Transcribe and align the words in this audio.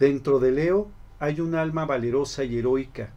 Dentro 0.00 0.38
de 0.38 0.50
Leo 0.50 0.90
hay 1.18 1.42
un 1.42 1.54
alma 1.54 1.84
valerosa 1.84 2.42
y 2.42 2.56
heroica. 2.56 3.10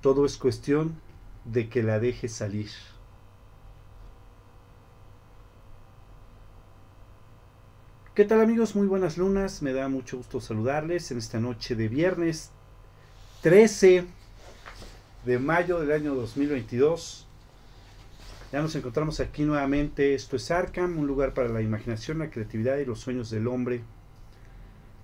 Todo 0.00 0.26
es 0.26 0.36
cuestión 0.36 0.96
de 1.44 1.68
que 1.68 1.84
la 1.84 2.00
deje 2.00 2.28
salir. 2.28 2.68
¿Qué 8.16 8.24
tal 8.24 8.40
amigos? 8.40 8.74
Muy 8.74 8.88
buenas 8.88 9.18
lunas. 9.18 9.62
Me 9.62 9.72
da 9.72 9.88
mucho 9.88 10.16
gusto 10.16 10.40
saludarles 10.40 11.12
en 11.12 11.18
esta 11.18 11.38
noche 11.38 11.76
de 11.76 11.86
viernes 11.86 12.50
13 13.42 14.04
de 15.24 15.38
mayo 15.38 15.78
del 15.78 15.92
año 15.92 16.16
2022. 16.16 17.28
Ya 18.50 18.62
nos 18.62 18.74
encontramos 18.74 19.20
aquí 19.20 19.44
nuevamente. 19.44 20.14
Esto 20.14 20.34
es 20.34 20.50
Arkham, 20.50 20.98
un 20.98 21.06
lugar 21.06 21.34
para 21.34 21.50
la 21.50 21.62
imaginación, 21.62 22.18
la 22.18 22.30
creatividad 22.30 22.78
y 22.78 22.84
los 22.84 22.98
sueños 22.98 23.30
del 23.30 23.46
hombre. 23.46 23.84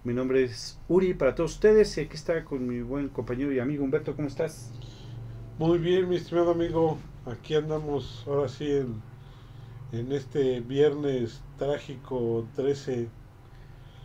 Mi 0.03 0.15
nombre 0.15 0.45
es 0.45 0.79
Uri 0.89 1.13
para 1.13 1.35
todos 1.35 1.53
ustedes 1.53 1.99
y 1.99 2.01
aquí 2.01 2.17
está 2.17 2.43
con 2.43 2.67
mi 2.67 2.81
buen 2.81 3.11
compañero 3.11 3.53
y 3.53 3.59
amigo 3.59 3.85
Humberto. 3.85 4.17
¿Cómo 4.17 4.29
estás? 4.29 4.71
Muy 5.59 5.77
bien, 5.79 6.09
mi 6.09 6.17
estimado 6.17 6.53
amigo. 6.53 6.97
Aquí 7.27 7.55
andamos 7.55 8.25
ahora 8.27 8.49
sí 8.49 8.65
en, 8.71 9.03
en 9.93 10.11
este 10.13 10.61
viernes 10.61 11.43
trágico 11.59 12.49
13. 12.57 13.11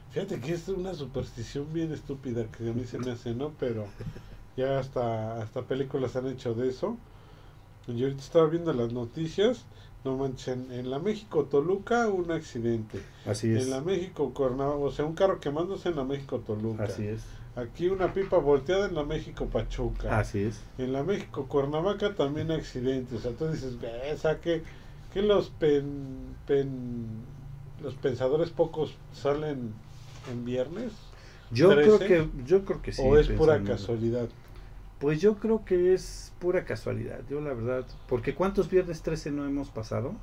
Fíjate 0.09 0.41
que 0.41 0.53
es 0.53 0.67
una 0.67 0.93
superstición 0.93 1.71
bien 1.71 1.93
estúpida 1.93 2.45
que 2.51 2.69
a 2.69 2.73
mí 2.73 2.83
se 2.83 2.99
me 2.99 3.11
hace, 3.11 3.33
¿no? 3.33 3.53
Pero 3.57 3.87
ya 4.57 4.79
hasta, 4.79 5.41
hasta 5.41 5.61
películas 5.61 6.17
han 6.17 6.27
hecho 6.27 6.53
de 6.53 6.67
eso. 6.67 6.97
Yo 7.87 8.07
ahorita 8.07 8.21
estaba 8.21 8.47
viendo 8.47 8.73
las 8.73 8.91
noticias. 8.91 9.65
No 10.05 10.15
manches, 10.15 10.55
en, 10.55 10.91
la 10.91 10.99
México 10.99 11.45
Toluca 11.45 12.07
un 12.09 12.31
accidente. 12.31 13.01
Así 13.25 13.51
es. 13.51 13.63
En 13.63 13.71
la 13.71 13.81
México 13.81 14.31
Cuernavaca, 14.35 14.77
o 14.77 14.91
sea, 14.91 15.03
un 15.03 15.15
carro 15.15 15.39
quemándose 15.39 15.89
en 15.89 15.95
la 15.95 16.03
México 16.03 16.39
Toluca. 16.45 16.83
Así 16.83 17.07
es. 17.07 17.23
Aquí 17.55 17.87
una 17.87 18.13
pipa 18.13 18.37
volteada 18.37 18.85
en 18.85 18.93
la 18.93 19.03
México 19.03 19.47
Pachuca. 19.47 20.19
Así 20.19 20.43
es. 20.43 20.61
En 20.77 20.93
la 20.93 21.03
México 21.03 21.47
Cuernavaca 21.47 22.13
también 22.13 22.51
accidentes. 22.51 23.17
O 23.17 23.21
sea, 23.21 23.31
tú 23.31 23.47
dices, 23.47 23.77
esa 24.05 24.39
que, 24.39 24.61
que 25.11 25.23
los 25.23 25.49
pen, 25.49 26.35
pen, 26.45 27.07
los 27.81 27.95
pensadores 27.95 28.51
pocos 28.51 28.93
salen 29.11 29.73
en 30.31 30.45
viernes. 30.45 30.91
Yo 31.49 31.69
creo 31.69 31.97
13, 31.97 32.07
que 32.07 32.29
yo 32.45 32.63
creo 32.63 32.81
que 32.83 32.91
sí. 32.91 33.01
o 33.03 33.17
es 33.17 33.27
pura 33.29 33.63
casualidad. 33.63 34.27
Pues 34.99 35.21
yo 35.21 35.35
creo 35.37 35.65
que 35.65 35.93
es 35.93 36.33
pura 36.39 36.65
casualidad. 36.65 37.19
Yo 37.29 37.41
la 37.41 37.53
verdad, 37.53 37.85
porque 38.07 38.33
cuántos 38.33 38.69
viernes 38.69 39.01
13 39.01 39.31
no 39.31 39.45
hemos 39.45 39.69
pasado 39.69 40.13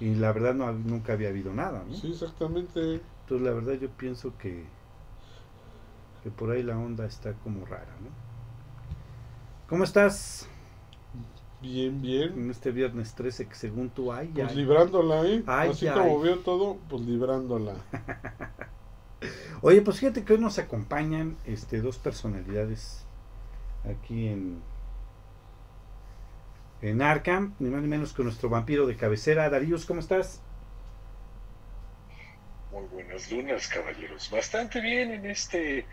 y 0.00 0.14
la 0.14 0.32
verdad 0.32 0.54
no 0.54 0.72
nunca 0.72 1.12
había 1.12 1.28
habido 1.28 1.52
nada, 1.52 1.84
¿no? 1.86 1.94
Sí, 1.94 2.10
exactamente. 2.12 3.00
Entonces 3.20 3.46
la 3.46 3.52
verdad 3.52 3.74
yo 3.74 3.90
pienso 3.90 4.36
que 4.38 4.64
que 6.22 6.30
por 6.30 6.50
ahí 6.50 6.62
la 6.62 6.78
onda 6.78 7.04
está 7.04 7.34
como 7.34 7.66
rara, 7.66 7.94
¿no? 8.02 8.08
¿Cómo 9.68 9.84
estás 9.84 10.48
Bien, 11.60 12.00
bien. 12.00 12.32
en 12.34 12.50
este 12.50 12.70
viernes 12.72 13.14
13 13.14 13.46
que 13.46 13.54
según 13.54 13.90
tú 13.90 14.12
hay? 14.12 14.28
Pues 14.28 14.48
ay? 14.50 14.56
librándola, 14.56 15.22
¿eh? 15.26 15.42
Ay, 15.46 15.70
Así 15.70 15.86
ay. 15.86 15.94
como 15.98 16.20
veo 16.20 16.38
todo, 16.38 16.78
pues 16.88 17.02
librándola. 17.02 17.74
Oye, 19.62 19.80
pues 19.82 19.98
fíjate 20.00 20.24
que 20.24 20.34
hoy 20.34 20.38
nos 20.40 20.58
acompañan 20.58 21.36
este 21.46 21.80
dos 21.80 21.98
personalidades 21.98 23.03
aquí 23.84 24.28
en 24.28 24.62
en 26.82 27.00
Arkham, 27.00 27.54
ni 27.60 27.70
más 27.70 27.80
ni 27.80 27.88
menos 27.88 28.12
que 28.12 28.22
nuestro 28.22 28.50
vampiro 28.50 28.86
de 28.86 28.94
cabecera, 28.94 29.48
Darius, 29.48 29.86
¿cómo 29.86 30.00
estás? 30.00 30.42
Muy 32.70 32.84
buenas 32.88 33.32
lunas, 33.32 33.68
caballeros. 33.68 34.30
Bastante 34.30 34.82
bien 34.82 35.10
en 35.10 35.24
este 35.24 35.86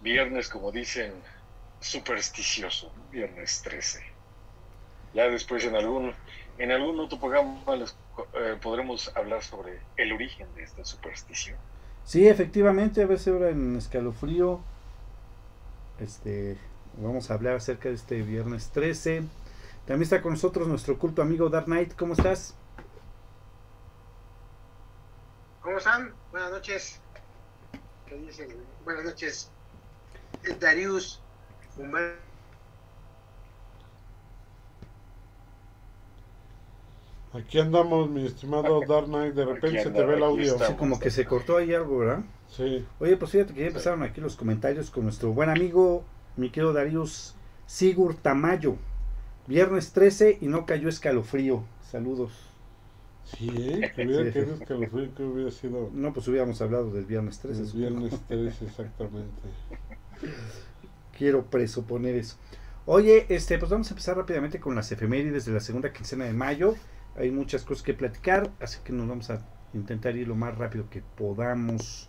viernes, 0.00 0.48
como 0.48 0.70
dicen, 0.70 1.12
supersticioso, 1.80 2.92
viernes 3.10 3.62
13. 3.62 4.00
Ya 5.14 5.28
después 5.28 5.64
en 5.64 5.74
algún 5.74 6.14
en 6.58 6.72
algún 6.72 6.98
otro 7.00 7.18
programa 7.18 7.76
les, 7.76 7.96
eh, 8.34 8.56
podremos 8.60 9.10
hablar 9.16 9.42
sobre 9.42 9.80
el 9.96 10.12
origen 10.12 10.46
de 10.54 10.64
esta 10.64 10.84
superstición. 10.84 11.56
Sí, 12.04 12.28
efectivamente, 12.28 13.02
a 13.02 13.06
veces 13.06 13.28
ahora 13.28 13.50
en 13.50 13.76
escalofrío 13.76 14.60
este 16.00 16.56
vamos 17.00 17.30
a 17.30 17.34
hablar 17.34 17.56
acerca 17.56 17.88
de 17.88 17.94
este 17.94 18.22
viernes 18.22 18.70
13. 18.70 19.22
También 19.86 20.02
está 20.02 20.20
con 20.20 20.32
nosotros 20.32 20.68
nuestro 20.68 20.98
culto 20.98 21.22
amigo 21.22 21.48
Dark 21.48 21.66
Knight, 21.66 21.94
¿cómo 21.94 22.12
estás? 22.14 22.54
¿Cómo 25.62 25.78
están? 25.78 26.12
Buenas 26.30 26.50
noches. 26.50 27.00
¿Qué 28.06 28.16
dicen? 28.16 28.48
Buenas 28.84 29.04
noches. 29.04 29.50
Darius, 30.60 31.20
Humberto. 31.76 32.28
Aquí 37.34 37.60
andamos, 37.60 38.08
mi 38.08 38.26
estimado 38.26 38.80
Dark 38.88 39.06
Knight. 39.06 39.34
De 39.34 39.44
repente 39.44 39.82
se 39.82 39.90
te 39.90 40.02
ve 40.02 40.16
el 40.16 40.22
audio. 40.22 40.58
Sí, 40.58 40.74
como 40.74 40.98
que 40.98 41.10
se 41.10 41.26
cortó 41.26 41.58
ahí 41.58 41.74
algo, 41.74 41.98
¿verdad? 41.98 42.20
Sí. 42.48 42.86
Oye, 42.98 43.16
pues 43.16 43.30
fíjate 43.30 43.52
que 43.52 43.60
ya 43.60 43.66
empezaron 43.66 44.02
aquí 44.02 44.20
los 44.20 44.34
comentarios 44.34 44.90
con 44.90 45.04
nuestro 45.04 45.32
buen 45.32 45.50
amigo, 45.50 46.04
mi 46.38 46.50
querido 46.50 46.72
Darius 46.72 47.34
Sigur 47.66 48.14
Tamayo. 48.14 48.76
Viernes 49.46 49.92
13 49.92 50.38
y 50.40 50.46
no 50.46 50.66
cayó 50.66 50.88
escalofrío. 50.88 51.64
Saludos. 51.90 52.32
Sí, 53.24 53.50
¿eh? 53.56 53.92
Que 53.96 54.06
hubiera 54.06 54.30
querido 54.32 54.54
escalofrío, 54.54 55.14
que 55.14 55.22
hubiera 55.22 55.50
sido 55.50 55.90
No, 55.92 56.12
pues 56.12 56.28
hubiéramos 56.28 56.60
hablado 56.62 56.90
del 56.90 57.04
viernes 57.04 57.38
13. 57.40 57.60
el 57.60 57.66
supongo. 57.66 57.88
viernes 58.00 58.20
13, 58.28 58.64
exactamente. 58.64 59.42
Quiero 61.16 61.44
presuponer 61.46 62.14
eso. 62.14 62.36
Oye, 62.86 63.26
este, 63.28 63.58
pues 63.58 63.70
vamos 63.70 63.88
a 63.88 63.90
empezar 63.90 64.16
rápidamente 64.16 64.60
con 64.60 64.74
las 64.74 64.90
efemérides 64.92 65.44
de 65.44 65.52
la 65.52 65.60
segunda 65.60 65.92
quincena 65.92 66.24
de 66.24 66.32
mayo. 66.32 66.74
Hay 67.16 67.30
muchas 67.30 67.64
cosas 67.64 67.82
que 67.82 67.92
platicar, 67.94 68.50
así 68.60 68.78
que 68.84 68.92
nos 68.92 69.08
vamos 69.08 69.28
a 69.30 69.44
intentar 69.74 70.16
ir 70.16 70.28
lo 70.28 70.36
más 70.36 70.56
rápido 70.56 70.88
que 70.88 71.02
podamos. 71.16 72.08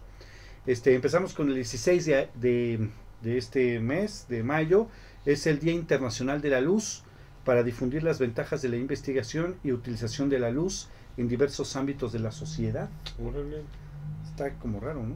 Este, 0.66 0.94
empezamos 0.94 1.34
con 1.34 1.50
el 1.50 1.56
16 1.56 2.06
de, 2.06 2.30
de- 2.36 2.90
de 3.22 3.38
este 3.38 3.80
mes, 3.80 4.26
de 4.30 4.44
mayo. 4.44 4.88
Es 5.26 5.48
el 5.48 5.60
Día 5.60 5.74
Internacional 5.74 6.42
de 6.42 6.50
la 6.50 6.62
Luz 6.62 7.04
para 7.44 7.64
difundir 7.64 8.04
las 8.04 8.20
ventajas 8.20 8.62
de 8.62 8.70
la 8.70 8.78
investigación 8.78 9.56
y 9.64 9.72
utilización 9.72 10.30
de 10.30 10.40
la 10.40 10.52
luz 10.52 10.88
en 11.18 11.28
diversos 11.28 11.76
ámbitos 11.76 12.12
de 12.12 12.20
la 12.20 12.32
sociedad. 12.32 12.90
Órale. 13.20 13.64
Está 14.30 14.54
como 14.60 14.80
raro, 14.80 15.04
¿no? 15.04 15.16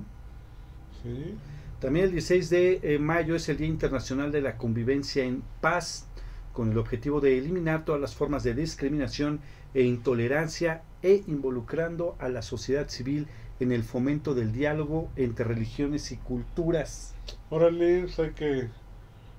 Sí. 1.02 1.36
También 1.80 2.06
el 2.06 2.12
16 2.12 2.50
de 2.50 2.80
eh, 2.82 3.00
mayo 3.00 3.36
es 3.36 3.50
el 3.50 3.58
Día 3.58 3.68
Internacional 3.68 4.32
de 4.32 4.42
la 4.42 4.58
Convivencia 4.58 5.24
en 5.24 5.44
Paz, 5.62 6.08
con 6.54 6.72
el 6.72 6.78
objetivo 6.78 7.20
de 7.20 7.38
eliminar 7.38 7.84
todas 7.84 8.00
las 8.00 8.16
formas 8.16 8.44
de 8.44 8.54
discriminación 8.54 9.42
e 9.74 9.84
intolerancia 9.84 10.84
e 11.02 11.24
involucrando 11.28 12.16
a 12.20 12.30
la 12.30 12.42
sociedad 12.42 12.88
civil 12.88 13.28
en 13.60 13.72
el 13.72 13.84
fomento 13.84 14.34
del 14.34 14.54
diálogo 14.54 15.12
entre 15.16 15.46
religiones 15.46 16.12
y 16.12 16.18
culturas. 16.18 17.13
Órale, 17.50 18.02
pues 18.02 18.20
hay 18.20 18.32
que, 18.32 18.70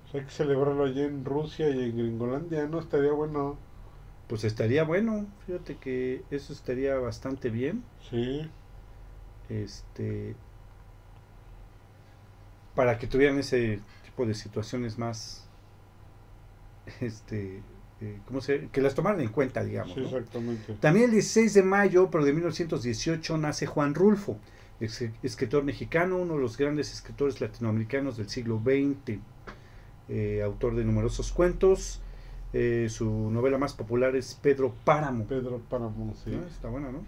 pues 0.03 0.15
hay 0.15 0.25
que 0.25 0.31
celebrarlo 0.31 0.85
allá 0.85 1.05
en 1.05 1.25
Rusia 1.25 1.69
y 1.71 1.91
en 1.91 1.97
Gringolandia, 1.97 2.67
¿no? 2.67 2.81
Estaría 2.81 3.13
bueno. 3.13 3.57
Pues 4.29 4.45
estaría 4.45 4.85
bueno, 4.85 5.27
fíjate 5.47 5.77
que 5.77 6.23
eso 6.31 6.53
estaría 6.53 6.97
bastante 6.97 7.51
bien. 7.51 7.85
Sí. 8.11 8.49
Este 9.49 10.35
para 12.75 12.99
que 12.99 13.07
tuvieran 13.07 13.39
ese 13.39 13.81
tipo 14.05 14.27
de 14.27 14.35
situaciones 14.35 14.99
más 14.99 15.47
este 17.01 17.63
eh, 18.01 18.19
¿cómo 18.27 18.41
se 18.41 18.69
que 18.69 18.81
las 18.81 18.95
tomaran 18.95 19.21
en 19.21 19.29
cuenta, 19.29 19.63
digamos. 19.63 19.95
Sí, 19.95 20.01
¿no? 20.01 20.07
exactamente. 20.07 20.75
También 20.75 21.07
el 21.07 21.11
16 21.13 21.55
de 21.55 21.63
mayo, 21.63 22.11
pero 22.11 22.25
de 22.25 22.33
1918, 22.33 23.39
nace 23.39 23.67
Juan 23.67 23.95
Rulfo, 23.95 24.39
escritor 24.81 25.65
mexicano, 25.65 26.17
uno 26.17 26.35
de 26.35 26.41
los 26.41 26.57
grandes 26.57 26.93
escritores 26.93 27.41
latinoamericanos 27.41 28.17
del 28.17 28.29
siglo 28.29 28.61
XX, 28.63 29.19
eh, 30.09 30.43
autor 30.43 30.75
de 30.75 30.85
numerosos 30.85 31.33
cuentos. 31.33 32.01
Eh, 32.53 32.87
su 32.89 33.31
novela 33.31 33.59
más 33.59 33.75
popular 33.75 34.15
es 34.15 34.39
Pedro 34.41 34.75
Páramo. 34.85 35.27
Pedro 35.27 35.61
Páramo, 35.69 36.15
sí. 36.23 36.31
¿no? 36.31 36.47
Está 36.47 36.69
buena, 36.69 36.93
¿no? 36.93 37.01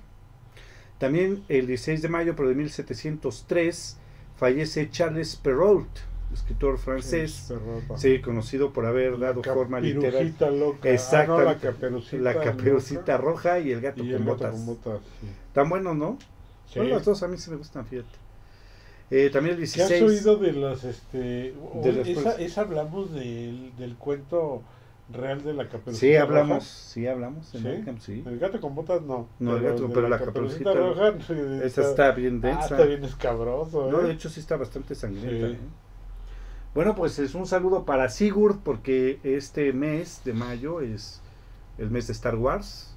También 0.98 1.44
el 1.48 1.66
16 1.66 2.02
de 2.02 2.08
mayo, 2.08 2.34
pero 2.34 2.48
de 2.48 2.54
1703, 2.54 3.98
fallece 4.36 4.88
Charles 4.90 5.36
Perrault, 5.36 5.88
escritor 6.32 6.78
francés, 6.78 7.46
Perrota. 7.48 7.98
sí, 7.98 8.20
conocido 8.20 8.72
por 8.72 8.86
haber 8.86 9.18
dado 9.18 9.42
forma 9.42 9.78
literaria. 9.78 10.50
Loca. 10.50 10.88
Ah, 11.12 11.24
no, 11.26 11.40
la 11.42 11.58
caperucita. 11.58 12.22
La 12.22 12.40
caperucita 12.40 13.00
loca 13.00 13.16
roja 13.18 13.58
y 13.60 13.72
el 13.72 13.80
gato 13.82 14.02
y 14.02 14.10
con 14.12 14.22
el 14.22 14.24
gato 14.24 14.32
botas. 14.32 14.54
con 14.54 14.66
botas. 14.66 15.00
Sí. 15.20 15.26
Tan 15.52 15.68
buenos, 15.68 15.96
¿no? 15.96 16.18
Sí. 16.68 16.74
Son 16.74 16.90
las 16.90 17.04
dos, 17.04 17.22
a 17.22 17.28
mí 17.28 17.36
sí 17.38 17.50
me 17.50 17.56
gustan, 17.56 17.86
fíjate. 17.86 18.08
Eh, 19.10 19.30
también 19.30 19.54
el 19.60 19.70
¿Qué 19.70 19.82
has 19.82 19.88
16. 19.88 20.02
oído 20.02 20.36
de 20.36 20.52
las, 20.52 20.82
este, 20.84 21.54
De 21.82 22.02
esa, 22.12 22.32
esa 22.40 22.60
hablamos 22.62 23.12
del, 23.12 23.72
del 23.78 23.94
cuento 23.96 24.62
real 25.12 25.44
de 25.44 25.52
la 25.54 25.68
caperucita 25.68 26.00
Sí, 26.00 26.16
hablamos, 26.16 26.56
roja. 26.56 26.66
sí, 26.66 27.06
hablamos. 27.06 27.54
En 27.54 27.60
¿Sí? 27.62 27.66
Nerdcamp, 27.68 28.00
sí. 28.00 28.24
El 28.26 28.38
gato 28.40 28.60
con 28.60 28.74
botas 28.74 29.02
no. 29.02 29.28
No, 29.38 29.56
el 29.56 29.62
gato, 29.62 29.88
pero 29.94 30.08
la 30.08 30.18
caperucita 30.18 30.72
roja. 30.74 31.12
sí, 31.24 31.34
Esa 31.62 31.82
está 31.82 32.10
bien 32.10 32.40
Ah, 32.42 32.46
densa. 32.48 32.62
está 32.74 32.84
bien 32.84 33.04
escabroso. 33.04 33.88
No, 33.90 34.00
¿eh? 34.00 34.06
de 34.08 34.12
hecho 34.14 34.28
sí 34.28 34.40
está 34.40 34.56
bastante 34.56 34.96
sangrienta. 34.96 35.46
Sí. 35.48 35.52
¿eh? 35.54 35.58
Bueno, 36.74 36.96
pues 36.96 37.18
es 37.20 37.36
un 37.36 37.46
saludo 37.46 37.84
para 37.84 38.08
Sigurd 38.08 38.58
porque 38.64 39.20
este 39.22 39.72
mes 39.72 40.22
de 40.24 40.32
mayo 40.32 40.80
es 40.80 41.20
el 41.78 41.90
mes 41.92 42.08
de 42.08 42.12
Star 42.12 42.34
Wars 42.34 42.95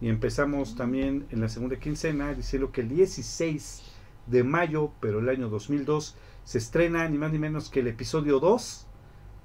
y 0.00 0.08
empezamos 0.08 0.76
también 0.76 1.26
en 1.30 1.40
la 1.40 1.48
segunda 1.48 1.76
quincena 1.76 2.34
diciendo 2.34 2.70
que 2.72 2.82
el 2.82 2.88
16 2.88 3.82
de 4.26 4.44
mayo, 4.44 4.90
pero 5.00 5.20
el 5.20 5.28
año 5.28 5.48
2002, 5.48 6.16
se 6.44 6.58
estrena 6.58 7.08
ni 7.08 7.18
más 7.18 7.32
ni 7.32 7.38
menos 7.38 7.70
que 7.70 7.80
el 7.80 7.86
episodio 7.88 8.38
2, 8.40 8.86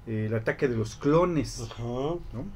eh, 0.06 0.26
el 0.28 0.34
ataque 0.34 0.68
de 0.68 0.76
los 0.76 0.96
clones, 0.96 1.60
Ajá. 1.62 1.82
¿no? 1.82 2.46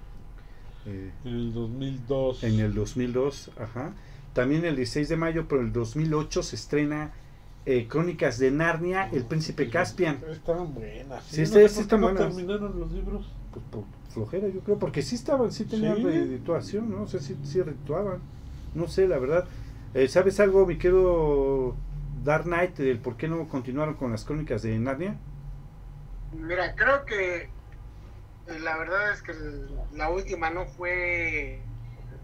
Eh, 0.87 1.11
En 1.25 1.33
el 1.33 1.53
2002. 1.55 2.45
en 2.45 2.61
el 2.61 2.75
2002, 2.75 3.51
ajá. 3.59 3.93
También 4.35 4.65
el 4.65 4.77
16 4.77 5.09
de 5.09 5.17
mayo, 5.17 5.47
pero 5.49 5.63
el 5.63 5.73
2008 5.73 6.43
se 6.43 6.57
estrena 6.57 7.13
eh, 7.65 7.89
Crónicas 7.89 8.39
de 8.39 8.51
Narnia, 8.51 9.09
El 9.11 9.25
Príncipe 9.25 9.69
Caspian. 9.71 10.21
Estaban 10.31 10.75
buenas. 10.75 11.25
Sí, 11.25 11.41
no 11.41 11.47
sí, 11.47 11.53
sé 11.53 11.69
sí 11.69 11.75
por 11.77 11.83
están 11.83 12.01
no 12.01 12.07
buenas. 12.13 12.23
terminaron 12.29 12.79
los 12.79 12.93
libros? 12.93 13.33
Pues 13.53 13.65
por 13.71 13.85
flojera, 14.17 14.49
yo 14.49 14.61
creo, 14.61 14.79
porque 14.79 15.03
sí 15.03 15.15
estaban, 15.15 15.53
sí 15.53 15.67
tenían 15.67 15.97
Sí. 16.63 16.79
¿no? 16.81 17.03
O 17.03 17.07
sea, 17.07 17.21
sí, 17.21 17.37
sí 17.45 17.61
redituaban. 17.61 18.19
No 18.75 18.89
sé, 18.89 19.07
la 19.07 19.19
verdad. 19.19 19.45
Eh, 19.95 20.09
¿Sabes 20.09 20.41
algo, 20.41 20.67
mi 20.67 20.79
querido 20.79 21.75
Dark 22.25 22.45
Knight, 22.45 22.77
del 22.79 22.99
por 22.99 23.17
qué 23.17 23.29
no 23.29 23.47
continuaron 23.47 23.95
con 23.95 24.11
las 24.11 24.25
Crónicas 24.25 24.63
de 24.63 24.79
Narnia? 24.79 25.17
Mira, 26.33 26.75
creo 26.75 27.05
que 27.05 27.43
eh, 28.47 28.59
la 28.61 28.79
verdad 28.79 29.13
es 29.13 29.23
que 29.23 29.35
la 29.93 30.11
última 30.11 30.51
no 30.51 30.67
fue 30.67 31.61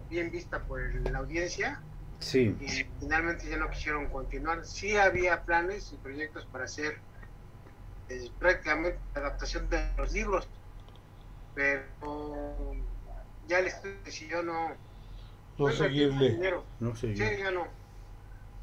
bien 0.09 0.31
vista 0.31 0.63
por 0.63 0.81
la 1.11 1.19
audiencia 1.19 1.81
Sí, 2.19 2.55
y 2.59 2.67
finalmente 2.99 3.49
ya 3.49 3.57
no 3.57 3.69
quisieron 3.69 4.09
continuar. 4.09 4.65
Sí 4.65 4.95
había 4.97 5.43
planes 5.43 5.91
y 5.93 5.97
proyectos 5.97 6.45
para 6.45 6.65
hacer 6.65 6.97
eh, 8.09 8.29
prácticamente 8.39 8.99
la 9.15 9.21
adaptación 9.21 9.69
de 9.69 9.89
los 9.97 10.11
libros, 10.13 10.47
pero 11.55 12.73
ya 13.47 13.59
el 13.59 13.67
estudio 13.67 13.95
decidió 14.03 14.43
no, 14.43 14.69
No 15.57 15.71
seguirle. 15.71 16.31
dinero. 16.31 16.63
no 16.79 16.95
sé. 16.95 17.15
Sí, 17.15 17.19
yo. 17.19 17.31
ya 17.37 17.51
no. 17.51 17.67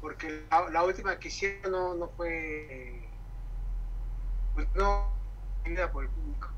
Porque 0.01 0.43
la, 0.49 0.69
la 0.69 0.83
última 0.83 1.17
que 1.19 1.27
hicieron 1.27 1.71
no, 1.71 1.93
no 1.95 2.07
fue. 2.09 3.07
Pues 4.55 4.67
no. 4.75 5.05
Vendida 5.63 5.91
por 5.91 6.03
el 6.05 6.09
público. 6.09 6.49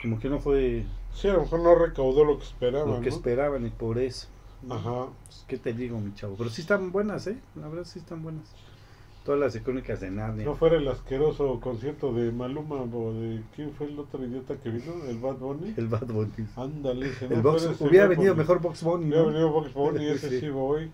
Como 0.00 0.18
que 0.20 0.28
no 0.28 0.38
fue 0.38 0.84
Sí, 1.14 1.28
a 1.28 1.32
lo 1.34 1.42
mejor 1.42 1.60
no 1.60 1.74
recaudó 1.74 2.24
lo 2.24 2.38
que 2.38 2.44
esperaban. 2.44 2.90
lo 2.90 3.00
que 3.00 3.08
¿no? 3.10 3.16
esperaban 3.16 3.66
y 3.66 3.70
por 3.70 3.98
eso. 3.98 4.28
Ajá. 4.68 5.06
Pues, 5.26 5.44
¿Qué 5.48 5.58
te 5.58 5.72
digo, 5.72 5.98
mi 6.00 6.14
chavo? 6.14 6.36
Pero 6.36 6.50
sí 6.50 6.60
están 6.62 6.92
buenas, 6.92 7.26
¿eh? 7.26 7.38
La 7.54 7.68
verdad 7.68 7.84
sí 7.84 7.98
están 7.98 8.22
buenas. 8.22 8.44
Todas 9.24 9.40
las 9.40 9.54
de 9.54 9.62
Crónicas 9.62 10.00
de 10.00 10.10
Narnia. 10.10 10.44
No 10.44 10.54
fuera 10.54 10.76
el 10.76 10.86
asqueroso 10.86 11.58
concierto 11.60 12.12
de 12.12 12.30
Maluma 12.30 12.82
o 12.82 13.12
de. 13.14 13.40
¿Quién 13.56 13.72
fue 13.72 13.86
el 13.86 13.98
otro 13.98 14.22
idiota 14.22 14.54
que 14.56 14.68
vino? 14.68 14.92
¿El 15.08 15.16
Bad 15.18 15.36
Bunny? 15.36 15.72
El 15.78 15.88
Bad 15.88 16.06
Bunny. 16.08 16.46
Ándale, 16.56 17.08
ese 17.08 17.24
El 17.26 17.36
no 17.36 17.42
Box, 17.42 17.62
fuera 17.62 17.90
hubiera 17.90 18.06
venido 18.06 18.34
Bunny. 18.34 18.42
mejor 18.42 18.60
Box 18.60 18.82
Bunny. 18.82 19.06
Hubiera 19.06 19.22
¿no? 19.22 19.28
venido 19.28 19.50
Box 19.50 19.72
Bunny, 19.72 20.06
ese 20.10 20.28
Sí. 20.28 20.40
sí 20.40 20.48
voy. 20.50 20.90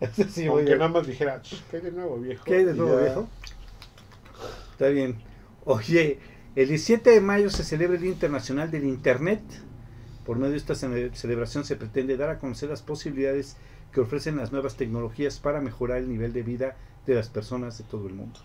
Ese 0.00 0.28
sí, 0.28 0.46
Aunque 0.46 0.62
voy 0.70 0.78
nada 0.78 0.88
más 0.90 1.06
dijera, 1.08 1.42
"Ch, 1.42 1.60
¿qué 1.70 1.78
hay 1.78 1.82
de 1.82 1.90
nuevo, 1.90 2.18
viejo? 2.20 2.44
¿Qué 2.44 2.54
hay 2.58 2.64
de 2.64 2.74
nuevo, 2.74 2.96
ya. 2.98 3.04
viejo? 3.04 3.28
Está 4.72 4.88
bien. 4.88 5.16
Oye, 5.64 6.18
el 6.54 6.68
17 6.68 7.10
de 7.10 7.20
mayo 7.20 7.50
se 7.50 7.64
celebra 7.64 7.96
el 7.96 8.02
Día 8.02 8.12
Internacional 8.12 8.70
del 8.70 8.84
Internet. 8.84 9.42
Por 10.24 10.36
medio 10.38 10.52
de 10.52 10.58
esta 10.58 10.74
cele- 10.74 11.12
celebración 11.14 11.64
se 11.64 11.74
pretende 11.74 12.16
dar 12.16 12.30
a 12.30 12.38
conocer 12.38 12.68
las 12.68 12.82
posibilidades 12.82 13.56
que 13.92 14.00
ofrecen 14.00 14.36
las 14.36 14.52
nuevas 14.52 14.76
tecnologías 14.76 15.40
para 15.40 15.60
mejorar 15.60 15.98
el 15.98 16.08
nivel 16.08 16.32
de 16.32 16.42
vida 16.42 16.76
de 17.06 17.14
las 17.14 17.28
personas 17.28 17.78
de 17.78 17.84
todo 17.84 18.06
el 18.06 18.14
mundo. 18.14 18.40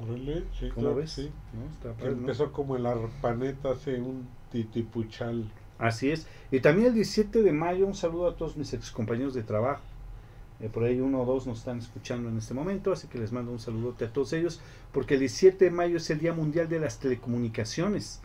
Órale, 0.00 0.44
sí, 0.58 0.68
¿Cómo 0.74 0.88
claro, 0.88 0.96
ves? 0.96 1.10
sí. 1.10 1.30
¿No? 1.52 1.66
Está 1.72 1.90
Que 1.96 2.04
padre, 2.04 2.10
¿no? 2.12 2.18
empezó 2.20 2.52
como 2.52 2.76
el 2.76 2.86
arpaneta 2.86 3.70
hace 3.70 4.00
un 4.00 4.26
titipuchal. 4.52 5.50
Así 5.78 6.10
es. 6.10 6.26
Y 6.50 6.60
también 6.60 6.88
el 6.88 6.94
17 6.94 7.42
de 7.42 7.52
mayo, 7.52 7.86
un 7.86 7.94
saludo 7.94 8.28
a 8.28 8.36
todos 8.36 8.56
mis 8.56 8.72
ex 8.72 8.90
compañeros 8.90 9.34
de 9.34 9.42
trabajo. 9.42 9.82
Eh, 10.60 10.70
por 10.72 10.84
ahí 10.84 11.00
uno 11.00 11.20
o 11.20 11.26
dos 11.26 11.46
nos 11.46 11.58
están 11.58 11.78
escuchando 11.78 12.30
en 12.30 12.38
este 12.38 12.54
momento, 12.54 12.90
así 12.92 13.08
que 13.08 13.18
les 13.18 13.30
mando 13.32 13.52
un 13.52 13.58
saludote 13.58 14.06
a 14.06 14.12
todos 14.12 14.32
ellos, 14.32 14.60
porque 14.92 15.14
el 15.14 15.20
17 15.20 15.66
de 15.66 15.70
mayo 15.70 15.98
es 15.98 16.08
el 16.08 16.18
Día 16.18 16.32
Mundial 16.32 16.68
de 16.70 16.80
las 16.80 16.98
Telecomunicaciones 16.98 18.20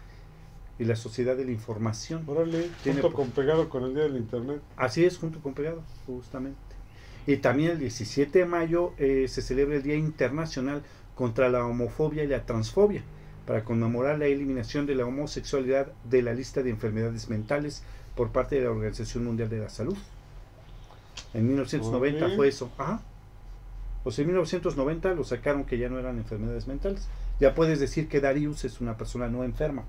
y 0.79 0.85
la 0.85 0.95
Sociedad 0.95 1.35
de 1.35 1.43
la 1.43 1.51
Información. 1.51 2.23
Órale, 2.27 2.69
junto 2.85 3.11
con 3.11 3.31
pegado 3.31 3.67
con 3.67 3.83
el 3.83 3.93
día 3.93 4.03
del 4.03 4.15
internet. 4.15 4.61
Así 4.77 5.03
es, 5.03 5.17
junto 5.17 5.39
con 5.41 5.53
pegado, 5.53 5.83
justamente. 6.07 6.57
Y 7.27 7.37
también 7.37 7.71
el 7.71 7.79
17 7.79 8.39
de 8.39 8.45
mayo 8.45 8.93
eh, 8.97 9.27
se 9.27 9.41
celebra 9.41 9.75
el 9.75 9.83
Día 9.83 9.95
Internacional 9.95 10.81
contra 11.15 11.49
la 11.49 11.65
Homofobia 11.65 12.23
y 12.23 12.27
la 12.27 12.45
Transfobia, 12.45 13.03
para 13.45 13.63
conmemorar 13.63 14.17
la 14.17 14.25
eliminación 14.25 14.85
de 14.85 14.95
la 14.95 15.05
homosexualidad 15.05 15.91
de 16.03 16.21
la 16.21 16.33
lista 16.33 16.63
de 16.63 16.71
enfermedades 16.71 17.29
mentales 17.29 17.83
por 18.15 18.31
parte 18.31 18.55
de 18.55 18.63
la 18.63 18.71
Organización 18.71 19.25
Mundial 19.25 19.49
de 19.49 19.59
la 19.59 19.69
Salud. 19.69 19.97
En 21.33 21.47
1990 21.47 22.25
Ok. 22.25 22.35
fue 22.35 22.47
eso. 22.47 22.71
Ajá. 22.77 23.01
Pues 24.03 24.17
en 24.19 24.27
1990 24.27 25.13
lo 25.13 25.23
sacaron 25.23 25.63
que 25.63 25.77
ya 25.77 25.89
no 25.89 25.99
eran 25.99 26.17
enfermedades 26.17 26.67
mentales. 26.67 27.07
Ya 27.39 27.53
puedes 27.53 27.79
decir 27.79 28.07
que 28.07 28.19
Darius 28.19 28.65
es 28.65 28.81
una 28.81 28.97
persona 28.97 29.27
no 29.27 29.43
enferma. 29.43 29.83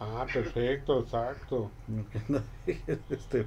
Ah, 0.00 0.26
perfecto, 0.32 1.00
exacto. 1.00 1.70
Este, 2.66 3.44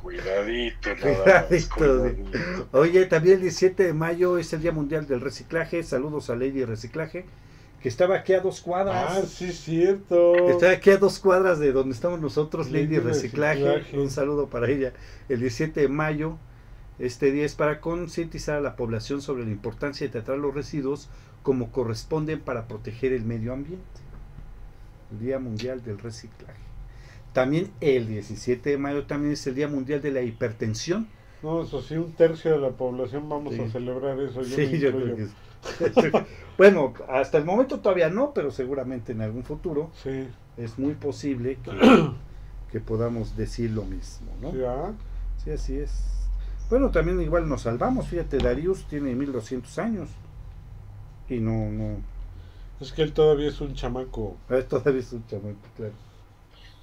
Cuidadito, 0.00 0.90
nada 1.04 1.46
más, 1.50 1.66
Cuidadito. 1.66 2.38
Oye, 2.72 3.06
también 3.06 3.36
el 3.36 3.42
17 3.42 3.82
de 3.82 3.92
mayo 3.92 4.38
es 4.38 4.52
el 4.52 4.62
Día 4.62 4.72
Mundial 4.72 5.06
del 5.06 5.20
Reciclaje. 5.20 5.82
Saludos 5.82 6.30
a 6.30 6.36
Lady 6.36 6.64
Reciclaje, 6.64 7.24
que 7.82 7.88
estaba 7.88 8.16
aquí 8.16 8.34
a 8.34 8.40
dos 8.40 8.60
cuadras. 8.60 9.18
Ah, 9.18 9.22
sí, 9.26 9.52
cierto. 9.52 10.34
Está 10.50 10.70
aquí 10.70 10.90
a 10.90 10.98
dos 10.98 11.18
cuadras 11.18 11.58
de 11.58 11.72
donde 11.72 11.94
estamos 11.94 12.20
nosotros, 12.20 12.70
Lady 12.70 12.84
Lady 12.84 12.98
Reciclaje. 12.98 13.64
Reciclaje. 13.64 13.98
Un 13.98 14.10
saludo 14.10 14.48
para 14.48 14.68
ella. 14.68 14.92
El 15.28 15.40
17 15.40 15.80
de 15.80 15.88
mayo, 15.88 16.36
este 16.98 17.32
día 17.32 17.44
es 17.44 17.54
para 17.54 17.80
concientizar 17.80 18.56
a 18.56 18.60
la 18.60 18.76
población 18.76 19.22
sobre 19.22 19.44
la 19.44 19.50
importancia 19.50 20.06
de 20.06 20.12
tratar 20.12 20.38
los 20.38 20.54
residuos 20.54 21.08
como 21.42 21.70
corresponden 21.72 22.40
para 22.40 22.68
proteger 22.68 23.12
el 23.12 23.24
medio 23.24 23.52
ambiente. 23.52 23.84
El 25.12 25.20
Día 25.20 25.38
Mundial 25.38 25.82
del 25.82 25.98
Reciclaje. 25.98 26.65
También 27.36 27.70
el 27.82 28.08
17 28.08 28.70
de 28.70 28.78
mayo 28.78 29.04
también 29.04 29.34
es 29.34 29.46
el 29.46 29.54
Día 29.54 29.68
Mundial 29.68 30.00
de 30.00 30.10
la 30.10 30.22
Hipertensión. 30.22 31.06
No, 31.42 31.62
eso 31.62 31.82
sí, 31.82 31.94
un 31.94 32.12
tercio 32.12 32.52
de 32.52 32.58
la 32.58 32.70
población 32.70 33.28
vamos 33.28 33.52
Sí. 33.52 33.60
a 33.60 33.68
celebrar 33.68 34.18
eso. 34.20 34.40
Yo 34.40 34.56
Sí, 34.56 34.78
yo 34.78 34.90
creo 34.90 35.16
que 35.16 35.26
sí. 35.26 35.34
bueno, 36.56 36.94
hasta 37.10 37.36
el 37.36 37.44
momento 37.44 37.80
todavía 37.80 38.08
no, 38.08 38.32
pero 38.32 38.50
seguramente 38.50 39.12
en 39.12 39.20
algún 39.20 39.44
futuro 39.44 39.90
Sí, 40.02 40.28
es 40.56 40.78
muy 40.78 40.94
posible 40.94 41.58
que, 41.62 41.72
que 42.72 42.80
podamos 42.80 43.36
decir 43.36 43.70
lo 43.70 43.84
mismo, 43.84 44.32
¿no? 44.40 44.52
sí, 44.52 44.58
ah, 44.66 44.92
Sí, 45.44 45.50
así 45.50 45.76
es. 45.78 45.92
Bueno, 46.70 46.90
también 46.90 47.20
igual 47.20 47.46
nos 47.50 47.60
salvamos, 47.62 48.08
fíjate, 48.08 48.38
Darius 48.38 48.84
tiene 48.84 49.14
1200 49.14 49.78
años 49.78 50.08
y 51.28 51.38
no, 51.40 51.70
no, 51.70 51.98
Es 52.80 52.94
que 52.94 53.02
él 53.02 53.12
todavía 53.12 53.48
es 53.48 53.60
un 53.60 53.74
chamaco. 53.74 54.38
es 54.48 54.66
todavía 54.66 55.00
es 55.00 55.12
un 55.12 55.26
chamaco, 55.26 55.58
claro, 55.76 55.92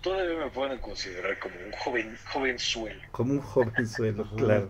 Todavía 0.04 0.38
me 0.38 0.52
pueden 0.52 0.78
considerar 0.80 1.40
como 1.40 1.56
un 1.66 1.72
joven, 1.72 2.16
jovenzuelo. 2.32 3.02
como 3.12 3.34
un 3.34 3.40
jovenzuelo, 3.42 4.30
claro. 4.36 4.70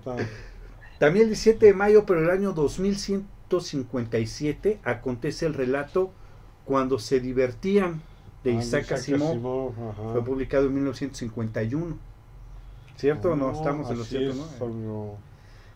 También 0.99 1.23
el 1.23 1.29
17 1.31 1.65
de 1.65 1.73
mayo, 1.73 2.05
pero 2.05 2.21
el 2.21 2.29
año 2.29 2.53
2157, 2.53 4.79
acontece 4.83 5.47
el 5.47 5.55
relato 5.55 6.13
cuando 6.65 6.99
se 6.99 7.19
divertían 7.19 8.01
de 8.43 8.51
Ah, 8.51 8.59
Isaac 8.59 8.91
Asimov. 8.91 9.73
Fue 10.11 10.23
publicado 10.23 10.67
en 10.67 10.75
1951. 10.75 11.97
¿Cierto 12.95 13.31
o 13.31 13.35
no? 13.35 13.51
Estamos 13.51 13.89
en 13.89 13.97
lo 13.97 14.03
cierto, 14.05 14.29
es, 14.29 14.35
¿no? 14.37 14.45
amigo. 14.65 15.17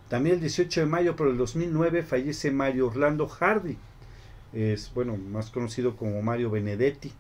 También 0.07 0.35
el 0.35 0.41
18 0.41 0.81
de 0.81 0.85
mayo, 0.85 1.15
pero 1.15 1.31
el 1.31 1.37
2009, 1.37 2.03
fallece 2.03 2.51
Mario 2.51 2.85
Orlando 2.87 3.27
Hardy. 3.27 3.75
Es, 4.53 4.91
bueno, 4.93 5.17
más 5.17 5.49
conocido 5.49 5.97
como 5.97 6.21
Mario 6.21 6.51
Benedetti. 6.51 7.11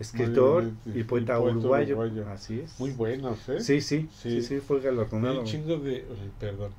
Escritor 0.00 0.64
Benedetti, 0.64 1.00
y 1.00 1.04
poeta 1.04 1.36
y 1.36 1.40
poeta 1.40 1.58
uruguayo. 1.58 1.98
uruguayo. 1.98 2.28
Así 2.30 2.60
es. 2.60 2.80
Muy 2.80 2.90
buenos, 2.92 3.48
¿eh? 3.48 3.60
Sí, 3.60 3.80
sí, 3.80 4.08
sí, 4.16 4.40
Sí. 4.40 4.42
sí, 4.42 4.60
fue 4.60 4.78
Hay 4.78 4.84
galardonado. 4.84 5.40
un 5.40 5.44
chingo 5.46 5.76
de. 5.78 6.04
perdón. 6.38 6.72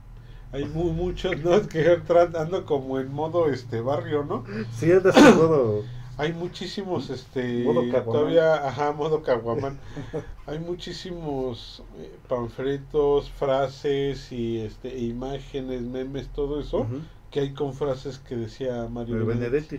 Hay 0.54 0.66
mu- 0.66 0.92
muchos, 0.92 1.38
¿no? 1.40 1.52
Que 1.70 1.98
ando 2.36 2.66
como 2.66 3.00
en 3.00 3.14
modo 3.14 3.48
este 3.50 3.80
barrio, 3.80 4.24
¿no? 4.26 4.44
Sí, 4.78 4.92
andas 4.92 5.16
en 5.16 5.36
modo- 5.38 5.84
Hay 6.18 6.34
muchísimos, 6.34 7.10
este, 7.10 7.64
Modo 7.64 7.82
todavía, 8.04 8.68
ajá, 8.68 8.92
modo 8.92 9.24
caguamán. 9.24 9.80
Hay 10.46 10.60
muchísimos 10.60 11.84
eh, 11.98 12.12
panfletos, 12.28 13.30
frases 13.32 14.32
y 14.32 14.60
este, 14.60 14.94
e 14.94 15.00
imágenes, 15.06 15.82
memes, 15.82 16.28
todo 16.28 16.60
eso, 16.60 16.86
que 17.32 17.40
hay 17.40 17.54
con 17.54 17.74
frases 17.74 18.20
que 18.20 18.36
decía 18.36 18.88
Mario 18.90 19.16
Mario 19.16 19.26
Benedetti. 19.26 19.78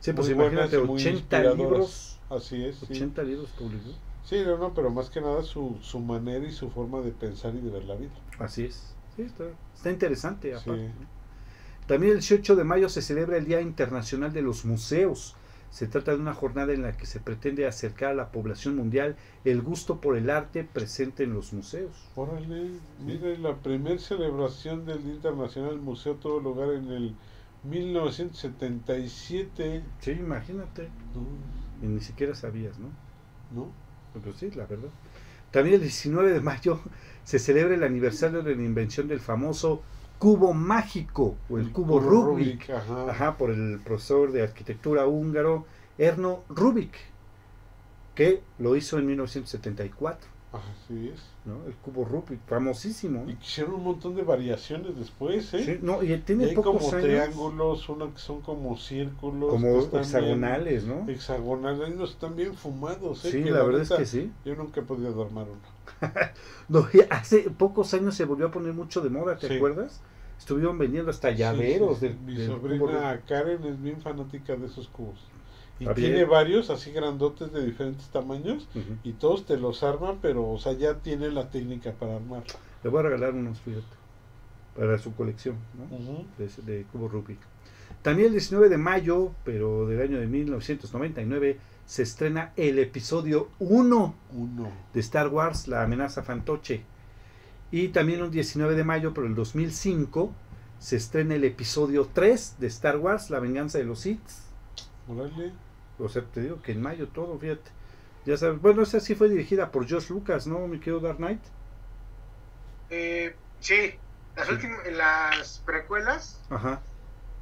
Sí, 0.00 0.12
pues 0.12 0.28
Muy 0.28 0.34
buenas 0.34 0.70
imagínate, 0.72 0.76
y 0.76 0.86
muy 0.86 1.00
80 1.00 1.10
inspiradoras. 1.18 1.58
libros. 1.58 2.19
Así 2.30 2.64
es, 2.64 2.76
sí. 2.76 2.86
80 2.92 3.22
libros 3.24 3.50
publicó. 3.50 3.90
Sí, 4.24 4.42
no, 4.46 4.56
no, 4.56 4.72
pero 4.72 4.90
más 4.90 5.10
que 5.10 5.20
nada 5.20 5.42
su, 5.42 5.76
su 5.82 5.98
manera 5.98 6.46
y 6.46 6.52
su 6.52 6.70
forma 6.70 7.00
de 7.00 7.10
pensar 7.10 7.54
y 7.54 7.60
de 7.60 7.70
ver 7.70 7.84
la 7.84 7.96
vida. 7.96 8.12
Así 8.38 8.64
es. 8.64 8.94
Sí, 9.16 9.22
está, 9.22 9.44
está 9.74 9.90
interesante. 9.90 10.50
Sí. 10.50 10.54
aparte, 10.54 10.88
¿no? 10.88 11.20
También 11.86 12.12
el 12.12 12.20
18 12.20 12.54
de 12.54 12.62
mayo 12.64 12.88
se 12.88 13.02
celebra 13.02 13.36
el 13.36 13.44
Día 13.46 13.60
Internacional 13.60 14.32
de 14.32 14.42
los 14.42 14.64
Museos. 14.64 15.34
Se 15.70 15.88
trata 15.88 16.12
de 16.12 16.18
una 16.18 16.34
jornada 16.34 16.72
en 16.72 16.82
la 16.82 16.96
que 16.96 17.06
se 17.06 17.18
pretende 17.20 17.66
acercar 17.66 18.10
a 18.10 18.14
la 18.14 18.30
población 18.30 18.76
mundial 18.76 19.16
el 19.44 19.60
gusto 19.62 20.00
por 20.00 20.16
el 20.16 20.30
arte 20.30 20.62
presente 20.64 21.24
en 21.24 21.34
los 21.34 21.52
museos. 21.52 22.08
Órale, 22.14 22.70
mira, 23.00 23.36
la 23.38 23.56
primera 23.56 23.98
celebración 23.98 24.86
del 24.86 25.02
Día 25.02 25.14
Internacional 25.14 25.70
del 25.70 25.80
Museo 25.80 26.14
tuvo 26.14 26.38
lugar 26.40 26.72
en 26.72 26.90
el 26.92 27.14
1977. 27.64 29.82
Sí, 30.00 30.10
imagínate. 30.12 30.88
No, 31.14 31.26
Y 31.82 31.86
ni 31.86 32.00
siquiera 32.00 32.34
sabías, 32.34 32.78
¿no? 32.78 32.88
no, 33.52 33.70
Pues 34.22 34.36
sí, 34.36 34.50
la 34.50 34.66
verdad. 34.66 34.90
También 35.50 35.76
el 35.76 35.82
19 35.82 36.32
de 36.32 36.40
mayo 36.40 36.80
se 37.24 37.38
celebra 37.38 37.74
el 37.74 37.84
aniversario 37.84 38.42
de 38.42 38.54
la 38.54 38.62
invención 38.62 39.08
del 39.08 39.20
famoso 39.20 39.82
cubo 40.18 40.52
mágico 40.52 41.36
o 41.48 41.58
el, 41.58 41.72
cubo, 41.72 41.98
Rubik. 41.98 42.68
Ajá. 42.70 43.10
Ajá, 43.10 43.36
por 43.38 43.50
el 43.50 43.80
profesor 43.82 44.32
de 44.32 44.42
arquitectura 44.42 45.06
húngaro 45.06 45.64
Erno 45.96 46.44
Rubik, 46.48 46.94
que 48.14 48.42
lo 48.58 48.76
hizo 48.76 48.98
en 48.98 49.06
1974, 49.06 50.28
Así 50.52 51.10
es. 51.14 51.20
¿no? 51.44 51.64
El 51.64 51.74
cubo 51.76 52.04
Rubik, 52.04 52.40
famosísimo. 52.46 53.24
Y 53.28 53.32
hicieron 53.40 53.74
un 53.74 53.84
montón 53.84 54.16
de 54.16 54.22
variaciones 54.22 54.96
después, 54.98 55.54
¿eh? 55.54 55.64
Sí, 55.64 55.78
no, 55.80 56.02
y 56.02 56.12
Y 56.12 56.18
tiene 56.18 56.46
hay 56.46 56.54
pocos 56.56 56.76
como 56.82 56.92
años, 56.92 57.02
triángulos, 57.04 57.88
uno 57.88 58.12
que 58.12 58.18
son 58.18 58.40
como 58.40 58.76
círculos. 58.76 59.50
como 59.50 59.78
hexagonales, 59.96 60.84
¿no? 60.84 61.08
hexagonales, 61.08 61.94
no 61.94 62.04
están 62.04 62.34
bien 62.34 62.54
fumados, 62.54 63.24
¿eh? 63.26 63.30
Sí, 63.30 63.44
que 63.44 63.50
la 63.52 63.62
verdad 63.62 63.82
es 63.82 63.90
neta, 63.90 64.00
que 64.02 64.06
sí. 64.06 64.32
Yo 64.44 64.56
nunca 64.56 64.80
he 64.80 64.82
podido 64.82 65.22
armar 65.22 65.46
uno. 65.48 65.60
No, 66.68 66.86
y 66.92 67.00
hace 67.10 67.50
pocos 67.50 67.94
años 67.94 68.14
se 68.16 68.24
volvió 68.24 68.46
a 68.46 68.50
poner 68.50 68.72
mucho 68.72 69.00
de 69.00 69.10
moda, 69.10 69.36
¿te 69.36 69.48
Sí. 69.48 69.54
acuerdas? 69.54 70.00
Estuvieron 70.38 70.78
vendiendo 70.78 71.10
hasta 71.10 71.30
llaveros 71.30 71.98
sí, 71.98 72.08
del, 72.08 72.18
Mi 72.20 72.34
del 72.34 72.48
cubo 72.48 72.58
sobrina 72.60 73.12
Rubik. 73.12 73.24
Karen 73.26 73.64
es 73.66 73.80
bien 73.82 74.00
fanática 74.00 74.56
de 74.56 74.66
esos 74.66 74.88
cubos. 74.88 75.18
Y 75.80 75.86
tiene 75.94 76.24
varios 76.24 76.68
así 76.68 76.92
grandotes 76.92 77.50
de 77.52 77.64
diferentes 77.64 78.06
tamaños 78.08 78.68
y 79.02 79.12
todos 79.12 79.46
te 79.46 79.56
los 79.56 79.82
arman, 79.82 80.18
pero 80.20 80.48
o 80.48 80.58
sea, 80.58 80.74
ya 80.74 80.96
tiene 80.96 81.30
la 81.30 81.48
técnica 81.50 81.92
para 81.92 82.16
armar. 82.16 82.42
Le 82.84 82.90
voy 82.90 83.00
a 83.00 83.02
regalar 83.04 83.32
unos, 83.32 83.60
fíjate, 83.60 83.86
para 84.76 84.98
su 84.98 85.14
colección, 85.14 85.56
de, 86.36 86.48
de 86.70 86.84
cubo 86.92 87.08
Rubik. 87.08 87.38
También 88.02 88.28
el 88.28 88.32
19 88.32 88.68
de 88.68 88.78
mayo, 88.78 89.32
pero 89.42 89.86
del 89.86 90.02
año 90.02 90.20
de 90.20 90.26
1999, 90.26 91.58
se 91.86 92.02
estrena 92.02 92.52
el 92.56 92.78
episodio 92.78 93.48
1 93.58 94.14
Uno. 94.32 94.70
de 94.94 95.00
Star 95.00 95.28
Wars, 95.28 95.66
La 95.66 95.82
amenaza 95.82 96.22
fantoche. 96.22 96.82
Y 97.70 97.88
también 97.88 98.22
un 98.22 98.30
19 98.30 98.74
de 98.74 98.84
mayo, 98.84 99.12
pero 99.14 99.26
el 99.26 99.34
2005, 99.34 100.32
se 100.78 100.96
estrena 100.96 101.34
el 101.34 101.44
episodio 101.44 102.08
3 102.12 102.56
de 102.58 102.66
Star 102.68 102.96
Wars, 102.98 103.30
La 103.30 103.40
venganza 103.40 103.78
de 103.78 103.84
los 103.84 104.00
Sith. 104.00 104.20
Órale. 105.08 105.52
O 106.04 106.08
sea, 106.08 106.22
te 106.24 106.40
digo 106.42 106.62
que 106.62 106.72
en 106.72 106.82
mayo 106.82 107.08
todo, 107.08 107.38
fíjate. 107.38 107.70
Ya 108.26 108.36
sabes, 108.36 108.60
bueno, 108.60 108.82
esa 108.82 109.00
sí 109.00 109.14
fue 109.14 109.28
dirigida 109.28 109.70
por 109.70 109.88
Josh 109.88 110.10
Lucas, 110.10 110.46
¿no, 110.46 110.66
mi 110.68 110.78
querido 110.78 111.00
Dark 111.00 111.16
Knight? 111.18 111.40
Eh, 112.90 113.34
sí, 113.60 113.94
las, 114.36 114.46
Sí. 114.46 114.52
últimas, 114.54 114.86
las 114.92 115.58
precuelas 115.64 116.40
Ajá. 116.50 116.80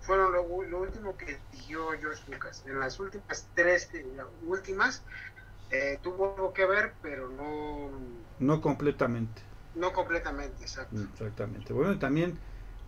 fueron 0.00 0.32
lo, 0.32 0.42
último 0.42 1.16
que 1.16 1.40
dirigió 1.52 1.90
George 1.98 2.22
Lucas. 2.30 2.62
En 2.66 2.78
las 2.78 2.98
últimas 3.00 3.48
tres, 3.54 3.92
eh, 3.94 4.06
las 4.16 4.26
últimas, 4.46 5.02
eh, 5.70 5.98
tuvo 6.02 6.34
algo 6.34 6.52
que 6.52 6.66
ver, 6.66 6.94
pero 7.02 7.28
no, 7.28 7.90
No 8.38 8.60
completamente. 8.60 9.42
no 9.74 9.92
completamente, 9.92 10.62
exacto. 10.62 11.00
Exactamente. 11.12 11.72
Bueno, 11.72 11.92
y 11.92 11.98
también 11.98 12.38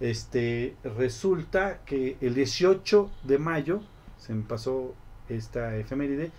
este 0.00 0.76
resulta 0.82 1.80
que 1.84 2.16
el 2.20 2.34
18 2.34 3.10
de 3.24 3.38
mayo, 3.38 3.82
se 4.18 4.34
me 4.34 4.44
pasó 4.44 4.94
esta 5.30 5.76
efeméride, 5.76 6.30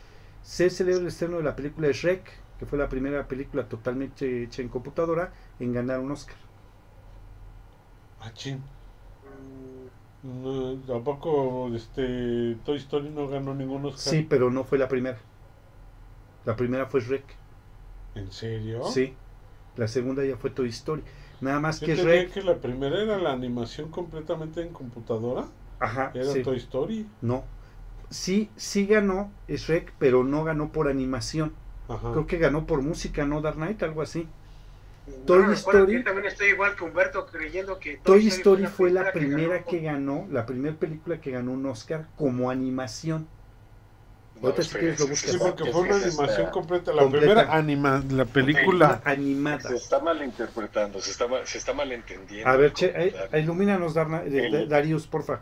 se 0.41 0.69
celebra 0.69 1.01
el 1.01 1.07
estreno 1.07 1.37
de 1.37 1.43
la 1.43 1.55
película 1.55 1.89
Shrek, 1.91 2.23
que 2.59 2.65
fue 2.65 2.77
la 2.77 2.89
primera 2.89 3.27
película 3.27 3.67
totalmente 3.67 4.43
hecha 4.43 4.61
en 4.61 4.69
computadora 4.69 5.33
en 5.59 5.73
ganar 5.73 5.99
un 5.99 6.11
Oscar. 6.11 6.35
Ah. 8.19 8.31
Mm, 10.23 10.43
No, 10.43 10.75
¿Tampoco 10.85 11.73
este, 11.75 12.55
Toy 12.63 12.77
Story 12.77 13.09
no 13.09 13.27
ganó 13.27 13.55
ningún 13.55 13.85
Oscar? 13.85 14.13
Sí, 14.13 14.25
pero 14.29 14.51
no 14.51 14.63
fue 14.63 14.77
la 14.77 14.87
primera. 14.87 15.17
La 16.45 16.55
primera 16.55 16.85
fue 16.85 17.01
Shrek. 17.01 17.23
¿En 18.15 18.31
serio? 18.31 18.83
Sí. 18.83 19.15
La 19.77 19.87
segunda 19.87 20.23
ya 20.25 20.37
fue 20.37 20.49
Toy 20.49 20.69
Story. 20.69 21.03
Nada 21.39 21.59
más 21.59 21.79
Yo 21.79 21.87
que 21.87 21.95
Shrek. 21.95 22.33
que 22.33 22.43
la 22.43 22.57
primera 22.57 23.01
era 23.01 23.17
la 23.17 23.31
animación 23.31 23.89
completamente 23.89 24.61
en 24.61 24.69
computadora. 24.73 25.47
Ajá. 25.79 26.11
Era 26.13 26.25
sí. 26.25 26.43
Toy 26.43 26.57
Story. 26.57 27.07
No. 27.21 27.43
Sí, 28.11 28.49
sí 28.57 28.85
ganó 28.85 29.31
Shrek, 29.47 29.93
pero 29.97 30.23
no 30.23 30.43
ganó 30.43 30.71
por 30.71 30.87
animación. 30.87 31.53
Ajá. 31.89 32.11
Creo 32.11 32.27
que 32.27 32.37
ganó 32.37 32.67
por 32.67 32.81
música, 32.83 33.25
¿no, 33.25 33.41
Dark 33.41 33.55
Knight? 33.55 33.81
Algo 33.83 34.01
así. 34.03 34.27
no 35.07 35.13
Toy 35.25 35.43
Story- 35.53 35.93
Yo 35.95 36.03
también 36.03 36.27
estoy 36.27 36.49
igual 36.49 36.75
que 36.75 36.83
Humberto 36.83 37.25
creyendo 37.25 37.79
que 37.79 37.97
Toy 37.97 38.27
Story 38.27 38.67
fue 38.67 38.91
la 38.91 39.11
primera 39.11 39.55
ganó 39.55 39.65
que 39.65 39.79
ganó, 39.81 40.27
la 40.29 40.45
primera 40.45 40.75
película 40.75 41.19
que 41.19 41.31
ganó 41.31 41.51
un 41.53 41.65
Oscar 41.65 42.05
como 42.17 42.51
animación. 42.51 43.27
Ahorita 44.43 44.63
si 44.63 44.69
quieres 44.71 44.99
lo 44.99 45.05
Sí, 45.05 45.11
buscas. 45.11 45.35
porque 45.37 45.71
fue 45.71 45.81
una 45.81 45.95
animación 45.95 46.49
completa. 46.51 46.93
La 46.93 47.03
Completa. 47.03 47.25
primera 47.33 47.53
anima, 47.55 48.03
la 48.09 48.25
película. 48.25 49.01
animada. 49.05 49.69
Se 49.69 49.75
está 49.75 49.99
malinterpretando, 49.99 50.99
se 51.01 51.11
está, 51.11 51.27
mal- 51.27 51.45
se 51.47 51.57
está 51.57 51.73
malentendiendo. 51.73 52.49
A 52.49 52.55
ver, 52.57 52.73
che, 52.73 52.91
eh, 52.95 53.39
ilumínanos, 53.39 53.93
Darna- 53.93 54.21
de- 54.21 54.29
de- 54.29 54.47
El- 54.47 54.69
Darius, 54.69 55.07
porfa. 55.07 55.41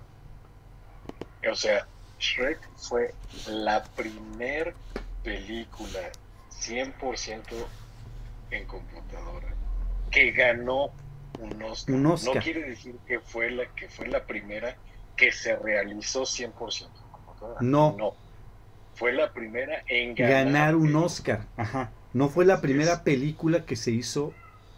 O 1.49 1.55
sea, 1.55 1.87
Shrek 2.19 2.59
fue 2.75 3.13
la 3.47 3.83
primer 3.83 4.75
película 5.23 5.99
100% 6.51 7.43
en 8.51 8.65
computadora 8.65 9.53
que 10.11 10.31
ganó 10.31 10.91
un 11.39 11.63
Oscar. 11.63 11.95
Un 11.95 12.05
Oscar. 12.07 12.35
No 12.35 12.41
quiere 12.41 12.63
decir 12.63 12.95
que 13.07 13.19
fue 13.19 13.51
la 13.51 13.65
que 13.75 13.87
fue 13.89 14.07
la 14.07 14.25
primera 14.25 14.75
que 15.15 15.31
se 15.31 15.55
realizó 15.55 16.23
100% 16.23 16.45
en 16.45 17.11
computadora. 17.11 17.59
No. 17.61 17.95
No. 17.97 18.13
Fue 18.95 19.13
la 19.13 19.31
primera 19.31 19.83
en 19.87 20.15
ganar, 20.15 20.45
Ganar 20.45 20.75
un 20.75 20.95
Oscar. 20.95 21.45
Ajá. 21.55 21.91
No 22.13 22.27
fue 22.27 22.45
la 22.45 22.59
primera 22.59 22.93
es. 22.93 22.99
película 22.99 23.65
que 23.65 23.75
se 23.75 23.91
hizo 23.91 24.33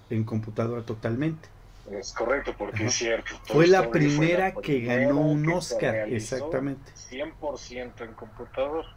en 0.10 0.24
computadora 0.24 0.84
totalmente. 0.84 1.50
Es 1.92 2.14
correcto, 2.14 2.56
porque 2.58 2.84
Ajá. 2.84 2.86
es 2.86 2.94
cierto. 2.96 3.36
Fue 3.44 3.68
la 3.68 3.92
primera 3.92 4.54
la 4.54 4.62
que 4.62 4.80
primera 4.80 4.82
ganó 4.82 5.22
un 5.22 5.46
que 5.46 5.54
Oscar, 5.54 6.02
exactamente. 6.08 6.94
100% 6.94 8.04
en 8.06 8.14
computadora, 8.16 8.88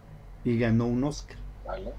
Y 0.45 0.59
ganó 0.59 0.87
un 0.87 1.03
Oscar. 1.05 1.39
¿vale? 1.65 1.93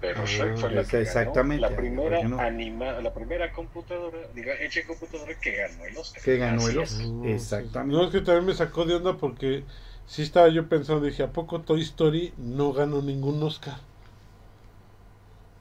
Pero 0.00 0.22
Ah, 0.22 0.24
Shrek 0.26 0.56
fue 0.56 0.70
la 0.70 0.86
que 0.86 1.00
exactamente, 1.00 1.60
ganó, 1.60 1.60
la 1.60 1.74
primera 1.74 2.20
ganó. 2.20 2.38
anima, 2.38 2.92
la 3.00 3.14
primera 3.14 3.52
computadora, 3.52 4.28
diga, 4.34 4.54
hecha 4.60 4.80
en 4.80 4.86
computadora 4.88 5.38
que 5.40 5.52
ganó 5.56 5.84
el 5.86 5.96
Oscar. 5.96 6.22
Que 6.22 6.36
ganó 6.38 6.66
Así 6.66 6.68
el 6.68 6.78
es. 6.78 6.92
Oscar. 6.92 7.08
No, 7.08 7.24
Exactamente. 7.24 7.96
No, 7.96 8.04
es 8.04 8.10
que 8.12 8.20
también 8.20 8.46
me 8.46 8.54
sacó 8.54 8.84
de 8.84 8.94
onda 8.96 9.16
porque 9.16 9.64
sí 10.06 10.22
estaba 10.22 10.48
yo 10.48 10.68
pensando, 10.68 11.04
dije, 11.06 11.22
¿a 11.22 11.32
poco 11.32 11.62
Toy 11.62 11.82
Story 11.82 12.34
no 12.36 12.72
ganó 12.72 13.02
ningún 13.02 13.42
Oscar? 13.42 13.80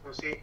Pues 0.02 0.18
sí, 0.18 0.34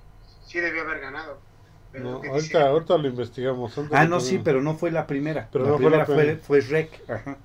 sí 0.45 0.61
debió 0.61 0.83
haber 0.83 1.01
ganado. 1.01 1.47
Pero 1.93 2.05
No, 2.05 2.11
ahorita, 2.17 2.37
dice- 2.37 2.59
ahorita 2.59 2.99
lo 2.99 3.09
investigamos. 3.09 3.77
ahorita 3.77 4.01
Ah, 4.01 4.07
no, 4.07 4.21
sí, 4.21 4.41
pero 4.43 4.63
no 4.63 4.75
fue 4.75 4.91
la 4.91 5.07
primera. 5.07 5.49
Pero 5.53 5.65
la 5.65 5.71
no 5.73 5.77
fue 5.79 5.85
la 5.91 6.05
primera 6.05 6.07
fue, 6.07 6.17
primera. 6.17 6.41
fue 6.43 6.61
Shrek. 6.61 7.11
Ajá. 7.11 7.37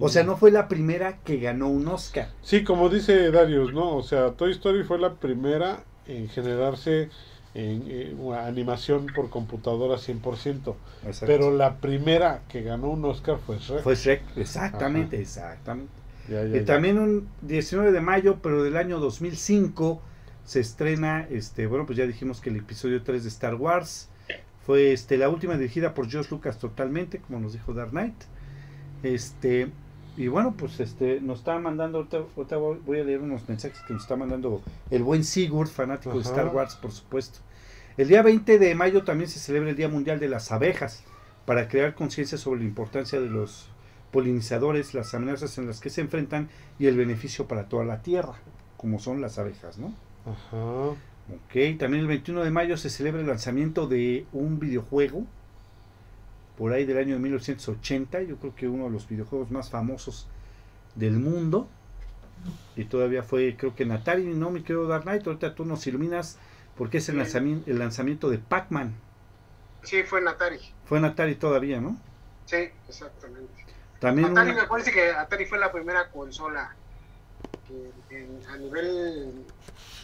O 0.00 0.08
sea, 0.08 0.24
no 0.24 0.36
fue 0.36 0.50
la 0.50 0.66
primera 0.66 1.18
que 1.18 1.38
ganó 1.38 1.68
un 1.68 1.86
Oscar. 1.86 2.28
Sí, 2.42 2.64
como 2.64 2.88
dice 2.88 3.30
Darius, 3.30 3.72
¿no? 3.72 3.96
O 3.96 4.02
sea, 4.02 4.32
Toy 4.32 4.50
Story 4.52 4.82
fue 4.82 4.98
la 4.98 5.14
primera 5.14 5.84
en 6.06 6.28
generarse 6.28 7.08
en, 7.54 7.84
eh, 7.86 8.14
una 8.18 8.46
animación 8.46 9.06
por 9.14 9.30
computadora 9.30 9.96
100%. 9.96 10.74
Exacto. 11.06 11.26
Pero 11.26 11.52
la 11.56 11.76
primera 11.76 12.42
que 12.48 12.62
ganó 12.62 12.88
un 12.90 13.04
Oscar 13.04 13.38
fue 13.46 13.58
Shrek. 13.58 13.82
Fue 13.82 13.94
Shrek, 13.94 14.22
exactamente, 14.36 15.20
exactamente. 15.20 15.92
Ya, 16.28 16.42
ya, 16.42 16.56
Eh, 16.56 16.60
ya. 16.60 16.64
también 16.64 16.98
un 16.98 17.28
19 17.42 17.92
de 17.92 18.00
mayo, 18.00 18.38
pero 18.42 18.64
del 18.64 18.76
año 18.76 18.98
2005, 18.98 20.02
se 20.44 20.60
estrena, 20.60 21.26
este, 21.30 21.66
bueno, 21.66 21.86
pues 21.86 21.98
ya 21.98 22.06
dijimos 22.06 22.40
que 22.40 22.50
el 22.50 22.56
episodio 22.56 23.02
3 23.02 23.22
de 23.22 23.28
Star 23.28 23.54
Wars 23.54 24.08
fue 24.66 24.92
este, 24.92 25.16
la 25.16 25.28
última 25.28 25.56
dirigida 25.56 25.94
por 25.94 26.08
George 26.08 26.30
Lucas 26.30 26.58
totalmente, 26.58 27.18
como 27.18 27.40
nos 27.40 27.52
dijo 27.52 27.74
Dark 27.74 27.90
Knight. 27.90 28.14
Este, 29.02 29.70
y 30.16 30.28
bueno, 30.28 30.54
pues 30.56 30.80
este, 30.80 31.20
nos 31.20 31.40
está 31.40 31.58
mandando, 31.58 31.98
ahorita, 31.98 32.18
ahorita 32.36 32.56
voy 32.56 32.78
voy 32.84 33.00
a 33.00 33.04
leer 33.04 33.20
unos 33.20 33.48
mensajes 33.48 33.80
que 33.86 33.92
nos 33.92 34.02
está 34.02 34.16
mandando 34.16 34.62
el 34.90 35.02
buen 35.02 35.24
Sigurd, 35.24 35.68
fanático 35.68 36.14
de. 36.14 36.22
Star 36.22 36.48
Wars, 36.54 36.76
por 36.76 36.92
supuesto. 36.92 37.40
El 37.96 38.08
día 38.08 38.22
20 38.22 38.58
de 38.58 38.74
mayo 38.74 39.04
también 39.04 39.28
se 39.30 39.38
celebra 39.38 39.70
el 39.70 39.76
Día 39.76 39.88
Mundial 39.88 40.18
de 40.18 40.28
las 40.28 40.50
Abejas, 40.50 41.04
para 41.46 41.68
crear 41.68 41.94
conciencia 41.94 42.38
sobre 42.38 42.60
la 42.60 42.66
importancia 42.66 43.20
de 43.20 43.28
los 43.28 43.68
polinizadores, 44.12 44.94
las 44.94 45.14
amenazas 45.14 45.58
en 45.58 45.66
las 45.66 45.80
que 45.80 45.90
se 45.90 46.00
enfrentan 46.00 46.48
y 46.78 46.86
el 46.86 46.96
beneficio 46.96 47.46
para 47.46 47.68
toda 47.68 47.84
la 47.84 48.02
tierra, 48.02 48.34
como 48.76 48.98
son 48.98 49.20
las 49.20 49.38
abejas, 49.38 49.78
¿no? 49.78 49.94
Ajá. 50.26 50.90
Ok, 51.30 51.78
también 51.78 52.02
el 52.02 52.06
21 52.06 52.44
de 52.44 52.50
mayo 52.50 52.76
se 52.76 52.90
celebra 52.90 53.20
el 53.20 53.26
lanzamiento 53.26 53.86
de 53.86 54.26
un 54.32 54.58
videojuego 54.58 55.24
por 56.58 56.72
ahí 56.72 56.84
del 56.84 56.98
año 56.98 57.14
de 57.14 57.20
1980, 57.20 58.22
yo 58.22 58.36
creo 58.36 58.54
que 58.54 58.68
uno 58.68 58.84
de 58.84 58.90
los 58.90 59.08
videojuegos 59.08 59.50
más 59.50 59.70
famosos 59.70 60.28
del 60.94 61.14
mundo. 61.14 61.68
Y 62.76 62.84
todavía 62.84 63.22
fue, 63.22 63.56
creo 63.56 63.74
que 63.74 63.84
en 63.84 63.92
Atari, 63.92 64.24
no 64.24 64.50
me 64.50 64.62
quiero 64.62 64.86
dar 64.86 65.02
Knight, 65.02 65.26
ahorita 65.26 65.54
tú 65.54 65.64
nos 65.64 65.86
iluminas 65.86 66.38
porque 66.76 66.98
es 66.98 67.08
el, 67.08 67.14
Sí. 67.14 67.18
lanzamiento, 67.18 67.70
el 67.70 67.78
lanzamiento 67.78 68.30
de 68.30 68.38
Pac-Man. 68.38 68.94
Sí, 69.82 70.02
fue 70.02 70.20
en 70.20 70.28
Atari. 70.28 70.58
Fue 70.84 70.98
en 70.98 71.06
Atari 71.06 71.34
todavía, 71.36 71.80
¿no? 71.80 71.96
Sí, 72.44 72.68
exactamente. 72.88 73.52
También 73.98 74.30
Atari, 74.30 74.52
me 74.52 74.66
parece 74.66 74.92
que 74.92 75.10
Atari 75.10 75.46
fue 75.46 75.58
la 75.58 75.72
primera 75.72 76.10
consola 76.10 76.76
que 77.68 77.90
en- 78.10 78.40
a 78.48 78.56
nivel 78.56 79.44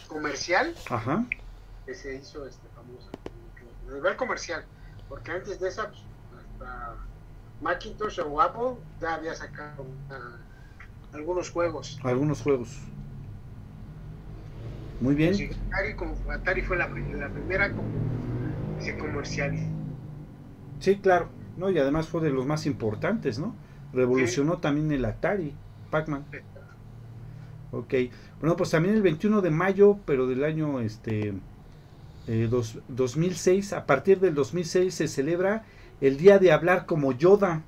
comercial 0.07 0.73
Ajá. 0.89 1.25
que 1.85 1.93
se 1.95 2.15
hizo 2.15 2.45
este 2.45 2.67
famosa. 2.75 3.09
A 3.89 3.93
nivel 3.93 4.15
comercial. 4.15 4.63
Porque 5.09 5.31
antes 5.31 5.59
de 5.59 5.67
esa, 5.67 5.89
pues, 5.89 6.01
hasta 6.37 6.95
Macintosh 7.61 8.19
o 8.21 8.41
Apple 8.41 8.81
ya 9.01 9.15
había 9.15 9.35
sacado 9.35 9.85
algunos 11.13 11.49
juegos. 11.49 11.99
algunos 12.03 12.41
juegos. 12.41 12.79
Muy 14.99 15.15
bien. 15.15 15.33
Atari, 15.67 15.95
como- 15.95 16.15
Atari 16.31 16.61
fue 16.61 16.77
la, 16.77 16.87
pri- 16.89 17.13
la 17.13 17.29
primera 17.29 17.69
como 17.71 17.89
que 18.77 18.83
se 18.85 18.97
comercializó. 18.97 19.65
Sí, 20.79 20.97
claro. 20.99 21.29
No, 21.57 21.69
y 21.69 21.77
además 21.79 22.07
fue 22.07 22.21
de 22.21 22.29
los 22.29 22.45
más 22.45 22.65
importantes, 22.65 23.39
¿no? 23.39 23.55
Revolucionó 23.93 24.59
también 24.59 24.91
el 24.91 25.03
Atari, 25.05 25.53
Pac-Man. 25.89 26.25
Ok. 27.71 27.93
Bueno, 28.39 28.55
pues 28.57 28.69
también 28.71 28.95
el 28.95 29.01
21 29.01 29.41
de 29.41 29.49
mayo, 29.51 29.97
pero 30.05 30.27
del 30.27 30.43
año 30.43 30.79
este 30.81 31.33
eh, 32.27 32.47
dos- 32.49 32.79
2006, 32.89 33.73
a 33.73 33.85
partir 33.85 34.19
del 34.19 34.35
2006 34.35 34.93
se 34.93 35.07
celebra 35.07 35.63
el 36.01 36.17
Día 36.17 36.39
de 36.39 36.51
Hablar 36.51 36.85
como 36.85 37.11
Yoda, 37.13 37.63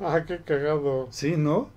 Ah, 0.00 0.24
qué 0.26 0.38
cagado. 0.38 1.08
¿sí, 1.10 1.36
no? 1.36 1.68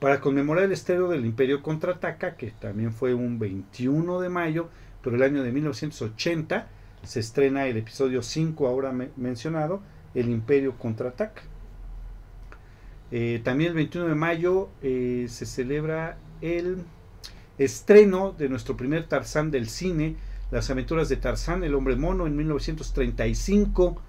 Para 0.00 0.20
conmemorar 0.20 0.64
el 0.64 0.72
estreno 0.72 1.08
del 1.08 1.24
Imperio 1.26 1.62
Contraataca, 1.62 2.36
que 2.36 2.50
también 2.50 2.92
fue 2.92 3.14
un 3.14 3.38
21 3.38 4.20
de 4.20 4.28
mayo, 4.28 4.68
pero 5.02 5.16
el 5.16 5.22
año 5.22 5.42
de 5.42 5.52
1980 5.52 6.68
se 7.02 7.20
estrena 7.20 7.66
el 7.66 7.76
episodio 7.78 8.22
5 8.22 8.66
ahora 8.68 8.92
me- 8.92 9.10
mencionado, 9.16 9.80
El 10.14 10.28
Imperio 10.30 10.76
Contraataca. 10.78 11.42
Eh, 13.10 13.40
también 13.44 13.70
el 13.70 13.76
21 13.76 14.08
de 14.08 14.14
mayo 14.14 14.68
eh, 14.82 15.26
se 15.28 15.46
celebra 15.46 16.18
el 16.40 16.84
estreno 17.58 18.32
de 18.32 18.48
nuestro 18.48 18.76
primer 18.76 19.06
Tarzán 19.06 19.50
del 19.50 19.68
cine, 19.68 20.16
Las 20.50 20.70
aventuras 20.70 21.08
de 21.08 21.16
Tarzán, 21.16 21.64
el 21.64 21.74
hombre 21.74 21.96
mono, 21.96 22.26
en 22.26 22.36
1935, 22.36 24.00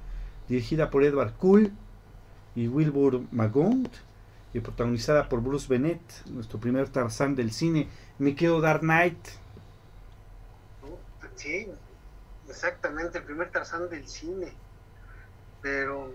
dirigida 0.47 0.89
por 0.89 1.03
Edward 1.03 1.33
Cool 1.37 1.71
y 2.55 2.67
Wilbur 2.67 3.21
Magont, 3.31 3.89
y 4.53 4.59
protagonizada 4.59 5.29
por 5.29 5.41
Bruce 5.41 5.67
Bennett, 5.67 6.01
nuestro 6.27 6.59
primer 6.59 6.89
Tarzán 6.89 7.35
del 7.35 7.51
cine. 7.51 7.87
Me 8.17 8.35
quedo 8.35 8.61
Dark 8.61 8.81
Knight. 8.81 9.17
Sí, 11.35 11.67
exactamente, 12.49 13.19
el 13.19 13.23
primer 13.23 13.51
Tarzán 13.51 13.89
del 13.89 14.07
cine. 14.07 14.51
Pero 15.61 16.11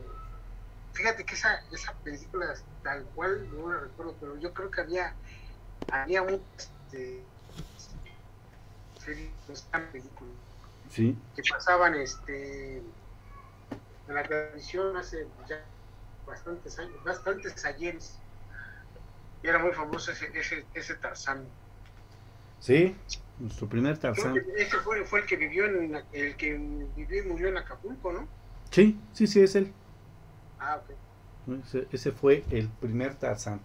fíjate 0.93 1.25
que 1.25 1.35
esa, 1.35 1.59
esa 1.71 1.99
película, 2.03 2.55
tal 2.83 3.11
cual, 3.15 3.49
no 3.51 3.73
la 3.73 3.81
recuerdo, 3.81 4.17
pero 4.19 4.39
yo 4.39 4.53
creo 4.53 4.71
que 4.71 4.81
había, 4.83 5.17
había 5.89 6.23
un 6.23 6.47
este, 6.57 7.29
serie, 8.97 9.37
película 9.93 10.33
Sí, 10.89 11.17
que 11.35 11.43
pasaban 11.51 11.95
este 11.95 12.79
en 14.07 14.15
la 14.15 14.27
televisión 14.27 14.97
hace 14.97 15.29
ya 15.49 15.69
bastantes 16.27 16.79
años, 16.79 17.03
bastantes 17.05 17.65
ayeres. 17.65 18.23
Y 19.43 19.49
era 19.49 19.59
muy 19.59 19.73
famoso 19.73 20.11
ese, 20.13 20.31
ese, 20.35 20.67
ese 20.73 20.95
Tarzán. 20.97 21.53
sí, 22.59 22.95
nuestro 23.39 23.69
primer 23.69 23.99
Tarzán. 23.99 24.37
ese 24.57 24.79
fue, 24.81 25.05
fue 25.05 25.21
el 25.21 25.27
que 25.27 25.37
vivió 25.37 25.67
en 25.67 25.95
el 26.13 26.37
que 26.37 26.55
vivió 26.55 27.23
y 27.25 27.27
murió 27.29 27.49
en 27.49 27.59
Acapulco, 27.59 28.13
¿no? 28.13 28.29
Sí, 28.71 29.01
sí, 29.13 29.27
sí, 29.27 29.41
es 29.41 29.55
él. 29.57 29.73
Ah. 30.65 30.81
Ese, 31.91 32.13
fue 32.13 32.45
el 32.51 32.69
primer 32.69 33.17
Tarzán. 33.17 33.61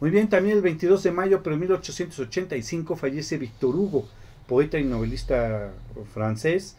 Muy 0.00 0.10
bien, 0.10 0.30
también 0.30 0.56
el 0.56 0.62
22 0.62 1.02
de 1.02 1.12
mayo, 1.12 1.42
pero 1.42 1.54
en 1.54 1.60
1885, 1.60 2.96
fallece 2.96 3.36
Víctor 3.36 3.76
Hugo, 3.76 4.08
poeta 4.46 4.78
y 4.78 4.84
novelista 4.84 5.72
francés, 6.14 6.76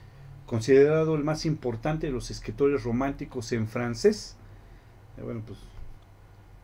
considerado 0.47 1.15
el 1.15 1.23
más 1.23 1.45
importante 1.45 2.07
de 2.07 2.13
los 2.13 2.31
escritores 2.31 2.83
románticos 2.83 3.51
en 3.51 3.67
francés. 3.67 4.35
Eh, 5.17 5.21
bueno, 5.21 5.43
pues 5.45 5.59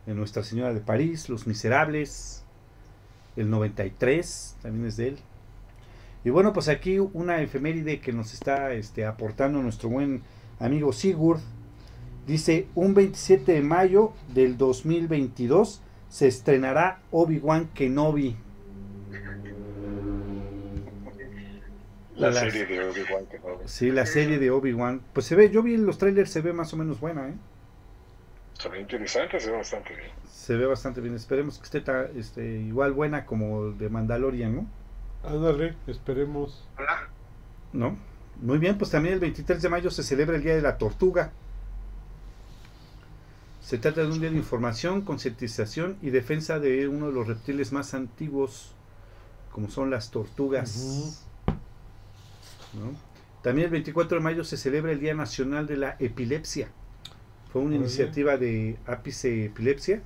de 0.06 0.14
Nuestra 0.14 0.42
Señora 0.42 0.74
de 0.74 0.80
París, 0.80 1.28
Los 1.28 1.46
Miserables, 1.46 2.42
el 3.36 3.50
93, 3.50 4.56
también 4.62 4.86
es 4.86 4.96
de 4.96 5.08
él. 5.08 5.18
Y 6.24 6.30
bueno, 6.30 6.52
pues 6.52 6.68
aquí 6.68 6.98
una 6.98 7.40
efeméride 7.40 8.00
que 8.00 8.12
nos 8.12 8.34
está 8.34 8.72
este, 8.72 9.04
aportando 9.04 9.62
nuestro 9.62 9.90
buen 9.90 10.22
amigo 10.58 10.92
Sigurd. 10.92 11.40
Dice, 12.26 12.66
un 12.74 12.94
27 12.94 13.52
de 13.52 13.60
mayo 13.62 14.12
del 14.34 14.56
2022 14.58 15.80
se 16.08 16.26
estrenará 16.26 16.98
Obi-Wan 17.12 17.68
Kenobi. 17.74 18.36
La 22.16 22.30
Las- 22.30 22.38
serie 22.40 22.64
de 22.66 22.80
Obi-Wan 22.88 23.26
Kenobi. 23.26 23.64
Sí, 23.66 23.90
la 23.90 24.06
serie 24.06 24.38
de 24.38 24.50
Obi-Wan. 24.50 25.02
Pues 25.12 25.26
se 25.26 25.36
ve, 25.36 25.50
yo 25.50 25.62
vi 25.62 25.74
en 25.74 25.84
los 25.86 25.98
trailers, 25.98 26.30
se 26.30 26.40
ve 26.40 26.52
más 26.52 26.72
o 26.72 26.76
menos 26.76 26.98
buena, 26.98 27.28
¿eh? 27.28 27.34
Se 28.54 28.70
ve 28.70 28.80
interesante, 28.80 29.38
se 29.38 29.50
ve 29.50 29.56
bastante 29.58 29.90
bien. 29.94 30.10
Se 30.30 30.56
ve 30.56 30.64
bastante 30.66 31.00
bien. 31.02 31.14
Esperemos 31.14 31.58
que 31.58 31.64
esté 31.64 31.80
ta- 31.82 32.08
este, 32.16 32.42
igual 32.60 32.92
buena 32.94 33.26
como 33.26 33.70
de 33.72 33.88
Mandalorian, 33.90 34.56
¿no? 34.56 34.66
Ándale, 35.24 35.74
esperemos. 35.86 36.66
¿No? 37.74 37.96
Muy 38.40 38.58
bien, 38.58 38.78
pues 38.78 38.90
también 38.90 39.14
el 39.14 39.20
23 39.20 39.60
de 39.60 39.68
mayo 39.68 39.90
se 39.90 40.02
celebra 40.02 40.36
el 40.36 40.42
Día 40.42 40.54
de 40.54 40.62
la 40.62 40.78
Tortuga. 40.78 41.32
Se 43.66 43.78
trata 43.78 44.02
de 44.02 44.06
un 44.06 44.20
día 44.20 44.30
de 44.30 44.36
información, 44.36 45.02
concientización 45.02 45.96
y 46.00 46.10
defensa 46.10 46.60
de 46.60 46.86
uno 46.86 47.08
de 47.08 47.12
los 47.12 47.26
reptiles 47.26 47.72
más 47.72 47.94
antiguos, 47.94 48.70
como 49.50 49.68
son 49.68 49.90
las 49.90 50.12
tortugas. 50.12 51.26
¿no? 52.74 52.96
También 53.42 53.64
el 53.64 53.72
24 53.72 54.18
de 54.18 54.22
mayo 54.22 54.44
se 54.44 54.56
celebra 54.56 54.92
el 54.92 55.00
Día 55.00 55.14
Nacional 55.14 55.66
de 55.66 55.78
la 55.78 55.96
Epilepsia. 55.98 56.68
Fue 57.52 57.60
una 57.60 57.74
iniciativa 57.74 58.36
de 58.36 58.76
Ápice 58.86 59.46
Epilepsia. 59.46 60.00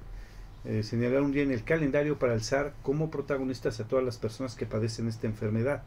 eh, 0.64 0.82
señalar 0.82 1.20
un 1.20 1.32
día 1.32 1.42
en 1.42 1.50
el 1.50 1.62
calendario 1.62 2.18
para 2.18 2.32
alzar 2.32 2.72
como 2.82 3.10
protagonistas 3.10 3.78
a 3.78 3.86
todas 3.86 4.02
las 4.02 4.16
personas 4.16 4.54
que 4.54 4.64
padecen 4.64 5.06
esta 5.06 5.26
enfermedad. 5.26 5.82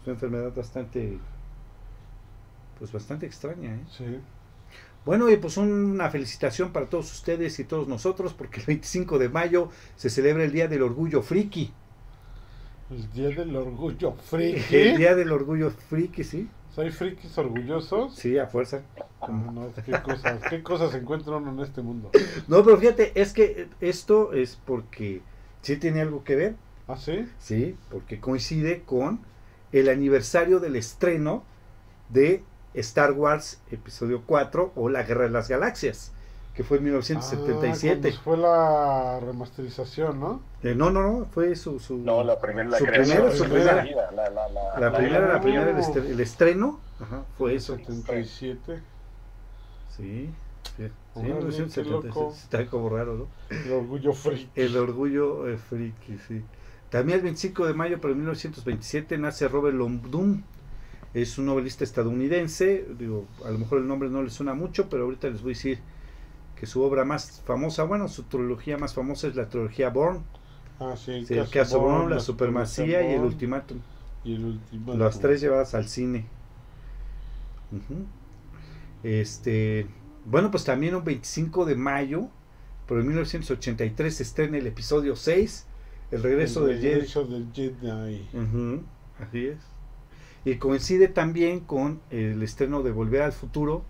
Es 0.00 0.06
una 0.06 0.14
enfermedad 0.14 0.54
bastante, 0.54 1.18
pues 2.78 2.92
bastante 2.92 3.26
extraña. 3.26 3.74
¿eh? 3.74 3.80
Sí. 3.90 4.20
Bueno, 5.06 5.30
y 5.30 5.36
pues 5.36 5.56
una 5.56 6.10
felicitación 6.10 6.72
para 6.72 6.86
todos 6.86 7.10
ustedes 7.12 7.58
y 7.60 7.64
todos 7.64 7.88
nosotros, 7.88 8.34
porque 8.34 8.60
el 8.60 8.66
25 8.66 9.18
de 9.18 9.28
mayo 9.30 9.70
se 9.96 10.10
celebra 10.10 10.44
el 10.44 10.52
Día 10.52 10.68
del 10.68 10.82
Orgullo 10.82 11.22
Friki. 11.22 11.72
El 12.90 13.12
día 13.12 13.28
del 13.30 13.56
orgullo 13.56 14.14
El 14.32 14.60
friki. 14.60 14.96
Día 14.96 15.14
del 15.14 15.32
Orgullo 15.32 15.70
Friki, 15.70 16.22
¿sí? 16.24 16.48
¿Soy 16.74 16.90
frikis 16.90 17.36
orgullosos? 17.38 18.14
Sí, 18.14 18.38
a 18.38 18.46
fuerza. 18.46 18.82
No, 19.28 19.72
qué 19.84 19.92
cosas, 20.02 20.40
qué 20.50 20.62
cosas 20.62 20.94
encuentra 20.94 21.36
uno 21.36 21.50
en 21.50 21.60
este 21.60 21.82
mundo. 21.82 22.10
No, 22.48 22.62
pero 22.64 22.76
fíjate, 22.76 23.12
es 23.20 23.32
que 23.32 23.68
esto 23.80 24.32
es 24.32 24.58
porque 24.64 25.22
sí 25.62 25.76
tiene 25.78 26.02
algo 26.02 26.22
que 26.22 26.36
ver, 26.36 26.56
¿Ah, 26.86 26.96
sí? 26.96 27.26
sí, 27.38 27.76
porque 27.90 28.20
coincide 28.20 28.82
con 28.82 29.20
el 29.72 29.88
aniversario 29.88 30.60
del 30.60 30.76
estreno 30.76 31.44
de 32.10 32.44
Star 32.76 33.12
Wars 33.12 33.60
Episodio 33.70 34.22
4 34.26 34.72
o 34.76 34.88
La 34.88 35.02
Guerra 35.02 35.24
de 35.24 35.30
las 35.30 35.48
Galaxias, 35.48 36.12
que 36.54 36.62
fue 36.64 36.78
en 36.78 36.84
Ah, 36.84 36.86
1977. 36.86 38.00
cuando 38.00 38.20
fue 38.22 38.36
la 38.36 39.20
remasterización, 39.20 40.20
¿no? 40.20 40.40
Eh, 40.62 40.74
no, 40.74 40.90
no, 40.90 41.02
no, 41.02 41.26
fue 41.26 41.54
su... 41.56 41.78
su 41.80 41.98
No, 41.98 42.22
la 42.24 42.40
primera, 42.40 42.68
la 42.68 42.78
Su 42.78 42.84
primera, 42.86 43.30
su 43.32 43.44
la 43.44 43.48
primera. 43.50 43.84
la, 43.84 44.10
la, 44.30 44.30
la, 44.48 44.80
la 44.80 44.96
primera, 44.96 45.28
la 45.34 45.40
primera, 45.40 45.70
el, 45.70 45.76
estre- 45.76 46.06
el 46.10 46.20
estreno, 46.20 46.80
ajá, 47.00 47.24
fue 47.38 47.54
eso. 47.54 47.76
77. 47.76 48.80
Sí, 49.96 50.30
sí, 50.76 50.82
sí, 50.86 50.90
Órale, 51.14 51.34
1977, 51.34 51.82
qué 51.82 52.08
loco. 52.08 52.32
está 52.34 52.66
como 52.66 52.88
raro, 52.90 53.14
¿no? 53.16 53.26
El 53.50 53.72
orgullo 53.72 54.12
friki. 54.12 54.48
El 54.54 54.76
orgullo 54.76 55.48
eh, 55.48 55.56
friki, 55.58 56.18
sí. 56.28 56.42
También 56.90 57.18
el 57.18 57.24
25 57.24 57.66
de 57.66 57.74
mayo, 57.74 57.98
pero 58.00 58.12
en 58.12 58.18
1927, 58.20 59.18
nace 59.18 59.48
Robert 59.48 59.76
Longdon. 59.76 60.44
Es 61.16 61.38
un 61.38 61.46
novelista 61.46 61.82
estadounidense. 61.82 62.86
Digo, 62.98 63.24
a 63.42 63.50
lo 63.50 63.58
mejor 63.58 63.78
el 63.78 63.88
nombre 63.88 64.10
no 64.10 64.22
le 64.22 64.28
suena 64.28 64.52
mucho, 64.52 64.90
pero 64.90 65.04
ahorita 65.04 65.28
les 65.30 65.40
voy 65.40 65.52
a 65.52 65.54
decir 65.54 65.78
que 66.60 66.66
su 66.66 66.82
obra 66.82 67.06
más 67.06 67.40
famosa, 67.46 67.84
bueno, 67.84 68.06
su 68.08 68.24
trilogía 68.24 68.76
más 68.76 68.92
famosa 68.92 69.28
es 69.28 69.34
la 69.34 69.48
trilogía 69.48 69.88
Born. 69.88 70.22
Ah, 70.78 70.94
sí. 70.94 71.24
Sí, 71.24 71.32
el 71.34 71.48
caso 71.48 71.80
Born, 71.80 72.10
la 72.10 72.20
supremacía 72.20 72.98
supremacía 72.98 73.02
y 73.02 73.12
el 73.14 73.20
Bourne, 73.20 73.32
ultimátum. 73.32 73.78
Y 74.24 74.34
el 74.34 74.44
último. 74.44 74.94
Las 74.94 75.18
tres 75.18 75.40
llevadas 75.40 75.74
al 75.74 75.88
cine. 75.88 76.26
Este, 79.02 79.86
bueno, 80.24 80.50
pues 80.50 80.64
también 80.64 80.94
un 80.94 81.04
25 81.04 81.64
de 81.64 81.76
mayo, 81.76 82.28
pero 82.86 83.00
en 83.00 83.06
1983 83.06 84.14
se 84.14 84.22
estrena 84.22 84.58
el 84.58 84.66
episodio 84.66 85.16
6, 85.16 85.66
El 86.10 86.22
regreso 86.22 86.66
del 86.66 86.80
Jedi. 86.80 86.94
regreso 86.94 87.24
del 87.24 87.46
Jedi. 87.54 88.28
Ujú, 88.34 88.82
así 89.18 89.46
es. 89.46 89.58
Y 90.46 90.56
coincide 90.56 91.08
también 91.08 91.60
con 91.60 92.00
el 92.10 92.42
estreno 92.42 92.82
de 92.82 92.90
Volver 92.92 93.20
al 93.20 93.32
Futuro, 93.32 93.84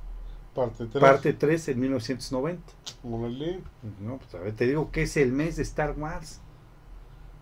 Parte 0.55 0.87
3. 0.87 1.01
parte 1.01 1.33
3 1.35 1.69
en 1.69 1.81
1990. 1.81 2.73
Órale. 3.05 3.61
No, 4.01 4.19
pues 4.19 4.35
a 4.35 4.40
ver, 4.40 4.55
te 4.57 4.66
digo 4.66 4.90
que 4.90 5.03
es 5.03 5.16
el 5.16 5.33
mes 5.33 5.57
de 5.57 5.62
Star 5.62 5.95
Wars. 5.97 6.40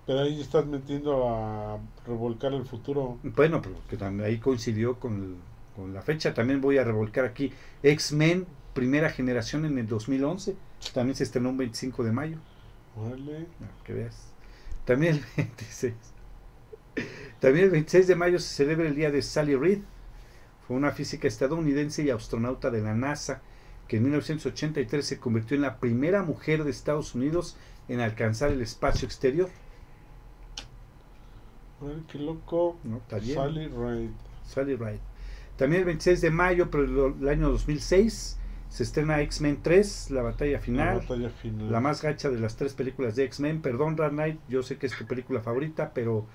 Pero 0.06 0.20
ahí 0.20 0.40
estás 0.40 0.66
metiendo 0.66 1.28
a 1.28 1.78
revolcar 2.06 2.52
el 2.52 2.66
futuro. 2.66 3.18
Bueno, 3.22 3.60
pero 3.62 3.76
que 3.88 3.96
también 3.96 4.28
ahí 4.28 4.38
coincidió 4.38 5.00
con, 5.00 5.14
el- 5.22 5.36
con 5.74 5.92
la 5.94 6.02
fecha. 6.02 6.34
También 6.34 6.60
voy 6.60 6.78
a 6.78 6.84
revolcar 6.84 7.24
aquí 7.24 7.52
X-Men, 7.82 8.46
primera 8.74 9.10
generación 9.10 9.64
en 9.64 9.78
el 9.78 9.86
2011. 9.88 10.56
También 10.92 11.16
se 11.16 11.24
estrenó 11.24 11.50
un 11.50 11.56
25 11.58 12.04
de 12.04 12.12
mayo. 12.12 12.38
Órale. 12.96 13.46
Ah, 13.60 13.70
Que 13.84 13.92
veas. 13.94 14.32
También 14.84 15.16
el 15.36 15.44
26. 15.46 16.13
También 17.44 17.66
el 17.66 17.72
26 17.72 18.06
de 18.06 18.16
mayo 18.16 18.38
se 18.38 18.54
celebra 18.54 18.88
el 18.88 18.94
día 18.94 19.10
de 19.10 19.20
Sally 19.20 19.54
Reed. 19.54 19.80
Fue 20.66 20.78
una 20.78 20.92
física 20.92 21.28
estadounidense 21.28 22.02
y 22.02 22.08
astronauta 22.08 22.70
de 22.70 22.80
la 22.80 22.94
NASA 22.94 23.42
que 23.86 23.98
en 23.98 24.04
1983 24.04 25.04
se 25.04 25.18
convirtió 25.18 25.54
en 25.54 25.60
la 25.60 25.76
primera 25.76 26.22
mujer 26.22 26.64
de 26.64 26.70
Estados 26.70 27.14
Unidos 27.14 27.58
en 27.86 28.00
alcanzar 28.00 28.50
el 28.50 28.62
espacio 28.62 29.04
exterior. 29.04 29.50
Órale, 31.82 32.00
qué 32.10 32.18
loco. 32.18 32.78
¿no? 32.82 33.02
Sally 33.10 33.68
Ride. 33.68 34.10
Sally 34.46 34.76
Ride. 34.76 35.00
También 35.58 35.80
el 35.80 35.86
26 35.88 36.22
de 36.22 36.30
mayo, 36.30 36.70
pero 36.70 37.08
el, 37.08 37.28
año 37.28 37.50
2006, 37.50 38.38
se 38.70 38.82
estrena 38.82 39.20
X-Men 39.20 39.58
3, 39.62 40.12
la 40.12 40.22
batalla 40.22 40.52
La 40.52 40.60
final. 40.60 40.98
batalla 41.00 41.28
final. 41.28 41.70
La 41.70 41.80
más 41.80 42.00
gacha 42.00 42.30
de 42.30 42.40
las 42.40 42.56
tres 42.56 42.72
películas 42.72 43.16
de 43.16 43.24
X-Men. 43.24 43.60
Perdón, 43.60 43.96
Dark 43.96 44.12
Knight, 44.12 44.40
yo 44.48 44.62
sé 44.62 44.78
que 44.78 44.86
es 44.86 44.96
tu 44.96 45.04
película 45.04 45.42
favorita, 45.42 45.92
pero 45.92 46.26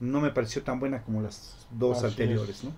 no 0.00 0.20
me 0.20 0.30
pareció 0.30 0.62
tan 0.62 0.78
buena 0.80 1.02
como 1.02 1.20
las 1.22 1.66
dos 1.70 1.98
Así 1.98 2.06
anteriores, 2.06 2.56
es. 2.58 2.64
¿no? 2.64 2.72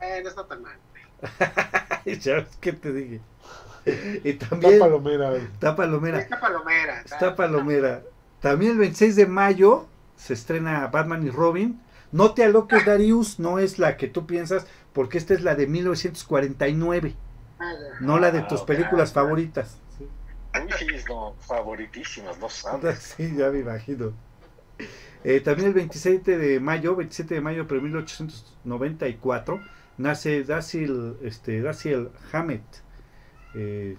Eh, 0.00 0.20
no 0.22 0.28
está 0.28 0.46
tan 0.46 0.62
mal. 0.62 0.76
ya 2.20 2.34
ves 2.36 2.56
que 2.60 2.72
te 2.72 2.92
dije. 2.92 3.20
Y 4.24 4.30
Está 4.30 4.50
también 4.50 4.78
palomera. 4.78 5.34
está 5.36 5.74
palomera. 5.74 6.18
Está 6.20 6.38
palomera. 6.40 7.00
Está 7.00 7.34
palomera. 7.34 8.02
También 8.40 8.72
el 8.72 8.78
26 8.78 9.16
de 9.16 9.26
mayo 9.26 9.86
se 10.16 10.34
estrena 10.34 10.86
Batman 10.88 11.26
y 11.26 11.30
Robin. 11.30 11.80
No 12.12 12.34
te 12.34 12.44
aloques, 12.44 12.84
Darius, 12.84 13.38
no 13.38 13.58
es 13.58 13.78
la 13.78 13.96
que 13.96 14.06
tú 14.08 14.26
piensas, 14.26 14.66
porque 14.92 15.16
esta 15.16 15.32
es 15.32 15.42
la 15.42 15.54
de 15.54 15.66
1949, 15.66 17.14
Ah, 17.58 17.72
ya. 17.72 18.00
no 18.00 18.18
la 18.18 18.30
de 18.32 18.40
Ah, 18.40 18.48
tus 18.48 18.62
películas 18.62 19.12
favoritas. 19.12 19.78
Sí, 19.96 20.06
no, 21.08 21.34
favoritísimas, 21.40 22.38
no 22.38 22.48
sabes. 22.50 22.98
Sí, 23.16 23.34
ya 23.36 23.48
me 23.50 23.60
imagino. 23.60 24.12
Eh, 25.22 25.40
también 25.40 25.68
el 25.68 25.74
27 25.74 26.38
de 26.38 26.60
mayo, 26.60 26.96
27 26.96 27.34
de 27.34 27.40
mayo, 27.40 27.66
pero 27.68 27.82
1894, 27.82 29.60
nace 29.98 30.44
Dashiell, 30.44 31.16
este, 31.22 31.60
Dashiell 31.60 32.10
Hammett, 32.32 32.62
eh, 33.54 33.96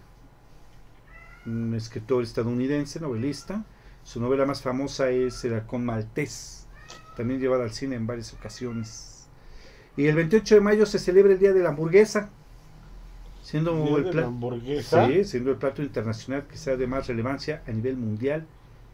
un 1.45 1.73
escritor 1.75 2.23
estadounidense, 2.23 2.99
novelista. 2.99 3.63
Su 4.03 4.19
novela 4.19 4.45
más 4.45 4.63
famosa 4.63 5.09
es 5.09 5.43
El 5.45 5.53
halcón 5.53 5.85
maltés, 5.85 6.67
también 7.15 7.39
llevada 7.39 7.63
al 7.63 7.71
cine 7.71 7.95
en 7.95 8.07
varias 8.07 8.33
ocasiones. 8.33 9.27
Y 9.95 10.07
el 10.07 10.15
28 10.15 10.55
de 10.55 10.61
mayo 10.61 10.85
se 10.85 10.97
celebra 10.97 11.33
el 11.33 11.39
Día 11.39 11.53
de 11.53 11.61
la 11.61 11.69
Hamburguesa, 11.69 12.29
siendo 13.43 13.97
el 13.97 14.05
de. 14.05 14.23
Sí, 15.07 15.23
siendo 15.25 15.51
el 15.51 15.57
plato 15.57 15.83
internacional 15.83 16.47
que 16.47 16.57
sea 16.57 16.77
de 16.77 16.87
más 16.87 17.07
relevancia 17.07 17.61
a 17.67 17.71
nivel 17.71 17.97
mundial 17.97 18.47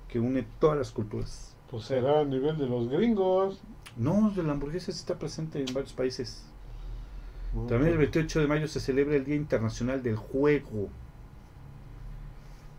que 0.10 0.20
une 0.20 0.46
todas 0.60 0.78
las 0.78 0.92
culturas. 0.92 1.56
Pues 1.70 1.86
será 1.86 2.22
a 2.22 2.26
nivel 2.26 2.58
de 2.58 2.68
los 2.68 2.90
gringos. 2.90 3.62
No, 3.98 4.32
de 4.32 4.44
la 4.44 4.54
hamburguesa 4.54 4.92
está 4.92 5.18
presente 5.18 5.60
en 5.60 5.74
varios 5.74 5.94
países. 5.94 6.46
También 7.52 7.94
el 7.94 7.98
pues, 7.98 8.12
28 8.12 8.42
de 8.42 8.48
mayo 8.48 8.68
se 8.68 8.80
celebra 8.80 9.16
el 9.16 9.26
Día 9.26 9.36
Internacional 9.36 10.04
del 10.04 10.16
Juego. 10.16 10.90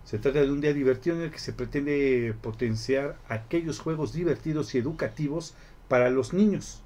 Se 0.04 0.18
trata 0.18 0.40
de 0.40 0.50
un 0.50 0.60
día 0.60 0.72
divertido 0.72 1.16
en 1.16 1.22
el 1.22 1.30
que 1.30 1.38
se 1.38 1.52
pretende 1.52 2.34
potenciar 2.40 3.18
aquellos 3.28 3.78
juegos 3.78 4.12
divertidos 4.14 4.74
y 4.74 4.78
educativos 4.78 5.54
para 5.88 6.08
los 6.08 6.32
niños. 6.32 6.82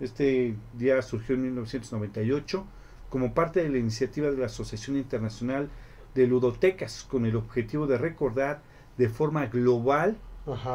Este 0.00 0.56
día 0.74 1.02
surgió 1.02 1.34
en 1.34 1.42
1998 1.42 2.64
como 3.10 3.34
parte 3.34 3.62
de 3.62 3.68
la 3.68 3.78
iniciativa 3.78 4.30
de 4.30 4.38
la 4.38 4.46
Asociación 4.46 4.96
Internacional 4.96 5.68
de 6.14 6.26
Ludotecas 6.26 7.02
con 7.02 7.26
el 7.26 7.36
objetivo 7.36 7.86
de 7.86 7.98
recordar 7.98 8.62
de 8.96 9.08
forma 9.08 9.46
global 9.46 10.16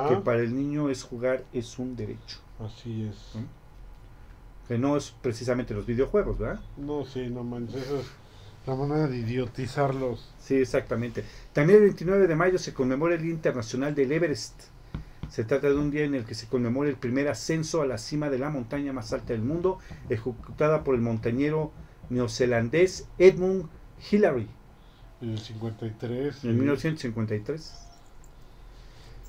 que 0.09 0.15
para 0.17 0.39
el 0.39 0.55
niño 0.55 0.89
es 0.89 1.03
jugar 1.03 1.45
es 1.53 1.79
un 1.79 1.95
derecho. 1.95 2.39
Así 2.59 3.03
es. 3.03 3.37
Que 4.67 4.77
no 4.77 4.97
es 4.97 5.11
precisamente 5.21 5.73
los 5.73 5.85
videojuegos, 5.85 6.37
¿verdad? 6.37 6.61
No, 6.77 7.05
sí, 7.05 7.27
no 7.29 7.43
manches. 7.43 7.81
Esa 7.81 7.99
es 7.99 8.05
la 8.65 8.75
manera 8.75 9.07
de 9.07 9.17
idiotizarlos. 9.17 10.33
Sí, 10.39 10.55
exactamente. 10.55 11.23
También 11.53 11.77
el 11.79 11.85
29 11.85 12.27
de 12.27 12.35
mayo 12.35 12.57
se 12.57 12.73
conmemora 12.73 13.15
el 13.15 13.21
Día 13.21 13.31
Internacional 13.31 13.95
del 13.95 14.11
Everest. 14.11 14.63
Se 15.29 15.45
trata 15.45 15.69
de 15.69 15.75
un 15.75 15.91
día 15.91 16.03
en 16.03 16.13
el 16.15 16.25
que 16.25 16.35
se 16.35 16.47
conmemora 16.47 16.89
el 16.89 16.97
primer 16.97 17.27
ascenso 17.29 17.81
a 17.81 17.85
la 17.85 17.97
cima 17.97 18.29
de 18.29 18.37
la 18.37 18.49
montaña 18.49 18.91
más 18.93 19.13
alta 19.13 19.33
del 19.33 19.41
mundo, 19.41 19.79
ejecutada 20.09 20.83
por 20.83 20.93
el 20.95 21.01
montañero 21.01 21.71
neozelandés 22.09 23.07
Edmund 23.17 23.69
Hillary 24.11 24.49
El 25.21 25.39
53. 25.39 26.35
en 26.35 26.41
sí. 26.41 26.47
1953. 26.49 27.90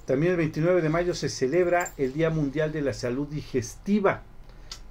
También 0.06 0.32
el 0.32 0.38
29 0.38 0.82
de 0.82 0.88
mayo 0.88 1.14
se 1.14 1.28
celebra 1.28 1.92
el 1.96 2.12
Día 2.12 2.30
Mundial 2.30 2.72
de 2.72 2.82
la 2.82 2.92
Salud 2.92 3.28
Digestiva. 3.28 4.22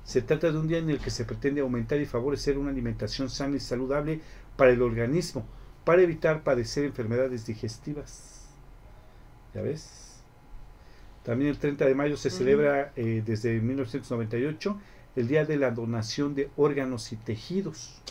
Se 0.05 0.21
trata 0.21 0.51
de 0.51 0.57
un 0.57 0.67
día 0.67 0.77
en 0.77 0.89
el 0.89 0.99
que 0.99 1.09
se 1.09 1.25
pretende 1.25 1.61
aumentar 1.61 1.99
y 1.99 2.05
favorecer 2.05 2.57
una 2.57 2.71
alimentación 2.71 3.29
sana 3.29 3.57
y 3.57 3.59
saludable 3.59 4.21
para 4.55 4.71
el 4.71 4.81
organismo, 4.81 5.45
para 5.83 6.01
evitar 6.01 6.43
padecer 6.43 6.85
enfermedades 6.85 7.45
digestivas. 7.45 8.47
¿Ya 9.53 9.61
ves? 9.61 10.21
También 11.23 11.51
el 11.51 11.59
30 11.59 11.85
de 11.85 11.95
mayo 11.95 12.17
se 12.17 12.29
celebra 12.29 12.93
eh, 12.95 13.21
desde 13.25 13.59
1998 13.59 14.79
el 15.15 15.27
Día 15.27 15.45
de 15.45 15.57
la 15.57 15.71
Donación 15.71 16.35
de 16.35 16.49
Órganos 16.55 17.11
y 17.11 17.17
Tejidos. 17.17 18.01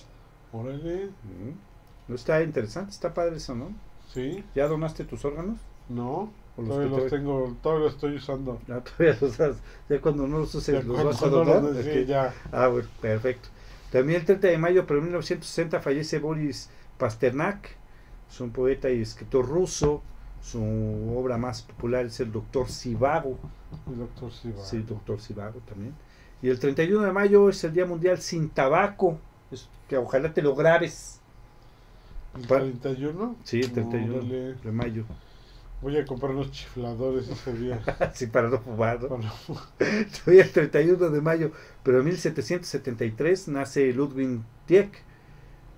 Órale. 0.53 1.07
Mm. 1.07 2.09
¿No 2.09 2.15
está 2.15 2.43
interesante? 2.43 2.91
Está 2.91 3.15
padre 3.15 3.37
eso, 3.37 3.55
¿no? 3.55 3.73
Sí. 4.13 4.45
¿Ya 4.55 4.67
donaste 4.67 5.05
tus 5.05 5.25
órganos? 5.25 5.59
No. 5.89 6.33
¿O 6.61 6.63
los 6.63 6.69
Todavía 6.77 6.97
los 6.97 7.03
te- 7.05 7.11
tengo. 7.19 7.57
Todavía 7.63 7.85
los 7.87 7.95
estoy 7.95 8.17
usando. 8.17 8.61
Ya, 8.69 8.81
todavía 8.81 9.19
los 9.21 9.41
has- 9.41 9.57
ya 9.89 10.01
cuando 10.01 10.27
no 10.27 10.39
los 10.39 10.55
uses, 10.55 10.75
Ya 10.75 10.83
los 10.83 11.05
vas 11.05 11.23
a 11.23 11.29
donar. 11.29 11.63
sí, 11.83 12.05
ya. 12.07 12.35
Ah, 12.53 12.69
bueno, 12.69 12.89
perfecto. 13.01 13.49
También 13.91 14.21
el 14.21 14.27
30 14.27 14.49
de 14.49 14.59
mayo, 14.59 14.87
pero 14.87 14.99
en 15.01 15.07
1960 15.07 15.81
fallece 15.81 16.19
Boris 16.21 16.71
Pasternak, 16.99 17.69
es 18.31 18.41
un 18.41 18.51
poeta 18.51 18.91
y 18.91 19.01
escritor 19.03 19.47
ruso. 19.49 20.03
Su 20.43 20.63
obra 21.17 21.37
más 21.37 21.63
popular 21.63 22.07
es 22.07 22.19
el 22.21 22.33
Doctor 22.33 22.69
Sivago. 22.69 23.37
El 23.91 23.99
doctor 23.99 24.33
Siva. 24.33 24.65
Sí, 24.65 24.79
Doctor 24.79 25.21
Sivago 25.21 25.61
también. 25.69 25.95
Y 26.41 26.49
el 26.49 26.59
31 26.59 27.03
de 27.05 27.13
mayo 27.13 27.51
es 27.51 27.63
el 27.65 27.75
Día 27.75 27.85
Mundial 27.85 28.19
sin 28.23 28.49
Tabaco. 28.49 29.19
Es 29.51 29.69
que 29.89 29.99
ojalá 29.99 30.33
te 30.33 30.41
lo 30.41 30.55
grabes. 30.55 31.21
¿El 32.35 32.47
Pa- 32.47 32.59
31? 32.61 33.37
Sí, 33.45 33.61
el 33.61 33.73
31 33.73 34.15
Órale. 34.17 34.55
de 34.55 34.73
mayo. 34.73 35.05
Voy 35.83 35.97
a 35.97 36.05
comprar 36.05 36.33
unos 36.33 36.51
chifladores 36.51 37.29
ese 37.29 37.55
día. 37.55 37.81
sí, 38.15 38.27
para 38.27 38.49
no 38.51 38.59
fumar. 38.61 39.01
¿no? 39.03 39.09
Para- 39.19 40.09
Soy 40.11 40.39
el 40.41 40.51
31 40.51 41.09
de 41.11 41.21
mayo, 41.23 41.53
pero 41.83 42.01
en 42.01 42.05
1773 42.07 43.49
nace 43.49 43.93
Ludwig 43.93 44.41
Tieck. 44.67 45.03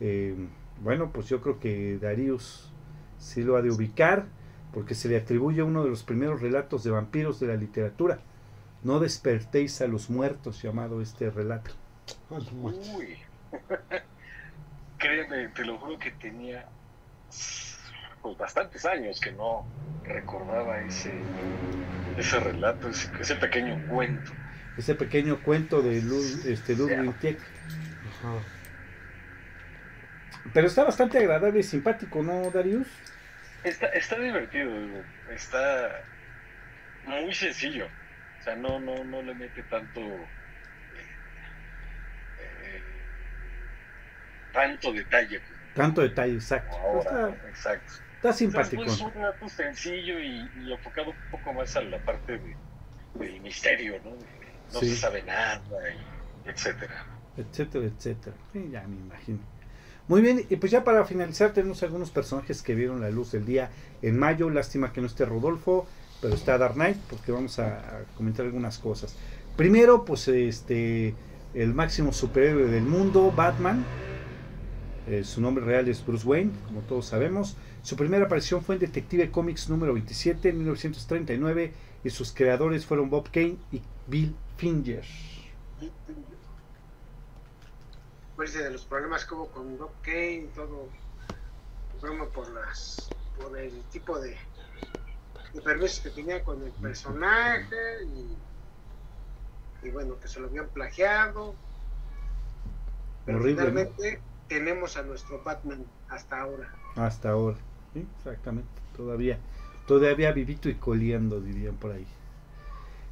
Eh, 0.01 0.35
bueno, 0.83 1.13
pues 1.13 1.29
yo 1.29 1.41
creo 1.41 1.61
que 1.61 1.99
Darius 1.99 2.73
sí 3.19 3.43
lo 3.43 3.57
ha 3.57 3.63
de 3.63 3.71
ubicar, 3.71 4.27
porque 4.73 4.97
se 4.97 5.09
le 5.09 5.17
atribuye 5.17 5.63
uno 5.63 5.85
de 5.85 5.91
los 5.91 6.03
primeros 6.03 6.41
relatos 6.41 6.83
de 6.83 6.91
vampiros 6.91 7.39
de 7.39 7.47
la 7.47 7.55
literatura. 7.55 8.19
No 8.83 8.99
despertéis 8.99 9.81
a 9.81 9.87
los 9.87 10.11
muertos, 10.11 10.61
llamado 10.61 11.01
este 11.01 11.31
relato. 11.31 11.71
No. 12.29 12.39
Uy. 12.97 13.17
Créeme, 14.99 15.49
te 15.49 15.65
lo 15.65 15.79
juro 15.79 15.99
que 15.99 16.11
tenía 16.13 16.69
pues, 18.23 18.37
bastantes 18.39 18.85
años 18.85 19.21
que 19.21 19.33
no 19.33 19.67
recordaba 20.05 20.81
ese, 20.81 21.11
ese 22.17 22.41
relato, 22.41 22.89
ese, 22.89 23.09
ese 23.21 23.35
pequeño 23.37 23.79
cuento. 23.89 24.33
Ese 24.77 24.95
pequeño 24.95 25.41
cuento 25.43 25.83
de 25.83 26.01
Lud- 26.03 26.47
este, 26.47 26.75
Ludwig. 26.75 27.39
Pero 30.55 30.67
está 30.67 30.85
bastante 30.85 31.19
agradable 31.19 31.61
y 31.61 31.63
simpático, 31.63 32.23
¿no, 32.23 32.51
Darius? 32.51 32.87
Está, 33.65 33.87
está 33.89 34.19
divertido, 34.19 34.71
está 35.31 36.03
muy 37.07 37.33
sencillo. 37.33 37.87
O 37.87 38.45
sea, 38.45 38.57
no, 38.57 38.81
no, 38.81 39.05
no 39.05 39.23
le 39.23 39.35
mete 39.35 39.63
tanto 39.65 40.01
eh, 42.41 42.83
tanto 44.53 44.93
detalle. 44.93 45.41
Tanto 45.75 46.03
detalle, 46.03 46.35
exacto. 46.35 46.77
Ahora, 46.77 47.29
está, 47.31 47.49
exacto. 47.49 47.93
Está 48.23 48.33
simpático. 48.33 48.85
Es 48.85 49.01
un 49.01 49.13
relato 49.13 49.49
sencillo 49.49 50.19
y, 50.21 50.49
y, 50.65 50.73
enfocado 50.73 51.11
un 51.11 51.31
poco 51.31 51.53
más 51.53 51.75
a 51.77 51.83
la 51.83 51.99
parte 52.05 52.39
de, 52.39 52.57
del 53.19 53.41
misterio, 53.41 53.95
¿no? 54.05 54.11
No 54.73 54.81
Sí. 54.81 54.89
se 54.91 54.97
sabe 54.97 55.23
nada, 55.25 55.61
y 56.45 56.49
etcétera. 56.49 57.05
etcétera, 57.37 57.87
etcétera. 57.87 58.37
Sí, 58.53 58.69
ya 58.71 58.83
me 58.87 58.97
imagino. 58.97 59.39
Muy 60.09 60.21
bien, 60.21 60.45
y 60.49 60.57
pues 60.57 60.73
ya 60.73 60.83
para 60.85 61.05
finalizar 61.05 61.53
tenemos 61.53 61.83
algunos 61.83 62.11
personajes 62.11 62.63
que 62.63 62.75
vieron 62.75 63.01
la 63.01 63.11
luz 63.11 63.33
del 63.33 63.45
día 63.45 63.71
en 64.03 64.19
mayo. 64.19 64.51
Lástima 64.51 64.93
que 64.93 65.01
no 65.01 65.07
esté 65.07 65.25
Rodolfo, 65.25 65.87
pero 66.21 66.35
está 66.35 66.59
Dark 66.59 66.75
Knight 66.75 66.97
porque 67.11 67.33
vamos 67.33 67.59
a, 67.59 67.79
a 67.79 68.05
comentar 68.17 68.47
algunas 68.47 68.79
cosas. 68.79 69.17
Primero, 69.57 70.05
pues 70.05 70.27
este 70.29 71.15
el 71.55 71.75
máximo 71.75 72.13
superhéroe 72.13 72.67
del 72.71 72.85
mundo, 72.85 73.33
Batman. 73.35 73.85
Eh, 75.09 75.25
su 75.25 75.41
nombre 75.41 75.65
real 75.65 75.89
es 75.89 76.05
Bruce 76.05 76.27
Wayne, 76.27 76.53
como 76.67 76.81
todos 76.83 77.07
sabemos. 77.07 77.57
Su 77.83 77.97
primera 77.97 78.27
aparición 78.27 78.63
fue 78.63 78.77
en 78.77 78.81
Detective 78.81 79.31
Comics 79.31 79.69
número 79.69 79.93
27 79.93 80.49
en 80.51 80.59
1939 80.59 81.73
y 82.05 82.11
sus 82.11 82.33
creadores 82.33 82.87
fueron 82.87 83.11
Bob 83.11 83.31
Kane 83.31 83.57
y 83.73 83.83
Bill 84.07 84.35
Finger. 84.57 85.05
Pues 88.37 88.55
de 88.55 88.71
los 88.71 88.85
problemas 88.85 89.25
que 89.25 89.35
hubo 89.35 89.49
con 89.49 89.77
Doc 89.79 89.93
Kane, 90.03 90.49
todo, 90.55 90.89
broma 92.01 92.27
por 92.27 92.49
las, 92.53 93.09
por 93.41 93.57
el 93.59 93.73
tipo 93.91 94.19
de, 94.19 94.37
de 95.53 95.61
permisos 95.61 96.01
que 96.01 96.11
tenía 96.11 96.43
con 96.45 96.63
el 96.63 96.73
personaje 96.73 98.05
y, 98.05 99.87
y 99.87 99.91
bueno, 99.91 100.19
que 100.21 100.29
se 100.29 100.41
lo 100.41 100.47
habían 100.47 100.69
plagiado. 100.69 101.55
Pero 103.27 103.39
Horrible, 103.39 103.63
¿no? 103.63 103.69
finalmente 103.71 104.21
tenemos 104.49 104.97
a 104.97 105.03
nuestro 105.03 105.43
Batman 105.43 105.85
hasta 106.09 106.41
ahora. 106.41 106.73
Hasta 106.97 107.31
ahora. 107.31 107.59
Exactamente. 107.95 108.69
Todavía, 108.97 109.39
todavía 109.87 110.33
vivito 110.33 110.69
y 110.69 110.75
coleando, 110.75 111.41
dirían 111.41 111.77
por 111.77 111.93
ahí. 111.93 112.07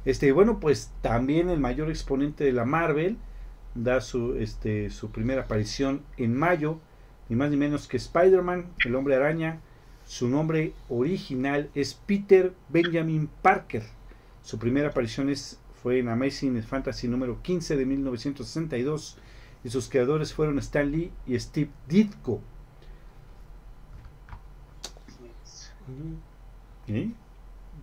Este, 0.05 0.31
bueno, 0.31 0.59
pues 0.59 0.91
también 1.01 1.49
el 1.49 1.59
mayor 1.59 1.89
exponente 1.89 2.43
de 2.43 2.53
la 2.53 2.65
Marvel 2.65 3.17
da 3.75 4.01
su, 4.01 4.35
este, 4.35 4.89
su 4.89 5.11
primera 5.11 5.43
aparición 5.43 6.01
en 6.17 6.35
mayo, 6.35 6.79
ni 7.29 7.35
más 7.35 7.51
ni 7.51 7.57
menos 7.57 7.87
que 7.87 7.97
Spider-Man, 7.97 8.67
el 8.85 8.95
hombre 8.95 9.15
araña. 9.15 9.61
Su 10.05 10.27
nombre 10.27 10.73
original 10.89 11.69
es 11.75 11.93
Peter 11.93 12.53
Benjamin 12.69 13.29
Parker. 13.41 13.83
Su 14.41 14.57
primera 14.57 14.89
aparición 14.89 15.29
es, 15.29 15.59
fue 15.81 15.99
en 15.99 16.09
Amazing 16.09 16.61
Fantasy 16.63 17.07
número 17.07 17.41
15 17.41 17.77
de 17.77 17.85
1962 17.85 19.17
y 19.63 19.69
sus 19.69 19.87
creadores 19.87 20.33
fueron 20.33 20.57
Stan 20.59 20.91
Lee 20.91 21.11
y 21.27 21.39
Steve 21.39 21.69
Ditko. 21.87 22.41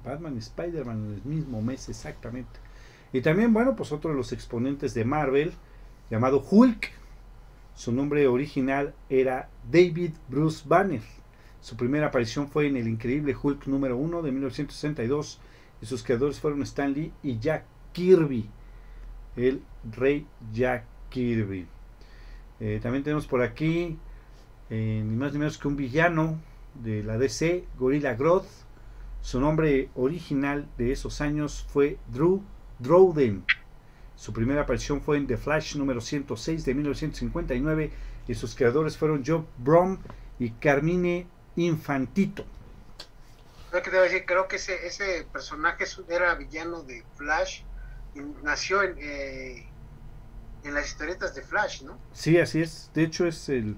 Batman 0.05 0.35
y 0.35 0.39
Spider-Man 0.39 1.07
en 1.07 1.15
el 1.15 1.23
mismo 1.25 1.63
mes 1.63 1.89
exactamente. 1.89 2.61
Y 3.13 3.21
también, 3.21 3.53
bueno, 3.53 3.75
pues 3.75 3.93
otro 3.93 4.11
de 4.11 4.17
los 4.17 4.33
exponentes 4.33 4.95
de 4.95 5.05
Marvel, 5.05 5.53
llamado 6.11 6.45
Hulk. 6.49 6.91
Su 7.75 7.93
nombre 7.93 8.27
original 8.27 8.95
era 9.09 9.49
David 9.71 10.13
Bruce 10.29 10.65
Banner. 10.67 11.03
Su 11.61 11.77
primera 11.77 12.09
aparición 12.09 12.49
fue 12.49 12.67
en 12.67 12.77
el 12.77 12.89
increíble 12.89 13.37
Hulk 13.41 13.67
número 13.67 13.97
1 13.97 14.23
de 14.23 14.33
1962 14.33 15.41
y 15.81 15.87
sus 15.87 16.03
creadores 16.03 16.41
fueron 16.41 16.63
Stan 16.63 16.93
Lee 16.93 17.13
y 17.23 17.39
Jack 17.39 17.65
Kirby, 17.93 18.49
el 19.37 19.63
rey 19.93 20.27
Jack 20.53 20.85
Kirby. 21.09 21.67
Eh, 22.61 22.81
también 22.83 23.05
tenemos 23.05 23.27
por 23.27 23.43
aquí, 23.43 23.97
eh, 24.71 25.03
ni 25.05 25.17
más 25.17 25.33
ni 25.33 25.39
menos 25.39 25.59
que 25.59 25.69
un 25.69 25.77
villano 25.77 26.39
de 26.83 27.03
la 27.03 27.19
DC, 27.19 27.65
Gorilla 27.79 28.15
Grodd. 28.15 28.45
Su 29.21 29.41
nombre 29.41 29.91
original 29.95 30.69
de 30.79 30.93
esos 30.93 31.21
años 31.21 31.67
fue 31.69 31.99
Drew 32.09 32.43
Drowden. 32.79 33.45
Su 34.17 34.33
primera 34.33 34.63
aparición 34.63 35.01
fue 35.01 35.17
en 35.17 35.27
The 35.27 35.37
Flash 35.37 35.77
número 35.77 36.01
106 36.01 36.65
de 36.65 36.75
1959 36.75 37.93
y 38.27 38.35
sus 38.35 38.55
creadores 38.55 38.97
fueron 38.97 39.25
Joe 39.25 39.45
Brom 39.59 39.99
y 40.39 40.51
Carmine 40.51 41.27
Infantito. 41.57 42.45
Creo 43.71 43.83
que 43.83 43.91
te 43.91 43.97
iba 43.97 44.05
a 44.05 44.09
decir, 44.09 44.25
creo 44.27 44.49
que 44.49 44.57
ese, 44.57 44.87
ese 44.87 45.27
personaje 45.33 45.85
era 46.09 46.35
villano 46.35 46.83
de 46.83 47.05
Flash 47.17 47.63
y 48.15 48.21
nació 48.43 48.83
en, 48.83 48.97
eh, 48.99 49.69
en 50.65 50.75
las 50.75 50.87
historietas 50.87 51.35
de 51.35 51.43
Flash, 51.43 51.83
¿no? 51.83 51.99
Sí, 52.13 52.39
así 52.39 52.63
es. 52.63 52.91
De 52.95 53.03
hecho 53.03 53.27
es 53.27 53.49
el, 53.49 53.77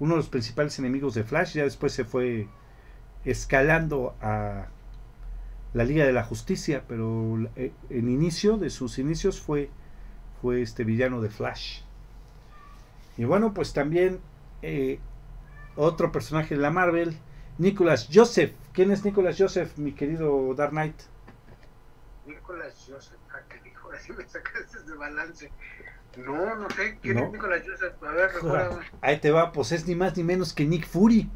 uno 0.00 0.14
de 0.14 0.18
los 0.18 0.28
principales 0.28 0.78
enemigos 0.78 1.14
de 1.14 1.24
Flash. 1.24 1.54
Ya 1.54 1.64
después 1.64 1.92
se 1.92 2.04
fue 2.04 2.48
escalando 3.24 4.14
a 4.20 4.66
la 5.74 5.84
Liga 5.84 6.04
de 6.04 6.12
la 6.12 6.24
Justicia, 6.24 6.84
pero 6.88 7.38
eh, 7.56 7.72
en 7.90 8.08
inicio 8.08 8.56
de 8.56 8.70
sus 8.70 8.98
inicios 8.98 9.40
fue, 9.40 9.70
fue 10.40 10.62
este 10.62 10.84
villano 10.84 11.20
de 11.20 11.28
Flash. 11.28 11.82
Y 13.16 13.24
bueno, 13.24 13.52
pues 13.52 13.72
también 13.72 14.20
eh, 14.62 14.98
otro 15.76 16.12
personaje 16.12 16.54
de 16.54 16.60
la 16.60 16.70
Marvel, 16.70 17.16
Nicholas 17.58 18.08
Joseph. 18.12 18.52
¿Quién 18.72 18.90
es 18.92 19.04
Nicholas 19.04 19.36
Joseph, 19.38 19.76
mi 19.76 19.92
querido 19.92 20.54
Dark 20.54 20.70
Knight? 20.70 20.94
Nicolás 22.26 22.86
Joseph, 22.88 23.18
ah, 23.30 23.40
que 23.48 23.60
dijo, 23.60 23.90
así 23.90 24.12
me 24.16 24.26
sacaste 24.28 24.82
de 24.82 24.94
balance. 24.96 25.50
No, 26.16 26.56
no 26.56 26.70
sé, 26.70 26.98
¿quién 27.00 27.16
No. 27.16 27.26
es 27.26 27.32
Nicolás 27.32 27.62
Joseph? 27.66 27.92
A 28.02 28.10
ver, 28.12 28.30
recuérdame. 28.32 28.86
Ahí 29.00 29.20
te 29.20 29.30
va, 29.30 29.52
pues 29.52 29.72
es 29.72 29.86
ni 29.86 29.94
más 29.94 30.16
ni 30.16 30.24
menos 30.24 30.52
que 30.52 30.64
Nick 30.64 30.86
Fury. 30.86 31.30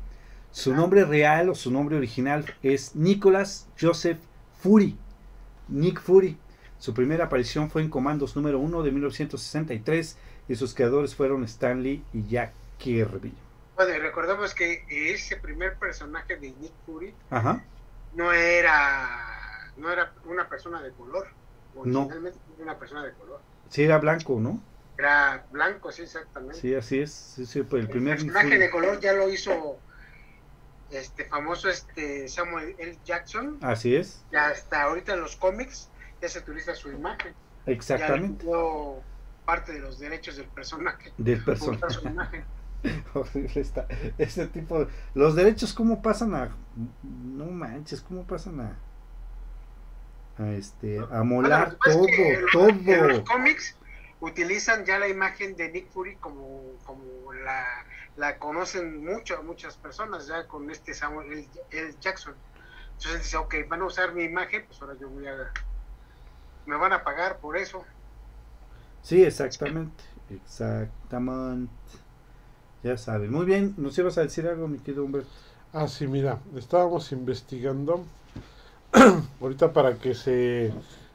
Su 0.50 0.74
nombre 0.74 1.04
real 1.04 1.48
o 1.48 1.54
su 1.54 1.70
nombre 1.70 1.96
original 1.96 2.44
es 2.62 2.94
Nicholas 2.96 3.68
Joseph 3.80 4.18
Fury. 4.60 4.98
Nick 5.68 6.00
Fury. 6.00 6.36
Su 6.78 6.92
primera 6.94 7.26
aparición 7.26 7.70
fue 7.70 7.82
en 7.82 7.88
Comandos 7.88 8.34
número 8.34 8.58
1 8.58 8.82
de 8.82 8.90
1963 8.90 10.18
y 10.48 10.56
sus 10.56 10.74
creadores 10.74 11.14
fueron 11.14 11.44
Stanley 11.44 12.04
y 12.12 12.26
Jack 12.26 12.52
Kirby. 12.78 13.32
Bueno, 13.76 13.94
y 13.94 13.98
recordemos 13.98 14.52
que 14.54 14.84
ese 14.90 15.36
primer 15.36 15.76
personaje 15.78 16.36
de 16.36 16.50
Nick 16.60 16.72
Fury 16.84 17.14
Ajá. 17.30 17.64
no 18.14 18.32
era, 18.32 19.70
no 19.76 19.90
era 19.90 20.12
una 20.26 20.48
persona 20.48 20.82
de 20.82 20.90
color. 20.90 21.28
No. 21.84 22.00
Originalmente 22.00 22.38
era 22.56 22.62
una 22.64 22.78
persona 22.78 23.04
de 23.04 23.12
color. 23.12 23.40
Sí, 23.72 23.84
era 23.84 23.96
blanco, 23.96 24.38
¿no? 24.38 24.62
Era 24.98 25.46
blanco, 25.50 25.90
sí, 25.90 26.02
exactamente. 26.02 26.60
Sí, 26.60 26.74
así 26.74 27.00
es. 27.00 27.10
Sí, 27.10 27.46
sí, 27.46 27.62
pues 27.62 27.80
el 27.80 27.86
el 27.86 27.88
primer 27.88 28.18
Nick 28.18 28.30
personaje 28.30 28.58
de 28.58 28.70
color 28.70 29.00
ya 29.00 29.14
lo 29.14 29.30
hizo 29.30 29.78
este 30.90 31.24
famoso 31.24 31.70
este 31.70 32.28
Samuel 32.28 32.76
L. 32.76 32.98
Jackson. 33.02 33.58
Así 33.62 33.96
es, 33.96 34.26
Ya 34.30 34.48
hasta 34.48 34.82
ahorita 34.82 35.14
en 35.14 35.22
los 35.22 35.36
cómics 35.36 35.88
ya 36.20 36.28
se 36.28 36.40
utiliza 36.40 36.74
su 36.74 36.92
imagen. 36.92 37.32
Ya 37.64 37.72
exactamente. 37.72 38.44
dio 38.44 39.00
parte 39.46 39.72
de 39.72 39.78
los 39.78 39.98
derechos 39.98 40.36
del 40.36 40.48
personaje. 40.48 41.10
Del 41.16 41.42
personaje. 41.42 41.94
su 41.94 42.06
imagen. 42.06 42.44
Está. 43.54 43.86
Este 44.18 44.48
tipo. 44.48 44.86
Los 45.14 45.34
derechos, 45.34 45.72
¿cómo 45.72 46.02
pasan 46.02 46.34
a. 46.34 46.54
No 47.10 47.46
manches, 47.46 48.02
¿cómo 48.02 48.26
pasan 48.26 48.60
a. 48.60 48.76
A 50.42 50.52
este. 50.52 50.98
A 51.10 51.22
molar 51.22 51.76
Bueno, 51.84 52.00
todo, 52.00 52.68
en 52.68 52.84
todo. 52.84 52.92
En 52.92 53.08
los 53.08 53.20
cómics 53.20 53.76
utilizan 54.20 54.84
ya 54.84 54.98
la 54.98 55.08
imagen 55.08 55.56
de 55.56 55.70
Nick 55.70 55.88
Fury 55.90 56.16
como, 56.16 56.62
como 56.84 57.32
la, 57.32 57.64
la 58.16 58.38
conocen 58.38 59.04
mucho, 59.04 59.42
muchas 59.42 59.76
personas 59.76 60.26
ya 60.26 60.46
con 60.46 60.70
este 60.70 60.94
Samuel 60.94 61.32
L. 61.32 61.48
L. 61.70 61.94
Jackson. 62.00 62.34
Entonces 62.96 63.22
dice, 63.22 63.36
ok, 63.36 63.54
van 63.68 63.82
a 63.82 63.86
usar 63.86 64.14
mi 64.14 64.24
imagen, 64.24 64.64
pues 64.66 64.80
ahora 64.80 64.94
yo 65.00 65.08
voy 65.08 65.26
a... 65.26 65.52
Me 66.66 66.76
van 66.76 66.92
a 66.92 67.02
pagar 67.02 67.38
por 67.38 67.56
eso. 67.56 67.84
Sí, 69.02 69.24
exactamente. 69.24 70.04
Exactamente. 70.30 71.72
Ya 72.84 72.96
sabes. 72.96 73.30
Muy 73.30 73.44
bien, 73.44 73.74
¿nos 73.76 73.98
ibas 73.98 74.18
a 74.18 74.22
decir 74.22 74.46
algo, 74.46 74.68
mi 74.68 74.78
querido 74.78 75.04
Humberto? 75.04 75.30
Ah, 75.72 75.88
sí, 75.88 76.06
mira, 76.06 76.38
estábamos 76.54 77.10
investigando 77.12 78.04
ahorita 79.40 79.72
para 79.72 79.94
que 79.94 80.14
se, 80.14 80.72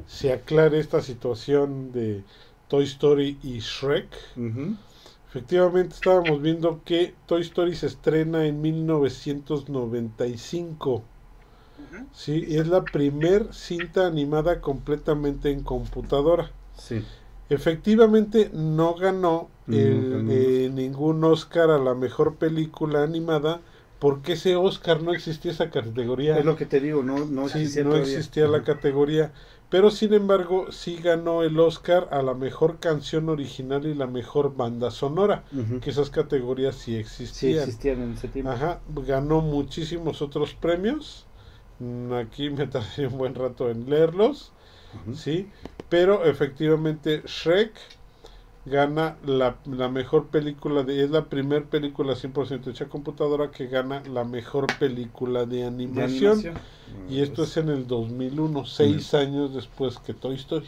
se 0.08 0.34
aclare 0.34 0.80
esta 0.80 1.02
situación 1.02 1.92
de 1.92 2.24
Toy 2.68 2.84
Story 2.86 3.38
y 3.44 3.60
Shrek. 3.60 4.08
Efectivamente, 5.30 5.96
estábamos 5.96 6.42
viendo 6.42 6.82
que 6.84 7.14
Toy 7.28 7.42
Story 7.42 7.76
se 7.76 7.88
estrena 7.88 8.46
en 8.46 8.62
1995. 8.62 10.94
Ujú. 10.94 12.06
Sí, 12.14 12.46
y 12.48 12.58
es 12.58 12.68
la 12.68 12.86
primer 12.86 13.54
cinta 13.54 14.08
animada 14.08 14.62
completamente 14.62 15.52
en 15.52 15.64
computadora. 15.64 16.52
Sí. 16.78 17.04
Efectivamente, 17.50 18.50
no 18.54 18.96
ganó 18.96 19.50
el- 19.68 20.26
eh, 20.30 20.72
ningún 20.74 21.24
Oscar 21.24 21.70
a 21.70 21.78
la 21.78 21.94
mejor 21.94 22.36
película 22.36 23.04
animada 23.04 23.62
porque 24.00 24.34
ese 24.34 24.56
Oscar 24.56 25.02
no 25.04 25.12
existía 25.14 25.52
esa 25.52 25.70
categoría. 25.70 26.38
Es 26.38 26.46
lo 26.46 26.56
que 26.56 26.66
te 26.66 26.80
digo, 26.80 27.04
no, 27.04 27.26
no 27.26 27.46
Sí, 27.48 27.60
existía 27.60 27.84
no 27.84 27.92
todavía. 27.92 28.06
existía 28.18 28.48
la 28.48 28.64
categoría, 28.64 29.34
Pero 29.70 29.92
sin 29.92 30.14
embargo, 30.14 30.72
sí 30.72 30.98
ganó 30.98 31.44
el 31.44 31.60
Oscar 31.60 32.08
a 32.12 32.22
la 32.22 32.34
mejor 32.34 32.80
canción 32.80 33.30
original 33.30 33.86
y 33.86 33.94
la 33.94 34.08
mejor 34.08 34.56
banda 34.56 34.92
sonora, 34.92 35.44
que 35.82 35.90
esas 35.90 36.10
categorías 36.10 36.76
sí 36.76 36.94
Sí, 36.96 37.00
existían. 37.00 37.60
existían 37.60 38.02
en 38.02 38.12
ese 38.14 38.28
tiempo. 38.30 38.52
Ajá, 38.52 38.82
ganó 38.88 39.42
muchísimos 39.42 40.22
otros 40.22 40.54
premios. 40.54 41.28
Mm, 41.80 42.14
Aquí 42.14 42.50
me 42.50 42.68
tardé 42.68 43.08
un 43.08 43.18
buen 43.18 43.36
rato 43.36 43.70
en 43.70 43.90
leerlos, 43.90 44.54
sí, 45.12 45.52
pero 45.90 46.26
efectivamente 46.26 47.24
Shrek 47.26 47.80
gana 48.70 49.18
la, 49.26 49.58
la 49.66 49.90
mejor 49.90 50.28
película 50.28 50.84
de 50.84 51.04
es 51.04 51.10
la 51.12 51.26
primer 51.30 51.66
película 51.66 52.16
100% 52.16 52.68
hecha 52.68 52.86
a 52.86 52.90
computadora 52.90 53.52
que 53.52 53.68
gana 53.68 54.02
la 54.06 54.24
mejor 54.26 54.68
película 54.80 55.46
de 55.46 55.64
De 55.94 56.04
animación, 56.04 56.48
y 57.08 57.22
esto 57.22 57.44
Pues, 57.44 57.50
es 57.52 57.58
en 57.58 57.70
el 57.70 57.88
2001, 57.88 58.66
seis 58.66 59.14
años 59.14 59.54
después 59.54 60.00
que 60.00 60.14
Toy 60.14 60.36
Story, 60.36 60.68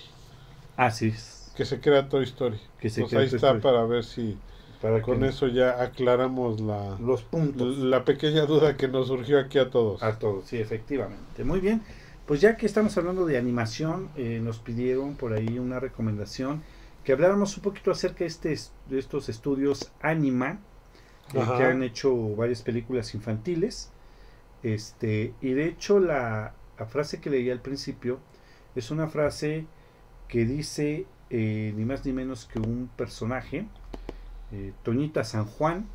Así 0.75 1.09
es. 1.09 1.51
que 1.53 1.65
se 1.65 1.79
crea 1.79 2.09
Toy 2.09 2.23
Story. 2.23 2.59
Que 2.79 2.89
se 2.89 3.03
Pues 3.03 3.09
crea 3.11 3.23
ahí 3.23 3.27
Toy 3.27 3.37
está 3.37 3.37
Story. 3.37 3.61
para 3.61 3.85
ver 3.85 4.03
si 4.03 4.41
Para 4.81 5.01
con 5.01 5.23
que 5.23 5.25
eso 5.25 5.47
ya 5.47 5.81
aclaramos 5.81 6.61
la, 6.61 6.97
los 6.99 7.23
puntos. 7.23 7.77
la 7.77 8.05
pequeña 8.05 8.45
duda 8.45 8.77
que 8.77 8.87
nos 8.87 9.07
surgió 9.07 9.39
aquí 9.39 9.57
a 9.59 9.69
todos. 9.69 10.01
A 10.01 10.17
todos, 10.19 10.45
sí, 10.47 10.57
efectivamente. 10.57 11.43
Muy 11.43 11.59
bien. 11.59 11.81
Pues 12.25 12.41
ya 12.41 12.57
que 12.57 12.65
estamos 12.65 12.97
hablando 12.97 13.25
de 13.25 13.37
animación, 13.37 14.11
eh, 14.15 14.39
nos 14.41 14.59
pidieron 14.59 15.15
por 15.15 15.33
ahí 15.33 15.57
una 15.59 15.79
recomendación 15.79 16.63
que 17.09 17.13
habláramos 17.13 17.57
un 17.57 17.63
poquito 17.63 17.89
acerca 17.89 18.19
de, 18.19 18.27
este, 18.27 18.55
de 18.87 18.99
estos 18.99 19.29
estudios 19.29 19.91
Anima, 19.99 20.59
eh, 21.33 21.43
que 21.57 21.63
han 21.63 21.81
hecho 21.81 22.35
varias 22.35 22.61
películas 22.61 23.15
infantiles. 23.15 23.89
Este, 24.61 25.33
y 25.41 25.53
de 25.53 25.65
hecho 25.65 25.99
la, 25.99 26.53
la 26.77 26.85
frase 26.85 27.19
que 27.19 27.31
leí 27.31 27.49
al 27.49 27.61
principio 27.61 28.19
es 28.75 28.91
una 28.91 29.07
frase 29.07 29.65
que 30.27 30.45
dice 30.45 31.07
eh, 31.31 31.73
ni 31.75 31.83
más 31.83 32.05
ni 32.05 32.13
menos 32.13 32.45
que 32.45 32.59
un 32.59 32.91
personaje, 32.95 33.65
eh, 34.51 34.73
Toñita 34.83 35.23
San 35.23 35.45
Juan, 35.45 35.87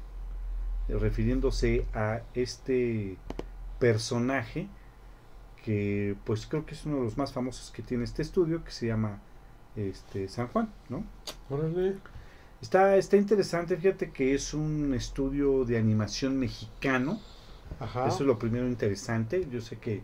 refiriéndose 0.89 1.87
a 1.95 2.23
este 2.35 3.19
personaje 3.79 4.67
que 5.65 6.17
pues 6.25 6.49
creo 6.49 6.67
que 6.67 6.75
es 6.75 6.85
uno 6.87 6.97
de 6.97 7.03
los 7.05 7.17
más 7.17 7.33
famosos 7.33 7.71
que 7.71 7.85
tiene 7.85 8.03
este 8.03 8.23
estudio 8.23 8.65
que 8.65 8.73
se 8.73 8.89
llama 8.89 9.21
este 9.77 10.29
San 10.29 10.49
Juan, 10.49 10.73
¿no? 10.89 11.05
Órale. 11.51 11.97
Está, 12.61 12.97
está 12.97 13.17
interesante, 13.17 13.77
fíjate 13.77 14.11
que 14.11 14.35
es 14.35 14.55
un 14.55 14.95
estudio 14.95 15.65
de 15.65 15.77
animación 15.77 16.39
mexicano, 16.39 17.21
Ajá. 17.79 18.09
eso 18.09 18.19
es 18.21 18.27
lo 18.27 18.39
primero 18.39 18.67
interesante, 18.67 19.47
yo 19.51 19.61
sé 19.61 19.77
que 19.77 20.01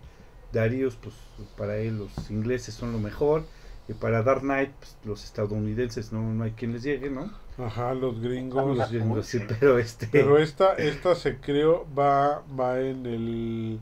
Darius, 0.52 0.96
pues 0.96 1.14
para 1.56 1.78
él 1.78 1.98
los 1.98 2.30
ingleses 2.30 2.74
son 2.74 2.92
lo 2.92 2.98
mejor, 2.98 3.44
y 3.88 3.94
para 3.94 4.22
Dark 4.22 4.42
Knight, 4.42 4.70
pues, 4.78 4.96
los 5.04 5.24
estadounidenses 5.24 6.12
no, 6.12 6.22
no 6.22 6.44
hay 6.44 6.52
quien 6.52 6.72
les 6.72 6.82
llegue, 6.82 7.10
¿no? 7.10 7.32
Ajá, 7.58 7.94
los 7.94 8.20
gringos. 8.20 8.76
Los 8.76 8.90
gringos, 8.90 9.26
sí, 9.26 9.40
pero 9.58 9.78
este... 9.78 10.06
Pero 10.12 10.38
esta, 10.38 10.74
esta 10.74 11.14
se 11.14 11.38
creó, 11.38 11.86
va, 11.98 12.42
va 12.58 12.80
en 12.80 13.06
el... 13.06 13.80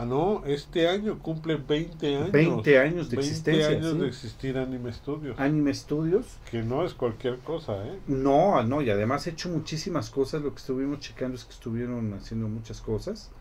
Ah, 0.00 0.04
no, 0.04 0.44
este 0.46 0.86
año 0.86 1.18
cumple 1.18 1.56
20 1.56 2.16
años. 2.16 2.30
20 2.30 2.78
años 2.78 3.10
de 3.10 3.16
20 3.16 3.18
existencia, 3.18 3.66
años 3.66 3.92
sí. 3.94 3.98
de 3.98 4.06
existir 4.06 4.56
Anime 4.56 4.92
Studios. 4.92 5.40
Anime 5.40 5.74
Studios, 5.74 6.38
Que 6.48 6.62
no 6.62 6.84
es 6.84 6.94
cualquier 6.94 7.40
cosa, 7.40 7.84
¿eh? 7.84 7.98
No, 8.06 8.62
no, 8.62 8.80
y 8.80 8.90
además 8.90 9.26
he 9.26 9.30
hecho 9.30 9.48
muchísimas 9.48 10.08
cosas. 10.10 10.40
Lo 10.42 10.52
que 10.52 10.58
estuvimos 10.58 11.00
checando 11.00 11.34
es 11.34 11.44
que 11.44 11.50
estuvieron 11.50 12.14
haciendo 12.14 12.46
muchas 12.46 12.80
cosas. 12.80 13.32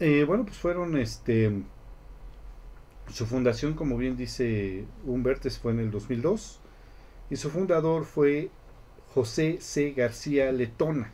Eh, 0.00 0.24
bueno, 0.24 0.44
pues 0.44 0.56
fueron 0.56 0.96
este. 0.96 1.52
Su 3.08 3.26
fundación, 3.26 3.74
como 3.74 3.96
bien 3.96 4.16
dice 4.16 4.86
Humbertes, 5.04 5.60
fue 5.60 5.70
en 5.70 5.78
el 5.78 5.92
2002. 5.92 6.58
Y 7.30 7.36
su 7.36 7.50
fundador 7.50 8.06
fue 8.06 8.50
José 9.14 9.58
C. 9.60 9.92
García 9.92 10.50
Letona. 10.50 11.12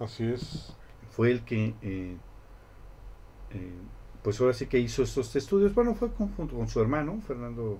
Así 0.00 0.24
es. 0.24 0.74
Fue 1.20 1.30
el 1.32 1.44
que. 1.44 1.74
eh, 1.82 2.16
eh, 3.50 3.72
pues 4.22 4.40
ahora 4.40 4.54
sí 4.54 4.64
que 4.64 4.78
hizo 4.78 5.02
estos 5.02 5.36
estudios. 5.36 5.74
Bueno, 5.74 5.94
fue 5.94 6.10
con- 6.14 6.32
junto 6.34 6.56
con 6.56 6.66
su 6.66 6.80
hermano, 6.80 7.20
Fernando. 7.26 7.78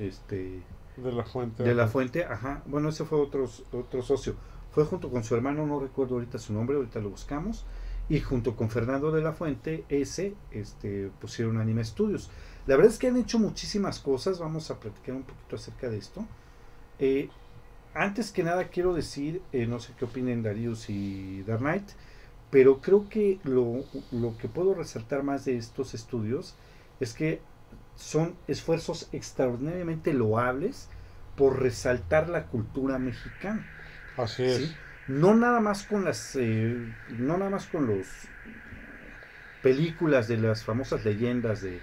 Este. 0.00 0.60
De 0.96 1.12
la 1.12 1.22
fuente. 1.22 1.62
De 1.62 1.76
la 1.76 1.86
fuente, 1.86 2.24
ajá. 2.24 2.64
Bueno, 2.66 2.88
ese 2.88 3.04
fue 3.04 3.20
otro, 3.20 3.48
otro 3.70 4.02
socio. 4.02 4.34
Fue 4.72 4.84
junto 4.84 5.10
con 5.10 5.22
su 5.22 5.36
hermano, 5.36 5.64
no 5.64 5.78
recuerdo 5.78 6.14
ahorita 6.14 6.40
su 6.40 6.52
nombre, 6.52 6.74
ahorita 6.76 6.98
lo 6.98 7.10
buscamos. 7.10 7.64
Y 8.08 8.18
junto 8.18 8.56
con 8.56 8.68
Fernando 8.68 9.12
de 9.12 9.22
la 9.22 9.32
Fuente, 9.32 9.84
ese, 9.88 10.34
este, 10.50 11.12
pusieron 11.20 11.58
Anime 11.58 11.84
Studios. 11.84 12.30
La 12.66 12.74
verdad 12.74 12.90
es 12.92 12.98
que 12.98 13.06
han 13.06 13.16
hecho 13.16 13.38
muchísimas 13.38 14.00
cosas. 14.00 14.40
Vamos 14.40 14.72
a 14.72 14.80
platicar 14.80 15.14
un 15.14 15.22
poquito 15.22 15.54
acerca 15.54 15.88
de 15.88 15.98
esto. 15.98 16.26
Eh, 16.98 17.28
antes 17.94 18.32
que 18.32 18.42
nada 18.42 18.66
quiero 18.70 18.92
decir, 18.92 19.40
eh, 19.52 19.66
no 19.68 19.78
sé 19.78 19.92
qué 19.96 20.04
opinen 20.04 20.42
Darius 20.42 20.90
y 20.90 21.42
Dark 21.44 21.60
Knight, 21.60 21.90
pero 22.50 22.80
creo 22.80 23.08
que 23.08 23.38
lo, 23.44 23.84
lo 24.10 24.36
que 24.38 24.48
puedo 24.48 24.74
resaltar 24.74 25.22
más 25.22 25.44
de 25.44 25.56
estos 25.56 25.94
estudios 25.94 26.56
es 26.98 27.14
que 27.14 27.40
son 27.96 28.34
esfuerzos 28.48 29.08
extraordinariamente 29.12 30.12
loables 30.12 30.88
por 31.36 31.60
resaltar 31.60 32.28
la 32.28 32.46
cultura 32.46 32.98
mexicana. 32.98 33.66
Así 34.16 34.44
es. 34.44 34.56
¿sí? 34.58 34.76
No 35.08 35.34
nada 35.34 35.60
más 35.60 35.84
con 35.84 36.04
las, 36.04 36.36
eh, 36.36 36.76
no 37.10 37.38
nada 37.38 37.50
más 37.50 37.66
con 37.66 37.86
los 37.86 38.06
películas 39.62 40.28
de 40.28 40.38
las 40.38 40.64
famosas 40.64 41.04
leyendas 41.04 41.62
de 41.62 41.80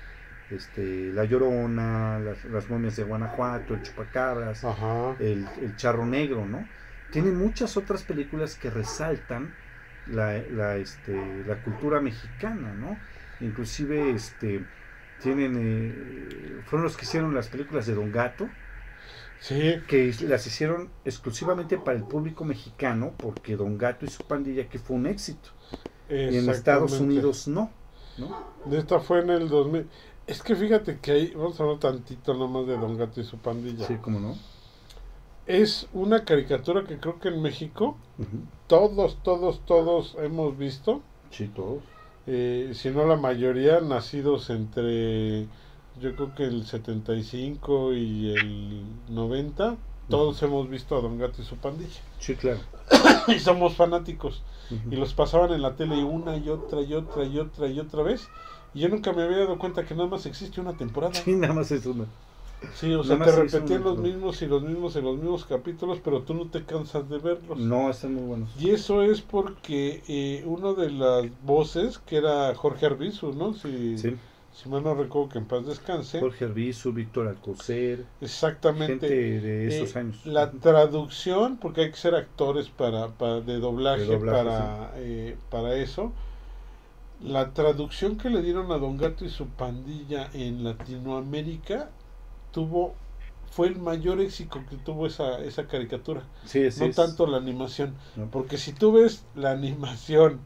este, 0.50 1.12
La 1.14 1.26
Llorona, 1.26 2.20
las, 2.20 2.44
las 2.46 2.70
momias 2.70 2.96
de 2.96 3.04
Guanajuato, 3.04 3.74
el 3.74 3.82
Chupacabras, 3.84 4.64
el, 5.20 5.48
el 5.62 5.76
Charro 5.76 6.06
Negro, 6.06 6.46
¿no? 6.46 6.68
Tiene 7.12 7.32
muchas 7.32 7.78
otras 7.78 8.04
películas 8.04 8.56
que 8.56 8.70
resaltan 8.70 9.54
la, 10.12 10.38
la, 10.52 10.78
este, 10.78 11.44
la 11.46 11.62
cultura 11.64 12.02
mexicana, 12.02 12.74
¿no? 12.74 12.98
Inclusive 13.40 14.12
este, 14.12 14.66
tienen, 15.22 15.56
eh, 15.58 16.62
fueron 16.66 16.84
los 16.84 16.98
que 16.98 17.06
hicieron 17.06 17.34
las 17.34 17.50
películas 17.50 17.86
de 17.86 17.96
Don 17.96 18.12
Gato, 18.12 18.50
Sí. 19.40 19.76
que 19.88 20.14
las 20.22 20.48
hicieron 20.48 20.90
exclusivamente 21.06 21.78
para 21.78 21.96
el 21.98 22.04
público 22.04 22.44
mexicano, 22.44 23.14
porque 23.18 23.56
Don 23.56 23.78
Gato 23.78 24.06
y 24.06 24.10
su 24.10 24.24
pandilla, 24.24 24.68
que 24.68 24.80
fue 24.80 24.96
un 24.96 25.06
éxito. 25.06 25.50
Y 26.10 26.38
en 26.38 26.50
Estados. 26.50 27.00
Unidos 27.00 27.48
no, 27.48 27.70
¿no? 28.18 28.48
Esta 28.72 29.00
fue 29.00 29.20
en 29.22 29.30
el 29.30 29.50
2000. 29.50 29.88
Es 30.26 30.42
que 30.42 30.56
fíjate 30.56 31.00
que 31.00 31.12
ahí, 31.12 31.34
vamos 31.36 31.60
a 31.60 31.64
hablar 31.64 31.80
tantito 31.80 32.34
nomás 32.34 32.66
de 32.68 32.78
Don 32.78 32.98
Gato 32.98 33.22
y 33.22 33.24
su 33.24 33.38
pandilla. 33.38 33.86
Sí, 33.86 33.98
cómo 34.02 34.20
no. 34.20 34.36
Es 35.48 35.88
una 35.94 36.26
caricatura 36.26 36.84
que 36.84 36.98
creo 36.98 37.20
que 37.20 37.30
en 37.30 37.42
México 37.42 37.98
todos, 38.68 39.18
todos, 39.24 39.66
todos 39.66 40.16
hemos 40.20 40.58
visto. 40.58 41.02
Sí, 41.32 41.48
todos. 41.48 41.82
eh, 42.28 42.72
si 42.74 42.90
no 42.90 43.06
la 43.06 43.16
mayoría, 43.16 43.80
nacidos 43.80 44.50
entre 44.50 45.48
yo 46.02 46.16
creo 46.16 46.36
que 46.36 46.44
el 46.44 46.66
75 46.66 47.94
y 47.94 48.34
el 48.34 48.84
90. 49.10 49.78
Todos 50.10 50.42
hemos 50.42 50.70
visto 50.70 50.98
a 50.98 51.02
Don 51.02 51.18
Gato 51.18 51.42
y 51.42 51.46
su 51.46 51.58
pandilla. 51.58 52.00
Sí, 52.20 52.36
claro. 52.36 52.60
y 53.28 53.40
somos 53.40 53.76
fanáticos. 53.76 54.42
Y 54.90 54.96
los 54.96 55.14
pasaban 55.14 55.52
en 55.52 55.62
la 55.62 55.76
tele 55.76 56.04
una 56.04 56.38
y 56.38 56.50
otra 56.50 56.82
y 56.82 56.94
otra 56.94 57.26
y 57.26 57.40
otra 57.40 57.68
y 57.68 57.80
otra 57.80 58.04
vez. 58.04 58.30
Y 58.74 58.82
yo 58.82 58.90
nunca 58.90 59.12
me 59.12 59.24
había 59.24 59.40
dado 59.40 59.58
cuenta 59.58 59.86
que 59.86 59.96
nada 59.96 60.08
más 60.08 60.26
existe 60.26 60.62
una 60.62 60.78
temporada. 60.78 61.14
Sí, 61.14 61.36
nada 61.36 61.54
más 61.54 61.72
es 61.72 61.86
una. 61.86 62.06
Sí, 62.74 62.94
o 62.94 63.04
sea, 63.04 63.18
te 63.20 63.32
repetían 63.32 63.82
una, 63.82 63.92
los 63.92 64.00
mismos 64.00 64.42
y 64.42 64.48
los 64.48 64.64
mismos 64.64 64.96
y 64.96 65.02
los 65.02 65.18
mismos 65.18 65.46
capítulos, 65.46 66.00
pero 66.04 66.24
tú 66.24 66.34
no 66.34 66.50
te 66.50 66.66
cansas 66.66 67.08
de 67.10 67.20
verlos. 67.20 67.60
No, 67.60 67.90
están 67.90 68.14
muy 68.16 68.24
buenos. 68.24 68.50
Y 68.60 68.72
eso 68.72 69.04
es 69.04 69.22
porque 69.22 70.04
eh, 70.08 70.44
uno 70.46 70.74
de 70.74 70.90
las 70.92 71.26
voces, 71.44 72.00
que 72.00 72.18
era 72.18 72.54
Jorge 72.56 72.88
Arbizu, 72.88 73.34
¿no? 73.34 73.54
Si, 73.54 73.98
Sí. 73.98 74.16
si 74.52 74.70
mal 74.70 74.84
no 74.84 74.96
recuerdo 74.96 75.30
que 75.30 75.38
en 75.38 75.46
paz 75.46 75.66
descanse. 75.68 76.20
Jorge 76.20 76.46
Arbizu, 76.46 76.94
Víctor 76.94 77.28
Alcocer, 77.28 78.06
Exactamente. 78.22 79.08
gente 79.08 79.42
de 79.42 79.68
esos 79.68 79.96
Eh, 79.96 80.00
años. 80.00 80.26
La 80.26 80.52
traducción, 80.52 81.58
porque 81.58 81.82
hay 81.82 81.92
que 81.92 81.98
ser 81.98 82.16
actores 82.16 82.70
para, 82.70 83.10
para 83.10 83.42
de 83.42 83.60
doblaje, 83.60 84.02
De 84.02 84.08
doblaje, 84.18 84.44
para, 84.44 84.92
eh, 84.98 85.38
para 85.52 85.76
eso. 85.76 86.12
La 87.22 87.54
traducción 87.54 88.18
que 88.18 88.30
le 88.30 88.42
dieron 88.44 88.72
a 88.72 88.78
Don 88.78 88.98
Gato 88.98 89.26
y 89.26 89.30
su 89.30 89.48
pandilla 89.48 90.30
en 90.34 90.64
Latinoamérica 90.64 91.90
tuvo 92.52 92.94
fue 93.52 93.68
el 93.68 93.78
mayor 93.80 94.20
éxito 94.22 94.60
que 94.70 94.76
tuvo 94.76 95.08
esa, 95.08 95.40
esa 95.40 95.68
caricatura, 95.68 96.24
Sí, 96.46 96.70
sí, 96.70 96.82
no 96.82 96.86
es- 96.88 96.96
tanto 96.96 97.26
la 97.28 97.38
animación. 97.38 97.96
no. 98.16 98.28
Porque 98.30 98.58
si 98.58 98.72
tú 98.74 98.92
ves 98.92 99.24
la 99.36 99.52
animación 99.52 100.40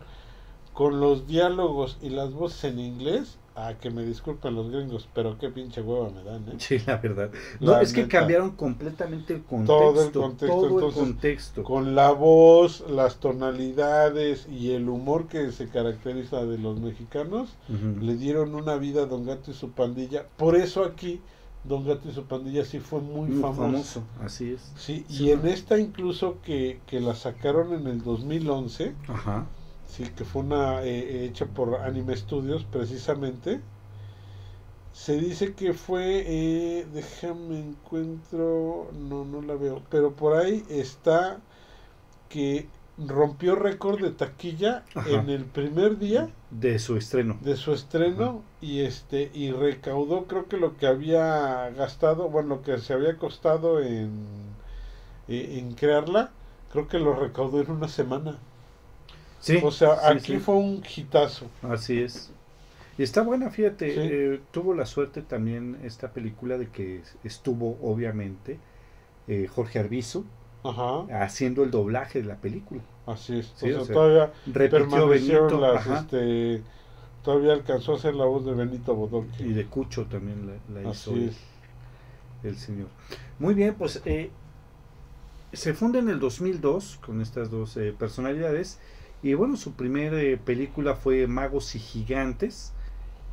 con 0.74 1.00
los 1.02 1.28
diálogos 1.28 1.98
y 2.02 2.10
las 2.10 2.34
voces 2.34 2.64
en 2.66 2.80
inglés, 2.80 3.38
Ah, 3.54 3.74
que 3.82 3.90
me 3.92 4.06
disculpen 4.06 4.56
los 4.56 4.72
gringos, 4.72 5.10
pero 5.14 5.38
qué 5.38 5.50
pinche 5.50 5.82
hueva 5.82 6.10
me 6.10 6.24
dan, 6.24 6.48
¿eh? 6.48 6.54
Sí, 6.58 6.80
la 6.88 6.96
verdad. 6.96 7.32
No, 7.60 7.78
es 7.82 7.92
que 7.92 8.08
cambiaron 8.08 8.52
completamente 8.52 9.34
el 9.34 9.44
contexto. 9.44 9.78
Todo 9.78 10.04
el 10.06 10.12
contexto, 10.14 10.48
todo 10.56 10.66
el 10.68 10.72
entonces, 10.74 11.00
contexto. 11.04 11.64
Con 11.66 11.94
la 11.94 12.12
voz, 12.12 12.86
las 12.90 13.18
tonalidades 13.18 14.48
y 14.50 14.72
el 14.72 14.88
humor 14.88 15.28
que 15.28 15.52
se 15.52 15.68
caracteriza 15.68 16.46
de 16.46 16.58
los 16.60 16.80
mexicanos, 16.80 17.50
le 18.00 18.16
dieron 18.16 18.56
una 18.56 18.78
vida 18.78 19.04
a 19.04 19.06
Don 19.06 19.26
Gato 19.26 19.52
y 19.52 19.54
su 19.54 19.72
pandilla. 19.72 20.26
Por 20.38 20.56
eso 20.56 20.86
aquí, 20.86 21.20
Don 21.64 21.86
Gato 21.86 22.10
y 22.10 22.12
su 22.12 22.24
pandilla 22.26 22.66
sí 22.66 22.80
fue 22.80 23.02
muy, 23.02 23.30
Muy 23.30 23.42
famoso. 23.42 23.62
famoso, 23.62 24.04
así 24.24 24.54
es. 24.54 24.62
Sí, 24.78 25.06
Sí, 25.08 25.26
y 25.26 25.32
en 25.32 25.46
esta 25.48 25.78
incluso 25.78 26.42
que, 26.42 26.80
que 26.88 27.00
la 27.00 27.16
sacaron 27.16 27.74
en 27.74 27.88
el 27.88 28.04
2011, 28.04 28.94
Ajá. 29.08 29.46
sí, 29.90 30.06
que 30.16 30.26
fue 30.26 30.42
una 30.44 30.84
eh, 30.84 31.26
hecha 31.26 31.46
por 31.46 31.76
Anime 31.76 32.16
Studios 32.16 32.64
precisamente, 32.66 33.62
se 34.94 35.18
dice 35.18 35.54
que 35.54 35.74
fue, 35.74 36.24
eh, 36.28 36.86
déjame 36.94 37.60
encuentro, 37.60 38.90
no, 38.94 39.24
no 39.26 39.42
la 39.42 39.56
veo, 39.56 39.82
pero 39.90 40.12
por 40.16 40.36
ahí 40.38 40.64
está 40.70 41.40
que 42.30 42.68
rompió 43.08 43.56
récord 43.56 44.02
de 44.02 44.12
taquilla 44.12 44.84
Ajá. 44.96 45.10
en 45.10 45.30
el 45.30 45.46
primer 45.46 45.98
día 46.00 46.30
De 46.52 46.80
su 46.80 46.98
estreno. 46.98 47.38
de 47.42 47.56
su 47.56 47.74
estreno 47.74 48.44
y 48.62 48.82
este 48.82 49.32
y 49.34 49.52
recaudó 49.52 50.26
creo 50.28 50.48
que 50.48 50.58
lo 50.58 50.78
que 50.78 50.88
había 50.88 51.70
gastado 51.72 52.30
bueno 52.30 52.56
lo 52.58 52.62
que 52.64 52.78
se 52.80 52.94
había 52.94 53.18
costado 53.18 53.80
en 53.82 54.12
eh, 55.28 55.58
en 55.60 55.74
crearla 55.74 56.32
creo 56.72 56.88
que 56.88 57.00
lo 57.00 57.14
recaudó 57.16 57.62
en 57.62 57.72
una 57.72 57.88
semana 57.88 58.38
Sí. 59.40 59.60
o 59.64 59.72
sea 59.72 59.96
sí, 60.10 60.20
aquí 60.20 60.34
sí. 60.34 60.40
fue 60.40 60.56
un 60.56 60.84
hitazo 60.96 61.48
Así 61.64 62.00
es. 62.02 62.32
Y 62.98 63.04
está 63.04 63.22
buena, 63.24 63.50
fíjate, 63.50 63.94
Sí. 63.94 64.00
eh, 64.04 64.42
tuvo 64.52 64.74
la 64.76 64.86
suerte 64.86 65.22
también 65.24 65.80
esta 65.84 66.12
película 66.14 66.58
de 66.58 66.70
que 66.70 67.02
estuvo, 67.24 67.78
obviamente, 67.82 68.60
eh, 69.28 69.48
Jorge 69.48 69.80
Arbizu 69.80 70.26
ajá 70.64 71.08
haciendo 71.24 71.64
el 71.64 71.72
doblaje 71.72 72.22
de 72.22 72.28
la 72.28 72.36
película. 72.38 72.82
Así 73.06 73.40
es. 73.40 73.52
Sí, 73.56 73.72
o 73.72 73.74
sea, 73.74 73.82
o 73.82 73.86
sea, 73.86 73.96
todavía 73.96 74.34
permanecieron 74.54 75.48
Benito 75.48 75.60
las 75.60 75.88
este 75.88 76.62
todavía 77.24 77.54
alcanzó 77.54 77.94
a 77.94 77.96
hacer 77.98 78.16
la 78.16 78.26
voz 78.26 78.46
de 78.46 78.54
Benito 78.54 78.96
Bodoque. 78.96 79.44
Y 79.44 79.54
de 79.54 79.66
Cucho 79.66 80.06
también 80.06 80.48
la, 80.48 80.82
la 80.82 80.82
hizo 80.82 81.12
así 81.12 81.24
el, 81.24 81.30
es. 81.30 81.38
el 82.44 82.58
señor. 82.58 82.88
Muy 83.40 83.54
bien, 83.54 83.76
pues 83.76 84.02
eh, 84.06 84.32
se 85.54 85.74
funda 85.74 86.00
en 86.00 86.10
el 86.10 86.20
2002 86.20 87.00
con 87.06 87.22
estas 87.22 87.50
dos 87.52 87.78
eh, 87.78 87.94
personalidades. 87.98 88.80
Y 89.24 89.36
bueno, 89.36 89.56
su 89.56 89.74
primera 89.74 90.20
eh, 90.20 90.38
película 90.38 90.96
fue 90.96 91.28
Magos 91.28 91.76
y 91.76 91.80
Gigantes 91.80 92.74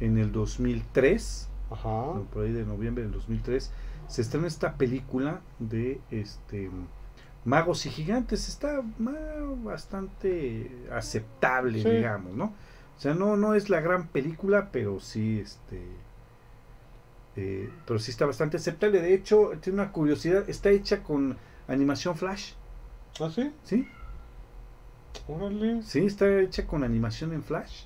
en 0.00 0.18
el 0.18 0.32
2003. 0.32 1.48
ajá. 1.70 2.20
Por 2.32 2.44
ahí 2.44 2.52
de 2.52 2.64
noviembre 2.64 3.04
del 3.04 3.12
2003, 3.12 3.72
se 4.06 4.22
estrena 4.22 4.46
esta 4.46 4.74
película 4.74 5.40
de 5.58 6.00
este 6.10 6.70
Magos 7.48 7.86
y 7.86 7.90
Gigantes. 7.90 8.48
Está 8.48 8.82
bastante 9.62 10.70
aceptable, 10.92 11.82
Sí. 11.82 11.88
digamos, 11.90 12.34
¿no? 12.34 12.44
O 12.96 13.00
sea, 13.00 13.14
no, 13.14 13.36
no 13.36 13.54
es 13.54 13.70
la 13.70 13.80
gran 13.80 14.08
película, 14.08 14.68
pero 14.72 15.00
sí, 15.00 15.40
este, 15.40 15.82
eh, 17.36 17.70
pero 17.86 17.98
sí 17.98 18.10
está 18.10 18.26
bastante 18.26 18.56
aceptable. 18.56 19.00
De 19.00 19.14
hecho, 19.14 19.52
tiene 19.60 19.80
una 19.82 19.92
curiosidad, 19.92 20.48
está 20.48 20.70
hecha 20.70 21.02
con 21.02 21.36
animación 21.68 22.16
flash, 22.16 22.52
¿Ah, 23.20 23.30
sí? 23.34 23.52
¿sí? 23.64 23.88
Órale. 25.26 25.82
Sí, 25.82 26.06
está 26.06 26.40
hecha 26.40 26.66
con 26.66 26.84
animación 26.84 27.32
en 27.32 27.42
flash 27.42 27.84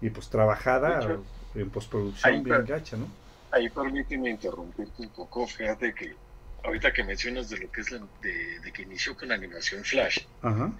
y 0.00 0.10
pues 0.10 0.28
trabajada 0.28 0.98
hecho, 0.98 1.22
en 1.54 1.70
postproducción 1.70 2.34
ahí 2.34 2.40
bien 2.42 2.64
gacha, 2.64 2.96
¿no? 2.96 3.06
Ahí 3.50 3.68
permíteme 3.68 4.30
interrumpirte 4.30 5.02
un 5.02 5.08
poco. 5.10 5.46
Fíjate 5.46 5.94
que 5.94 6.14
ahorita 6.64 6.92
que 6.92 7.04
mencionas 7.04 7.48
de 7.50 7.58
lo 7.58 7.70
que 7.70 7.80
es 7.80 7.90
la, 7.90 8.06
de, 8.20 8.60
de 8.60 8.72
que 8.72 8.82
inició 8.82 9.16
con 9.16 9.32
animación 9.32 9.84
flash, 9.84 10.26
Ajá. 10.42 10.72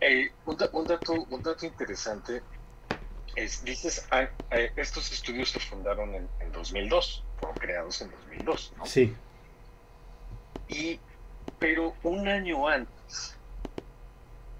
eh, 0.00 0.30
un, 0.46 0.56
un 0.72 0.86
dato, 0.86 1.12
un 1.12 1.42
dato 1.42 1.66
interesante 1.66 2.42
es, 3.34 3.64
dices, 3.64 4.06
ah, 4.10 4.28
eh, 4.50 4.72
estos 4.76 5.10
estudios 5.12 5.50
se 5.50 5.60
fundaron 5.60 6.14
en, 6.14 6.28
en 6.40 6.52
2002, 6.52 7.24
fueron 7.38 7.56
creados 7.58 8.00
en 8.02 8.10
2002, 8.10 8.72
¿no? 8.76 8.86
Sí. 8.86 9.14
Y, 10.68 11.00
pero 11.58 11.94
un 12.02 12.28
año 12.28 12.68
antes, 12.68 13.36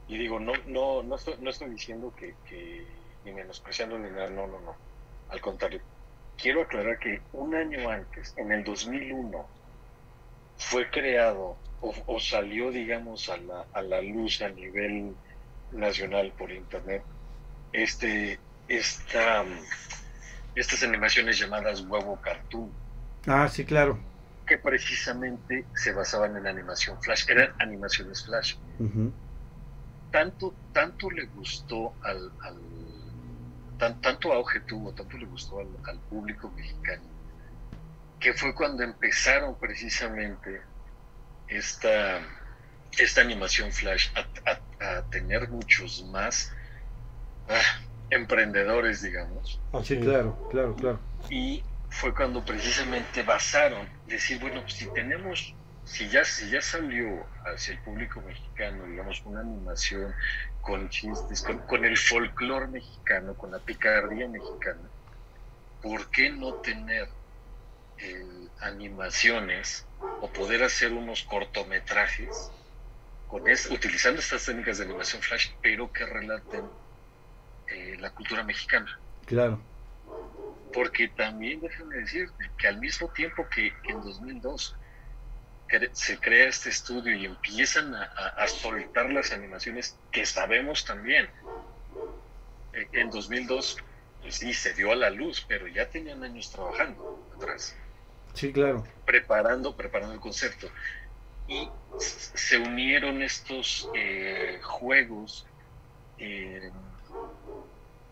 y 0.08 0.18
digo, 0.18 0.40
no, 0.40 0.52
no, 0.66 1.02
no, 1.02 1.16
estoy, 1.16 1.34
no 1.40 1.50
estoy 1.50 1.70
diciendo 1.70 2.12
que, 2.16 2.34
que 2.48 2.86
ni 3.24 3.32
menospreciando 3.32 3.98
ni 3.98 4.10
nada, 4.10 4.30
no, 4.30 4.46
no, 4.46 4.60
no. 4.60 4.76
Al 5.28 5.40
contrario, 5.40 5.80
quiero 6.36 6.62
aclarar 6.62 6.98
que 6.98 7.20
un 7.32 7.54
año 7.54 7.88
antes, 7.88 8.34
en 8.36 8.52
el 8.52 8.64
2001, 8.64 9.46
fue 10.68 10.90
creado 10.90 11.58
o, 11.80 11.94
o 12.06 12.20
salió, 12.20 12.70
digamos, 12.70 13.28
a 13.28 13.36
la, 13.36 13.66
a 13.72 13.82
la 13.82 14.00
luz 14.00 14.40
a 14.42 14.48
nivel 14.48 15.16
nacional 15.70 16.32
por 16.38 16.50
internet 16.52 17.04
este, 17.72 18.40
esta, 18.68 19.44
estas 20.54 20.82
animaciones 20.82 21.38
llamadas 21.38 21.80
huevo 21.82 22.20
cartoon 22.20 22.76
Ah, 23.26 23.48
sí, 23.48 23.64
claro. 23.64 23.98
que 24.46 24.58
precisamente 24.58 25.68
se 25.74 25.92
basaban 25.92 26.36
en 26.36 26.46
animación 26.46 27.00
flash, 27.00 27.24
eran 27.28 27.50
animaciones 27.58 28.24
flash. 28.24 28.54
Tanto, 30.10 30.58
tanto 30.72 31.10
le 31.10 31.26
gustó 31.26 31.96
al, 32.02 32.32
al- 32.40 33.16
tan- 33.78 34.00
tanto 34.00 34.32
auge 34.32 34.60
tuvo, 34.60 34.92
tanto 34.92 35.16
le 35.16 35.26
gustó 35.26 35.60
al, 35.60 35.68
al 35.84 36.00
público 36.02 36.50
mexicano, 36.50 37.08
que 38.22 38.34
fue 38.34 38.54
cuando 38.54 38.82
empezaron 38.84 39.58
precisamente 39.58 40.62
esta, 41.46 42.20
esta 42.98 43.20
animación 43.22 43.72
flash 43.72 44.08
a, 44.16 44.52
a- 44.52 44.98
a 44.98 45.02
tener 45.08 45.48
muchos 45.50 46.04
más 46.06 46.50
ah, 47.48 47.62
emprendedores, 48.10 49.02
digamos, 49.02 49.62
Así 49.72 49.94
Sí, 49.94 50.00
claro, 50.00 50.38
claro, 50.50 50.74
claro. 50.76 51.00
y 51.28 51.64
fue 51.88 52.14
cuando 52.14 52.44
precisamente 52.44 53.22
basaron 53.22 53.88
decir 54.04 54.38
bueno 54.40 54.62
pues 54.62 54.74
si 54.74 54.92
tenemos 54.92 55.56
si 55.84 56.08
ya 56.08 56.24
si 56.24 56.48
ya 56.50 56.60
salió 56.60 57.26
hacia 57.44 57.74
el 57.74 57.82
público 57.82 58.20
mexicano 58.22 58.86
digamos 58.86 59.24
una 59.26 59.40
animación 59.40 60.14
con 60.60 60.88
chistes 60.90 61.42
con, 61.42 61.58
con 61.60 61.84
el 61.84 61.96
folclore 61.96 62.68
mexicano 62.68 63.36
con 63.36 63.50
la 63.52 63.58
picardía 63.60 64.28
mexicana 64.28 64.90
por 65.80 66.10
qué 66.10 66.30
no 66.30 66.54
tener 66.56 67.08
animaciones 68.60 69.86
o 70.18 70.32
poder 70.32 70.62
hacer 70.62 70.92
unos 70.92 71.22
cortometrajes 71.24 72.50
con 73.26 73.48
es- 73.48 73.70
utilizando 73.70 74.20
estas 74.20 74.44
técnicas 74.44 74.78
de 74.78 74.84
animación 74.84 75.22
flash 75.22 75.48
pero 75.60 75.90
que 75.92 76.04
relaten 76.06 76.70
eh, 77.66 77.96
la 77.98 78.10
cultura 78.10 78.42
mexicana 78.44 78.90
Claro. 79.26 79.62
porque 80.72 81.08
también 81.08 81.60
déjame 81.60 81.96
decirte 81.96 82.50
que 82.58 82.68
al 82.68 82.78
mismo 82.78 83.08
tiempo 83.12 83.48
que, 83.48 83.72
en 83.88 84.00
2002 84.00 84.74
cre- 85.68 85.90
se 85.94 86.18
crea 86.18 86.48
este 86.48 86.70
estudio 86.70 87.14
y 87.14 87.24
empiezan 87.26 87.94
a, 87.94 88.04
a- 88.04 88.28
a 88.44 88.48
soltar 88.48 89.10
las 89.12 89.32
animaciones 89.32 89.98
que 90.10 90.24
sabemos 90.26 90.84
también, 90.84 91.30
eh, 92.72 92.88
en 92.92 93.10
2002 93.10 93.76
pues 94.20 94.36
sí 94.36 94.54
se 94.54 94.72
dio 94.74 94.92
a 94.92 94.96
la 94.96 95.10
luz, 95.10 95.44
pero 95.48 95.66
ya 95.66 95.88
tenían 95.90 96.22
años 96.22 96.50
trabajando 96.50 97.00
atrás, 97.34 97.76
Sí, 98.34 98.52
claro. 98.52 98.84
preparando, 99.04 99.76
preparando 99.76 100.14
el 100.14 100.20
concepto. 100.20 100.68
Y 101.46 101.74
se 101.96 102.58
unieron 102.58 103.22
estos 103.22 103.90
eh, 103.94 104.60
juegos, 104.62 105.46
eh, 106.18 106.72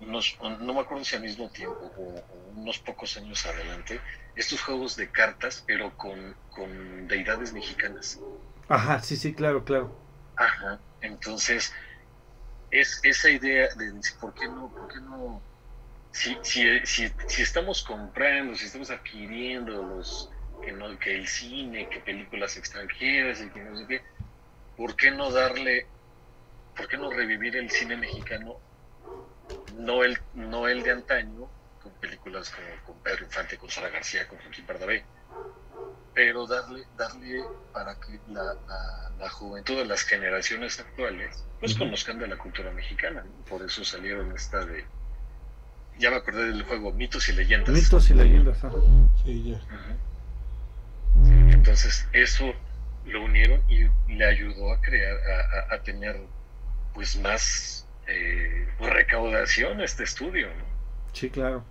unos- 0.01 0.37
no 0.41 0.75
me 0.75 0.81
acuerdo 0.81 1.05
si 1.05 1.14
al 1.16 1.23
mismo 1.23 1.49
tiempo 1.51 1.85
o, 1.97 2.18
o 2.29 2.37
unos 2.61 2.79
pocos 2.81 3.16
años 3.16 3.47
adelante, 3.47 4.01
estos 4.35 4.61
juegos 4.62 4.97
de 4.97 5.11
cartas, 5.12 5.62
pero 5.66 5.97
con, 5.97 6.37
con 6.49 7.07
deidades 7.07 7.53
mexicanas. 7.53 8.25
Ajá, 8.68 9.01
sí, 9.03 9.16
sí, 9.18 9.35
claro, 9.35 9.64
claro. 9.64 9.99
Ajá. 10.37 10.85
Entonces, 11.01 11.73
es 12.71 13.01
esa 13.05 13.31
idea 13.31 13.68
de 13.77 14.01
¿por 14.21 14.35
qué 14.35 14.49
no? 14.49 14.75
¿Por 14.75 14.89
qué 14.89 15.01
no? 15.01 15.47
Si, 16.13 16.37
si, 16.43 16.81
si, 16.85 17.13
si 17.27 17.43
estamos 17.43 17.83
comprando, 17.83 18.55
si 18.57 18.67
estamos 18.67 18.91
adquiriendo 18.91 19.83
los 19.83 20.31
que 20.61 20.73
no, 20.73 20.99
que 20.99 21.15
el 21.15 21.27
cine, 21.27 21.89
que 21.89 22.01
películas 22.01 22.57
extranjeras 22.57 23.41
y 23.41 23.49
que 23.49 23.61
no 23.61 23.77
sé 23.77 23.87
qué, 23.87 24.03
¿por 24.77 24.97
qué 24.97 25.11
no 25.11 25.31
darle, 25.31 25.87
por 26.77 26.89
qué 26.89 26.97
no 26.97 27.11
revivir 27.11 27.57
el 27.57 27.71
cine 27.71 27.97
mexicano? 27.97 28.57
No 29.77 30.05
el, 30.05 30.19
no 30.35 30.69
el 30.69 30.83
de 30.83 30.93
antaño, 30.93 31.49
con 31.83 31.93
películas 31.95 32.51
como 32.51 32.69
con 32.85 33.03
Pedro 33.03 33.25
Infante, 33.25 33.57
con 33.57 33.71
Sara 33.71 33.89
García, 33.89 34.29
con 34.29 34.39
Joaquín 34.39 34.67
Pardavé, 34.67 35.05
pero 36.15 36.47
darle, 36.47 36.85
darle 36.97 37.45
para 37.73 37.95
que 38.01 38.21
la, 38.29 38.55
la, 38.55 39.11
la 39.19 39.31
juventud 39.31 39.77
de 39.77 39.87
las 39.87 40.03
generaciones 40.03 40.79
actuales 40.81 41.45
pues 41.61 41.75
conozcan 41.77 42.19
de 42.19 42.27
la 42.27 42.37
cultura 42.37 42.71
mexicana. 42.73 43.23
¿no? 43.23 43.45
Por 43.45 43.63
eso 43.63 43.85
salieron 43.85 44.33
esta 44.37 44.65
de, 44.67 44.85
ya 46.01 46.11
me 46.11 46.16
acordé 46.16 46.46
del 46.46 46.62
juego 46.64 46.92
Mitos 46.92 47.28
y 47.28 47.32
Leyendas. 47.34 47.74
Mitos 47.74 48.11
y 48.11 48.14
leyendas. 48.14 48.64
ajá. 48.64 48.76
Sí, 49.24 49.51
ya. 49.53 49.61
Entonces 51.53 52.07
eso 52.12 52.53
lo 53.07 53.24
unieron 53.24 53.61
y 53.68 53.86
le 54.12 54.24
ayudó 54.24 54.72
a 54.72 54.80
crear, 54.80 55.16
a, 55.16 55.72
a- 55.72 55.76
a 55.76 55.82
tener 55.82 56.20
pues 56.94 57.18
más 57.20 57.86
eh, 58.09 58.66
recaudación 58.80 59.80
este 59.80 60.05
estudio, 60.05 60.48
¿no? 60.48 60.64
Sí, 61.12 61.30
claro. 61.30 61.62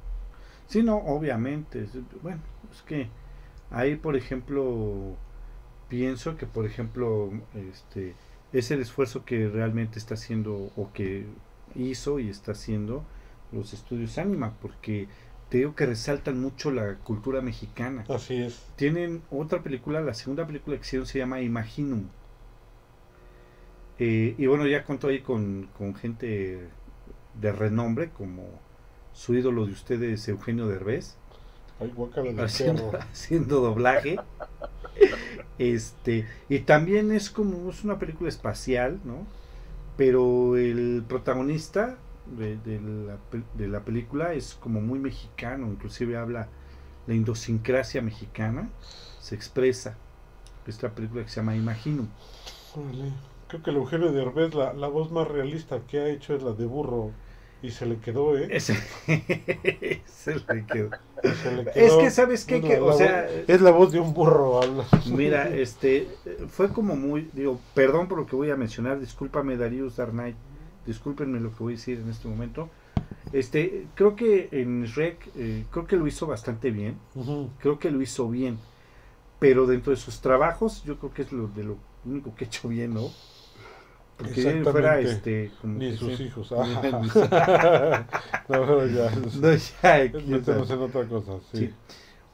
Sí, 0.67 0.83
no, 0.83 0.97
obviamente. 0.97 1.85
Bueno, 2.21 2.41
es 2.71 2.81
que 2.83 3.07
ahí, 3.71 3.95
por 3.95 4.15
ejemplo, 4.15 5.15
pienso 5.89 6.37
que, 6.37 6.45
por 6.45 6.65
ejemplo, 6.65 7.31
este 7.55 8.15
es 8.53 8.71
el 8.71 8.81
esfuerzo 8.81 9.25
que 9.25 9.47
realmente 9.49 9.99
está 9.99 10.13
haciendo 10.13 10.71
o 10.75 10.91
que 10.93 11.25
hizo 11.75 12.19
y 12.19 12.29
está 12.29 12.51
haciendo 12.53 13.03
los 13.51 13.73
estudios 13.73 14.17
Anima, 14.17 14.53
porque 14.61 15.07
te 15.49 15.59
digo 15.59 15.75
que 15.75 15.85
resaltan 15.85 16.39
mucho 16.39 16.71
la 16.71 16.95
cultura 16.95 17.41
mexicana. 17.41 18.05
Así 18.07 18.35
es. 18.35 18.63
Tienen 18.75 19.21
otra 19.31 19.61
película, 19.61 20.01
la 20.01 20.13
segunda 20.13 20.45
película 20.45 20.77
que 20.77 20.83
hicieron 20.83 21.07
se 21.07 21.19
llama 21.19 21.41
Imaginum. 21.41 22.05
Eh, 23.97 24.35
y 24.37 24.45
bueno, 24.45 24.65
ya 24.67 24.83
contó 24.85 25.07
ahí 25.07 25.21
con, 25.21 25.69
con 25.77 25.95
gente 25.95 26.69
de 27.39 27.51
renombre, 27.51 28.09
como 28.11 28.47
su 29.13 29.35
ídolo 29.35 29.65
de 29.65 29.73
ustedes, 29.73 30.27
Eugenio 30.27 30.67
Derbez, 30.67 31.17
Ay, 31.79 31.93
haciendo 33.11 33.61
doblaje. 33.61 34.17
Este, 35.57 36.25
y 36.47 36.59
también 36.59 37.11
es 37.11 37.29
como, 37.29 37.69
es 37.69 37.83
una 37.83 37.99
película 37.99 38.29
espacial, 38.29 39.01
¿no? 39.03 39.27
Pero 39.97 40.55
el 40.55 41.03
protagonista 41.05 41.97
de, 42.37 42.57
de 42.57 42.79
la, 42.81 43.17
de 43.53 43.67
la 43.67 43.85
película 43.85 44.33
es 44.33 44.55
como 44.55 44.81
muy 44.81 44.99
mexicano, 44.99 45.67
inclusive 45.67 46.17
habla 46.17 46.49
la 47.07 47.13
idiosincrasia 47.15 48.01
mexicana, 48.01 48.69
se 49.19 49.35
expresa. 49.35 49.97
Esta 50.67 50.93
película 50.95 51.23
que 51.23 51.29
se 51.29 51.37
llama 51.37 51.55
Imagino. 51.55 52.07
Órale. 52.73 53.13
Creo 53.47 53.61
que 53.63 53.69
el 53.71 53.77
Eugenio 53.77 54.11
Derbez, 54.11 54.53
la, 54.53 54.73
la 54.73 54.87
voz 54.87 55.11
más 55.11 55.27
realista 55.27 55.85
que 55.87 55.99
ha 55.99 56.07
hecho 56.07 56.35
es 56.35 56.43
la 56.43 56.53
de 56.53 56.65
burro. 56.65 57.17
Y 57.61 57.71
se 57.71 57.85
le 57.85 57.99
quedó, 57.99 58.37
¿eh? 58.37 58.47
Ese, 58.55 58.77
ese 59.07 60.35
le 60.53 60.65
quedó. 60.65 60.95
Se 61.33 61.51
le 61.51 61.65
Es 61.73 61.73
quedó. 61.73 61.97
que, 61.97 62.09
¿sabes 62.11 62.45
qué? 62.45 62.59
Bueno, 62.59 62.67
Que, 62.67 62.79
o 62.79 62.93
sea, 62.93 63.27
voz- 63.27 63.43
es 63.47 63.61
la 63.61 63.71
voz 63.71 63.91
de 63.91 63.99
un 63.99 64.13
burro. 64.13 64.61
habla. 64.61 64.85
Mira, 65.03 65.49
este, 65.55 66.07
fue 66.49 66.71
como 66.71 66.95
muy, 66.95 67.29
digo, 67.33 67.59
perdón 67.73 68.07
por 68.07 68.17
lo 68.19 68.25
que 68.25 68.35
voy 68.35 68.49
a 68.51 68.55
mencionar, 68.55 68.99
discúlpame 68.99 69.57
Darius 69.57 69.95
Knight, 69.95 70.37
discúlpenme 70.85 71.39
lo 71.39 71.51
que 71.51 71.63
voy 71.63 71.73
a 71.73 71.75
decir 71.77 71.99
en 71.99 72.09
este 72.09 72.27
momento. 72.27 72.69
Este, 73.31 73.87
creo 73.95 74.15
que 74.15 74.49
en 74.51 74.83
Shrek, 74.85 75.29
eh, 75.35 75.65
creo 75.71 75.85
que 75.85 75.97
lo 75.97 76.07
hizo 76.07 76.25
bastante 76.27 76.71
bien, 76.71 76.97
creo 77.59 77.79
que 77.79 77.91
lo 77.91 78.01
hizo 78.01 78.29
bien, 78.29 78.57
pero 79.39 79.67
dentro 79.67 79.91
de 79.91 79.97
sus 79.97 80.21
trabajos, 80.21 80.83
yo 80.83 80.97
creo 80.97 81.13
que 81.13 81.21
es 81.23 81.31
lo 81.31 81.47
de 81.47 81.63
lo 81.63 81.77
único 82.05 82.35
que 82.35 82.45
he 82.45 82.47
hecho 82.47 82.67
bien, 82.67 82.93
¿no? 82.93 83.09
Porque 84.17 84.49
en 84.49 84.65
fuera, 84.65 84.99
este, 84.99 85.49
como 85.61 85.75
Ni 85.75 85.91
que 85.91 85.97
sus 85.97 86.19
hijos. 86.19 86.51
No, 86.51 86.65
pero 88.47 88.87
ya. 88.87 89.11
No, 89.11 89.51
ya, 89.51 89.59
sabe. 89.59 90.11
en 90.13 90.33
otra 90.33 91.07
cosa. 91.07 91.33
Sí. 91.53 91.57
Sí. 91.57 91.73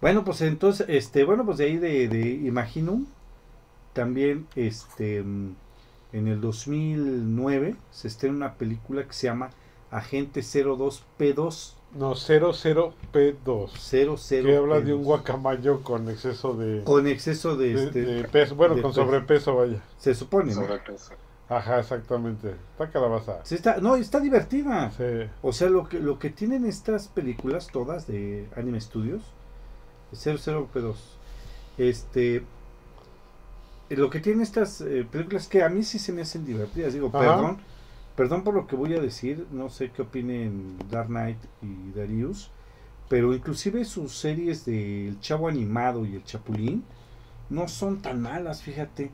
Bueno, 0.02 0.24
pues 0.24 0.42
entonces, 0.42 0.88
este, 0.90 1.24
bueno, 1.24 1.46
pues 1.46 1.58
de 1.58 1.66
ahí 1.66 1.78
de, 1.78 2.08
de 2.08 2.28
Imaginum, 2.28 3.06
también, 3.94 4.48
este, 4.56 5.24
en 6.18 6.28
el 6.28 6.40
2009 6.42 7.76
se 7.92 8.08
estrena 8.08 8.36
una 8.36 8.54
película 8.56 9.04
que 9.06 9.14
se 9.14 9.28
llama 9.28 9.50
Agente 9.92 10.42
02P2. 10.42 11.74
No, 11.96 12.14
00P2. 12.14 13.70
00 13.78 14.44
Que 14.44 14.58
habla 14.58 14.82
de 14.82 14.94
un 14.94 15.04
guacamayo 15.04 15.82
con 15.82 16.10
exceso 16.10 16.54
de, 16.54 16.84
Con 16.84 17.08
exceso 17.08 17.56
de, 17.56 17.74
de- 17.74 17.84
este, 17.86 18.02
de 18.02 18.24
peso. 18.26 18.56
Bueno, 18.56 18.76
de 18.76 18.82
con 18.82 18.92
peso. 18.92 19.06
sobrepeso, 19.06 19.56
vaya. 19.56 19.82
se 19.98 20.14
supone, 20.16 20.54
¿no? 20.54 20.62
Sobrepeso. 20.62 21.14
Ajá, 21.48 21.80
exactamente. 21.80 22.56
Está 22.72 22.90
calabaza. 22.90 23.40
Sí 23.44 23.56
está, 23.56 23.78
no, 23.78 23.96
está 23.96 24.20
divertida. 24.20 24.92
Sí. 24.92 25.30
O 25.42 25.54
sea, 25.54 25.70
lo 25.70 25.88
que, 25.88 26.00
lo 26.00 26.18
que 26.18 26.30
tienen 26.32 26.66
estas 26.66 27.08
películas 27.08 27.68
todas 27.72 28.08
de 28.08 28.48
Anime 28.56 28.82
Studios, 28.82 29.22
00P2, 30.14 30.96
este, 31.78 32.44
lo 33.90 34.10
que 34.10 34.20
tienen 34.20 34.42
estas 34.42 34.82
eh, 34.82 35.06
películas 35.10 35.48
que 35.48 35.64
a 35.64 35.70
mí 35.70 35.84
sí 35.84 36.00
se 36.00 36.12
me 36.14 36.22
hacen 36.24 36.46
divertidas, 36.46 36.94
digo, 36.94 37.14
Ajá. 37.14 37.18
perdón, 37.20 37.58
perdón 38.16 38.44
por 38.44 38.54
lo 38.54 38.68
que 38.68 38.76
voy 38.76 38.94
a 38.96 39.02
decir, 39.02 39.48
no 39.52 39.70
sé 39.70 39.92
qué 39.92 40.02
opinen 40.04 40.78
Dark 40.90 41.08
Knight 41.08 41.38
y 41.62 41.92
Darius, 41.92 42.52
pero 43.10 43.34
inclusive 43.34 43.86
sus 43.86 44.14
series 44.18 44.66
de 44.66 45.08
El 45.10 45.20
Chavo 45.20 45.48
Animado 45.48 46.06
y 46.06 46.16
El 46.16 46.24
Chapulín 46.24 46.84
no 47.50 47.68
son 47.68 48.02
tan 48.02 48.22
malas, 48.22 48.64
fíjate. 48.64 49.12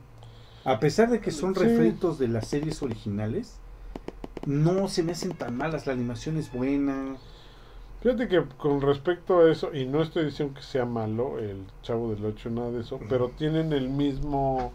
A 0.64 0.80
pesar 0.80 1.10
de 1.10 1.20
que 1.20 1.30
son 1.32 1.54
Sí. 1.54 1.60
refritos 1.60 2.18
de 2.18 2.28
las 2.28 2.48
series 2.48 2.82
originales, 2.82 3.60
no 4.46 4.88
se 4.88 5.02
me 5.02 5.12
hacen 5.12 5.32
tan 5.36 5.56
malas, 5.56 5.86
la 5.86 5.92
animación 5.92 6.36
es 6.36 6.52
buena. 6.52 7.16
Fíjate 8.02 8.28
que 8.28 8.42
con 8.58 8.80
respecto 8.80 9.40
a 9.40 9.50
eso, 9.50 9.72
y 9.74 9.86
no 9.86 10.02
estoy 10.02 10.24
diciendo 10.24 10.54
que 10.54 10.62
sea 10.62 10.84
malo 10.84 11.38
el 11.38 11.64
Chavo 11.82 12.12
del 12.12 12.24
8, 12.24 12.50
nada 12.50 12.70
de 12.72 12.80
eso, 12.80 12.98
pero 13.08 13.28
tienen 13.30 13.72
el 13.72 13.88
mismo 13.88 14.72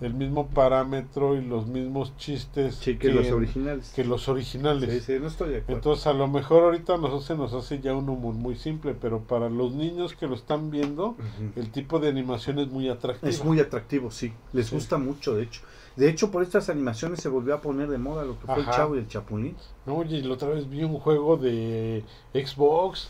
el 0.00 0.12
mismo 0.12 0.48
parámetro 0.48 1.36
y 1.36 1.42
los 1.42 1.66
mismos 1.66 2.14
chistes 2.18 2.74
Sí, 2.74 2.98
que 2.98 3.10
los 3.10 3.30
originales. 3.30 3.92
que 3.94 4.04
los 4.04 4.28
originales. 4.28 4.92
Sí, 4.92 5.00
sí, 5.00 5.18
no 5.20 5.26
estoy 5.28 5.50
de 5.50 5.56
acuerdo. 5.58 5.76
Entonces 5.76 6.06
a 6.06 6.12
lo 6.12 6.28
mejor 6.28 6.64
ahorita 6.64 6.98
nosotros 6.98 7.24
se 7.24 7.34
nos 7.34 7.54
hace 7.54 7.80
ya 7.80 7.94
un 7.94 8.08
humor 8.08 8.34
muy 8.34 8.56
simple, 8.56 8.94
pero 8.94 9.20
para 9.20 9.48
los 9.48 9.72
niños 9.72 10.14
que 10.14 10.26
lo 10.26 10.34
están 10.34 10.70
viendo, 10.70 11.16
el 11.56 11.70
tipo 11.70 11.98
de 11.98 12.08
animación 12.08 12.58
es 12.58 12.68
muy 12.68 12.88
atractivo. 12.90 13.30
Es 13.30 13.42
muy 13.42 13.58
atractivo, 13.58 14.10
sí. 14.10 14.32
Les 14.52 14.70
gusta 14.70 14.98
mucho, 14.98 15.34
de 15.34 15.44
hecho. 15.44 15.62
De 15.96 16.08
hecho, 16.10 16.30
por 16.30 16.42
estas 16.42 16.68
animaciones 16.68 17.20
se 17.20 17.28
volvió 17.30 17.54
a 17.54 17.60
poner 17.62 17.88
de 17.88 17.96
moda 17.98 18.24
lo 18.24 18.38
que 18.38 18.46
fue 18.46 18.58
el. 18.58 18.66
Chavo 18.66 18.96
y 18.96 18.98
el 18.98 19.08
Chapulín. 19.08 19.56
No, 19.86 19.96
oye, 19.96 20.22
la 20.22 20.34
otra 20.34 20.48
vez 20.48 20.68
vi 20.68 20.84
un 20.84 20.98
juego 20.98 21.36
de 21.38 22.04
Xbox. 22.34 23.08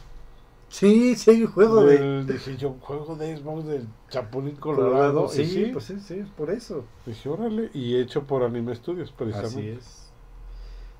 Sí, 0.68 1.14
sí, 1.16 1.30
hay 1.30 1.43
un 1.45 1.53
juego 1.53 1.82
de 1.84 1.99
del- 1.99 2.26
Dije 2.26 2.57
yo, 2.57 2.76
juego 2.80 3.14
de 3.16 3.37
Xbox 3.37 3.66
del 3.66 3.87
Chapulín 4.09 4.57
Colorado. 4.57 4.93
Colorado. 4.93 5.28
Sí, 5.28 5.47
sí, 5.47 5.66
pues 5.72 5.84
sí, 5.84 5.99
sí, 6.01 6.14
es 6.14 6.28
por 6.28 6.51
eso. 6.51 6.84
Dije, 7.07 7.28
órale, 7.28 7.70
y 7.74 7.97
hecho 7.97 8.24
por 8.24 8.43
Anime 8.43 8.74
Studios, 8.74 9.09
Así 9.09 9.16
precisamente. 9.16 9.72
es. 9.74 10.03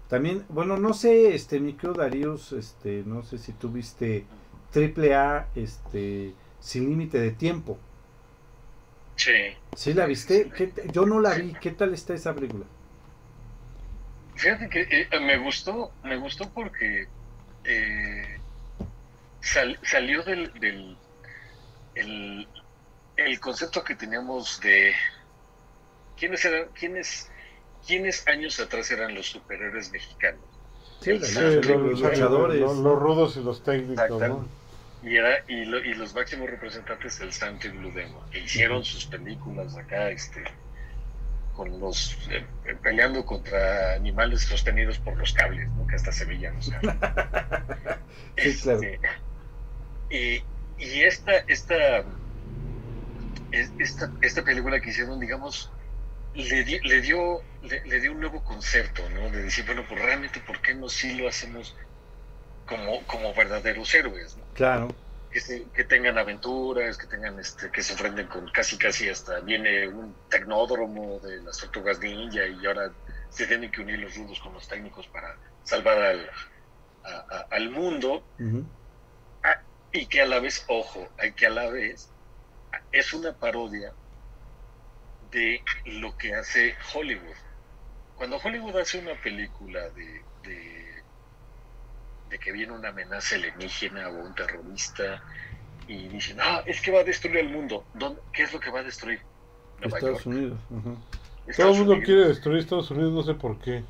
También, 0.09 0.45
bueno, 0.49 0.76
no 0.76 0.95
sé, 0.95 1.34
este, 1.34 1.59
mi 1.59 1.72
querido 1.72 1.95
Darius, 1.95 2.53
este, 2.53 3.03
no 3.05 3.24
sé 3.24 3.39
si 3.39 3.53
tuviste 3.53 4.24
triple 4.70 5.14
A, 5.16 5.49
este, 5.57 6.32
sin 6.61 6.89
límite 6.89 7.18
de 7.18 7.32
tiempo. 7.32 7.76
Sí. 9.16 9.56
¿Sí 9.74 9.94
la 9.94 10.06
viste? 10.06 10.50
¿Qué 10.56 10.66
te- 10.68 10.88
yo 10.92 11.06
no 11.06 11.20
la 11.20 11.34
vi. 11.34 11.52
¿Qué 11.54 11.70
tal 11.70 11.94
está 11.94 12.14
esa 12.14 12.34
película? 12.34 12.64
Fíjate 14.34 14.68
que 14.68 14.80
eh, 14.90 15.20
me 15.20 15.38
gustó, 15.38 15.90
me 16.04 16.16
gustó 16.16 16.50
porque 16.50 17.08
eh, 17.64 18.38
sal- 19.40 19.78
salió 19.82 20.22
del, 20.22 20.52
del 20.60 20.96
el, 21.94 22.46
el 23.16 23.40
concepto 23.40 23.82
que 23.82 23.94
teníamos 23.94 24.60
de 24.60 24.92
quiénes 26.18 26.44
eran, 26.44 26.68
quiénes, 26.78 27.30
quiénes 27.86 28.28
años 28.28 28.60
atrás 28.60 28.90
eran 28.90 29.14
los 29.14 29.26
superhéroes 29.28 29.90
mexicanos. 29.90 30.42
Sí, 31.00 31.18
los, 31.18 31.32
los, 31.34 31.66
los- 31.66 32.00
luchadores. 32.00 32.60
los- 32.60 32.76
los 32.78 32.98
rudos 32.98 33.36
y 33.38 33.42
los 33.42 33.62
técnicos. 33.64 34.10
¿no? 34.20 34.46
Y 35.01 35.16
era, 35.16 35.38
y, 35.49 35.64
lo- 35.64 35.82
y 35.82 35.94
los 35.94 36.14
máximos 36.14 36.51
representantes 36.51 37.18
del 37.18 37.32
Santo 37.32 37.66
y 37.66 37.70
Blue 37.70 37.92
Demon, 37.92 38.28
que 38.30 38.40
hicieron 38.40 38.84
sus 38.84 39.07
películas 39.07 39.74
acá, 39.76 40.11
este, 40.11 40.44
con 41.53 41.80
los 41.80 42.12
eh, 42.30 42.47
eh, 42.64 42.74
peleando 42.82 43.24
contra 43.24 43.94
animales 43.94 44.42
sostenidos 44.42 44.99
por 44.99 45.16
los 45.16 45.32
cables, 45.32 45.72
¿no? 45.74 45.86
que 45.86 45.97
hasta 45.97 46.12
se 46.12 46.24
veían, 46.26 46.57
o 46.57 46.62
sea. 46.62 46.80
Sí, 48.36 48.59
claro. 48.59 48.80
Este, 48.80 49.01
y, 50.09 50.36
y 50.76 51.03
esta, 51.03 51.32
esta, 51.49 52.05
es- 53.51 53.74
esta, 53.78 54.12
esta 54.20 54.44
película 54.44 54.80
que 54.80 54.90
hicieron, 54.90 55.18
digamos, 55.20 55.72
le, 56.32 56.64
di- 56.64 56.80
le 56.84 57.01
dio 57.03 57.42
le, 57.61 57.82
le 57.84 58.01
dio 58.01 58.12
un 58.12 58.20
nuevo 58.20 58.44
concepto, 58.44 59.09
¿no? 59.11 59.30
De 59.30 59.44
decir, 59.44 59.66
bueno, 59.66 59.86
pues 59.88 60.01
realmente, 60.03 60.40
¿por 60.40 60.61
qué 60.62 60.74
no 60.74 60.88
sí 60.90 61.14
lo 61.16 61.28
hacemos 61.28 61.76
como, 62.66 63.06
como 63.06 63.34
verdaderos 63.34 63.94
héroes, 63.94 64.36
¿no? 64.36 64.46
Claro. 64.54 64.88
que, 65.30 65.40
se- 65.40 65.70
que 65.72 65.84
tengan 65.84 66.18
aventuras, 66.18 66.96
que 66.98 67.06
tengan 67.06 67.38
este, 67.38 67.70
que 67.70 67.82
se 67.82 67.92
enfrenten 67.92 68.26
con 68.28 68.48
casi 68.50 68.78
casi 68.78 69.08
hasta 69.08 69.40
viene 69.40 69.86
un 69.88 70.16
tecnódromo 70.28 71.20
de 71.20 71.42
las 71.42 71.58
tortugas 71.58 71.98
ninja 72.00 72.46
y 72.46 72.64
ahora 72.66 72.94
se 73.28 73.46
tienen 73.46 73.70
que 73.70 73.82
unir 73.82 73.98
los 73.98 74.14
rudos 74.16 74.40
con 74.40 74.54
los 74.54 74.66
técnicos 74.66 75.06
para 75.08 75.28
salvar 75.62 75.98
al, 75.98 76.30
a- 77.04 77.26
a- 77.36 77.46
al 77.50 77.70
mundo 77.70 78.26
Ujú. 78.38 78.60
y 79.92 80.06
que 80.08 80.20
a 80.22 80.26
la 80.26 80.40
vez, 80.40 80.64
ojo, 80.68 81.08
hay 81.18 81.34
que 81.34 81.46
a 81.46 81.50
la 81.50 81.68
vez 81.70 82.12
es 82.92 83.12
una 83.12 83.32
parodia 83.38 83.94
de 85.20 85.62
lo 85.84 86.16
que 86.16 86.34
hace 86.34 86.74
Hollywood. 86.94 87.36
Cuando 88.14 88.38
Hollywood 88.38 88.76
hace 88.78 88.98
una 88.98 89.14
película 89.20 89.90
de, 89.90 90.24
de, 90.42 90.75
de 92.37 92.39
que 92.39 92.53
viene 92.53 92.72
una 92.72 92.91
amenaza 92.91 93.37
alienígena 93.37 94.09
o 94.09 94.26
un 94.26 94.34
terrorista 94.34 95.22
y 95.87 96.09
dicen, 96.09 96.39
ah, 96.41 96.62
es 96.66 96.80
que 96.80 96.91
va 96.91 97.01
a 97.01 97.05
destruir 97.05 97.39
el 97.39 97.49
mundo. 97.49 97.84
¿Dónde, 97.95 98.20
¿Qué 98.32 98.43
es 98.43 98.53
lo 98.53 98.61
que 98.61 98.70
va 98.70 98.80
a 98.80 98.82
destruir? 98.82 99.20
Nueva 99.78 99.99
Estados 99.99 100.24
York. 100.24 100.37
Unidos. 100.37 100.59
Todo 100.68 101.51
Estados 101.51 101.72
el 101.74 101.78
mundo 101.78 101.93
Unidos. 101.95 102.07
quiere 102.07 102.28
destruir 102.28 102.59
Estados 102.59 102.91
Unidos, 102.91 103.12
no 103.12 103.22
sé 103.22 103.34
por 103.34 103.59
qué. 103.61 103.82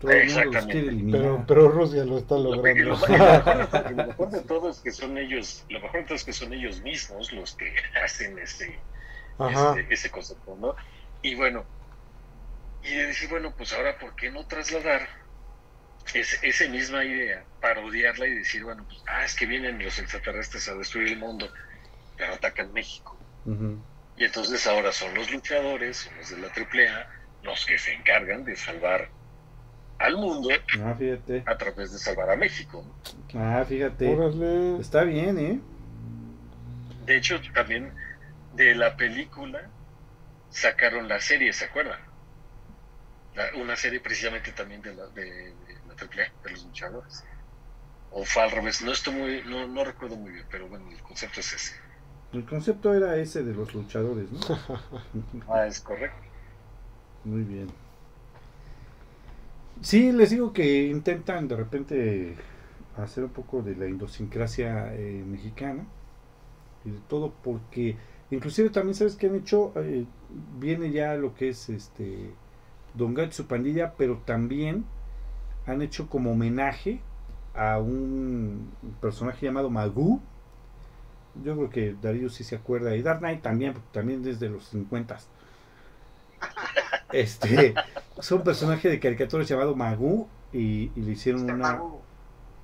Todo 0.00 0.10
el 0.10 0.26
mundo 0.26 0.44
los 0.44 0.54
Exactamente. 0.56 1.04
Pero, 1.12 1.44
pero 1.46 1.68
Rusia 1.68 2.04
lo 2.04 2.18
está 2.18 2.34
logrando. 2.36 2.84
lo- 2.84 2.90
lo 2.90 2.98
mejor, 2.98 3.90
lo 3.90 4.04
mejor 4.06 4.30
de 4.30 4.40
todo 4.42 4.70
es 4.70 4.80
que 4.80 4.90
son 4.92 5.18
ellos, 5.18 5.64
lo 5.68 5.80
mejor 5.80 6.00
de 6.00 6.04
todo 6.06 6.14
es 6.16 6.24
que 6.24 6.32
son 6.32 6.52
ellos 6.52 6.80
mismos 6.82 7.32
los 7.32 7.56
que 7.56 7.74
hacen 8.04 8.38
ese, 8.38 8.84
ese, 9.38 9.86
ese 9.90 10.10
concepto, 10.10 10.56
¿no? 10.56 10.74
Y 11.22 11.34
bueno, 11.34 11.66
y 12.82 12.94
de 12.94 13.06
decir, 13.08 13.28
bueno, 13.28 13.54
pues 13.56 13.72
ahora, 13.72 13.98
¿por 13.98 14.14
qué 14.14 14.30
no 14.30 14.46
trasladar 14.46 15.08
ese, 16.14 16.38
esa 16.46 16.68
misma 16.68 17.04
idea, 17.04 17.44
parodiarla 17.60 18.26
y 18.26 18.34
decir, 18.34 18.64
bueno, 18.64 18.84
pues, 18.86 19.02
ah, 19.06 19.24
es 19.24 19.34
que 19.34 19.46
vienen 19.46 19.82
los 19.82 19.98
extraterrestres 19.98 20.68
a 20.68 20.74
destruir 20.74 21.08
el 21.08 21.18
mundo, 21.18 21.52
pero 22.16 22.34
atacan 22.34 22.72
México. 22.72 23.18
Y 24.16 24.24
entonces 24.24 24.66
ahora 24.66 24.92
son 24.92 25.14
los 25.14 25.30
luchadores, 25.30 25.96
son 25.98 26.16
los 26.16 26.30
de 26.30 26.36
la 26.38 26.48
AAA, 26.48 27.06
los 27.42 27.64
que 27.66 27.78
se 27.78 27.92
encargan 27.94 28.44
de 28.44 28.56
salvar 28.56 29.10
al 29.98 30.16
mundo 30.16 30.50
Ah, 30.82 30.94
fíjate. 30.98 31.42
a 31.46 31.56
través 31.56 31.92
de 31.92 31.98
salvar 31.98 32.30
a 32.30 32.36
México. 32.36 32.84
¿no? 33.32 33.40
Ah, 33.40 33.64
fíjate. 33.66 34.06
Órale. 34.06 34.80
Está 34.80 35.04
bien, 35.04 35.38
¿eh? 35.38 35.60
De 37.06 37.16
hecho, 37.16 37.40
también 37.54 37.94
de 38.52 38.74
la 38.74 38.96
película 38.96 39.70
sacaron 40.50 41.08
la 41.08 41.20
serie, 41.20 41.52
¿se 41.52 41.64
acuerdan? 41.66 42.00
La- 43.34 43.50
una 43.54 43.76
serie 43.76 44.00
precisamente 44.00 44.52
también 44.52 44.82
de 44.82 44.94
la, 44.94 45.06
de, 45.08 45.54
AAA, 45.98 46.32
de 46.44 46.50
los 46.50 46.64
luchadores. 46.64 47.24
O 48.10 48.24
fue 48.24 48.42
al 48.42 48.50
revés, 48.50 48.82
no 48.82 48.92
estoy 48.92 49.14
muy, 49.14 49.42
no, 49.44 49.66
no 49.68 49.84
recuerdo 49.84 50.16
muy 50.16 50.32
bien, 50.32 50.46
pero 50.50 50.68
bueno, 50.68 50.90
el 50.90 51.02
concepto 51.02 51.40
es 51.40 51.52
ese. 51.54 51.74
El 52.32 52.46
concepto 52.46 52.94
era 52.94 53.16
ese 53.16 53.42
de 53.42 53.52
los 53.54 53.74
luchadores, 53.74 54.30
¿no? 54.32 54.40
Ah, 55.48 55.66
es 55.66 55.80
correcto. 55.80 56.28
Muy 57.24 57.44
bien. 57.44 57.76
Sí, 59.80 60.12
les 60.12 60.30
digo 60.30 60.52
que 60.52 60.86
intentan 60.88 61.46
de 61.48 61.56
repente 61.56 62.36
hacer 62.96 63.24
un 63.24 63.30
poco 63.30 63.62
de 63.62 63.76
la 63.76 63.86
idiosincrasia 63.88 64.94
eh, 64.94 65.24
mexicana 65.26 65.86
y 66.84 66.90
de 66.90 67.00
todo 67.08 67.32
porque 67.42 67.96
inclusive 68.30 68.70
también 68.70 68.94
sabes 68.94 69.16
que 69.16 69.26
han 69.28 69.36
hecho 69.36 69.72
Eh, 69.76 70.06
viene 70.58 70.90
ya 70.92 71.14
lo 71.16 71.34
que 71.34 71.50
es 71.50 71.68
este 71.70 72.36
Don 72.94 73.14
Gato 73.14 73.30
y 73.30 73.32
su 73.34 73.46
pandilla 73.46 73.94
pero 73.96 74.18
también 74.26 74.84
han 75.68 75.82
hecho 75.82 76.08
como 76.08 76.32
homenaje 76.32 77.00
a 77.54 77.78
un 77.78 78.70
personaje 79.00 79.46
llamado 79.46 79.70
Magoo 79.70 80.20
yo 81.44 81.56
creo 81.56 81.70
que 81.70 81.96
Darío 82.00 82.30
sí 82.30 82.44
se 82.44 82.56
acuerda 82.56 82.96
y 82.96 83.02
Dark 83.02 83.20
Knight 83.20 83.42
también 83.42 83.72
porque 83.74 83.88
también 83.92 84.22
desde 84.22 84.48
los 84.48 84.64
50 84.68 85.18
este 87.12 87.74
es 88.18 88.32
un 88.32 88.42
personaje 88.42 88.88
de 88.88 89.00
caricaturas 89.00 89.48
llamado 89.48 89.74
Magoo 89.74 90.28
y, 90.52 90.90
y 90.94 91.02
le 91.02 91.12
hicieron 91.12 91.42
una 91.42 91.56
Magoo. 91.56 92.02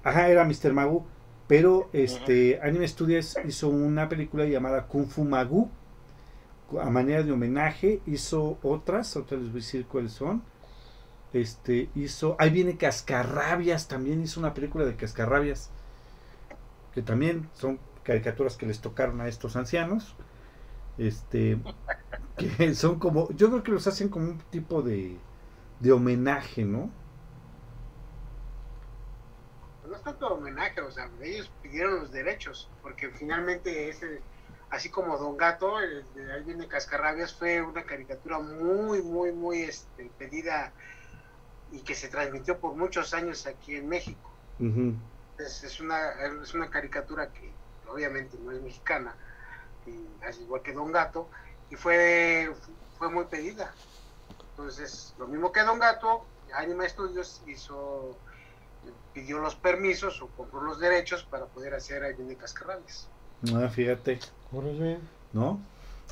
Ajá, 0.02 0.28
era 0.28 0.44
Mr. 0.44 0.72
Magoo. 0.72 1.06
Pero 1.46 1.88
este 1.92 2.60
Anime 2.62 2.88
Studios 2.88 3.36
hizo 3.46 3.68
una 3.68 4.08
película 4.08 4.44
llamada 4.46 4.86
Kung 4.86 5.06
Fu 5.06 5.24
Magoo. 5.24 5.70
A 6.80 6.90
manera 6.90 7.22
de 7.22 7.30
homenaje, 7.30 8.00
hizo 8.06 8.58
otras, 8.62 9.16
otras 9.16 9.40
les 9.40 9.50
voy 9.50 9.60
a 9.60 9.62
decir 9.62 9.86
cuáles 9.86 10.12
son. 10.12 10.42
Este 11.34 11.90
hizo. 11.96 12.36
Ahí 12.38 12.50
viene 12.50 12.76
Cascarrabias, 12.76 13.88
también 13.88 14.22
hizo 14.22 14.38
una 14.38 14.54
película 14.54 14.84
de 14.84 14.94
Cascarrabias. 14.94 15.70
Que 16.94 17.02
también 17.02 17.50
son 17.54 17.80
caricaturas 18.04 18.56
que 18.56 18.66
les 18.66 18.80
tocaron 18.80 19.20
a 19.20 19.26
estos 19.26 19.56
ancianos. 19.56 20.14
Este. 20.96 21.58
Que 22.36 22.74
son 22.76 23.00
como. 23.00 23.28
Yo 23.32 23.48
creo 23.50 23.62
que 23.64 23.72
los 23.72 23.86
hacen 23.88 24.08
como 24.08 24.30
un 24.30 24.38
tipo 24.38 24.80
de. 24.80 25.18
de 25.80 25.92
homenaje, 25.92 26.64
¿no? 26.64 26.90
no 29.88 29.96
es 29.96 30.02
tanto 30.02 30.28
homenaje, 30.28 30.80
o 30.80 30.90
sea, 30.90 31.10
ellos 31.20 31.50
pidieron 31.62 32.00
los 32.00 32.10
derechos, 32.10 32.70
porque 32.82 33.10
finalmente 33.10 33.88
ese, 33.88 34.22
así 34.70 34.88
como 34.88 35.18
Don 35.18 35.36
Gato, 35.36 35.78
el 35.80 36.04
de 36.14 36.32
ahí 36.32 36.42
viene 36.42 36.66
Cascarrabias, 36.66 37.34
fue 37.34 37.60
una 37.62 37.84
caricatura 37.84 38.38
muy, 38.38 39.02
muy, 39.02 39.32
muy 39.32 39.62
este, 39.62 40.10
pedida 40.18 40.72
y 41.70 41.82
que 41.82 41.94
se 41.94 42.08
transmitió 42.08 42.58
por 42.58 42.74
muchos 42.74 43.14
años 43.14 43.46
aquí 43.46 43.76
en 43.76 43.88
México. 43.88 44.30
Ujú. 44.58 44.94
Es, 45.38 45.64
es 45.64 45.80
una, 45.80 46.10
es 46.42 46.54
una 46.54 46.70
caricatura 46.70 47.32
que 47.32 47.52
obviamente 47.88 48.38
no 48.38 48.52
es 48.52 48.62
mexicana, 48.62 49.16
y, 49.86 50.06
así 50.24 50.42
igual 50.42 50.62
que 50.62 50.72
Don 50.72 50.92
Gato, 50.92 51.28
y 51.70 51.76
fue, 51.76 52.50
fue 52.98 53.10
muy 53.10 53.24
pedida. 53.26 53.74
Entonces, 54.50 55.14
lo 55.18 55.26
mismo 55.26 55.50
que 55.52 55.62
Don 55.62 55.78
Gato, 55.78 56.26
Anima 56.54 56.88
Studios 56.88 57.42
hizo, 57.46 58.18
pidió 59.12 59.38
los 59.38 59.56
permisos 59.56 60.22
o 60.22 60.28
compró 60.28 60.62
los 60.62 60.78
derechos 60.78 61.24
para 61.24 61.46
poder 61.46 61.74
hacer 61.74 62.04
ahí 62.04 62.14
viene 62.14 62.36
Cascarrabias. 62.36 63.08
Ah, 63.52 63.68
fíjate. 63.68 64.20
¿no? 65.32 65.60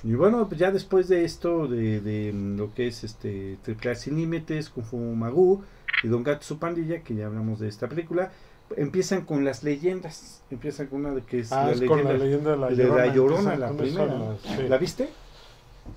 Y 0.05 0.15
bueno, 0.15 0.49
pues 0.49 0.59
ya 0.61 0.71
después 0.73 1.09
de 1.09 1.25
esto, 1.25 1.69
de, 1.69 2.01
de 2.01 2.33
mm, 2.33 2.57
lo 2.59 2.75
que 2.75 2.89
es 2.89 3.05
este 3.05 3.57
Triple 3.63 3.95
Sin 3.95 4.17
Límites, 4.17 4.69
Kung 4.71 4.85
Fu 4.85 4.97
Magoo 4.99 5.63
y 6.03 6.09
Don 6.09 6.25
Gato 6.25 6.43
su 6.45 6.59
pandilla, 6.59 7.03
que 7.03 7.15
ya 7.15 7.27
hablamos 7.27 7.61
de 7.61 7.69
esta 7.69 7.89
película, 7.89 8.33
empiezan 8.77 9.23
con 9.25 9.45
las 9.45 9.63
leyendas. 9.63 10.43
Empiezan 10.51 10.89
con 10.89 11.01
una 11.05 11.15
de 11.15 11.23
que 11.23 11.41
es 11.41 11.53
Ah, 11.53 11.67
la 11.67 11.73
es 11.73 11.83
con 11.83 12.03
la 12.03 12.13
leyenda. 12.15 12.25
leyenda 12.25 12.51
de 12.53 12.57
la 12.57 12.69
de 12.69 12.85
la 13.07 13.15
Llorona. 13.15 13.55
Llorona, 13.55 13.57
la 13.57 13.73
primera. 13.77 14.37
¿La 14.69 14.79
viste? 14.79 15.09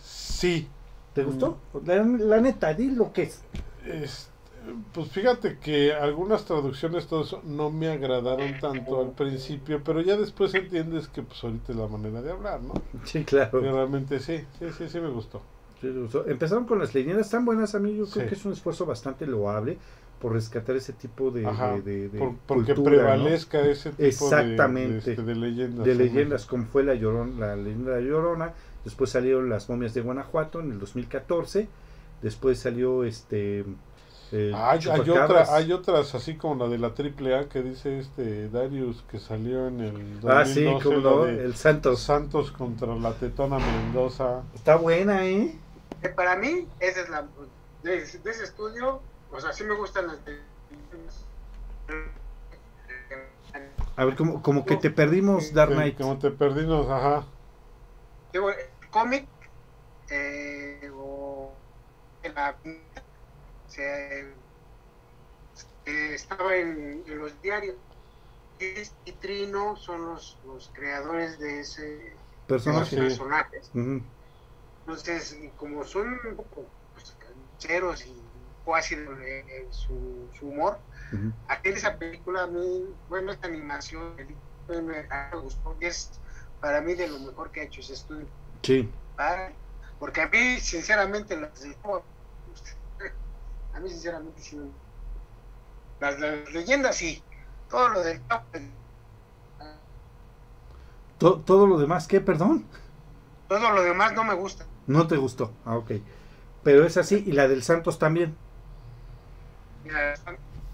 Sí. 0.02 0.68
¿Te 1.14 1.24
gustó? 1.24 1.58
La, 1.86 2.04
la 2.04 2.42
neta, 2.42 2.74
di 2.74 2.92
lo 2.92 3.12
que 3.14 3.24
es. 3.24 3.42
Este, 3.86 4.30
pues 4.94 5.10
fíjate 5.10 5.58
que 5.60 5.94
algunas 5.94 6.46
traducciones, 6.46 7.08
todo 7.08 7.24
eso, 7.24 7.42
no 7.46 7.70
me 7.70 7.88
agradaron 7.90 8.60
tanto 8.60 9.02
al 9.02 9.12
principio, 9.12 9.82
pero 9.84 10.02
ya 10.02 10.16
después 10.18 10.54
entiendes 10.56 11.08
que 11.08 11.22
pues 11.24 11.44
ahorita 11.44 11.72
es 11.72 11.78
la 11.78 11.88
manera 11.88 12.22
de 12.22 12.32
hablar, 12.32 12.62
¿no? 12.62 12.74
Sí, 13.04 13.24
claro. 13.24 13.60
Y 13.60 13.70
realmente 13.70 14.20
sí, 14.20 14.44
sí, 14.60 14.66
sí, 14.78 14.90
sí 14.90 15.00
me 15.00 15.10
gustó. 15.10 15.42
Sí, 15.82 15.88
me 15.88 16.02
gustó. 16.02 16.26
Empezaron 16.28 16.66
con 16.66 16.80
las 16.80 16.94
leyendas 16.96 17.30
tan 17.30 17.46
buenas, 17.46 17.76
amigo. 17.76 18.06
Yo 18.06 18.12
creo 18.12 18.24
Sí. 18.24 18.30
que 18.30 18.36
es 18.36 18.46
un 18.46 18.54
esfuerzo 18.54 18.86
bastante 18.86 19.26
loable 19.28 19.78
por 20.22 20.32
rescatar 20.34 20.76
ese 20.78 20.94
tipo 20.94 21.30
de, 21.30 21.46
Ajá, 21.46 21.74
de, 21.74 21.82
de- 21.82 22.10
de 22.10 22.18
Por- 22.20 22.36
porque 22.48 22.74
cultura, 22.74 22.96
¿no? 22.96 23.02
prevalezca 23.26 23.60
ese 23.62 23.90
tipo 23.92 24.02
de- 24.02 24.08
Exactamente. 24.08 24.94
de, 24.94 25.12
este, 25.12 25.24
de 25.24 25.36
leyendas. 25.36 25.86
de 25.86 25.96
leyendas 25.96 26.46
como 26.46 26.66
fue 26.66 26.84
la 26.84 26.96
Llorona, 26.96 27.48
la 27.48 27.56
leyenda 27.58 27.92
de 27.92 28.02
la 28.02 28.08
Llorona, 28.08 28.54
después 28.86 29.10
salieron 29.10 29.50
las 29.50 29.70
momias 29.70 29.94
de 29.94 30.02
Guanajuato 30.02 30.62
en 30.62 30.72
el 30.72 30.80
2014, 30.80 31.68
después 32.22 32.58
salió 32.60 33.04
este 33.04 33.66
eh, 34.32 34.52
Hay, 34.56 34.80
hay, 34.90 35.10
otra, 35.10 35.56
hay 35.56 35.72
otras 35.72 36.16
así 36.16 36.36
como 36.36 36.64
la 36.64 36.70
de 36.70 36.78
la 36.78 36.94
triple 36.94 37.36
A 37.38 37.48
que 37.48 37.62
dice 37.62 38.00
este 38.00 38.50
Darius 38.50 39.04
que 39.10 39.20
salió 39.20 39.68
en 39.68 39.80
el 39.82 40.20
2012, 40.22 40.30
Ah, 40.30 40.46
sí, 40.46 40.84
como 40.84 40.98
no, 41.00 41.26
el 41.26 41.56
Santos. 41.56 42.02
Santos 42.02 42.52
contra 42.52 42.96
la 42.96 43.14
Tetona 43.14 43.60
Mendoza. 43.60 44.44
Está 44.54 44.76
buena, 44.78 45.26
¿eh? 45.26 45.56
Eh, 46.02 46.10
para 46.10 46.36
mí, 46.36 46.68
esa 46.80 47.02
es 47.02 47.10
la. 47.10 47.28
De, 47.84 47.92
de 47.92 48.02
ese 48.32 48.44
estudio, 48.44 49.00
o 49.32 49.40
sea, 49.40 49.54
sí 49.54 49.64
me 49.64 49.76
gustan 49.76 50.08
las. 50.08 50.26
de- 50.26 50.42
A 53.96 54.06
ver, 54.06 54.16
como, 54.16 54.42
como 54.42 54.66
que 54.66 54.76
te 54.76 54.90
perdimos, 54.90 55.54
Dark 55.54 55.72
Knight. 55.72 55.98
Como 55.98 56.18
te 56.18 56.32
perdimos, 56.32 56.90
ajá. 56.90 57.24
Digo, 58.34 58.50
el 58.50 58.90
cómic 58.90 59.26
eh, 60.10 60.92
o 60.94 61.52
la 62.36 62.56
se, 63.68 64.36
estaba 65.86 66.56
en, 66.56 67.04
en 67.06 67.20
los 67.20 67.42
diarios 67.42 67.76
y 68.60 69.12
Trino 69.14 69.76
son 69.76 70.06
los, 70.06 70.40
los 70.44 70.70
creadores 70.74 71.38
de 71.40 71.60
ese 71.60 71.84
de 71.84 72.16
esos 72.22 72.48
Personaje. 72.48 72.96
personajes 72.98 73.72
entonces 74.86 75.38
como 75.58 75.84
son 75.84 76.20
un 76.28 76.36
poco 76.36 76.72
pues, 76.94 77.12
cancheros 77.20 78.06
y 78.06 78.24
cuasi 78.64 78.96
su, 79.72 80.30
su 80.34 80.48
humor 80.48 80.80
Ujú. 81.12 81.32
aquel 81.50 81.74
esa 81.76 81.98
película 81.98 82.44
a 82.44 82.48
mí 82.48 82.86
bueno 83.08 83.32
esta 83.32 83.48
animación 83.48 84.16
me, 84.68 84.86
me 84.86 85.08
gustó 85.42 85.76
y 85.80 85.86
es 85.86 86.20
para 86.60 86.82
mí 86.82 86.94
de 86.94 87.08
lo 87.08 87.20
mejor 87.20 87.52
que 87.52 87.62
ha 87.62 87.64
hecho 87.64 87.82
ese 87.82 87.94
estudio 87.94 88.28
Sí. 88.64 88.90
Porque 90.00 90.22
a 90.22 90.28
mí, 90.28 90.60
sinceramente, 90.60 91.38
las 91.38 91.62
de 91.62 91.70
a 93.76 93.80
mí, 93.80 93.90
sinceramente, 93.90 94.42
sí. 94.42 94.58
Las, 96.00 96.20
las 96.20 96.52
leyendas, 96.52 96.96
sí. 96.96 97.24
Todo 97.70 97.90
lo 97.90 98.02
del 98.02 98.22
To- 101.20 101.40
todo 101.40 101.66
lo 101.68 101.78
demás, 101.78 102.08
¿qué? 102.08 102.22
Perdón. 102.22 102.66
todo 103.48 103.72
lo 103.72 103.84
demás 103.84 104.14
no 104.14 104.24
me 104.24 104.34
gusta. 104.34 104.66
No 104.88 105.08
te 105.08 105.18
gustó. 105.18 105.52
Ah, 105.66 105.78
ok. 105.78 105.92
Pero 106.64 106.86
es 106.86 106.98
así, 106.98 107.24
y 107.26 107.32
la 107.32 107.48
del 107.48 107.64
Santos 107.64 108.00
también. 108.00 108.36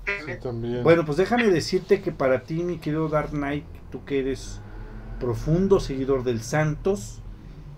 Sí, 0.06 0.34
también. 0.42 0.84
Bueno, 0.84 1.06
pues 1.06 1.18
déjame 1.18 1.48
decirte 1.48 2.02
que 2.02 2.12
para 2.12 2.44
ti, 2.44 2.64
mi 2.64 2.80
querido 2.80 3.08
Dark 3.08 3.32
Knight, 3.32 3.66
tú 3.92 4.04
que 4.06 4.20
eres 4.20 4.60
profundo 5.20 5.80
seguidor 5.80 6.24
del 6.24 6.42
Santos, 6.42 7.21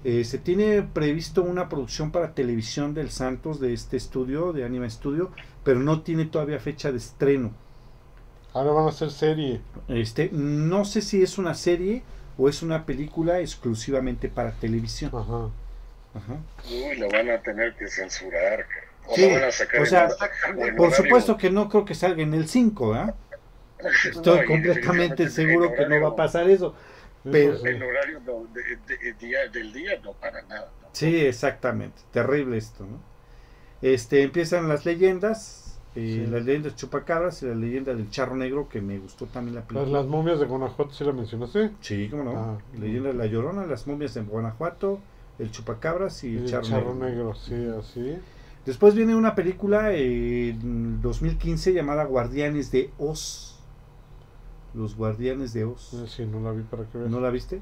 eh, 0.03 0.23
se 0.25 0.37
tiene 0.37 0.81
previsto 0.83 1.43
una 1.43 1.69
producción 1.69 2.11
para 2.11 2.33
televisión 2.33 2.93
del 2.93 3.09
Santos 3.11 3.59
de 3.59 3.73
este 3.73 3.97
estudio, 3.97 4.53
de 4.53 4.65
Anima 4.65 4.89
Studio, 4.89 5.31
pero 5.63 5.79
no 5.79 6.01
tiene 6.01 6.25
todavía 6.25 6.59
fecha 6.59 6.91
de 6.91 6.97
estreno. 6.97 7.51
Ahora 8.53 8.71
van 8.71 8.85
a 8.85 8.89
hacer 8.89 9.09
serie. 9.11 9.61
Este, 9.87 10.29
no 10.31 10.85
sé 10.85 11.01
si 11.01 11.21
es 11.23 11.37
una 11.37 11.55
serie 11.55 12.03
o 12.37 12.49
es 12.49 12.61
una 12.61 12.85
película 12.85 13.39
exclusivamente 13.39 14.29
para 14.29 14.51
televisión. 14.51 15.11
Ajá. 15.13 15.49
Ajá. 16.13 16.37
Uy, 16.69 16.97
lo 16.97 17.09
van 17.09 17.29
a 17.29 17.41
tener 17.41 17.75
que 17.75 17.87
censurar. 17.87 18.65
O 19.07 19.15
Sí, 19.15 19.23
lo 19.27 19.33
van 19.33 19.43
a 19.45 19.51
sacar 19.51 19.81
o 19.81 19.85
sea, 19.85 20.07
el- 20.57 20.75
Por 20.75 20.93
supuesto 20.93 21.37
que 21.37 21.49
no 21.49 21.67
creo 21.69 21.85
que 21.85 21.95
salga 21.95 22.21
en 22.21 22.33
el 22.33 22.47
5, 22.47 22.93
¿ah? 22.93 23.15
Estoy 24.05 24.41
No, 24.41 24.45
completamente 24.45 25.29
seguro 25.29 25.73
que 25.73 25.87
no 25.87 26.01
va 26.01 26.09
a 26.09 26.15
pasar 26.15 26.49
eso. 26.49 26.75
Pero- 27.31 27.57
sí. 27.57 27.67
En 27.67 27.81
horario 27.83 28.19
no, 28.25 28.45
de- 28.53 28.63
de- 28.87 28.97
de 28.97 29.13
día- 29.13 29.47
del 29.51 29.71
día 29.73 29.91
no 30.03 30.13
para 30.13 30.41
nada. 30.43 30.71
¿no? 30.81 30.87
Sí, 30.91 31.15
exactamente. 31.25 32.01
Terrible 32.11 32.57
esto, 32.57 32.85
¿no? 32.85 32.99
Este, 33.81 34.21
empiezan 34.23 34.67
las 34.69 34.85
leyendas, 34.85 35.79
eh, 35.95 36.23
Sí. 36.25 36.31
las 36.31 36.43
leyendas 36.45 36.75
chupacabras 36.75 37.43
y 37.43 37.47
la 37.47 37.55
leyenda 37.55 37.93
del 37.93 38.09
charro 38.09 38.35
negro, 38.35 38.69
que 38.69 38.81
me 38.81 38.97
gustó 38.99 39.25
también 39.25 39.55
la 39.55 39.61
película. 39.61 39.91
las 39.99 40.07
momias 40.07 40.39
de 40.39 40.45
Guanajuato, 40.45 40.91
¿sí 40.93 41.03
la 41.03 41.11
mencionaste? 41.11 41.71
Sí, 41.81 42.07
cómo 42.09 42.23
no. 42.23 42.31
Ah. 42.35 42.57
leyenda 42.79 43.09
de 43.09 43.15
la 43.15 43.25
llorona, 43.25 43.65
las 43.65 43.85
momias 43.87 44.13
de 44.13 44.21
Guanajuato, 44.21 44.99
el 45.39 45.51
chupacabras 45.51 46.23
y 46.23 46.37
el 46.37 46.43
el 46.43 46.49
charro, 46.49 46.63
charro 46.63 46.93
negro. 46.95 47.33
negro, 47.33 47.35
sí, 47.35 47.67
así. 47.79 48.17
Después 48.65 48.95
viene 48.95 49.13
una 49.15 49.35
película 49.35 49.91
eh, 49.93 50.49
en 50.51 51.01
2015 51.01 51.73
llamada 51.73 52.05
Guardianes 52.05 52.71
de 52.71 52.91
Oz. 52.97 53.52
Los 54.73 54.95
Guardianes 54.95 55.53
de 55.53 55.65
Oz. 55.65 55.93
Eh, 55.93 56.05
Sí, 56.07 56.25
no 56.25 56.39
la 56.39 56.51
vi 56.51 56.63
para 56.63 56.83
que 56.85 56.97
veas. 56.97 57.09
¿No 57.11 57.19
la 57.19 57.29
viste? 57.29 57.61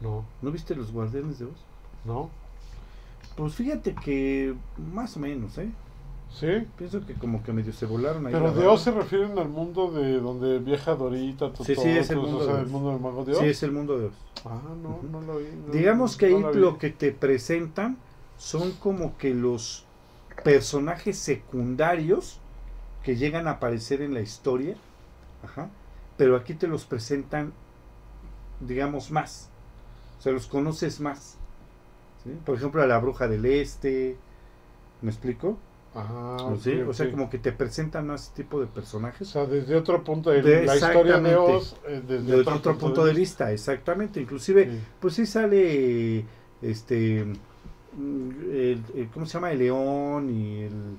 No, 0.00 0.24
¿No 0.42 0.50
viste 0.50 0.74
los 0.74 0.92
Guardianes 0.92 1.38
de 1.38 1.46
Oz? 1.46 1.64
no. 2.04 2.30
Pues 3.36 3.54
fíjate 3.54 3.94
que 3.94 4.52
más 4.92 5.16
o 5.16 5.20
menos, 5.20 5.56
¿eh? 5.58 5.70
¿Sí? 6.28 6.46
Pienso 6.76 7.06
que 7.06 7.14
como 7.14 7.40
que 7.44 7.52
medio 7.52 7.72
se 7.72 7.86
volaron 7.86 8.26
ahí. 8.26 8.32
Pero 8.32 8.52
de. 8.52 8.66
Oz 8.66 8.82
se 8.82 8.90
refieren 8.90 9.38
al 9.38 9.48
mundo 9.48 9.92
de 9.92 10.18
donde 10.20 10.58
viaja 10.58 10.96
Dorita, 10.96 11.52
Totó, 11.52 11.62
Sí, 11.64 11.76
sí, 11.76 11.88
es 11.88 12.10
el 12.10 12.16
mundo 12.18 12.38
o 12.38 12.44
sea, 12.44 12.54
de 12.54 12.60
el 12.62 12.66
Oz. 12.66 12.72
mundo 12.72 12.90
del 12.90 13.00
mago 13.00 13.24
de 13.24 13.32
Oz. 13.32 13.38
Sí, 13.38 13.44
es 13.46 13.62
el 13.62 13.70
mundo 13.70 13.96
de 13.96 14.06
Oz. 14.06 14.12
Ah, 14.44 14.60
no, 14.82 15.00
no 15.08 15.20
lo 15.20 15.38
vi. 15.38 15.44
no- 15.66 15.72
Digamos 15.72 16.16
que 16.16 16.30
no 16.30 16.48
ahí 16.48 16.54
lo 16.56 16.78
que 16.78 16.90
te 16.90 17.12
presentan 17.12 17.96
son 18.38 18.72
como 18.72 19.16
que 19.18 19.32
los 19.34 19.84
personajes 20.44 21.16
secundarios 21.18 22.38
que 23.04 23.14
llegan 23.16 23.46
a 23.46 23.52
aparecer 23.52 24.02
en 24.02 24.14
la 24.14 24.20
historia, 24.20 24.74
ajá, 25.44 25.70
pero 26.18 26.36
aquí 26.36 26.52
te 26.52 26.66
los 26.68 26.84
presentan, 26.84 27.52
digamos, 28.60 29.10
más. 29.10 29.48
O 30.18 30.20
sea, 30.22 30.32
los 30.32 30.46
conoces 30.46 31.00
más. 31.00 31.38
¿sí? 32.24 32.30
Por 32.44 32.56
ejemplo, 32.56 32.82
a 32.82 32.86
la 32.86 32.98
bruja 32.98 33.26
del 33.28 33.46
este, 33.46 34.16
¿me 35.00 35.10
explico? 35.10 35.56
Ah, 35.94 36.54
¿Sí? 36.60 36.80
O 36.82 36.92
sea, 36.92 37.10
como 37.10 37.30
que 37.30 37.38
te 37.38 37.50
presentan 37.50 38.06
más 38.08 38.24
ese 38.26 38.42
tipo 38.42 38.58
de 38.60 38.66
O 38.66 38.68
personajes. 38.68 39.26
sea, 39.28 39.46
desde 39.46 39.74
otro 39.74 40.04
punto 40.04 40.30
de, 40.30 40.42
De- 40.42 40.66
la 40.66 40.76
historia 40.76 41.18
de. 41.18 41.34
Oz, 41.36 41.76
eh, 41.88 42.02
desde 42.06 42.26
De 42.36 42.40
otro, 42.40 42.76
punto 42.76 43.04
de 43.04 43.14
vista, 43.14 43.50
exactamente. 43.52 44.20
Inclusive, 44.20 44.66
Sí. 44.70 44.80
pues 45.00 45.14
sí 45.14 45.24
sale 45.26 46.24
este 46.60 47.20
el, 47.22 48.82
el- 48.94 49.08
¿cómo 49.14 49.24
se 49.26 49.32
llama? 49.34 49.50
el 49.50 49.58
león 49.58 50.30
y 50.30 50.60
el 50.62 50.96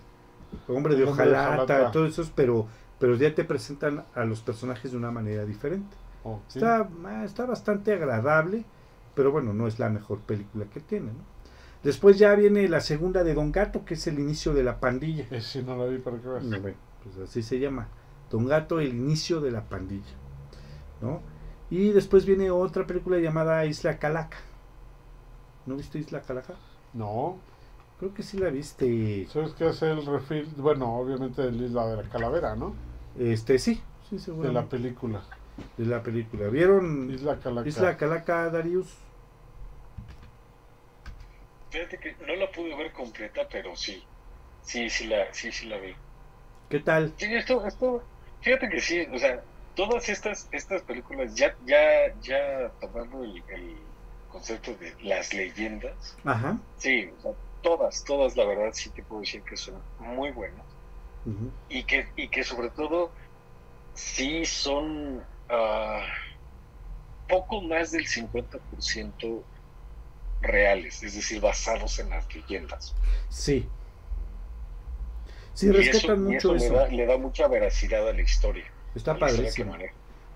hombre 0.67 0.95
de 0.95 1.03
hojalata. 1.03 1.91
todos 1.91 2.09
esos 2.11 2.31
pero 2.35 2.67
pero 2.99 3.15
ya 3.15 3.33
te 3.33 3.43
presentan 3.45 4.05
a 4.15 4.25
los 4.25 4.41
personajes 4.41 4.91
de 4.91 4.97
una 4.97 5.11
manera 5.11 5.45
diferente 5.45 5.95
Ok. 6.23 6.41
está 6.55 6.89
ah, 7.05 7.23
está 7.23 7.45
bastante 7.45 7.93
agradable 7.93 8.65
pero 9.15 9.31
bueno 9.31 9.53
no 9.53 9.67
es 9.67 9.79
la 9.79 9.89
mejor 9.89 10.19
película 10.19 10.65
que 10.65 10.79
tiene 10.81 11.07
¿no? 11.07 11.23
después 11.83 12.17
ya 12.19 12.35
viene 12.35 12.67
la 12.67 12.81
segunda 12.81 13.23
de 13.23 13.33
Don 13.33 13.51
Gato 13.51 13.85
que 13.85 13.93
es 13.93 14.05
el 14.07 14.19
inicio 14.19 14.53
de 14.53 14.63
la 14.63 14.79
pandilla 14.79 15.25
Eh, 15.31 15.41
sí, 15.41 15.63
no 15.63 15.77
la 15.77 15.85
vi 15.85 15.97
para 15.99 16.17
que 16.17 16.27
veas. 16.27 16.43
no, 16.43 16.59
bueno, 16.59 16.77
pues 17.03 17.17
así 17.29 17.41
se 17.41 17.59
llama. 17.59 17.87
Don 18.29 18.45
Gato, 18.45 18.79
el 18.79 18.89
inicio 18.89 19.39
de 19.41 19.49
la 19.51 19.63
pandilla. 19.63 20.13
¿no? 21.01 21.21
Y 21.69 21.89
después 21.91 22.25
viene 22.25 22.51
otra 22.51 22.85
película 22.85 23.17
llamada 23.19 23.65
Isla 23.65 23.97
Calaca. 23.97 24.37
¿No 25.65 25.75
viste 25.75 25.99
Isla 25.99 26.21
Calaca? 26.21 26.53
No, 26.93 27.37
Creo 27.99 28.13
que 28.13 28.23
sí 28.23 28.37
la 28.37 28.49
viste. 28.49 29.27
¿sabes 29.31 29.51
qué 29.53 29.67
es 29.69 29.81
el 29.81 30.05
refil? 30.05 30.47
Bueno, 30.57 30.95
obviamente 30.95 31.41
de 31.41 31.51
la 31.51 31.63
isla 31.65 31.87
de 31.87 31.97
la 31.97 32.03
calavera, 32.09 32.55
¿no? 32.55 32.73
Este, 33.17 33.59
sí, 33.59 33.81
sí, 34.09 34.17
De 34.27 34.51
la 34.51 34.65
película. 34.65 35.23
De 35.77 35.85
la 35.85 36.01
película. 36.01 36.47
¿Vieron 36.47 37.11
Isla 37.11 37.39
Calaca. 37.39 37.67
Isla 37.67 37.97
Calaca, 37.97 38.49
Darius? 38.49 38.87
Fíjate 41.69 41.97
que 41.97 42.15
no 42.25 42.35
la 42.35 42.51
pude 42.51 42.75
ver 42.75 42.91
completa, 42.93 43.47
pero 43.49 43.75
sí. 43.75 44.03
Sí, 44.61 44.89
sí 44.89 45.07
la, 45.07 45.33
sí, 45.33 45.51
sí 45.51 45.67
la 45.67 45.77
vi. 45.77 45.95
¿Qué 46.69 46.79
tal? 46.79 47.13
Sí, 47.17 47.25
esto, 47.33 47.65
esto, 47.65 48.03
fíjate 48.41 48.69
que 48.69 48.79
sí, 48.79 49.01
o 49.11 49.17
sea, 49.17 49.43
todas 49.73 50.07
estas, 50.09 50.47
estas 50.51 50.83
películas, 50.83 51.33
ya, 51.35 51.55
ya, 51.65 52.13
ya 52.21 52.71
tomando 52.79 53.23
el, 53.23 53.43
el 53.47 53.77
concepto 54.27 54.75
de 54.75 54.95
las 55.01 55.33
leyendas, 55.33 56.15
Ajá. 56.23 56.59
sí, 56.77 57.09
o 57.17 57.21
sea, 57.21 57.31
todas, 57.63 58.03
todas, 58.03 58.37
la 58.37 58.45
verdad, 58.45 58.69
sí 58.73 58.91
te 58.91 59.01
puedo 59.01 59.21
decir 59.21 59.41
que 59.43 59.57
son 59.57 59.81
muy 59.97 60.31
buenas. 60.31 60.68
Y 61.69 61.83
que, 61.83 62.07
y 62.15 62.27
que 62.29 62.43
sobre 62.43 62.69
todo 62.69 63.11
sí 63.93 64.45
son 64.45 65.23
ah, 65.49 66.01
poco 67.27 67.61
más 67.61 67.91
del 67.91 68.05
50% 68.07 69.43
reales, 70.41 71.03
es 71.03 71.15
decir, 71.15 71.41
basados 71.41 71.99
en 71.99 72.09
las 72.09 72.33
leyendas. 72.33 72.95
Sí. 73.29 73.67
Sí, 75.53 75.71
respetan 75.71 76.19
y 76.19 76.33
mucho 76.33 76.55
eso 76.55 76.65
eso. 76.65 76.73
Le, 76.73 76.79
da, 76.79 76.87
le 76.87 77.05
da 77.05 77.17
mucha 77.17 77.47
veracidad 77.47 78.07
a 78.07 78.13
la 78.13 78.21
historia. 78.21 78.65
Está 78.95 79.17
padrísimo. 79.17 79.71
maneja. 79.71 79.93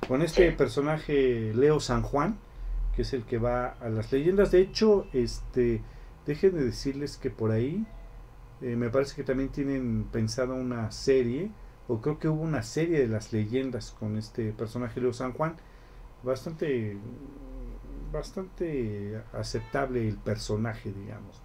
con 0.08 0.22
este 0.22 0.50
Sí. 0.50 0.56
personaje 0.58 1.54
Leo 1.56 1.80
San 1.80 2.02
Juan, 2.04 2.38
que 2.96 3.04
es 3.04 3.14
el 3.14 3.24
que 3.24 3.38
va 3.38 3.70
a 3.80 3.90
las 3.90 4.12
leyendas. 4.12 4.52
De 4.52 4.60
hecho, 4.60 5.08
este, 5.14 5.82
déjenme 6.26 6.62
decirles 6.62 7.18
que 7.18 7.30
por 7.30 7.52
ahí 7.52 7.86
eh, 8.64 8.76
me 8.76 8.90
parece 8.90 9.16
que 9.16 9.24
también 9.24 9.50
tienen 9.50 10.06
pensado 10.12 10.56
una 10.56 10.92
serie, 10.92 11.52
o 11.88 12.02
creo 12.02 12.18
que 12.20 12.30
hubo 12.30 12.42
una 12.42 12.64
serie 12.64 13.00
de 13.00 13.08
las 13.08 13.34
leyendas 13.34 13.92
con 13.92 14.18
este 14.18 14.52
personaje 14.54 15.02
Leo 15.02 15.14
San 15.14 15.34
Juan. 15.34 15.56
Bastante, 16.24 16.98
bastante 18.12 19.22
aceptable 19.34 20.08
el 20.08 20.18
personaje, 20.18 20.94
digamos. 20.94 21.42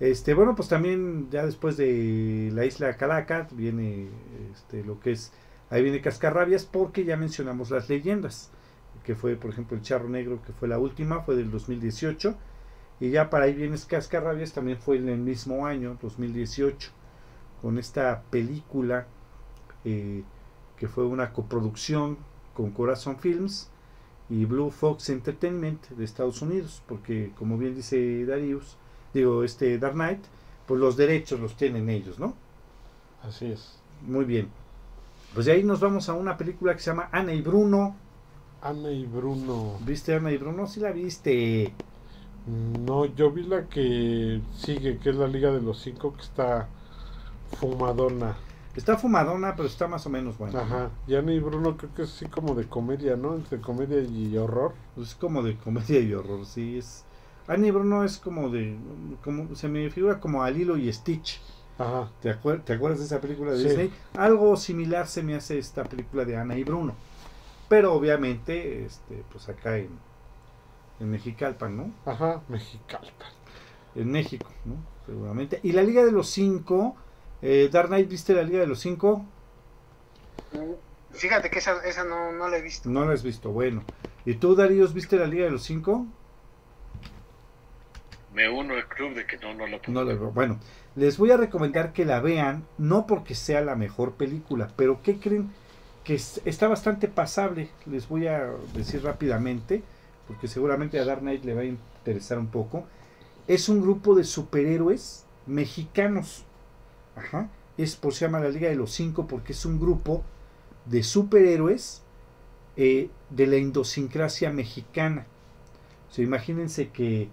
Este, 0.00 0.34
bueno, 0.34 0.54
pues 0.54 0.68
también 0.68 1.28
ya 1.30 1.44
después 1.46 1.76
de 1.76 2.50
la 2.52 2.64
isla 2.64 2.96
Calaca 2.96 3.48
viene 3.52 4.08
este, 4.52 4.84
lo 4.84 5.00
que 5.00 5.12
es 5.12 5.32
Ahí 5.68 5.82
viene 5.82 6.00
Cascarrabias 6.00 6.64
porque 6.64 7.04
ya 7.04 7.16
mencionamos 7.16 7.70
las 7.70 7.88
leyendas, 7.88 8.50
que 9.04 9.16
fue 9.16 9.34
por 9.34 9.50
ejemplo 9.50 9.76
el 9.76 9.82
Charro 9.82 10.08
Negro, 10.08 10.40
que 10.42 10.52
fue 10.52 10.68
la 10.68 10.78
última, 10.78 11.22
fue 11.22 11.34
del 11.34 11.50
2018, 11.50 12.36
y 13.00 13.10
ya 13.10 13.28
para 13.30 13.44
ahí 13.44 13.54
viene 13.54 13.76
Cascarrabias, 13.86 14.52
también 14.52 14.78
fue 14.78 14.96
en 14.96 15.08
el 15.08 15.18
mismo 15.18 15.66
año, 15.66 15.98
2018, 16.00 16.90
con 17.60 17.78
esta 17.78 18.22
película 18.30 19.06
eh, 19.84 20.22
que 20.76 20.88
fue 20.88 21.04
una 21.06 21.32
coproducción 21.32 22.18
con 22.54 22.70
Corazon 22.70 23.18
Films 23.18 23.70
y 24.28 24.44
Blue 24.44 24.70
Fox 24.70 25.10
Entertainment 25.10 25.88
de 25.90 26.04
Estados 26.04 26.42
Unidos, 26.42 26.82
porque 26.86 27.32
como 27.38 27.58
bien 27.58 27.74
dice 27.74 28.24
Darius, 28.24 28.76
digo 29.12 29.44
este 29.44 29.78
Dark 29.78 29.94
Knight, 29.94 30.20
pues 30.66 30.80
los 30.80 30.96
derechos 30.96 31.38
los 31.38 31.56
tienen 31.56 31.88
ellos, 31.88 32.18
¿no? 32.18 32.34
Así 33.22 33.46
es. 33.46 33.78
Muy 34.02 34.24
bien. 34.24 34.48
Pues 35.34 35.46
de 35.46 35.52
ahí 35.52 35.62
nos 35.62 35.80
vamos 35.80 36.08
a 36.08 36.14
una 36.14 36.36
película 36.36 36.74
que 36.74 36.80
se 36.80 36.90
llama 36.90 37.08
Ana 37.12 37.32
y 37.32 37.42
Bruno. 37.42 37.96
Ana 38.62 38.90
y 38.90 39.04
Bruno. 39.04 39.78
¿Viste 39.84 40.14
Ana 40.14 40.32
y 40.32 40.38
Bruno? 40.38 40.66
Sí 40.66 40.80
la 40.80 40.92
viste. 40.92 41.72
No, 42.46 43.06
yo 43.06 43.30
vi 43.32 43.42
la 43.42 43.64
que 43.68 44.40
sigue, 44.56 44.98
que 44.98 45.10
es 45.10 45.16
la 45.16 45.26
Liga 45.26 45.50
de 45.50 45.60
los 45.60 45.80
Cinco, 45.82 46.14
que 46.14 46.22
está 46.22 46.68
fumadona. 47.58 48.36
Está 48.76 48.98
fumadona, 48.98 49.56
pero 49.56 49.66
está 49.68 49.88
más 49.88 50.06
o 50.06 50.10
menos 50.10 50.36
buena. 50.36 50.60
Ajá. 50.60 50.90
Y 51.06 51.14
Ana 51.14 51.32
y 51.32 51.40
Bruno 51.40 51.76
creo 51.76 51.94
que 51.94 52.02
es 52.02 52.12
así 52.14 52.26
como 52.26 52.54
de 52.54 52.66
comedia, 52.66 53.16
¿no? 53.16 53.34
Entre 53.34 53.58
comedia 53.60 54.00
y 54.02 54.36
horror. 54.36 54.74
Pues 54.94 55.08
es 55.08 55.14
como 55.14 55.42
de 55.42 55.56
comedia 55.56 55.98
y 56.00 56.12
horror, 56.12 56.44
sí. 56.44 56.78
Es... 56.78 57.04
Ana 57.48 57.66
y 57.66 57.70
Bruno 57.70 58.04
es 58.04 58.18
como 58.18 58.50
de... 58.50 58.76
como 59.24 59.54
Se 59.56 59.68
me 59.68 59.88
figura 59.90 60.20
como 60.20 60.42
a 60.42 60.50
Lilo 60.50 60.76
y 60.76 60.92
Stitch. 60.92 61.40
Ajá. 61.78 62.10
¿Te, 62.20 62.30
acuer- 62.30 62.62
¿Te 62.64 62.74
acuerdas 62.74 62.98
de 63.00 63.06
esa 63.06 63.20
película 63.20 63.52
de 63.52 63.58
Sí. 63.62 63.68
Disney? 63.68 63.90
Algo 64.14 64.56
similar 64.56 65.06
se 65.08 65.22
me 65.22 65.34
hace 65.34 65.58
esta 65.58 65.82
película 65.84 66.24
de 66.26 66.36
Ana 66.36 66.56
y 66.58 66.64
Bruno. 66.64 66.94
Pero 67.68 67.94
obviamente, 67.94 68.84
este, 68.84 69.24
pues 69.32 69.48
acá 69.48 69.78
en, 69.78 69.88
en 71.00 71.10
Mexicalpan, 71.10 71.76
¿no? 71.76 71.90
Ajá. 72.04 72.42
Mexicalpan. 72.48 73.28
En 73.94 74.10
México, 74.10 74.50
¿no? 74.64 74.74
Seguramente. 75.06 75.60
Y 75.62 75.72
la 75.72 75.82
Liga 75.82 76.04
de 76.04 76.12
los 76.12 76.28
Cinco, 76.28 76.96
eh, 77.42 77.68
Dark 77.72 77.88
Knight, 77.88 78.08
¿viste 78.08 78.34
la 78.34 78.42
Liga 78.42 78.60
de 78.60 78.66
los 78.66 78.80
Cinco? 78.80 79.24
Fíjate 81.12 81.50
que 81.50 81.58
esa, 81.60 81.82
esa 81.86 82.04
no, 82.04 82.32
no 82.32 82.48
la 82.48 82.58
he 82.58 82.62
visto. 82.62 82.88
No 82.90 83.04
la 83.04 83.14
has 83.14 83.22
visto, 83.22 83.50
bueno. 83.50 83.82
¿Y 84.24 84.34
tú, 84.34 84.54
Darío, 84.54 84.86
viste 84.88 85.16
la 85.16 85.26
Liga 85.26 85.44
de 85.46 85.50
los 85.52 85.62
Cinco? 85.62 86.06
Me 88.34 88.50
uno 88.50 88.74
al 88.74 88.86
club 88.86 89.14
de 89.14 89.26
que 89.26 89.38
no, 89.38 89.54
no 89.54 89.66
la 89.66 89.80
No 89.88 90.04
la 90.04 90.12
veo. 90.14 90.30
Bueno, 90.30 90.58
les 90.94 91.16
voy 91.16 91.30
a 91.30 91.38
recomendar 91.38 91.92
que 91.94 92.04
la 92.04 92.20
vean, 92.20 92.64
no 92.76 93.06
porque 93.06 93.34
sea 93.34 93.62
la 93.62 93.76
mejor 93.76 94.12
película, 94.12 94.68
pero 94.76 95.00
¿qué 95.02 95.18
creen? 95.18 95.50
Que 96.04 96.16
es- 96.16 96.42
está 96.44 96.68
bastante 96.68 97.08
pasable. 97.08 97.70
Les 97.86 98.08
voy 98.08 98.26
a 98.26 98.50
decir 98.74 99.02
rápidamente, 99.02 99.82
porque 100.26 100.48
seguramente 100.48 100.98
a 100.98 101.04
Dark 101.04 101.20
Knight 101.20 101.44
le 101.44 101.54
va 101.54 101.62
a 101.62 101.64
interesar 101.64 102.38
un 102.38 102.48
poco. 102.48 102.84
Es 103.46 103.68
un 103.68 103.80
grupo 103.80 104.14
de 104.14 104.24
superhéroes 104.24 105.24
mexicanos. 105.46 106.44
Ajá. 107.14 107.50
Es 107.76 107.96
por 107.96 108.14
se 108.14 108.24
llama 108.24 108.40
la 108.40 108.48
Liga 108.48 108.68
de 108.68 108.74
los 108.74 108.92
Cinco, 108.92 109.26
porque 109.26 109.52
es 109.52 109.64
un 109.64 109.78
grupo 109.78 110.24
de 110.86 111.02
superhéroes 111.02 112.02
eh, 112.76 113.10
de 113.30 113.46
la 113.46 113.56
idiosincrasia 113.56 114.50
mexicana. 114.50 115.26
O 116.10 116.12
sea, 116.12 116.24
imagínense 116.24 116.88
que, 116.88 117.28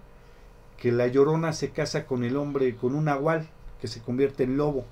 que 0.78 0.92
la 0.92 1.06
llorona 1.06 1.52
se 1.52 1.70
casa 1.70 2.06
con 2.06 2.24
el 2.24 2.36
hombre, 2.36 2.76
con 2.76 2.94
un 2.94 3.06
nahual, 3.06 3.48
que 3.80 3.88
se 3.88 4.00
convierte 4.00 4.44
en 4.44 4.56
lobo. 4.56 4.84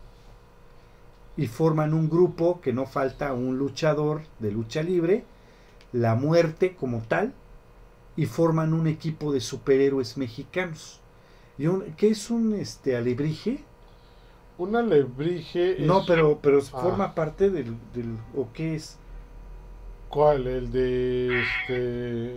Y 1.36 1.46
forman 1.46 1.94
un 1.94 2.10
grupo 2.10 2.60
que 2.60 2.72
no 2.72 2.86
falta 2.86 3.32
un 3.32 3.58
luchador 3.58 4.22
de 4.38 4.52
lucha 4.52 4.82
libre, 4.82 5.24
la 5.92 6.14
muerte 6.14 6.74
como 6.74 7.00
tal, 7.00 7.32
y 8.16 8.26
forman 8.26 8.74
un 8.74 8.86
equipo 8.86 9.32
de 9.32 9.40
superhéroes 9.40 10.16
mexicanos. 10.16 11.00
Y 11.58 11.66
un- 11.66 11.82
¿Qué 11.96 12.08
es 12.08 12.30
un 12.30 12.54
este 12.54 12.96
alebrije? 12.96 13.62
Un 14.58 14.76
alebrije. 14.76 15.76
No, 15.80 16.04
pero, 16.06 16.38
pero 16.42 16.58
Ah. 16.58 16.80
forma 16.82 17.14
parte 17.14 17.50
del, 17.50 17.76
del- 17.94 18.18
¿O 18.36 18.48
qué 18.52 18.74
es? 18.76 18.96
¿Cuál? 20.08 20.46
El 20.46 20.70
de 20.70 21.40
este. 21.42 22.36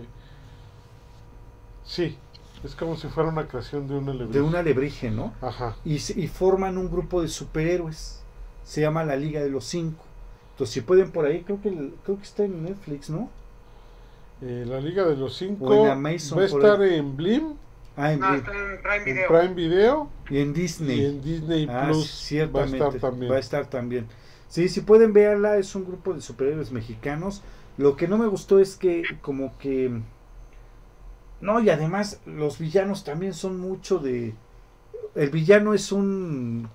Sí, 1.84 2.16
es 2.64 2.74
como 2.74 2.96
si 2.96 3.08
fuera 3.08 3.28
una 3.28 3.46
creación 3.46 3.86
de 3.86 3.94
un 3.96 4.08
alebrije. 4.08 4.32
De 4.38 4.42
un 4.42 4.56
alebrije, 4.56 5.10
¿no? 5.10 5.32
Ajá. 5.40 5.76
y, 5.84 5.98
se- 5.98 6.18
y 6.18 6.26
forman 6.28 6.78
un 6.78 6.90
grupo 6.90 7.22
de 7.22 7.28
superhéroes. 7.28 8.22
Se 8.64 8.80
llama 8.80 9.04
la 9.04 9.14
Liga 9.16 9.40
de 9.42 9.50
los 9.50 9.64
Cinco. 9.64 10.02
Entonces, 10.52 10.74
si 10.74 10.80
pueden 10.80 11.12
por 11.12 11.26
ahí, 11.26 11.42
creo 11.42 11.60
que, 11.60 11.70
creo 12.04 12.16
que 12.16 12.22
está 12.24 12.44
en 12.44 12.64
Netflix, 12.64 13.10
¿no? 13.10 13.28
Eh, 14.42 14.64
la 14.66 14.80
Liga 14.80 15.04
de 15.04 15.16
los 15.16 15.36
Cinco 15.36 15.84
va 15.86 15.92
a 15.94 16.44
estar 16.44 16.82
en 16.82 17.16
Blim, 17.16 17.54
Ah, 17.96 18.12
en, 18.12 18.20
No, 18.20 18.28
en- 18.28 18.34
está 18.34 18.52
en 18.52 18.82
Prime 18.82 18.96
en 18.96 19.04
Video. 19.04 19.28
Prime 19.28 19.54
Video 19.54 20.10
y 20.28 20.38
en 20.40 20.52
Disney. 20.52 21.00
y 21.00 21.04
en 21.06 21.22
Disney 21.22 21.66
ah, 21.70 21.86
Plus. 21.86 22.10
ciertamente. 22.10 22.78
Va 22.78 22.84
a 22.84 22.88
estar 22.90 23.00
también. 23.00 23.32
Va 23.32 23.36
a 23.36 23.40
estar 23.40 23.70
también. 23.70 24.06
Sí, 24.48 24.68
si 24.68 24.82
pueden 24.82 25.12
verla, 25.14 25.56
es 25.56 25.74
un 25.74 25.86
grupo 25.86 26.12
de 26.12 26.20
superhéroes 26.20 26.72
mexicanos. 26.72 27.42
Lo 27.78 27.96
que 27.96 28.06
no 28.06 28.18
me 28.18 28.26
gustó 28.26 28.58
es 28.58 28.76
que, 28.76 29.02
como 29.22 29.56
que. 29.58 29.90
No, 31.40 31.60
y 31.60 31.70
además, 31.70 32.20
los 32.26 32.58
villanos 32.58 33.02
también 33.04 33.32
son 33.32 33.58
mucho 33.58 33.98
de. 33.98 34.34
El 35.14 35.30
villano 35.30 35.72
es 35.72 35.90
un. 35.90 36.68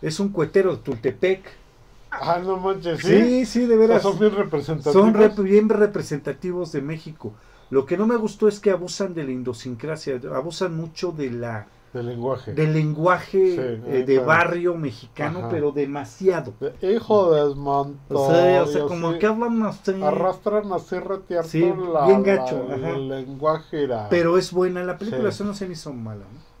Es 0.00 0.20
un 0.20 0.30
cuetero 0.30 0.76
de 0.76 0.82
Tultepec. 0.82 1.42
Ah, 2.20 2.38
no 2.44 2.56
manches, 2.58 3.00
sí. 3.02 3.22
Sí, 3.22 3.46
sí, 3.46 3.66
de 3.66 3.76
O 3.80 3.86
sea, 3.86 3.86
veras. 3.88 4.02
son 4.02 4.18
bien 4.18 4.34
representativos. 4.34 4.92
Son 4.92 5.14
rep- 5.14 5.42
bien 5.42 5.68
representativos 5.68 6.72
de 6.72 6.82
México. 6.82 7.34
Lo 7.70 7.86
que 7.86 7.96
no 7.96 8.06
me 8.06 8.16
gustó 8.16 8.48
es 8.48 8.60
que 8.60 8.70
abusan 8.70 9.14
de 9.14 9.24
la 9.24 9.32
idiosincrasia, 9.32 10.20
abusan 10.34 10.76
mucho 10.76 11.12
de 11.12 11.30
la 11.30 11.66
del 11.92 12.06
lenguaje. 12.06 12.52
del 12.54 12.72
lenguaje 12.74 13.54
Sí, 13.56 13.82
eh, 13.86 14.04
de 14.06 14.16
ajá. 14.18 14.26
barrio 14.26 14.74
mexicano, 14.76 15.40
Ajá. 15.40 15.48
pero 15.50 15.72
demasiado. 15.72 16.54
De 16.60 16.92
Hijo 16.94 17.32
de 17.32 17.44
desmontó. 17.48 18.14
O 18.14 18.30
sea, 18.30 18.62
o 18.62 18.66
sea, 18.66 18.82
como 18.82 19.18
que 19.18 19.26
hablan 19.26 19.62
así, 19.62 19.92
Arrastran 20.02 20.72
así 20.72 20.98
retearto 20.98 21.48
Sí, 21.50 21.60
la, 21.92 22.06
bien 22.06 22.22
gacho, 22.22 22.66
la- 22.68 22.90
el 22.90 23.08
lenguaje 23.08 23.84
era. 23.84 24.08
pero 24.08 24.38
es 24.38 24.52
buena 24.52 24.82
la 24.84 24.98
película, 24.98 25.28
eso 25.30 25.44
no 25.44 25.54
se 25.54 25.66
me 25.66 25.72
hizo 25.74 25.92
mala. 25.92 26.24
¿no? 26.24 26.51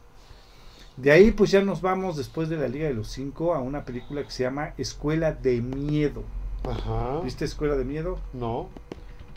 De 1.02 1.10
ahí 1.10 1.32
pues 1.32 1.50
ya 1.50 1.62
nos 1.62 1.80
vamos 1.82 2.16
después 2.16 2.48
de 2.48 2.56
la 2.56 2.68
Liga 2.68 2.86
de 2.86 2.94
los 2.94 3.08
Cinco 3.08 3.54
a 3.54 3.60
una 3.60 3.84
película 3.84 4.22
que 4.22 4.30
se 4.30 4.44
llama 4.44 4.72
Escuela 4.78 5.32
de 5.32 5.60
Miedo. 5.60 6.22
Ajá. 6.68 7.20
¿Viste 7.24 7.44
Escuela 7.44 7.74
de 7.74 7.84
Miedo? 7.84 8.20
No, 8.32 8.68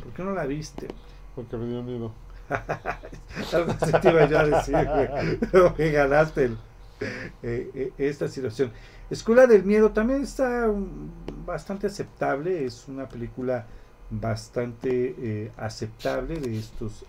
¿Por 0.03 0.13
qué 0.13 0.23
no 0.23 0.31
la 0.33 0.45
viste? 0.45 0.87
porque 1.35 1.57
me 1.57 1.65
dio 1.65 1.81
miedo. 1.83 2.13
Algo 3.53 3.73
así 3.81 3.91
te 3.99 4.09
iba 4.09 4.25
yo 4.29 4.39
a 4.39 4.45
decir, 4.45 4.75
güey. 4.75 5.37
Pero 5.51 5.75
que 5.75 5.91
ganaste 5.91 6.45
el- 6.45 6.57
eh, 7.43 7.71
eh, 7.73 7.91
esta 7.97 8.27
situación. 8.27 8.71
Escuela 9.09 9.45
del 9.47 9.63
Miedo 9.63 9.89
también 9.91 10.21
está 10.21 10.67
mm, 10.67 11.45
bastante 11.45 11.87
aceptable. 11.87 12.63
Es 12.63 12.87
una 12.87 13.09
película 13.09 13.65
bastante 14.11 15.15
eh, 15.17 15.51
aceptable 15.57 16.39
de 16.39 16.57
estos. 16.59 17.03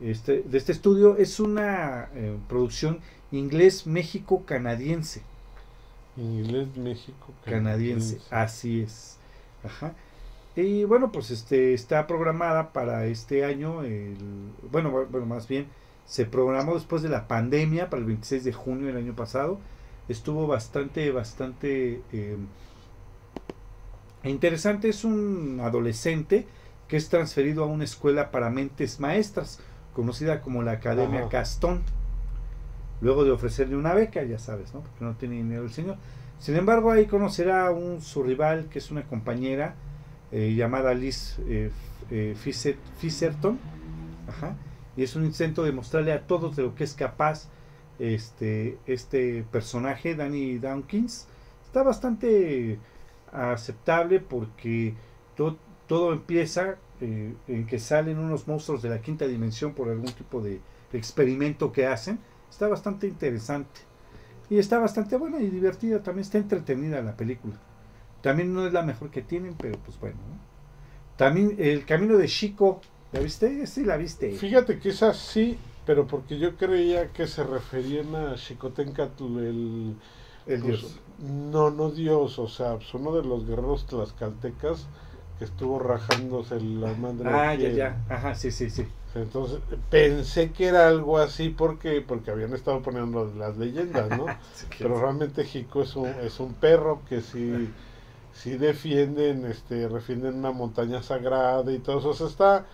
Este, 0.00 0.42
de 0.42 0.58
este 0.58 0.72
estudio. 0.72 1.16
Es 1.16 1.40
una 1.40 2.08
eh, 2.14 2.36
producción 2.48 3.00
inglés-México-canadiense. 3.32 5.22
Inglés, 6.16 6.68
México, 6.76 7.32
canadiense. 7.44 8.18
Así 8.30 8.82
es. 8.82 9.16
Ajá. 9.64 9.94
Y 10.56 10.84
bueno, 10.84 11.12
pues 11.12 11.30
este 11.30 11.72
está 11.74 12.06
programada 12.06 12.72
para 12.72 13.06
este 13.06 13.44
año, 13.44 13.82
el, 13.84 14.16
bueno, 14.70 14.90
bu- 14.92 15.06
bueno, 15.08 15.26
más 15.26 15.46
bien 15.48 15.66
se 16.06 16.26
programó 16.26 16.74
después 16.74 17.02
de 17.02 17.08
la 17.08 17.28
pandemia 17.28 17.88
para 17.88 18.00
el 18.00 18.06
26 18.06 18.44
de 18.44 18.52
junio 18.52 18.88
del 18.88 18.96
año 18.96 19.14
pasado. 19.14 19.60
Estuvo 20.08 20.46
bastante, 20.48 21.10
bastante 21.12 22.02
eh, 22.12 22.36
interesante. 24.24 24.88
Es 24.88 25.04
un 25.04 25.60
adolescente 25.62 26.46
que 26.88 26.96
es 26.96 27.08
transferido 27.08 27.62
a 27.64 27.66
una 27.66 27.84
escuela 27.84 28.30
para 28.32 28.50
mentes 28.50 28.98
maestras, 28.98 29.60
conocida 30.00 30.40
como 30.40 30.62
la 30.62 30.72
Academia 30.72 31.20
Ajá. 31.20 31.28
Castón. 31.28 31.82
Luego 33.02 33.24
de 33.24 33.30
ofrecerle 33.30 33.76
una 33.76 33.92
beca, 33.94 34.22
ya 34.24 34.38
sabes, 34.38 34.72
¿no? 34.74 34.80
Porque 34.80 35.04
no 35.04 35.14
tiene 35.14 35.36
dinero 35.36 35.62
el 35.64 35.70
señor. 35.70 35.96
Sin 36.38 36.56
embargo, 36.56 36.90
ahí 36.90 37.06
conocerá 37.06 37.66
a 37.66 37.70
un, 37.70 38.00
su 38.00 38.22
rival, 38.22 38.66
que 38.70 38.78
es 38.78 38.90
una 38.90 39.02
compañera 39.04 39.74
eh, 40.32 40.54
llamada 40.54 40.94
Liz 40.94 41.38
eh, 41.46 41.70
eh, 42.10 42.34
Fiserton. 42.98 43.58
Ajá. 44.28 44.54
Y 44.96 45.02
es 45.02 45.16
un 45.16 45.24
intento 45.24 45.62
de 45.64 45.72
mostrarle 45.72 46.12
a 46.12 46.22
todos 46.26 46.56
de 46.56 46.62
lo 46.62 46.74
que 46.74 46.84
es 46.84 46.94
capaz 46.94 47.48
este, 47.98 48.78
este 48.86 49.44
personaje, 49.50 50.14
Danny 50.14 50.58
Dawkins. 50.58 51.26
Está 51.66 51.82
bastante 51.82 52.78
aceptable 53.32 54.20
porque 54.20 54.94
to- 55.36 55.58
todo 55.86 56.12
empieza 56.12 56.76
eh, 57.00 57.34
en 57.48 57.66
que 57.66 57.78
salen 57.78 58.18
unos 58.18 58.46
monstruos 58.46 58.82
de 58.82 58.90
la 58.90 59.00
quinta 59.00 59.26
dimensión 59.26 59.72
por 59.72 59.88
algún 59.88 60.12
tipo 60.12 60.40
de 60.40 60.60
experimento 60.92 61.72
que 61.72 61.86
hacen. 61.86 62.18
Está 62.50 62.68
bastante 62.68 63.06
interesante. 63.06 63.80
Y 64.50 64.58
está 64.58 64.78
bastante 64.78 65.16
buena 65.16 65.40
y 65.40 65.48
divertida. 65.48 66.02
También 66.02 66.22
está 66.22 66.38
entretenida 66.38 67.00
la 67.00 67.16
película. 67.16 67.54
También 68.20 68.52
no 68.52 68.66
es 68.66 68.72
la 68.72 68.82
mejor 68.82 69.10
que 69.10 69.22
tienen, 69.22 69.54
pero 69.54 69.78
pues 69.78 69.98
bueno. 69.98 70.16
¿no? 70.16 70.38
También 71.16 71.56
El 71.58 71.84
Camino 71.84 72.16
de 72.16 72.26
Chico. 72.26 72.80
¿La 73.12 73.20
viste? 73.20 73.66
Sí, 73.66 73.84
la 73.84 73.96
viste. 73.96 74.32
Fíjate 74.32 74.78
que 74.78 74.90
es 74.90 75.02
así, 75.02 75.58
pero 75.86 76.06
porque 76.06 76.38
yo 76.38 76.56
creía 76.56 77.12
que 77.12 77.26
se 77.26 77.44
referían 77.44 78.14
a 78.14 78.36
Xicotencatl, 78.36 79.38
el. 79.38 79.96
El 80.46 80.62
pues, 80.62 80.80
Dios. 80.80 81.00
No, 81.18 81.70
no 81.70 81.90
Dios, 81.90 82.38
o 82.38 82.48
sea, 82.48 82.76
pues 82.76 82.92
uno 82.94 83.14
de 83.14 83.22
los 83.22 83.46
guerreros 83.46 83.86
tlaxcaltecas 83.86 84.86
que 85.40 85.46
estuvo 85.46 85.78
rajándose 85.78 86.60
la 86.60 86.92
madre. 86.92 87.28
Ah, 87.30 87.54
ya, 87.54 87.70
ya. 87.70 87.96
Ajá, 88.10 88.34
sí, 88.34 88.50
sí, 88.52 88.68
sí. 88.68 88.86
Entonces 89.14 89.58
pensé 89.90 90.52
que 90.52 90.66
era 90.66 90.86
algo 90.86 91.16
así 91.18 91.48
porque 91.48 92.00
porque 92.06 92.30
habían 92.30 92.52
estado 92.52 92.80
poniendo 92.82 93.24
las 93.36 93.56
leyendas, 93.56 94.08
¿no? 94.10 94.26
Sí, 94.54 94.66
que- 94.68 94.84
Pero 94.84 95.00
realmente 95.00 95.44
Jico 95.44 95.82
es 95.82 95.96
un, 95.96 96.08
es 96.22 96.38
un 96.40 96.52
perro 96.52 97.00
que 97.08 97.22
sí, 97.22 97.72
sí 98.34 98.58
defienden, 98.58 99.46
este, 99.46 99.88
defienden 99.88 100.34
una 100.34 100.52
montaña 100.52 101.02
sagrada 101.02 101.72
y 101.72 101.78
todo 101.78 102.00
eso. 102.00 102.10
O 102.10 102.14
sea, 102.14 102.26
está, 102.28 102.66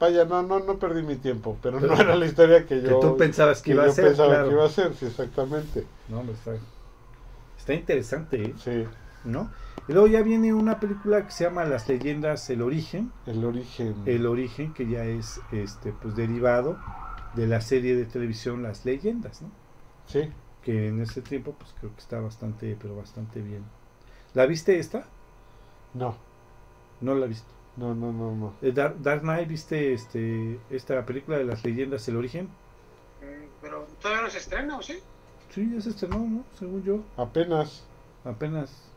vaya, 0.00 0.24
no, 0.24 0.42
no, 0.42 0.58
no 0.58 0.78
perdí 0.80 1.02
mi 1.02 1.14
tiempo, 1.16 1.56
pero, 1.62 1.78
Pero- 1.78 1.94
no 1.94 2.00
era 2.00 2.16
la 2.16 2.26
historia 2.26 2.66
que 2.66 2.80
que 2.80 2.88
yo, 2.88 2.98
tú 2.98 3.16
pensabas 3.16 3.62
que 3.62 3.70
que 3.70 3.74
iba 3.76 3.84
a 3.84 3.90
ser. 3.92 4.06
pensaba 4.08 4.30
claro. 4.30 4.48
que 4.48 4.54
iba 4.54 4.64
a 4.66 4.68
ser, 4.68 4.94
sí, 4.96 5.06
exactamente. 5.06 5.86
No, 6.08 6.18
hombre, 6.20 6.34
está, 6.34 6.52
está 7.58 7.72
interesante, 7.74 8.42
¿eh? 8.42 8.54
Sí, 8.62 8.84
¿no? 9.24 9.48
Y 9.88 9.92
luego 9.92 10.06
ya 10.06 10.22
viene 10.22 10.54
una 10.54 10.78
película 10.80 11.24
que 11.24 11.32
se 11.32 11.44
llama 11.44 11.64
Las 11.64 11.88
leyendas, 11.88 12.48
el 12.50 12.62
origen. 12.62 13.12
el 13.26 13.44
origen. 13.44 13.94
El 14.06 14.26
origen, 14.26 14.72
que 14.72 14.86
ya 14.86 15.04
es 15.04 15.40
este 15.52 15.92
pues 15.92 16.14
derivado 16.16 16.76
de 17.34 17.46
la 17.46 17.60
serie 17.60 17.96
de 17.96 18.04
televisión 18.06 18.62
Las 18.62 18.84
leyendas, 18.84 19.42
¿no? 19.42 19.50
Sí, 20.06 20.30
Que 20.62 20.88
en 20.88 21.00
ese 21.00 21.22
tiempo 21.22 21.54
pues 21.58 21.72
creo 21.78 21.92
que 21.94 22.00
está 22.00 22.20
bastante, 22.20 22.76
pero 22.80 22.96
bastante 22.96 23.40
bien. 23.42 23.64
¿La 24.34 24.46
viste 24.46 24.78
esta? 24.78 25.04
no, 25.94 26.14
No 27.00 27.14
la 27.14 27.26
viste. 27.26 27.50
no, 27.76 27.94
no, 27.94 28.12
no, 28.12 28.34
no. 28.36 28.52
Eh, 28.62 28.72
Dark, 28.72 29.00
Dark 29.02 29.22
Knight, 29.22 29.48
¿viste 29.48 29.92
este, 29.92 30.60
esta 30.70 31.04
película 31.06 31.38
de 31.38 31.44
las 31.44 31.64
leyendas, 31.64 32.06
el 32.08 32.16
origen? 32.16 32.48
Mm, 33.22 33.48
Pero 33.62 33.86
todavía 34.00 34.22
no 34.24 34.30
se 34.30 34.38
estrena, 34.38 34.76
¿o 34.78 34.82
sí? 34.82 34.98
Sí, 35.54 35.68
ya 35.74 35.80
se 35.80 35.90
estrenó, 35.90 36.18
¿no? 36.18 36.44
Según 36.58 36.82
yo, 36.84 37.00
Apenas. 37.16 37.84
apenas. 38.24 38.89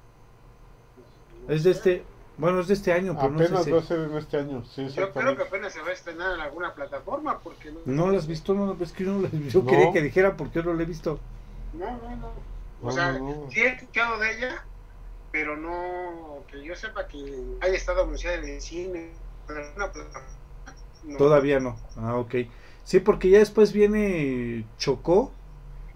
Es 1.47 1.63
de 1.63 1.71
este, 1.71 2.03
bueno, 2.37 2.59
es 2.61 2.67
de 2.67 2.73
este 2.73 2.93
año, 2.93 3.13
pero 3.15 3.33
Apenas 3.33 3.51
no 3.51 3.57
sé 3.59 3.63
si- 3.65 3.71
va 3.71 3.79
a 3.79 3.83
ser 3.83 3.99
en 3.99 4.17
este 4.17 4.37
año, 4.37 4.63
sí, 4.65 4.87
Yo 4.89 5.11
creo 5.13 5.35
que 5.35 5.43
apenas 5.43 5.73
se 5.73 5.81
va 5.81 5.89
a 5.89 5.93
estrenar 5.93 6.33
en 6.35 6.41
alguna 6.41 6.73
plataforma 6.73 7.39
porque 7.39 7.71
no. 7.71 7.79
¿No 7.85 8.11
lo 8.11 8.17
has 8.17 8.27
visto? 8.27 8.53
No, 8.53 8.75
es 8.79 8.91
que 8.91 9.03
yo 9.05 9.11
no 9.13 9.19
lo 9.21 9.29
Yo 9.29 9.61
No. 9.63 9.69
quería 9.69 9.91
que 9.91 10.01
dijera 10.01 10.35
porque 10.37 10.59
yo 10.59 10.63
no 10.63 10.73
lo 10.73 10.81
he 10.81 10.85
visto. 10.85 11.19
No, 11.73 11.85
no, 11.97 12.15
no. 12.15 12.27
O 12.81 12.87
No, 12.87 12.91
sea, 12.91 13.13
no, 13.13 13.19
no. 13.45 13.51
sí 13.51 13.61
he 13.61 13.67
escuchado 13.69 14.19
de 14.19 14.37
ella, 14.37 14.65
pero 15.31 15.55
no 15.57 16.43
que 16.51 16.63
yo 16.63 16.75
sepa 16.75 17.07
que 17.07 17.17
haya 17.61 17.73
estado 17.75 18.03
anunciada 18.03 18.37
en 18.37 18.45
el 18.49 18.61
cine. 18.61 19.11
en 19.49 19.57
alguna 19.57 19.91
plataforma. 19.91 20.27
No. 21.03 21.17
Todavía 21.17 21.59
no. 21.59 21.75
Ah, 21.97 22.15
ok. 22.15 22.35
Sí, 22.85 22.99
porque 22.99 23.29
ya 23.29 23.39
después 23.39 23.73
viene 23.73 24.65
Chocó, 24.77 25.31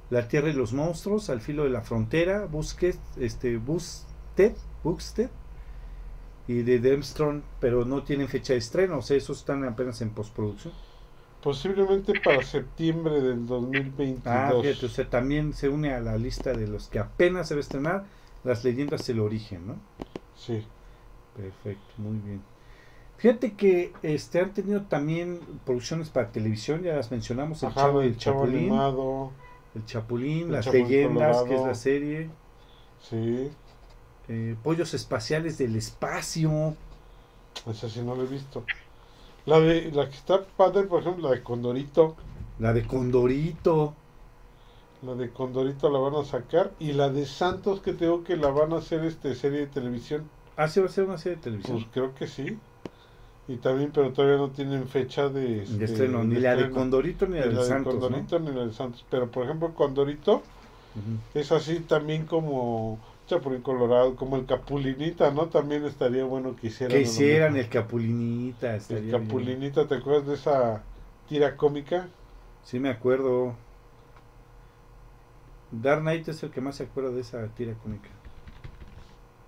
La 0.09 0.27
Tierra 0.27 0.49
y 0.49 0.53
los 0.53 0.73
Monstruos, 0.73 1.29
Al 1.29 1.39
Filo 1.41 1.63
de 1.63 1.69
la 1.69 1.81
Frontera, 1.81 2.45
Busquet, 2.45 2.97
este, 3.17 3.55
Busted, 3.57 4.53
Buxted 4.87 5.29
y 6.47 6.61
de 6.63 6.79
Demstron, 6.79 7.43
pero 7.59 7.83
no 7.85 8.03
tienen 8.03 8.27
fecha 8.29 8.53
de 8.53 8.59
estreno, 8.59 8.99
o 8.99 9.01
sea, 9.01 9.17
esos 9.17 9.39
están 9.39 9.63
apenas 9.65 10.01
en 10.01 10.11
postproducción. 10.11 10.73
Posiblemente 11.41 12.13
para 12.23 12.41
septiembre 12.43 13.21
del 13.21 13.45
2022. 13.45 14.23
Ah, 14.25 14.53
fíjate, 14.61 14.85
o 14.85 14.89
sea, 14.89 15.09
también 15.09 15.53
se 15.53 15.69
une 15.69 15.93
a 15.93 15.99
la 15.99 16.17
lista 16.17 16.53
de 16.53 16.67
los 16.67 16.87
que 16.87 16.99
apenas 16.99 17.47
se 17.47 17.53
va 17.55 17.59
a 17.59 17.61
estrenar 17.61 18.05
Las 18.43 18.63
Leyendas 18.63 19.05
del 19.07 19.19
Origen, 19.19 19.67
¿no? 19.67 19.75
Sí. 20.35 20.63
Perfecto, 21.35 21.93
muy 21.97 22.17
bien. 22.19 22.41
Fíjate 23.17 23.53
que 23.55 23.93
este 24.03 24.39
han 24.39 24.53
tenido 24.53 24.83
también 24.83 25.39
producciones 25.65 26.09
para 26.09 26.31
televisión, 26.31 26.83
ya 26.83 26.95
las 26.95 27.11
mencionamos, 27.11 27.63
El 27.63 27.69
Ajá, 27.69 27.81
Chavo 27.81 28.03
y 28.03 28.07
el 28.07 28.11
el 28.13 28.17
chavo 28.17 28.45
Chapulín. 28.45 28.57
animado. 28.57 29.31
El 29.75 29.85
Chapulín, 29.85 30.51
El 30.51 30.51
Las 30.51 30.65
Chapulín 30.65 30.83
Leyendas, 30.87 31.43
que 31.43 31.55
es 31.55 31.61
la 31.61 31.75
serie, 31.75 32.29
Sí. 32.99 33.49
Eh, 34.29 34.55
Pollos 34.63 34.93
Espaciales 34.93 35.57
del 35.57 35.75
Espacio, 35.75 36.75
Esa 37.69 37.89
sí 37.89 38.01
no 38.01 38.15
la 38.15 38.23
he 38.23 38.27
visto. 38.27 38.63
La 39.45 39.59
de 39.59 39.91
la 39.91 40.09
que 40.09 40.15
está 40.15 40.43
padre, 40.43 40.83
por 40.83 41.01
ejemplo, 41.01 41.29
la 41.29 41.35
de 41.35 41.41
Condorito. 41.43 42.15
la 42.59 42.73
de 42.73 42.85
Condorito, 42.85 43.93
La 45.01 45.15
de 45.15 45.29
Condorito 45.29 45.89
la 45.89 45.99
van 45.99 46.15
a 46.15 46.25
sacar. 46.25 46.71
Y 46.79 46.93
la 46.93 47.09
de 47.09 47.25
Santos, 47.25 47.79
que 47.81 47.93
tengo 47.93 48.23
que 48.23 48.35
la 48.35 48.49
van 48.49 48.73
a 48.73 48.77
hacer 48.77 49.03
este 49.05 49.35
serie 49.35 49.59
de 49.59 49.67
televisión. 49.67 50.29
ah, 50.57 50.67
sí 50.67 50.79
va 50.79 50.87
a 50.87 50.89
ser 50.89 51.05
una 51.05 51.17
serie 51.17 51.37
de 51.37 51.43
televisión. 51.43 51.77
Pues 51.77 51.87
creo 51.93 52.15
que 52.15 52.27
sí. 52.27 52.57
Y 53.47 53.55
también, 53.57 53.91
pero 53.93 54.11
todavía 54.11 54.37
no 54.37 54.49
tienen 54.49 54.89
fecha 54.89 55.29
de, 55.29 55.63
este, 55.63 55.77
de 55.77 55.85
estreno, 55.85 56.23
ni 56.25 56.35
la 56.35 56.55
de. 56.55 56.69
Condorito 56.69 57.27
ni 57.27 57.37
la 57.37 57.45
de 57.47 57.53
la 57.53 57.61
de 57.61 57.67
Santos, 57.69 57.93
¿no? 57.93 58.01
Condorito 58.01 58.39
ni 58.39 58.51
la 58.51 58.65
de 58.65 58.73
Santos. 58.73 59.05
Pero 59.09 59.31
por 59.31 59.45
ejemplo, 59.45 59.73
Condorito 59.73 60.41
es 61.33 61.51
así 61.53 61.79
también 61.79 62.25
como 62.25 62.99
Chapulín 63.27 63.61
Colorado, 63.61 64.15
como 64.15 64.37
el 64.37 64.45
Capulinita, 64.45 65.31
¿no? 65.31 65.47
También 65.47 65.83
estaría 65.85 66.23
bueno 66.23 66.55
que 66.55 66.67
hicieran. 66.67 66.95
Que 66.95 67.01
hicieran 67.03 67.57
el 67.57 67.67
Capulinita, 67.69 68.75
El 68.75 69.01
bien. 69.01 69.11
Capulinita, 69.11 69.87
¿te 69.87 69.95
acuerdas 69.95 70.27
de 70.27 70.33
esa 70.35 70.81
tira 71.27 71.57
cómica? 71.57 72.07
Sí 72.63 72.79
me 72.79 72.89
acuerdo. 72.89 73.53
Dark 75.71 76.01
Knight 76.01 76.27
es 76.29 76.41
el 76.43 76.51
que 76.51 76.61
más 76.61 76.77
se 76.77 76.83
acuerda 76.83 77.11
de 77.11 77.21
esa 77.21 77.45
tira 77.49 77.73
cómica. 77.83 78.09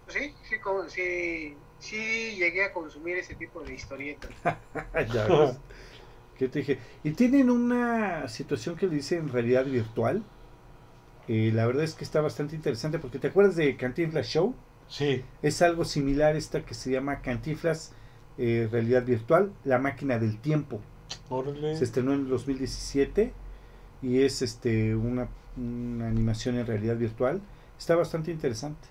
Sí, 0.09 0.33
sí, 0.49 0.59
como- 0.59 0.89
sí, 0.89 1.55
sí 1.79 2.35
llegué 2.35 2.65
a 2.65 2.73
consumir 2.73 3.17
ese 3.17 3.35
tipo 3.35 3.61
de 3.61 3.73
historietas. 3.75 4.31
ya 5.13 5.25
ves. 5.27 5.57
¿Qué 6.37 6.47
te 6.47 6.59
dije? 6.59 6.79
Y 7.03 7.11
tienen 7.11 7.49
una 7.49 8.27
situación 8.27 8.75
que 8.75 8.87
le 8.87 8.95
dicen 8.95 9.29
realidad 9.29 9.65
virtual. 9.65 10.23
Eh, 11.29 11.51
la 11.53 11.67
verdad 11.67 11.83
es 11.83 11.93
que 11.93 12.03
está 12.03 12.21
bastante 12.21 12.55
interesante 12.55 12.97
porque 12.97 13.19
te 13.19 13.27
acuerdas 13.27 13.55
de 13.55 13.77
Cantinflas 13.77 14.27
Show. 14.27 14.55
Sí. 14.87 15.23
Es 15.43 15.61
algo 15.61 15.85
similar 15.85 16.35
esta 16.35 16.65
que 16.65 16.73
se 16.73 16.89
llama 16.91 17.21
Cantinflas 17.21 17.93
eh, 18.39 18.67
realidad 18.71 19.05
virtual, 19.05 19.51
la 19.63 19.77
máquina 19.77 20.17
del 20.17 20.39
tiempo. 20.39 20.81
Órale. 21.29 21.77
Se 21.77 21.83
estrenó 21.83 22.13
en 22.13 22.21
el 22.21 22.29
2017 22.29 23.31
y 24.01 24.21
es 24.21 24.41
este 24.41 24.95
una, 24.95 25.29
una 25.55 26.07
animación 26.07 26.57
en 26.57 26.65
realidad 26.65 26.97
virtual. 26.97 27.41
Está 27.77 27.95
bastante 27.95 28.31
interesante. 28.31 28.87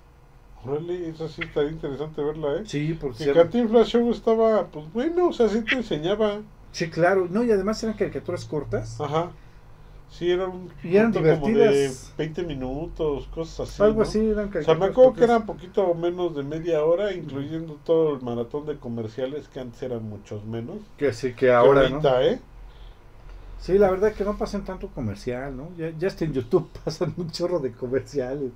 Órale, 0.64 1.09
esa 1.09 1.28
sí 1.28 1.43
estaría 1.43 1.70
interesante 1.72 2.22
verla, 2.22 2.61
¿eh? 2.61 2.62
Sí, 2.66 2.97
porque 3.01 3.24
El 3.24 3.34
Cantinflas 3.34 3.89
Show 3.89 4.12
estaba, 4.12 4.68
pues 4.68 4.93
bueno, 4.93 5.28
o 5.28 5.32
sea, 5.32 5.49
sí 5.49 5.62
te 5.62 5.74
enseñaba. 5.74 6.43
sí, 6.70 6.89
claro. 6.89 7.26
No, 7.28 7.43
y 7.43 7.51
además 7.51 7.82
eran 7.82 7.97
caricaturas 7.97 8.45
cortas. 8.45 9.01
Ajá. 9.01 9.32
Sí, 10.11 10.31
era 10.31 10.47
un 10.49 10.71
Y 10.83 10.97
eran 10.97 11.13
corto 11.13 11.25
como 11.27 11.51
de 11.53 11.97
divertidas. 11.97 12.15
20 12.17 12.43
minutos, 12.45 13.27
cosas 13.29 13.69
así. 13.71 13.83
Algo 13.83 14.03
¿no? 14.03 14.03
así, 14.03 14.19
eran 14.29 14.51
O 14.59 14.63
sea, 14.65 14.75
me 14.75 14.87
acuerdo 14.87 15.17
que 15.17 15.25
cortas. 15.25 15.25
era 15.25 15.39
un 15.39 15.47
poquito 15.47 15.95
menos 15.95 16.35
de 16.37 16.43
media 16.43 16.85
hora, 16.85 17.13
incluyendo 17.15 17.77
todo 17.85 18.15
el 18.15 18.23
maratón 18.23 18.67
de 18.67 18.79
comerciales, 18.79 19.49
que 19.49 19.61
antes 19.61 19.83
eran 19.83 20.05
muchos 20.09 20.45
menos. 20.45 20.79
Que 20.99 21.13
sí, 21.15 21.35
que 21.35 21.51
Que 21.59 21.71
ahora, 21.71 21.89
¿no? 21.89 22.01
ahorita, 22.01 22.25
¿eh? 22.27 22.41
Sí, 23.59 23.77
la 23.79 23.91
verdad 23.91 24.15
que 24.15 24.25
no 24.25 24.39
pasan 24.39 24.65
tanto 24.65 24.89
comercial, 24.91 25.55
¿no? 25.57 25.75
Ya, 25.77 25.91
ya 25.91 26.09
hasta 26.09 26.25
en 26.25 26.33
YouTube 26.33 26.71
pasan 26.85 27.13
un 27.19 27.31
chorro 27.31 27.59
de 27.61 27.73
comerciales. 27.75 28.53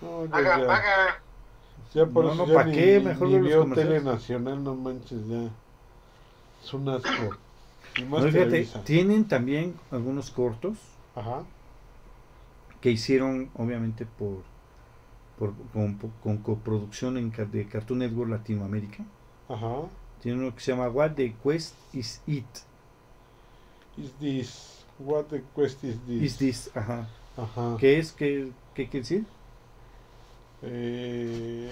No, 0.00 0.26
ya, 0.26 0.44
Paga, 0.44 0.54
ya. 0.54 0.66
paga. 0.66 1.22
Ya 1.94 2.06
por 2.06 2.26
No, 2.26 2.28
eso 2.28 2.44
no, 2.46 2.46
ya 2.46 2.52
¿pa' 2.52 2.64
ni, 2.64 2.72
qué? 2.72 3.00
Mejor 3.00 3.28
ni 3.28 3.38
los 3.38 3.40
veo 3.40 3.66
tele 3.72 4.00
nacional, 4.00 4.62
no 4.62 4.74
manches, 4.76 5.26
ya. 5.26 5.50
Es 6.62 6.72
un 6.74 6.88
asco. 6.88 7.36
Y 7.96 8.04
más 8.04 8.22
No, 8.22 8.28
y 8.28 8.32
fíjate, 8.32 8.50
Televisa. 8.50 8.84
tienen 8.84 9.26
también 9.28 9.74
algunos 9.90 10.30
cortos 10.30 10.78
Ajá. 11.14 11.44
que 12.80 12.90
hicieron, 12.90 13.50
obviamente, 13.54 14.06
por, 14.06 14.42
por 15.38 15.54
con, 15.72 15.94
con 16.22 16.38
coproducción 16.38 17.16
en, 17.18 17.30
de 17.50 17.66
Cartoon 17.68 18.00
Network 18.00 18.30
Latinoamérica. 18.30 19.04
Ajá. 19.48 19.88
Tiene 20.22 20.38
uno 20.38 20.54
que 20.54 20.60
se 20.60 20.72
llama 20.72 20.88
What 20.88 21.12
the 21.12 21.34
Quest 21.42 21.74
is 21.92 22.20
It. 22.26 22.44
Is 23.96 24.12
this? 24.20 24.84
What 24.98 25.24
the 25.24 25.42
quest 25.54 25.82
is 25.84 25.98
this? 26.06 26.22
Is 26.22 26.38
this, 26.38 26.70
ajá. 26.76 27.08
Ajá. 27.36 27.76
¿Qué 27.78 27.98
es? 27.98 28.12
¿Qué, 28.12 28.50
qué 28.74 28.84
quiere 28.88 29.00
decir? 29.00 29.24
Eh, 30.62 31.70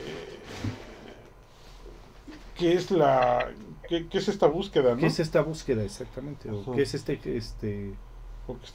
¿Qué 2.58 2.72
es 2.74 2.90
la... 2.90 3.54
Qué, 3.88 4.08
qué 4.08 4.18
es 4.18 4.28
esta 4.28 4.46
búsqueda, 4.46 4.94
no? 4.94 5.00
¿Qué 5.00 5.06
es 5.06 5.20
esta 5.20 5.42
búsqueda 5.42 5.84
exactamente? 5.84 6.50
¿O 6.50 6.62
Ajá. 6.62 6.72
qué 6.76 6.82
es 6.82 6.94
este, 6.94 7.36
este, 7.36 7.94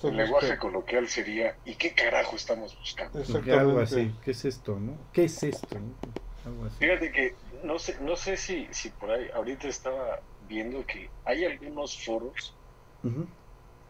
El 0.03 0.17
lenguaje 0.17 0.57
coloquial 0.57 1.07
sería 1.07 1.57
¿y 1.65 1.75
qué 1.75 1.93
carajo 1.93 2.35
estamos 2.35 2.75
buscando? 2.77 3.19
Exactamente. 3.19 3.51
algo 3.59 3.79
así? 3.79 4.11
¿Qué 4.23 4.31
es 4.31 4.45
esto, 4.45 4.79
no? 4.79 4.97
¿Qué 5.11 5.25
es 5.25 5.43
esto? 5.43 5.79
no? 5.79 5.93
Algo 6.45 6.65
así. 6.65 6.77
Fíjate 6.79 7.11
que 7.11 7.37
no 7.63 7.79
sé, 7.79 7.97
no 8.01 8.15
sé 8.15 8.37
si, 8.37 8.67
si 8.73 8.89
por 8.91 9.11
ahí, 9.11 9.27
ahorita 9.33 9.67
estaba 9.67 10.19
viendo 10.39 10.85
que 10.85 11.11
hay 11.23 11.45
algunos 11.45 11.97
foros, 12.03 12.57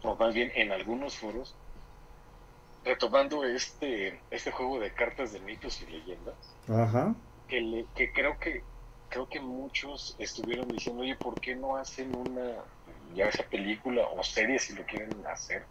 o 0.03 0.15
más 0.15 0.35
bien 0.35 0.51
en 0.53 0.71
algunos 0.71 1.17
foros, 1.17 1.57
retomando 2.83 3.43
este, 3.45 4.23
este 4.29 4.51
juego 4.51 4.79
de 4.79 4.93
cartas 4.93 5.31
de 5.31 5.39
mitos 5.39 5.81
y 5.81 5.85
leyendas, 5.87 6.57
Ajá. 6.67 7.15
que, 7.47 7.61
le- 7.61 7.89
que 7.95 8.11
creo 8.11 8.37
que 8.39 8.65
creo 9.13 9.27
que 9.29 9.39
muchos 9.39 10.15
estuvieron 10.17 10.71
diciendo, 10.71 11.03
oye, 11.03 11.15
¿por 11.15 11.39
qué 11.39 11.55
no 11.55 11.75
hacen 11.77 12.15
una, 12.15 12.65
ya 13.13 13.31
sea 13.31 13.47
película 13.47 14.07
o 14.07 14.23
serie 14.23 14.57
si 14.57 14.73
lo 14.73 14.83
quieren 14.87 15.23
hacer, 15.27 15.67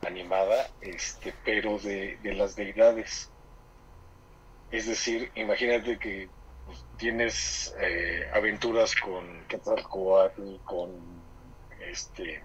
animada, 0.00 0.66
este, 0.80 1.34
pero 1.44 1.78
de, 1.78 2.16
de 2.22 2.32
las 2.32 2.56
deidades? 2.56 3.30
Es 4.70 4.86
decir, 4.86 5.30
imagínate 5.34 5.98
que 5.98 6.30
pues, 6.64 6.86
tienes 6.96 7.70
eh, 7.78 8.24
aventuras 8.32 8.94
con 8.94 9.46
Quetzalcóatl, 9.46 10.62
con 10.64 10.88
este, 11.80 12.42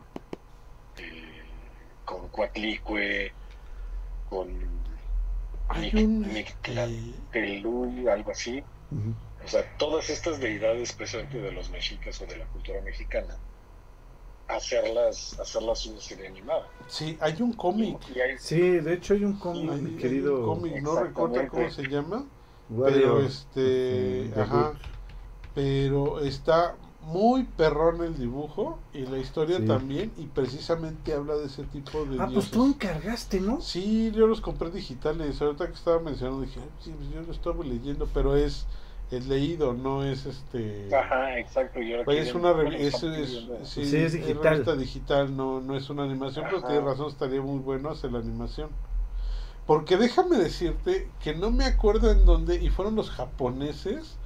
eh, 0.98 1.44
con 2.04 2.30
Coatlicue, 2.30 3.34
con 4.26 4.50
Hay 5.70 5.92
Mic- 5.94 6.06
un... 6.06 6.34
Mictlantecuhtli, 6.34 8.08
algo 8.10 8.32
así. 8.32 8.62
O 9.46 9.48
sea, 9.48 9.64
todas 9.78 10.10
estas 10.10 10.40
deidades 10.40 10.92
presentes 10.94 11.42
de 11.42 11.52
los 11.52 11.70
mexicas 11.70 12.20
o 12.22 12.26
de 12.26 12.38
la 12.38 12.46
cultura 12.48 12.82
mexicana, 12.82 13.38
hacerlas, 14.48 15.40
hacerlas 15.40 15.86
una 15.86 16.00
serie 16.02 16.28
animada. 16.28 16.68
Sí, 16.88 17.18
hay 17.20 17.42
un 17.42 17.54
cómic. 17.54 17.98
Y 18.16 18.20
hay- 18.20 18.38
Sí, 18.40 18.60
de 18.60 18.94
hecho 18.94 19.14
hay 19.14 19.24
un 19.24 19.34
cómic, 19.38 19.72
Hay- 19.72 19.82
mi 19.82 19.90
hay 19.92 19.96
querido 19.98 20.40
un 20.40 20.46
cómic, 20.46 20.82
no 20.82 20.96
recuerdo 21.00 21.48
cómo 21.50 21.70
se 21.72 21.84
llama, 21.88 22.26
Wario, 22.70 22.96
pero 22.98 23.20
este, 23.22 24.32
the 24.34 24.42
ajá, 24.42 24.74
pero 25.54 26.20
está 26.22 26.76
muy 27.04 27.44
perrón 27.44 28.04
el 28.04 28.18
dibujo 28.18 28.80
y 28.94 29.02
la 29.06 29.20
historia 29.20 29.58
Sí. 29.60 29.66
también 29.66 30.12
y 30.18 30.26
precisamente 30.26 31.14
habla 31.14 31.36
de 31.36 31.46
ese 31.46 31.64
tipo 31.66 32.04
de 32.06 32.20
Ah, 32.20 32.28
pues 32.34 32.50
tú 32.50 32.66
encargaste, 32.66 33.40
¿no? 33.40 33.62
Sí, 33.62 34.12
yo 34.12 34.26
los 34.26 34.42
compré 34.42 34.72
digitales. 34.72 35.40
Ahorita 35.40 35.68
que 35.68 35.74
estaba 35.74 36.00
mencionando 36.00 36.42
dije, 36.42 36.60
"Ay, 36.60 36.70
sí, 36.84 36.92
pues 36.98 37.10
yo 37.12 37.22
lo 37.22 37.32
estaba 37.32 37.64
leyendo, 37.64 38.08
pero 38.12 38.36
es 38.36 38.66
es 39.10 39.28
leído, 39.28 39.74
no 39.74 40.04
es 40.04 40.26
este. 40.26 40.96
Ajá, 40.96 41.38
exacto. 41.40 41.80
Y 41.82 41.94
ahora 41.94 42.06
Vaya, 42.06 42.22
es 42.22 42.36
una 42.36 42.52
es, 42.76 43.04
es- 43.04 43.50
sí, 43.64 43.82
Sí, 43.86 43.98
es 43.98 44.14
digital. 44.14 44.44
revista 44.44 44.76
digital, 44.76 45.36
no, 45.36 45.62
no 45.62 45.76
es 45.76 45.90
una 45.90 46.04
animación, 46.04 46.48
pero 46.48 46.64
Ajá. 46.64 46.68
tiene 46.68 46.82
razón, 46.82 47.08
estaría 47.10 47.42
muy 47.42 47.60
bueno 47.60 47.90
hacer 47.90 48.12
la 48.12 48.20
animación. 48.20 48.78
Porque 49.66 49.98
déjame 49.98 50.38
decirte 50.38 51.16
que 51.20 51.36
no 51.36 51.52
me 51.52 51.66
acuerdo 51.66 52.12
en 52.12 52.26
dónde, 52.26 52.56
y 52.64 52.70
fueron 52.70 52.96
los 52.96 53.10
japoneses 53.12 54.20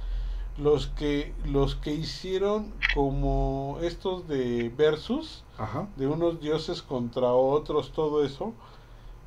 los 0.56 0.88
que 0.88 1.36
los 1.44 1.76
que 1.76 1.92
hicieron 1.94 2.84
como 2.90 3.78
estos 3.82 4.28
de 4.28 4.70
versus 4.76 5.46
Ajá. 5.56 5.88
de 5.96 6.06
unos 6.08 6.40
dioses 6.40 6.82
contra 6.82 7.32
otros 7.34 7.92
todo 7.92 8.24
eso 8.24 8.56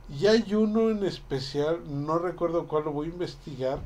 y 0.08 0.28
hay 0.28 0.54
uno 0.56 0.89
en 0.91 1.04
especial 1.06 1.84
no 1.88 2.20
recuerdo 2.20 2.68
cuál 2.68 2.86
lo 2.86 2.91
voy 2.93 3.08
a 3.08 3.12
investigar 3.12 3.86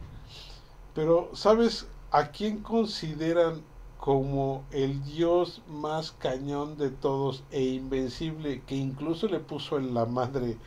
pero 0.97 1.29
sabes 1.33 1.85
a 2.09 2.31
quién 2.31 2.63
consideran 2.63 3.61
como 3.99 4.65
el 4.71 5.03
dios 5.03 5.61
más 5.67 6.11
cañón 6.11 6.75
de 6.75 6.89
todos 6.89 7.43
e 7.51 7.61
invencible 7.61 8.63
que 8.65 8.73
incluso 8.75 9.27
le 9.27 9.39
puso 9.39 9.77
en 9.77 9.93
la 9.93 10.07
madre 10.07 10.57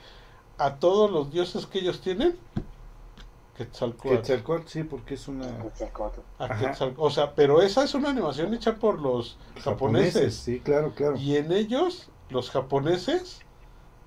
a 0.56 0.76
todos 0.76 1.10
los 1.10 1.32
dioses 1.32 1.66
que 1.66 1.80
ellos 1.80 2.00
tienen 2.00 2.36
Quetzalcóatl. 3.56 4.16
Quetzalcóatl, 4.18 4.68
sí, 4.68 4.84
porque 4.84 5.14
es 5.14 5.26
una... 5.26 5.46
A 6.38 6.44
Ajá. 6.44 6.60
Quetzal- 6.60 6.94
O 6.96 7.10
sea, 7.10 7.34
pero 7.34 7.60
esa 7.60 7.82
es 7.82 7.92
una 7.94 8.10
animación 8.10 8.54
hecha 8.54 8.76
por 8.76 9.00
los 9.00 9.36
japoneses. 9.64 10.36
Sí, 10.36 10.60
claro, 10.60 10.92
claro. 10.94 11.16
Y 11.16 11.36
en 11.36 11.50
ellos, 11.50 12.08
los 12.28 12.50
japoneses, 12.50 13.40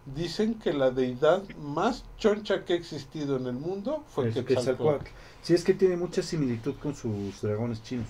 dicen 0.05 0.55
que 0.57 0.71
la 0.71 0.89
deidad 0.89 1.43
más 1.57 2.05
choncha 2.17 2.63
que 2.63 2.73
ha 2.73 2.75
existido 2.77 3.35
en 3.35 3.47
el 3.47 3.53
mundo 3.55 4.03
fue 4.07 4.29
Es 4.29 4.35
Quetzalcóatl. 4.35 5.05
Sí, 5.43 5.53
es 5.53 5.63
que 5.63 5.73
tiene 5.73 5.97
mucha 5.97 6.23
similitud 6.23 6.73
con 6.81 6.95
sus 6.95 7.41
dragones 7.41 7.83
chinos. 7.83 8.07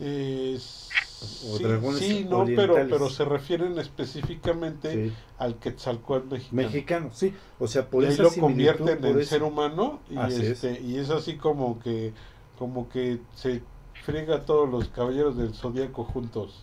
Eh, 0.00 0.58
O 0.58 1.56
sí, 1.56 1.62
dragones 1.62 1.98
sí, 2.00 2.26
no, 2.28 2.44
pero, 2.44 2.74
pero 2.74 3.08
se 3.08 3.24
refieren 3.24 3.78
específicamente 3.78 5.08
Sí. 5.08 5.12
al 5.38 5.56
Quetzalcóatl 5.56 6.28
mexicano. 6.34 6.62
Mexicano, 6.62 7.10
sí. 7.12 7.32
O 7.60 7.68
sea, 7.68 7.88
por 7.88 8.02
y 8.02 8.06
ahí 8.06 8.12
esa 8.12 8.24
lo 8.24 8.32
convierten 8.34 9.04
en 9.04 9.18
eso- 9.20 9.30
ser 9.30 9.42
humano 9.44 10.00
y 10.10 10.16
Así 10.16 10.42
es. 10.42 10.64
este 10.64 10.80
y 10.80 10.98
es 10.98 11.10
así 11.10 11.36
como 11.36 11.78
que 11.80 12.12
como 12.58 12.88
que 12.88 13.20
se 13.36 13.62
friega 14.04 14.36
a 14.36 14.40
todos 14.44 14.68
los 14.68 14.88
caballeros 14.88 15.36
del 15.36 15.54
zodiaco 15.54 16.04
juntos 16.04 16.62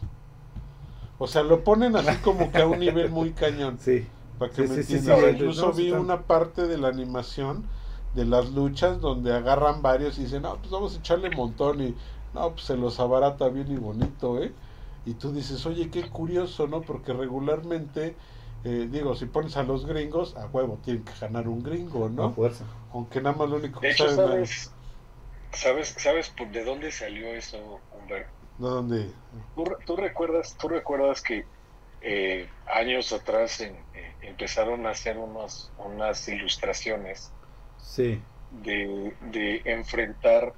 o 1.18 1.28
sea 1.28 1.44
lo 1.44 1.64
ponen 1.64 1.96
así 1.96 2.18
como 2.22 2.52
que 2.52 2.58
a 2.62 2.68
un 2.68 2.80
nivel 2.80 3.10
muy 3.10 3.32
cañón 3.32 3.78
Sí, 3.82 4.06
para 4.38 4.52
que 4.52 4.68
Sí, 4.68 4.74
me 4.74 4.84
sí, 4.84 5.00
sí, 5.00 5.10
incluso 5.34 5.68
no, 5.68 5.74
vi 5.74 5.92
una 5.92 6.24
parte 6.24 6.68
de 6.68 6.78
la 6.78 6.90
animación 6.90 7.64
de 8.14 8.26
las 8.26 8.52
luchas 8.52 9.00
donde 9.02 9.34
agarran 9.34 9.82
varios 9.82 10.18
y 10.18 10.24
dicen 10.24 10.44
no 10.44 10.60
pues 10.60 10.72
vamos 10.72 10.96
a 10.96 11.00
echarle 11.00 11.30
montón 11.30 11.82
y 11.82 11.98
no 12.34 12.54
pues 12.56 12.66
se 12.66 12.78
los 12.78 13.00
abarata 13.00 13.50
bien 13.50 13.72
y 13.72 13.78
bonito 13.78 14.42
eh 14.42 14.56
y 15.06 15.16
tú 15.16 15.32
dices 15.34 15.66
oye 15.66 15.90
qué 15.92 16.10
curioso 16.10 16.68
no 16.68 16.86
porque 16.86 17.14
regularmente 17.14 18.18
eh, 18.64 18.88
digo, 18.92 19.16
si 19.16 19.26
pones 19.28 19.56
a 19.56 19.64
los 19.64 19.86
gringos, 19.86 20.36
a 20.36 20.46
huevo, 20.48 20.80
tienen 20.84 21.06
que 21.06 21.14
ganar 21.20 21.48
un 21.48 21.64
gringo, 21.64 22.10
a 22.18 22.28
¿no? 22.28 22.30
fuerza. 22.30 22.66
Aunque 22.90 23.22
nada 23.22 23.38
más 23.38 23.50
lo 23.50 23.56
único 23.58 23.82
De 23.82 23.90
que 23.90 23.92
hecho, 23.92 24.08
saben 24.10 24.10
¿sabes, 24.10 24.78
sabes, 25.54 25.90
sabes 25.98 26.30
por 26.32 26.52
de 26.52 26.64
dónde 26.64 26.92
salió 26.92 27.34
eso, 27.36 27.86
Humberto? 27.92 28.48
¿no? 28.58 28.70
¿Dónde? 28.70 29.16
¿Tú, 29.54 29.66
re- 29.66 29.78
tú 29.86 29.96
recuerdas, 29.96 30.56
tú 30.58 30.68
recuerdas 30.70 31.22
que 31.22 31.50
eh, 32.02 32.54
años 32.66 33.12
atrás 33.12 33.60
en- 33.62 33.88
eh, 33.94 34.18
empezaron 34.22 34.86
a 34.86 34.92
hacer 34.92 35.18
unos, 35.18 35.74
unas 35.78 36.28
ilustraciones 36.28 37.36
Sí, 37.82 38.22
de, 38.52 39.16
de 39.32 39.62
enfrentar 39.66 40.54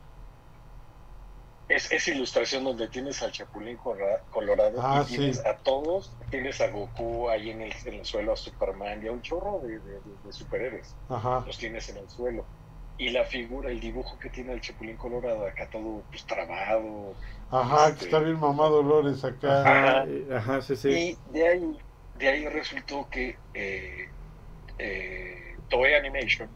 es, 1.68 1.92
esa 1.92 2.12
ilustración 2.12 2.64
donde 2.66 2.88
tienes 2.90 3.22
al 3.22 3.32
Chapulín 3.32 3.78
Colora- 3.78 4.22
Colorado 4.30 4.80
Ah, 4.82 5.06
y 5.08 5.16
tienes 5.16 5.38
sí. 5.38 5.44
a 5.48 5.58
todos, 5.58 6.18
tienes 6.30 6.60
a 6.60 6.68
Goku 6.70 7.30
ahí 7.30 7.50
en 7.52 7.62
el, 7.62 7.74
en 7.86 7.94
el 7.96 8.06
suelo, 8.06 8.34
a 8.34 8.36
Superman 8.36 9.02
y 9.04 9.08
a 9.08 9.12
un 9.12 9.22
chorro 9.22 9.60
de, 9.60 9.80
de- 9.80 10.02
de- 10.02 10.34
superhéroes, 10.34 10.98
Ajá. 11.08 11.44
los 11.46 11.58
tienes 11.58 11.88
en 11.90 11.98
el 11.98 12.10
suelo. 12.10 12.46
Y 12.98 13.10
la 13.10 13.24
figura, 13.24 13.72
el 13.72 13.80
dibujo 13.80 14.20
que 14.20 14.30
tiene 14.30 14.54
el 14.54 14.62
Chapulín 14.62 14.98
Colorado, 14.98 15.46
acá 15.48 15.68
todo 15.72 16.04
pues 16.12 16.26
trabado. 16.26 17.16
Ajá, 17.50 17.86
que 17.88 17.92
Este- 17.94 18.06
está 18.06 18.20
bien 18.20 18.40
mamado 18.40 18.84
Lores 18.84 19.24
acá. 19.24 19.62
Ajá. 19.62 20.06
eh, 20.08 20.28
ajá, 20.32 20.62
sí, 20.62 20.76
sí. 20.76 20.90
Y 20.90 21.32
de 21.32 21.48
ahí, 21.48 21.78
de 22.16 22.28
ahí 22.28 22.48
resultó 22.50 23.08
que 23.10 23.38
eh, 23.54 24.10
eh, 24.78 25.56
Toei 25.70 25.94
Animation, 25.96 26.50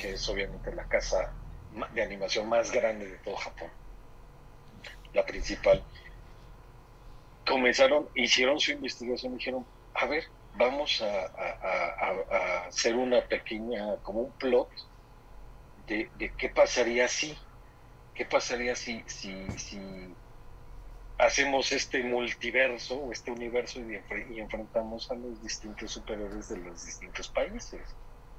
que 0.00 0.12
es 0.12 0.28
obviamente 0.28 0.74
la 0.74 0.86
casa 0.86 1.32
de 1.92 2.02
animación 2.02 2.48
más 2.48 2.72
grande 2.72 3.06
de 3.06 3.18
todo 3.18 3.36
Japón, 3.36 3.70
la 5.12 5.24
principal, 5.26 5.84
comenzaron, 7.46 8.08
hicieron 8.14 8.58
su 8.58 8.72
investigación, 8.72 9.36
dijeron, 9.36 9.66
a 9.94 10.06
ver, 10.06 10.24
vamos 10.54 11.02
a, 11.02 12.66
hacer 12.66 12.96
una 12.96 13.20
pequeña, 13.26 13.96
como 14.02 14.20
un 14.20 14.32
plot 14.32 14.70
de, 15.86 16.10
qué 16.38 16.48
pasaría 16.48 17.06
si, 17.08 17.36
qué 18.14 18.24
pasaría 18.24 18.74
si, 18.76 19.02
si, 19.06 19.58
si 19.58 20.14
hacemos 21.18 21.72
este 21.72 22.02
multiverso 22.02 23.10
este 23.12 23.30
universo 23.30 23.80
y, 23.80 24.00
y 24.34 24.40
enfrentamos 24.40 25.10
a 25.10 25.14
los 25.14 25.42
distintos 25.42 25.92
superhéroes 25.92 26.48
de 26.48 26.58
los 26.58 26.86
distintos 26.86 27.28
países 27.28 27.82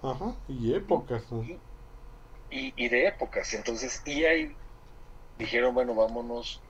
Ajá. 0.02 0.36
Y 0.47 0.74
épocas. 0.74 1.32
¿no? 1.32 1.43
y, 1.43 1.54
y- 2.49 2.74
y 2.86 2.89
de 2.89 3.08
épocas. 3.08 3.54
Entonces, 3.54 4.02
y 4.06 4.24
ahí 4.26 4.58
dijeron, 5.38 5.74
bueno, 5.74 5.95
vámonos, 5.95 6.62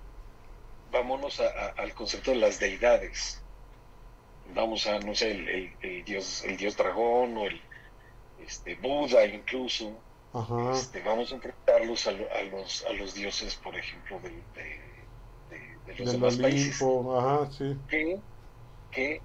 vámonos 0.91 1.39
a- 1.39 1.47
a- 1.49 1.69
al 1.77 1.93
concepto 1.93 2.31
de 2.31 2.37
las 2.37 2.59
deidades. 2.59 3.45
Vamos 4.53 4.87
a, 4.87 4.99
no 4.99 5.13
sé, 5.15 5.31
el, 5.31 5.47
el- 5.49 5.77
el 5.81 6.03
dios, 6.03 6.43
el 6.43 6.57
dios 6.57 6.75
dragón 6.75 7.37
o 7.37 7.45
el 7.47 7.61
este, 8.37 8.75
Buda 8.75 9.25
incluso. 9.25 10.03
Ajá. 10.33 10.71
Este, 10.73 11.01
vamos 11.03 11.31
a 11.31 11.35
enfrentarlos 11.35 12.07
a, 12.07 12.11
lo- 12.11 12.31
a 12.31 12.41
los, 12.43 12.85
a 12.85 12.93
los 12.93 13.13
dioses, 13.13 13.55
por 13.57 13.75
ejemplo, 13.75 14.19
de, 14.21 14.29
de- 14.29 15.09
de- 15.49 15.77
de 15.85 15.95
los 15.95 15.97
Del 15.97 16.07
demás 16.11 16.37
países. 16.37 16.81
Ajá, 16.81 17.51
sí. 17.51 17.75
que, 17.87 18.21
que 18.91 19.21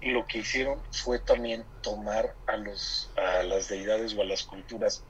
lo 0.00 0.26
que 0.26 0.38
hicieron 0.38 0.78
fue 0.90 1.18
también 1.18 1.64
tomar 1.82 2.34
a 2.46 2.56
los 2.56 3.10
a 3.16 3.42
las 3.42 3.68
deidades 3.68 4.14
o 4.14 4.22
a 4.22 4.24
las 4.24 4.44
culturas 4.44 5.02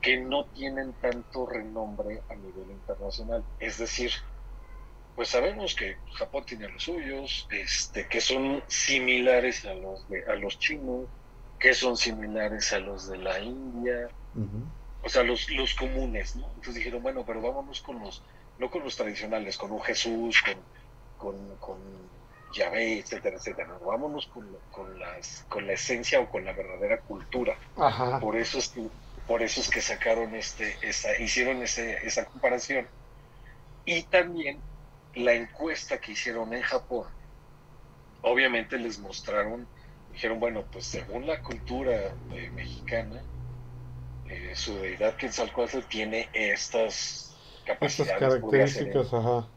que 0.00 0.18
no 0.18 0.44
tienen 0.46 0.92
tanto 0.94 1.46
renombre 1.46 2.22
a 2.28 2.34
nivel 2.34 2.70
internacional. 2.70 3.44
Es 3.58 3.78
decir, 3.78 4.12
pues 5.16 5.30
sabemos 5.30 5.74
que 5.74 5.96
Japón 6.14 6.44
tiene 6.46 6.68
los 6.68 6.84
suyos, 6.84 7.48
este, 7.50 8.06
que 8.06 8.20
son 8.20 8.62
similares 8.68 9.64
a 9.64 9.74
los 9.74 10.08
de, 10.08 10.24
a 10.26 10.36
los 10.36 10.58
chinos, 10.58 11.06
que 11.58 11.74
son 11.74 11.96
similares 11.96 12.72
a 12.72 12.78
los 12.78 13.08
de 13.08 13.18
la 13.18 13.40
India, 13.40 14.08
o 15.02 15.08
sea, 15.08 15.22
los, 15.22 15.50
los 15.50 15.74
comunes, 15.74 16.36
¿no? 16.36 16.46
Entonces 16.48 16.74
dijeron, 16.74 17.02
bueno, 17.02 17.24
pero 17.26 17.40
vámonos 17.40 17.80
con 17.80 17.98
los, 17.98 18.22
no 18.58 18.70
con 18.70 18.84
los 18.84 18.94
tradicionales, 18.94 19.56
con 19.56 19.72
un 19.72 19.80
Jesús, 19.80 20.42
con, 20.42 20.56
con, 21.16 21.56
con 21.56 21.78
Yahvé, 22.52 22.98
etcétera, 23.00 23.36
etcétera, 23.36 23.68
no, 23.68 23.80
vámonos 23.80 24.26
con, 24.28 24.46
con, 24.70 24.98
las, 24.98 25.44
con 25.48 25.66
la 25.66 25.74
esencia 25.74 26.20
o 26.20 26.30
con 26.30 26.44
la 26.44 26.52
verdadera 26.52 27.00
cultura. 27.00 27.56
Ajá. 27.76 28.20
Por 28.20 28.36
eso 28.36 28.58
es 28.58 28.68
que, 28.68 28.86
por 29.26 29.42
eso 29.42 29.60
es 29.60 29.68
que 29.68 29.80
sacaron 29.80 30.34
este, 30.34 30.76
esa, 30.82 31.18
hicieron 31.18 31.62
ese, 31.62 32.06
esa 32.06 32.24
comparación. 32.26 32.86
Y 33.84 34.02
también 34.04 34.58
la 35.14 35.32
encuesta 35.32 35.98
que 35.98 36.12
hicieron 36.12 36.52
en 36.54 36.62
Japón, 36.62 37.06
obviamente 38.22 38.78
les 38.78 38.98
mostraron, 38.98 39.66
dijeron, 40.12 40.40
bueno, 40.40 40.64
pues 40.72 40.86
según 40.86 41.26
la 41.26 41.42
cultura 41.42 42.14
eh, 42.32 42.50
mexicana, 42.54 43.22
eh, 44.28 44.52
su 44.54 44.76
deidad 44.76 45.16
Quetzalcóatl 45.16 45.80
tiene 45.88 46.28
estas 46.32 47.36
Estas 47.64 47.64
capacidades, 47.64 48.18
ser, 48.18 48.18
características, 48.20 49.14
ajá. 49.14 49.48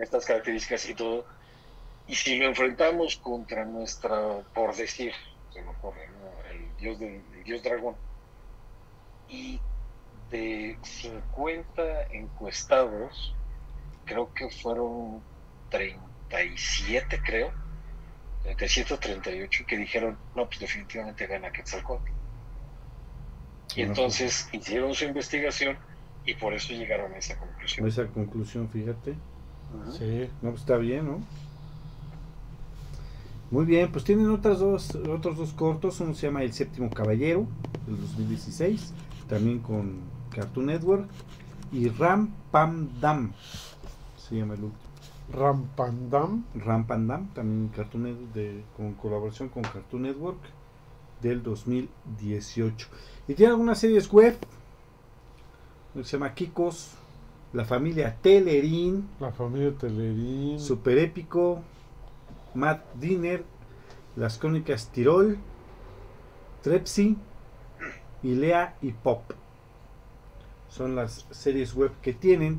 estas 0.00 0.24
características 0.24 0.88
y 0.88 0.94
todo. 0.94 1.26
Y 2.08 2.14
si 2.14 2.38
lo 2.38 2.46
enfrentamos 2.46 3.16
contra 3.16 3.64
nuestra, 3.64 4.40
por 4.54 4.74
decir, 4.76 5.12
se 5.52 5.62
me 5.62 5.70
ocurre, 5.70 6.08
¿no? 6.08 6.50
el 6.50 6.76
dios 6.76 6.98
del 6.98 7.22
el 7.34 7.44
dios 7.44 7.62
dragón, 7.62 7.96
y 9.28 9.60
de 10.30 10.78
50 10.82 11.82
encuestados, 12.12 13.34
creo 14.04 14.32
que 14.34 14.48
fueron 14.50 15.20
37, 15.70 17.20
creo, 17.24 17.52
37 18.42 18.94
o 18.94 18.98
38, 18.98 19.64
que 19.66 19.76
dijeron, 19.76 20.16
no, 20.34 20.46
pues 20.46 20.60
definitivamente 20.60 21.26
gana 21.26 21.50
Quetzalcóatl. 21.50 22.10
Y 23.74 23.82
entonces 23.82 24.48
hicieron 24.52 24.94
su 24.94 25.04
investigación 25.04 25.76
y 26.24 26.34
por 26.34 26.54
eso 26.54 26.72
llegaron 26.72 27.12
a 27.12 27.18
esa 27.18 27.36
conclusión. 27.38 27.86
Esa 27.86 28.06
conclusión, 28.06 28.68
fíjate. 28.70 29.14
Sí. 29.98 30.30
No, 30.40 30.50
pues 30.50 30.62
está 30.62 30.76
bien, 30.76 31.06
¿no? 31.06 31.20
Muy 33.50 33.64
bien, 33.64 33.92
pues 33.92 34.04
tienen 34.04 34.30
otras 34.30 34.58
dos, 34.58 34.94
otros 34.94 35.36
dos 35.36 35.52
cortos. 35.52 36.00
Uno 36.00 36.14
se 36.14 36.26
llama 36.26 36.42
El 36.42 36.52
Séptimo 36.52 36.90
Caballero, 36.90 37.46
del 37.86 38.00
2016, 38.00 38.92
también 39.28 39.60
con 39.60 40.00
Cartoon 40.30 40.66
Network. 40.66 41.08
Y 41.72 41.88
Ram 41.88 42.30
Pam 42.50 42.88
Dam, 43.00 43.32
se 44.16 44.36
llama 44.36 44.54
el 44.54 44.64
último. 44.64 44.86
Rampandam. 45.32 46.44
Ram 46.54 46.86
Pam 46.86 47.06
Dam, 47.06 47.28
también 47.34 47.68
Cartoon 47.74 48.04
Network, 48.04 48.32
de, 48.32 48.62
con 48.76 48.94
colaboración 48.94 49.48
con 49.48 49.62
Cartoon 49.62 50.02
Network. 50.02 50.38
del 51.22 51.42
2018. 51.42 52.88
Y 53.26 53.34
tiene 53.34 53.52
algunas 53.52 53.78
series 53.78 54.12
web. 54.12 54.36
Se 55.94 56.02
llama 56.02 56.34
Kikos, 56.34 56.90
La 57.54 57.64
familia 57.64 58.14
Telerín, 58.20 59.08
La 59.18 59.32
familia 59.32 59.72
Telerín. 59.72 60.60
Super 60.60 60.98
Épico, 60.98 61.62
Mad 62.56 62.78
Dinner, 62.94 63.44
Las 64.16 64.38
Crónicas 64.38 64.88
Tirol, 64.90 65.38
Trepsi 66.62 67.16
y 68.22 68.34
Lea 68.34 68.76
y 68.82 68.92
Pop. 68.92 69.22
Son 70.68 70.96
las 70.96 71.26
series 71.30 71.74
web 71.74 71.92
que 72.02 72.12
tienen. 72.12 72.58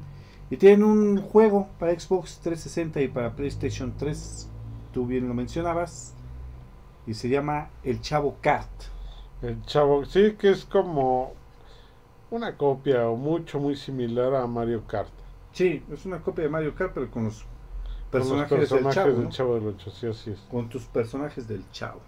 Y 0.49 0.57
tienen 0.57 0.83
un 0.85 1.21
juego 1.21 1.67
para 1.77 1.99
Xbox 1.99 2.39
360 2.39 3.01
y 3.01 3.07
para 3.09 3.35
PlayStation 3.35 3.93
3. 3.97 4.49
Tú 4.93 5.05
bien 5.05 5.27
lo 5.27 5.33
mencionabas. 5.33 6.13
Y 7.05 7.13
se 7.13 7.27
llama 7.27 7.69
El 7.83 7.99
Chavo 8.01 8.37
Kart. 8.41 8.69
El 9.41 9.61
chavo, 9.65 10.03
sí, 10.05 10.35
que 10.39 10.51
es 10.51 10.65
como 10.65 11.33
una 12.31 12.57
copia 12.57 13.07
o 13.07 13.15
mucho, 13.15 13.59
muy 13.59 13.75
similar 13.75 14.33
a 14.35 14.47
Mario 14.47 14.85
Kart. 14.87 15.11
Sí, 15.51 15.83
es 15.91 16.05
una 16.05 16.21
copia 16.21 16.45
de 16.45 16.49
Mario 16.49 16.73
Kart, 16.75 16.93
pero 16.93 17.11
con 17.11 17.25
los 17.25 17.45
Con 18.11 18.19
los 18.19 18.29
personajes, 18.29 18.69
personajes 18.69 18.83
del 18.83 18.93
Chavo. 18.93 19.11
del 19.13 19.23
¿no? 19.23 19.29
Chavo 19.29 19.55
del 19.55 19.67
Ocho, 19.67 19.91
sí, 19.91 20.07
así 20.07 20.31
es. 20.31 20.39
Con 20.49 20.69
tus 20.69 20.85
personajes 20.85 21.47
del 21.47 21.69
Chavo. 21.71 21.99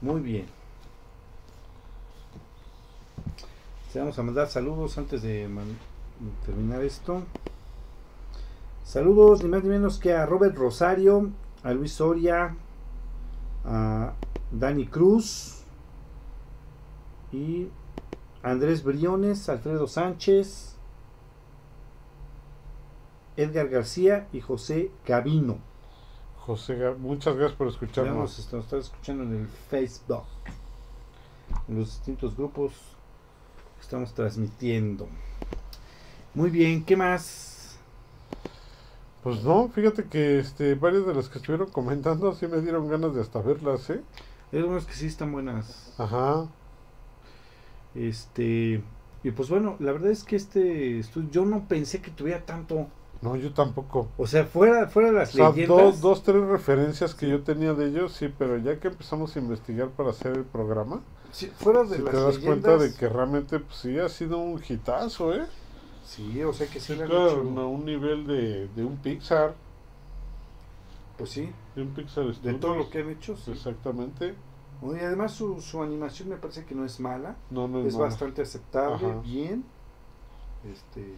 Muy 0.00 0.20
bien. 0.20 0.46
Te 3.92 3.98
vamos 3.98 4.18
a 4.18 4.22
mandar 4.22 4.48
saludos 4.48 4.96
antes 4.98 5.22
de 5.22 5.48
terminar 6.44 6.82
esto. 6.82 7.22
Saludos 8.84 9.42
ni 9.42 9.48
más 9.48 9.62
ni 9.62 9.68
menos 9.68 9.98
que 9.98 10.12
a 10.12 10.26
Robert 10.26 10.56
Rosario, 10.56 11.30
a 11.62 11.72
Luis 11.72 11.92
Soria, 11.92 12.56
a 13.64 14.12
Dani 14.50 14.86
Cruz 14.86 15.62
y 17.32 17.68
Andrés 18.42 18.82
Briones, 18.82 19.48
Alfredo 19.48 19.86
Sánchez, 19.86 20.71
Edgar 23.36 23.68
García 23.68 24.28
y 24.32 24.40
José 24.40 24.90
Gavino. 25.06 25.58
José, 26.38 26.76
muchas 26.98 27.36
gracias 27.36 27.56
por 27.56 27.66
nos, 27.66 27.74
escucharnos. 27.74 28.38
est- 28.38 28.52
nos 28.52 28.72
escuchando 28.72 29.22
en 29.24 29.42
el 29.42 29.46
Facebook, 29.46 30.24
en 31.68 31.78
los 31.78 31.88
distintos 31.90 32.36
grupos 32.36 32.72
que 33.76 33.82
estamos 33.82 34.12
transmitiendo. 34.12 35.08
Muy 36.34 36.50
bien, 36.50 36.84
¿qué 36.84 36.96
más? 36.96 37.78
Pues 39.22 39.44
no, 39.44 39.68
fíjate 39.68 40.04
que 40.06 40.40
este 40.40 40.74
varios 40.74 41.06
de 41.06 41.14
los 41.14 41.28
que 41.28 41.38
estuvieron 41.38 41.70
comentando 41.70 42.34
sí 42.34 42.48
me 42.48 42.60
dieron 42.60 42.88
ganas 42.88 43.14
de 43.14 43.20
hasta 43.20 43.40
verlas, 43.40 43.88
¿eh? 43.90 44.02
Hay 44.52 44.58
algunas 44.58 44.84
que 44.84 44.94
sí 44.94 45.06
están 45.06 45.30
buenas. 45.30 45.94
Ajá. 45.96 46.48
Este, 47.94 48.82
y 49.22 49.30
pues 49.30 49.48
bueno, 49.48 49.76
la 49.78 49.92
verdad 49.92 50.10
es 50.10 50.24
que 50.24 50.36
este 50.36 50.98
estudio, 50.98 51.28
yo 51.30 51.44
no 51.44 51.68
pensé 51.68 52.00
que 52.00 52.10
tuviera 52.10 52.44
tanto, 52.44 52.88
No, 53.22 53.36
yo 53.36 53.52
tampoco. 53.54 54.08
o 54.18 54.26
sea, 54.26 54.44
fuera, 54.44 54.88
fuera 54.88 55.10
de 55.10 55.16
O 55.16 55.18
las 55.20 55.30
sea, 55.30 55.50
leyendas. 55.50 55.68
dos, 55.68 56.00
dos, 56.00 56.22
tres 56.24 56.42
referencias 56.44 57.14
que 57.14 57.28
yo 57.28 57.42
tenía 57.42 57.72
de 57.72 57.86
ellos, 57.86 58.12
sí, 58.12 58.28
pero 58.36 58.58
ya 58.58 58.78
que 58.80 58.88
empezamos 58.88 59.34
a 59.36 59.38
investigar 59.38 59.88
para 59.90 60.10
hacer 60.10 60.36
el 60.36 60.44
programa, 60.44 61.00
sí, 61.30 61.46
fuera 61.46 61.84
de 61.84 61.96
si 61.98 62.02
las 62.02 62.10
te 62.12 62.20
das 62.20 62.34
leyendas. 62.36 62.44
cuenta 62.62 62.76
de 62.84 62.94
que 62.94 63.08
realmente 63.08 63.60
pues, 63.60 63.76
sí 63.76 63.98
ha 63.98 64.08
sido 64.08 64.38
un 64.38 64.60
hitazo, 64.68 65.32
¿eh? 65.34 65.46
Sí, 66.04 66.42
o 66.42 66.52
sea 66.52 66.66
que 66.66 66.80
sí, 66.80 66.94
claro, 66.96 67.42
a 67.60 67.66
un 67.66 67.84
nivel 67.84 68.26
de, 68.26 68.66
de 68.74 68.84
un 68.84 68.96
Pixar, 68.96 69.54
Pues 71.16 71.30
sí, 71.30 71.48
de 71.76 71.82
un 71.82 71.88
Pixar 71.90 72.26
de 72.26 72.34
Studios. 72.34 72.60
todo 72.60 72.74
lo 72.74 72.90
que 72.90 72.98
han 73.02 73.10
hecho. 73.10 73.36
sí. 73.36 73.52
Exactamente. 73.52 74.34
Y 74.82 74.98
además 74.98 75.30
su, 75.32 75.60
su 75.60 75.80
animación 75.80 76.28
me 76.30 76.36
parece 76.36 76.64
que 76.64 76.74
no 76.74 76.84
es 76.84 76.98
mala. 76.98 77.36
No, 77.50 77.68
no 77.68 77.86
es 77.86 77.94
mala. 77.94 78.06
bastante 78.06 78.42
aceptable, 78.42 79.06
Ajá. 79.12 79.20
bien. 79.22 79.64
Este, 80.70 81.14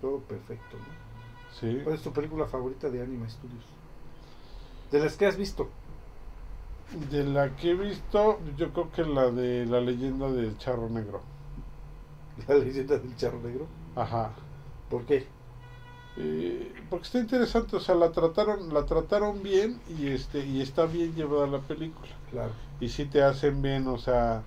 todo 0.00 0.20
perfecto. 0.20 0.78
¿no? 0.78 1.07
Sí. 1.60 1.80
¿Cuál 1.82 1.96
es 1.96 2.02
tu 2.02 2.12
película 2.12 2.46
favorita 2.46 2.88
de 2.88 3.02
Anime 3.02 3.28
Studios? 3.28 3.64
De 4.90 5.00
las 5.00 5.16
que 5.16 5.26
has 5.26 5.36
visto. 5.36 5.68
De 7.10 7.24
la 7.24 7.54
que 7.56 7.70
he 7.70 7.74
visto, 7.74 8.40
yo 8.56 8.72
creo 8.72 8.90
que 8.92 9.04
la 9.04 9.30
de 9.30 9.66
la 9.66 9.80
leyenda 9.80 10.30
del 10.30 10.56
charro 10.58 10.88
negro. 10.88 11.20
La 12.48 12.54
leyenda 12.54 12.96
del 12.96 13.16
charro 13.16 13.40
negro. 13.40 13.66
Ajá. 13.96 14.30
¿Por 14.88 15.04
qué? 15.04 15.26
Eh, 16.16 16.72
porque 16.88 17.04
está 17.06 17.18
interesante, 17.18 17.76
o 17.76 17.80
sea, 17.80 17.94
la 17.94 18.10
trataron, 18.10 18.72
la 18.72 18.86
trataron 18.86 19.42
bien 19.42 19.80
y 19.88 20.08
este 20.08 20.44
y 20.44 20.60
está 20.60 20.86
bien 20.86 21.14
llevada 21.14 21.46
la 21.46 21.60
película. 21.60 22.08
Claro. 22.30 22.52
Y 22.80 22.88
sí 22.88 23.04
te 23.04 23.22
hacen 23.22 23.60
bien, 23.60 23.86
o 23.86 23.98
sea, 23.98 24.42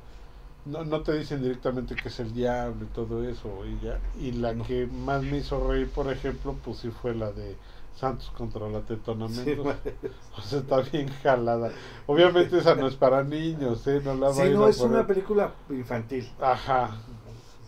no, 0.66 0.84
no 0.86 1.02
te 1.02 1.18
dicen 1.18 1.42
directamente 1.42 1.96
que 1.96 2.10
es 2.10 2.20
el 2.20 2.34
diablo 2.34 2.86
y 2.86 2.88
todo 2.90 3.24
eso 3.24 3.66
y 3.66 3.80
ya. 3.84 4.00
Y 4.20 4.32
la 4.34 4.54
No. 4.54 4.64
que 4.64 4.86
más 4.88 5.24
me 5.24 5.38
hizo 5.38 5.68
reír, 5.68 5.90
por 5.90 6.12
ejemplo, 6.12 6.56
pues 6.64 6.78
sí 6.78 6.90
fue 6.92 7.16
la 7.16 7.32
de 7.32 7.56
Santos 7.96 8.32
contra 8.38 8.70
la 8.70 8.82
Tetona 8.82 9.28
Sí, 9.28 9.56
O 10.38 10.42
sea, 10.42 10.60
está 10.60 10.82
bien 10.82 11.10
jalada. 11.24 11.72
Obviamente 12.08 12.58
esa 12.60 12.76
no 12.76 12.88
es 12.88 12.96
para 12.96 13.24
niños, 13.24 13.86
¿eh? 13.88 14.02
No 14.04 14.14
la 14.16 14.34
sí, 14.34 14.50
no, 14.52 14.68
es 14.68 14.80
una 14.80 15.06
película 15.06 15.54
infantil. 15.70 16.30
Ajá. 16.40 16.98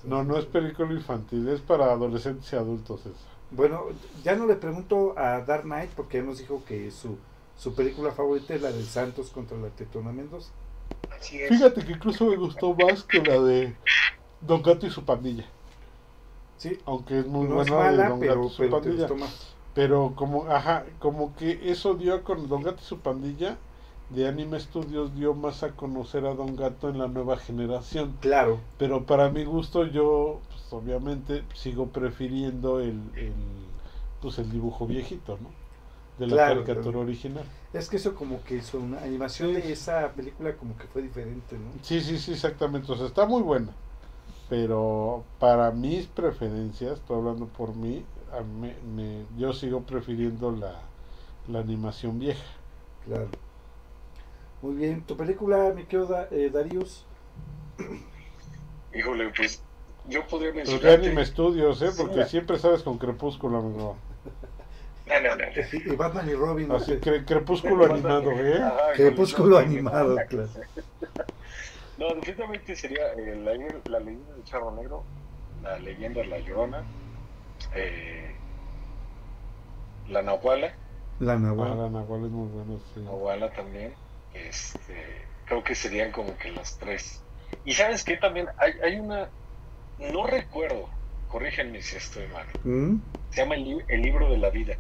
No, 0.03 0.23
no 0.23 0.37
es 0.37 0.45
película 0.45 0.91
infantil, 0.93 1.47
es 1.49 1.61
para 1.61 1.91
adolescentes 1.91 2.51
y 2.51 2.55
adultos 2.55 3.01
esa. 3.01 3.33
Bueno, 3.51 3.83
ya 4.23 4.35
no 4.35 4.45
le 4.47 4.55
pregunto 4.55 5.17
a 5.17 5.41
Dark 5.41 5.63
Knight 5.63 5.91
porque 5.91 6.19
él 6.19 6.25
nos 6.25 6.39
dijo 6.39 6.63
que 6.65 6.89
su, 6.91 7.17
su 7.57 7.73
película 7.75 8.11
favorita 8.11 8.53
es 8.55 8.61
la 8.61 8.71
del 8.71 8.85
Santos 8.85 9.29
contra 9.29 9.57
la 9.57 9.69
Tetona 9.69 10.11
Mendoza. 10.11 10.51
Así 11.19 11.41
es. 11.41 11.49
Fíjate 11.49 11.85
que 11.85 11.93
incluso 11.93 12.25
me 12.25 12.35
gustó 12.35 12.73
más 12.73 13.03
que 13.03 13.21
la 13.21 13.39
de 13.39 13.75
Don 14.41 14.61
Gato 14.61 14.85
y 14.85 14.89
su 14.89 15.03
pandilla. 15.03 15.45
Sí, 16.57 16.77
Aunque 16.85 17.19
es 17.19 17.27
muy 17.27 17.47
no 17.47 17.61
es 17.61 17.69
buena 17.69 17.91
de 17.91 18.09
Don 18.09 18.19
pero, 18.19 18.35
Gato 18.35 18.47
y 18.47 18.49
su 18.49 18.57
pero 18.57 18.71
pandilla. 18.71 19.07
Pero 19.73 20.13
como, 20.15 20.47
ajá, 20.47 20.85
como 20.99 21.35
que 21.35 21.71
eso 21.71 21.95
dio 21.95 22.23
con 22.23 22.47
Don 22.47 22.61
Gato 22.61 22.79
y 22.81 22.85
su 22.85 22.99
pandilla, 22.99 23.57
de 24.09 24.27
Anime 24.27 24.59
Studios 24.59 25.15
dio 25.15 25.33
más 25.33 25.63
a 25.63 25.71
conocer 25.71 26.25
a 26.25 26.35
Don 26.35 26.55
Gato 26.55 26.89
en 26.89 26.99
la 26.99 27.07
nueva 27.07 27.37
generación. 27.37 28.15
Claro, 28.21 28.59
Pero 28.77 29.05
para 29.05 29.29
mi 29.29 29.43
gusto 29.43 29.85
yo, 29.85 30.39
pues, 30.49 30.71
obviamente, 30.71 31.43
sigo 31.53 31.87
prefiriendo 31.87 32.79
el, 32.79 33.01
el, 33.15 33.33
pues, 34.21 34.37
el 34.37 34.51
dibujo 34.51 34.85
viejito, 34.85 35.37
¿no? 35.41 35.49
De 36.17 36.27
la 36.27 36.33
Claro, 36.33 36.53
caricatura 36.63 36.83
claro. 36.83 36.99
original. 36.99 37.43
es 37.73 37.89
que 37.89 37.95
eso 37.97 38.13
como 38.13 38.43
que 38.43 38.61
su 38.61 38.77
una 38.77 38.99
animación 39.01 39.49
Sí. 39.49 39.55
de 39.61 39.71
esa 39.73 40.09
película 40.11 40.53
como 40.55 40.77
que 40.77 40.85
fue 40.87 41.01
diferente, 41.01 41.57
¿no? 41.57 41.71
Sí, 41.81 42.01
sí, 42.01 42.19
sí, 42.19 42.33
exactamente. 42.33 42.91
O 42.91 42.95
sea, 42.95 43.07
está 43.07 43.25
muy 43.25 43.41
buena. 43.41 43.69
Pero 44.49 45.23
para 45.39 45.71
mis 45.71 46.05
preferencias, 46.05 46.99
estoy 46.99 47.17
hablando 47.17 47.47
por 47.47 47.75
mí, 47.75 48.03
a 48.31 48.41
mí- 48.41 48.75
me- 48.95 49.25
yo 49.37 49.53
sigo 49.53 49.81
prefiriendo 49.81 50.51
la, 50.51 50.75
la 51.47 51.59
animación 51.59 52.19
vieja. 52.19 52.43
Claro. 53.05 53.27
Muy 54.61 54.75
bien, 54.75 55.01
tu 55.01 55.17
película, 55.17 55.73
mi 55.75 55.83
querido 55.85 56.05
Da- 56.07 56.27
eh, 56.29 56.49
Darius. 56.53 57.03
Híjole, 58.93 59.31
pues 59.35 59.61
yo 60.07 60.25
podría 60.27 60.53
Pero 60.53 60.65
mencionar. 60.71 60.99
Anime 60.99 61.25
Studios, 61.25 61.81
¿eh? 61.81 61.89
Porque 61.97 62.25
siempre 62.25 62.59
sabes 62.59 62.83
con 62.83 62.97
Crepúsculo, 62.99 63.57
amigo. 63.57 63.95
No, 65.05 65.19
no, 65.19 65.35
no. 65.35 65.43
Y, 65.71 65.95
Batman 65.95 66.29
y 66.29 66.33
Robin. 66.33 66.67
¿no? 66.69 66.75
Así, 66.75 66.93
cre- 66.93 67.25
Crepúsculo 67.25 67.85
animado, 67.85 68.31
¿eh? 68.31 68.61
Ajá, 68.61 68.93
Crepúsculo 68.95 69.57
animado, 69.57 70.17
claro. 70.29 70.49
No, 71.97 72.07
definitivamente 72.15 72.75
sería 72.75 73.13
eh, 73.13 73.35
la, 73.35 73.53
la 73.85 73.99
leyenda 73.99 74.33
del 74.33 74.43
Charro 74.43 74.75
Negro, 74.75 75.05
la 75.61 75.77
leyenda 75.79 76.21
de 76.21 76.27
la 76.27 76.39
Llorona, 76.39 76.83
eh, 77.75 78.35
la 80.07 80.21
Nahuala, 80.21 80.79
La 81.19 81.37
Nahual. 81.37 81.71
Ah, 81.71 81.75
la 81.75 81.89
Nahual 81.89 82.25
es 82.25 82.31
muy 82.31 82.47
bueno, 82.49 82.79
sí. 82.79 82.99
Nahuala 83.01 83.51
también, 83.51 83.95
este, 84.31 85.29
creo 85.45 85.63
que 85.63 85.75
serían 85.75 86.11
como 86.11 86.35
que 86.37 86.51
las 86.51 86.77
tres. 86.77 87.25
Y 87.63 87.73
sabes 87.73 88.03
que 88.03 88.17
también 88.17 88.47
hay, 88.57 88.73
hay 88.83 88.99
una, 88.99 89.31
no 89.97 90.27
recuerdo, 90.27 90.89
corríjanme 91.27 91.81
si 91.81 91.97
estoy 91.97 92.27
mal, 92.27 92.47
¿Mm? 92.63 92.97
se 93.29 93.41
llama 93.41 93.55
el 93.55 94.01
libro 94.01 94.29
de 94.29 94.37
la 94.37 94.49
vida. 94.49 94.75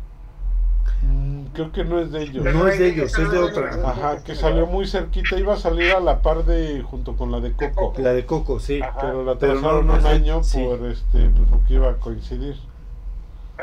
Mm, 1.01 1.45
creo 1.53 1.71
que 1.71 1.83
no 1.83 1.99
es 1.99 2.11
de 2.11 2.23
ellos. 2.23 2.43
No 2.45 2.67
es 2.67 2.79
de 2.79 2.87
ellos, 2.89 3.17
es 3.17 3.31
de 3.31 3.37
otra. 3.39 3.71
Ajá, 3.89 4.23
que 4.23 4.35
salió 4.35 4.65
muy 4.67 4.87
cerquita, 4.87 5.37
iba 5.37 5.53
a 5.53 5.57
salir 5.57 5.91
a 5.91 5.99
la 5.99 6.21
par 6.21 6.45
de, 6.45 6.81
junto 6.81 7.15
con 7.17 7.31
la 7.31 7.39
de 7.39 7.53
Coco. 7.53 7.93
La 7.97 8.13
de 8.13 8.25
Coco, 8.25 8.59
sí. 8.59 8.81
Ajá. 8.81 8.99
Pero 9.01 9.23
la 9.25 9.35
Pero 9.37 9.55
no, 9.55 9.59
trazaron 9.61 9.87
no 9.87 9.93
un 9.93 9.97
es 9.99 10.03
de- 10.05 10.09
año 10.09 10.43
sí. 10.43 10.63
por 10.63 10.85
este, 10.87 11.29
pues, 11.29 11.49
porque 11.49 11.73
iba 11.73 11.89
a 11.89 11.95
coincidir. 11.97 12.55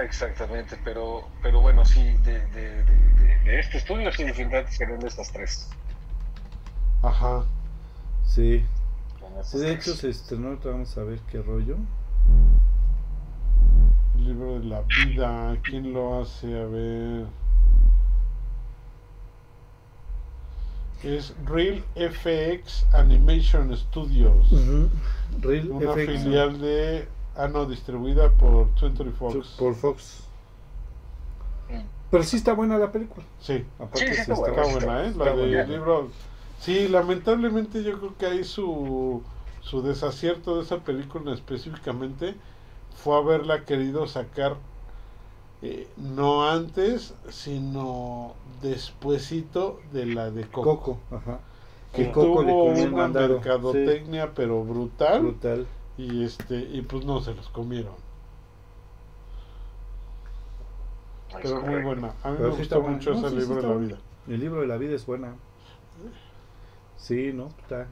Exactamente, 0.01 0.79
pero, 0.85 1.25
pero 1.43 1.61
bueno, 1.61 1.85
sí, 1.85 2.03
de, 2.25 2.47
de, 2.49 2.85
de, 2.85 2.85
de- 2.85 3.39
de 3.45 3.61
este 3.61 3.79
estudio 3.79 4.13
sí 4.13 4.23
definitivamente 4.25 4.73
serían 4.73 5.01
de 5.01 5.09
estas 5.09 5.33
tres. 5.33 5.69
Ajá. 7.03 7.45
Sí. 8.25 8.65
De 9.55 9.73
hecho 9.73 9.95
se 9.95 10.11
estrenó, 10.11 10.59
vamos 10.65 10.97
a 10.99 11.03
ver 11.03 11.19
qué 11.31 11.41
rollo. 11.43 11.77
El 14.21 14.27
libro 14.27 14.61
de 14.61 14.67
la 14.67 14.83
vida, 14.83 15.57
¿quién 15.65 15.95
lo 15.95 16.21
hace? 16.21 16.47
A 16.61 16.67
ver. 16.67 17.27
Es 21.03 21.35
Real 21.47 21.83
FX 21.97 22.87
Animation 22.93 23.75
Studios. 23.75 24.47
Real 25.41 25.71
Una 25.71 25.93
FX, 25.95 26.07
filial 26.07 26.61
de. 26.61 27.09
Ah, 27.35 27.49
no, 27.49 27.65
distribuida 27.65 28.31
por 28.33 28.69
20 28.79 29.05
Fox. 29.13 29.57
Por 29.59 29.75
Fox. 29.75 30.25
Pero 32.11 32.23
sí 32.23 32.37
está 32.37 32.53
buena 32.53 32.77
la 32.77 32.93
película. 32.93 33.25
Sí, 33.41 33.65
Aparte 33.79 34.01
Sí, 34.01 34.21
está 34.21 34.35
está 34.35 34.35
buena. 34.35 34.63
está 34.63 34.75
buena, 34.75 35.05
¿eh? 35.05 35.09
Está 35.09 35.25
La 35.25 35.37
del 35.37 35.69
libro. 35.71 36.09
Sí, 36.61 36.89
lamentablemente 36.89 37.83
yo 37.83 37.99
creo 37.99 38.19
que 38.19 38.27
ahí 38.27 38.45
su, 38.45 39.23
su 39.63 39.81
desacierto 39.81 40.57
de 40.57 40.65
esa 40.65 40.81
película 40.81 41.33
específicamente 41.33 42.35
fue 42.95 43.17
haberla 43.17 43.65
querido 43.65 44.07
sacar 44.07 44.57
eh, 45.63 45.89
no 45.97 46.49
antes, 46.49 47.15
sino 47.29 48.35
despuesito 48.63 49.81
de 49.93 50.07
la 50.07 50.31
de 50.31 50.49
Coco. 50.51 50.83
Coco, 50.83 51.01
ajá. 51.11 51.41
Que 51.93 52.05
Que 52.05 52.11
Coco 52.11 52.43
le 52.43 52.55
tuvo 52.55 52.57
comió 52.57 52.85
el 52.85 52.93
una 52.93 52.93
mandado. 52.93 53.29
mercadotecnia 53.29 54.35
pero 54.35 54.65
brutal 54.65 55.23
brutal. 55.23 55.69
y 55.97 56.25
este 56.25 56.57
y 56.61 56.83
pues 56.83 57.05
no 57.05 57.21
se 57.21 57.35
los 57.35 57.49
comieron. 57.51 57.95
Es 61.39 61.39
Pero 61.41 61.63
muy 61.63 61.79
correcto. 61.79 61.81
buena. 61.81 62.15
A 62.23 62.31
mí 62.33 62.39
Pero 62.39 62.53
me 62.53 62.65
sí 62.65 62.79
buena. 62.79 62.81
mucho 62.81 63.13
No, 63.13 63.25
ese 63.25 63.31
sí, 63.31 63.41
sí 63.41 63.55
libro 63.55 63.57
de 63.57 63.63
la 63.69 63.77
vida. 63.77 63.99
El 64.27 64.41
libro 64.41 64.61
de 64.61 64.67
la 64.67 64.77
vida 64.79 64.95
es 64.95 65.07
buena. 65.07 65.37
Sí, 66.97 67.33
¿no? 67.33 67.49
Está, 67.63 67.89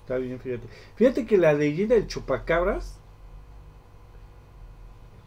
está 0.00 0.16
bien, 0.18 0.40
fíjate. 0.40 0.68
Fíjate 0.96 1.26
que 1.26 1.38
la 1.38 1.52
leyenda 1.52 1.94
del 1.94 2.06
chupacabras. 2.06 3.01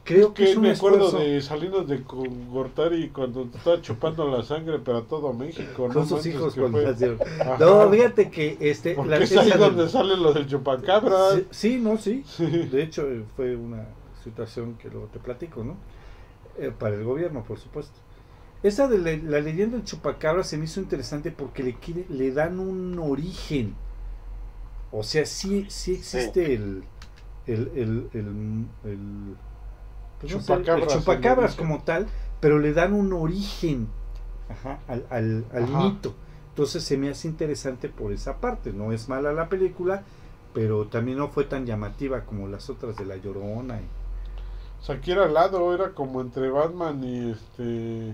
Creo 0.05 0.33
que, 0.35 0.43
que 0.45 0.51
es 0.51 0.55
un 0.55 0.61
me 0.63 0.71
acuerdo 0.71 1.05
esfuerzo 1.07 1.27
de 1.27 1.41
Salinas 1.41 1.87
de 1.87 1.97
Gortari 1.97 3.09
cuando 3.09 3.41
estaba 3.53 3.81
chupando 3.81 4.29
la 4.29 4.43
sangre 4.43 4.77
para 4.79 5.01
todo 5.01 5.33
México. 5.33 5.67
con 5.75 5.93
no 5.93 6.05
sus 6.05 6.25
hijos 6.27 6.53
que 6.53 6.61
fue- 6.67 6.85
nacieron. 6.85 7.17
No, 7.59 7.89
fíjate 7.89 8.29
que 8.29 8.55
este. 8.59 8.93
Porque 8.93 9.09
la- 9.09 9.17
es 9.17 9.35
ahí 9.35 9.49
donde 9.57 9.81
del- 9.81 9.89
sale 9.91 10.15
lo 10.15 10.31
del 10.31 10.45
chupacabra. 10.47 11.31
Sí, 11.33 11.47
sí, 11.49 11.79
no, 11.81 11.97
sí. 11.97 12.23
Sí. 12.27 12.45
De 12.45 12.83
hecho, 12.83 13.09
eh, 13.11 13.23
fue 13.35 13.55
una 13.55 13.83
situación 14.23 14.75
que 14.75 14.89
luego 14.89 15.07
te 15.07 15.17
platico, 15.19 15.63
¿no? 15.63 15.75
Eh, 16.59 16.71
para 16.77 16.95
el 16.95 17.03
gobierno, 17.03 17.43
por 17.43 17.57
supuesto. 17.59 17.99
Esa 18.63 18.87
de 18.87 18.97
la, 18.99 19.11
la 19.29 19.39
leyenda 19.41 19.77
del 19.77 19.85
chupacabra 19.85 20.43
se 20.43 20.57
me 20.57 20.65
hizo 20.65 20.79
interesante 20.79 21.31
porque 21.31 21.63
le, 21.63 21.75
le 22.09 22.31
dan 22.31 22.59
un 22.59 22.97
origen. 22.99 23.75
O 24.91 25.03
sea, 25.03 25.25
sí, 25.25 25.65
sí 25.67 25.95
existe 25.95 26.53
el, 26.53 26.83
el, 27.47 27.71
el, 27.75 28.09
el, 28.13 29.35
pues 30.21 30.33
no 30.33 30.41
sé, 30.41 30.53
el 30.53 30.87
Chupacabras, 30.87 31.55
como 31.55 31.83
tal, 31.83 32.07
pero 32.39 32.59
le 32.59 32.73
dan 32.73 32.93
un 32.93 33.13
origen 33.13 33.87
ajá, 34.49 34.79
al, 34.87 35.05
al, 35.09 35.45
al 35.53 35.63
Ajá. 35.63 35.79
mito. 35.79 36.13
Entonces 36.49 36.83
se 36.83 36.97
me 36.97 37.09
hace 37.09 37.27
interesante 37.27 37.89
por 37.89 38.11
esa 38.13 38.37
parte. 38.37 38.71
No 38.71 38.91
es 38.93 39.09
mala 39.09 39.33
la 39.33 39.49
película, 39.49 40.03
pero 40.53 40.87
también 40.87 41.17
no 41.17 41.27
fue 41.27 41.43
tan 41.43 41.65
llamativa 41.65 42.21
como 42.21 42.47
las 42.47 42.69
otras 42.69 42.95
de 42.95 43.05
La 43.05 43.17
Llorona. 43.17 43.75
y- 43.81 43.87
O 44.81 44.83
sea, 44.85 44.95
aquí 44.95 45.11
era 45.11 45.25
al 45.25 45.33
lado, 45.33 45.73
era 45.73 45.91
como 45.93 46.21
entre 46.21 46.49
Batman 46.49 47.03
y 47.03 47.31
este. 47.31 48.13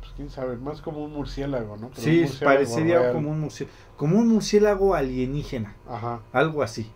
Pues 0.00 0.12
quién 0.16 0.30
sabe, 0.30 0.56
más 0.56 0.80
como 0.80 1.04
un 1.04 1.12
murciélago, 1.12 1.76
¿no? 1.76 1.90
Pero 1.90 2.02
sí, 2.02 2.20
murciélago 2.22 2.44
parecería 2.56 2.98
real. 3.00 3.12
como 3.12 3.30
un, 3.30 3.44
murci- 3.48 3.66
como 3.96 4.18
un 4.18 4.28
murciélago 4.28 4.94
alienígena, 4.94 5.74
Ajá. 5.88 6.20
algo 6.32 6.62
así. 6.62 6.90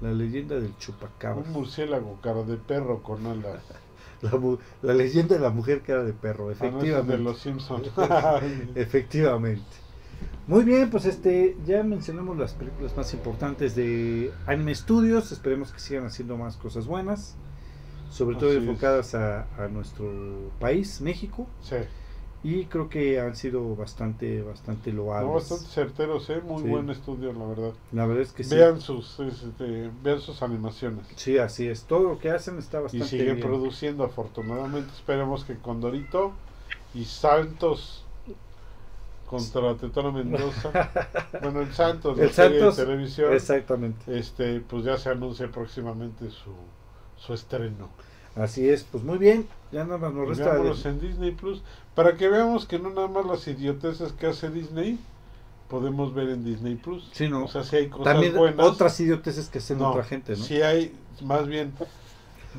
La 0.00 0.12
leyenda 0.12 0.56
del 0.56 0.76
chupacabras. 0.78 1.46
Un 1.46 1.52
murciélago, 1.52 2.18
cara 2.22 2.42
de 2.42 2.56
perro 2.56 3.02
con 3.02 3.26
alas. 3.26 3.62
La, 4.22 4.32
la 4.82 4.94
leyenda 4.94 5.34
de 5.34 5.42
la 5.42 5.50
mujer 5.50 5.82
cara 5.82 6.02
de 6.02 6.14
perro, 6.14 6.50
Ah, 6.58 6.70
no, 6.70 6.82
ese 6.82 6.98
es 7.02 7.06
efectivamente. 7.06 7.16
de 7.18 7.22
los 7.22 7.38
Simpsons. 7.38 7.90
Efectivamente. 8.74 9.62
Muy 10.46 10.64
bien, 10.64 10.90
pues 10.90 11.04
este 11.06 11.56
ya 11.66 11.82
mencionamos 11.82 12.36
las 12.38 12.54
películas 12.54 12.96
más 12.96 13.12
importantes 13.12 13.74
de 13.74 14.32
Anime 14.46 14.74
Studios. 14.74 15.32
Esperemos 15.32 15.72
que 15.72 15.80
sigan 15.80 16.06
haciendo 16.06 16.36
más 16.38 16.56
cosas 16.56 16.86
buenas, 16.86 17.36
sobre 18.08 18.36
todo 18.36 18.50
Así 18.50 18.58
enfocadas 18.58 19.14
a, 19.14 19.42
a 19.62 19.68
nuestro 19.68 20.52
país, 20.60 21.00
México. 21.00 21.46
sí. 21.60 21.76
Y 22.48 22.66
creo 22.66 22.88
que 22.88 23.18
han 23.18 23.34
sido 23.34 23.74
bastante, 23.74 24.40
bastante 24.40 24.92
loables. 24.92 25.26
No, 25.26 25.34
bastante 25.34 25.64
certeros, 25.64 26.30
¿eh? 26.30 26.40
Muy 26.44 26.62
Sí. 26.62 26.68
buen 26.68 26.88
estudio, 26.90 27.32
la 27.32 27.44
verdad. 27.44 27.72
La 27.90 28.06
verdad 28.06 28.22
es 28.22 28.30
que 28.32 28.44
sí. 28.44 28.54
Vean 28.54 28.80
sus 28.80 29.18
este, 29.18 29.90
vean 30.04 30.20
sus 30.20 30.40
animaciones. 30.42 31.04
Sí, 31.16 31.38
así 31.38 31.66
es. 31.66 31.82
Todo 31.82 32.08
lo 32.10 32.18
que 32.20 32.30
hacen 32.30 32.58
está 32.58 32.78
Y 32.78 32.82
bastante 32.82 33.06
siguen 33.08 33.34
bien. 33.36 33.48
produciendo, 33.48 34.04
afortunadamente. 34.04 34.92
Esperemos 34.92 35.44
que 35.44 35.56
Condorito 35.56 36.30
y 36.94 37.04
Santos 37.04 38.04
contra 39.26 39.74
Tetona 39.74 40.12
Mendoza. 40.12 40.70
bueno, 41.42 41.62
el 41.62 41.74
Santos, 41.74 42.16
El 42.16 42.30
Santos, 42.30 42.76
de 42.76 42.84
televisión. 42.84 43.32
Exactamente. 43.32 44.16
Este, 44.16 44.60
pues 44.60 44.84
ya 44.84 44.96
se 44.98 45.10
anuncia 45.10 45.50
próximamente 45.50 46.30
su, 46.30 46.52
su 47.16 47.34
estreno. 47.34 47.88
Así 48.36 48.68
es. 48.68 48.84
Pues 48.84 49.02
muy 49.02 49.18
bien. 49.18 49.46
Ya 49.72 49.84
nada 49.84 49.98
más 49.98 50.12
nos 50.12 50.26
Y 50.26 50.28
resta. 50.30 50.52
veámoslos 50.52 50.86
en 50.86 51.00
Disney 51.00 51.30
Plus. 51.32 51.62
Para 51.94 52.14
que 52.16 52.28
veamos 52.28 52.66
que 52.66 52.78
no 52.78 52.90
nada 52.90 53.08
más 53.08 53.24
las 53.26 53.46
idioteces 53.48 54.12
que 54.12 54.26
hace 54.26 54.50
Disney 54.50 54.98
podemos 55.68 56.14
ver 56.14 56.28
en 56.28 56.44
Disney 56.44 56.74
Plus. 56.76 57.08
Sí, 57.12 57.28
no. 57.28 57.44
O 57.44 57.48
sea, 57.48 57.64
si 57.64 57.76
hay 57.76 57.88
cosas 57.88 58.04
También 58.12 58.36
buenas. 58.36 58.64
otras 58.66 58.98
idioteces 59.00 59.48
que 59.48 59.58
hacen 59.58 59.78
No, 59.78 59.90
otra 59.90 60.04
gente, 60.04 60.36
¿no? 60.36 60.42
Si 60.44 60.60
hay, 60.62 60.94
más 61.22 61.46
bien. 61.48 61.72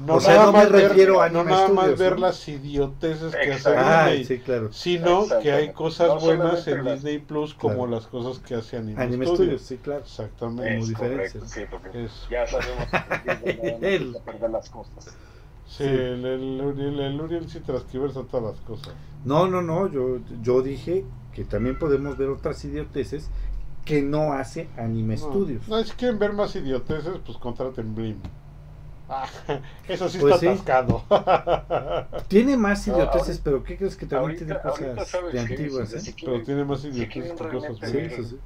No 0.05 0.15
O 0.15 0.19
sea, 0.21 0.33
nada 0.35 0.45
no 0.47 0.51
me 0.51 0.57
más 0.59 0.71
ver- 0.71 0.89
refiero 0.89 1.21
a 1.23 1.29
no 1.29 1.43
nada 1.43 1.69
más 1.69 1.97
ver 1.97 2.13
¿no? 2.19 2.27
las 2.27 2.47
idioteces 2.47 3.35
que 3.35 3.53
hace. 3.53 3.69
Ah, 3.75 4.09
Disney, 4.09 4.25
sí, 4.25 4.43
claro. 4.43 4.71
sino 4.71 5.25
que 5.41 5.51
hay 5.51 5.73
cosas 5.73 6.09
No 6.09 6.19
buenas 6.19 6.67
en 6.67 6.83
las- 6.85 6.95
Disney 6.95 7.17
Plus 7.17 7.55
como 7.55 7.75
Claro. 7.75 7.91
las 7.91 8.05
cosas 8.05 8.37
que 8.43 8.53
hace 8.55 8.77
Anime, 8.77 9.01
Anime 9.01 9.25
Studios. 9.25 9.37
Studios, 9.39 9.61
sí, 9.63 9.77
claro. 9.77 10.01
Exactamente. 10.01 10.71
Como 10.71 10.83
Es 10.83 10.87
diferencias. 10.89 11.33
correcto, 11.33 11.49
sí, 11.49 11.61
porque 11.71 12.07
ya 12.29 12.45
sabemos 12.45 12.87
que 13.43 14.39
no 14.41 14.47
las 14.49 14.69
cosas. 14.69 15.15
Sí, 15.67 15.83
el, 15.83 16.25
el, 16.25 16.61
Uriel- 16.61 16.99
el 17.01 17.19
Uriel 17.21 17.49
sí 17.49 17.59
transquiversa 17.59 18.23
todas 18.23 18.55
las 18.55 18.65
cosas. 18.65 18.93
No, 19.25 19.47
no, 19.47 19.61
no, 19.61 19.91
yo, 19.91 20.19
yo 20.41 20.61
dije 20.61 21.03
que 21.33 21.43
también 21.43 21.77
podemos 21.77 22.17
ver 22.17 22.29
otras 22.29 22.63
idioteces 22.65 23.29
que 23.85 24.01
no 24.01 24.33
hace 24.33 24.67
Anime 24.77 25.15
No, 25.15 25.21
Studios. 25.21 25.67
No, 25.67 25.83
si 25.83 25.91
quieren 25.91 26.19
ver 26.19 26.33
más 26.33 26.55
idioteces, 26.55 27.19
pues 27.25 27.37
contraten 27.37 27.93
Blim. 27.95 28.17
Ah, 29.09 29.27
eso 29.87 30.09
sí 30.09 30.17
Pues 30.19 30.35
está 30.35 30.39
sí. 30.53 30.59
atascado. 30.61 31.03
Tiene 32.27 32.57
más 32.57 32.85
idioteces, 32.87 33.27
ahorita- 33.29 33.43
pero 33.43 33.63
¿qué 33.63 33.77
crees 33.77 33.95
que 33.95 34.05
también 34.05 34.31
Ahorita, 34.39 34.45
tiene 34.45 34.97
cosas 34.99 35.31
de 35.31 35.39
antiguas? 35.39 35.93
¿eh? 35.93 35.99
si 35.99 36.11
Pero 36.13 36.27
quieren- 36.31 36.45
tiene 36.45 36.65
más 36.65 36.83
idioteces 36.85 37.31
que 37.31 37.47
cosas 37.47 37.79
ver- 37.79 38.11
sí, 38.13 38.23
sí. 38.25 38.37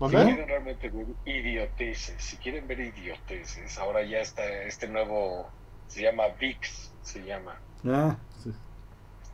Si 0.00 0.06
quieren 0.06 0.46
realmente 0.46 0.90
ver 0.90 1.06
idioteces, 1.24 2.22
si 2.22 2.36
quieren 2.36 2.68
ver 2.68 2.80
idioteces, 2.80 3.78
ahora 3.78 4.02
ya 4.04 4.20
está 4.20 4.44
este 4.62 4.86
nuevo, 4.88 5.48
se 5.88 6.02
llama 6.02 6.28
VIX, 6.40 6.92
se 7.02 7.24
llama. 7.24 7.60
Ah, 7.84 8.16
sí. 8.42 8.50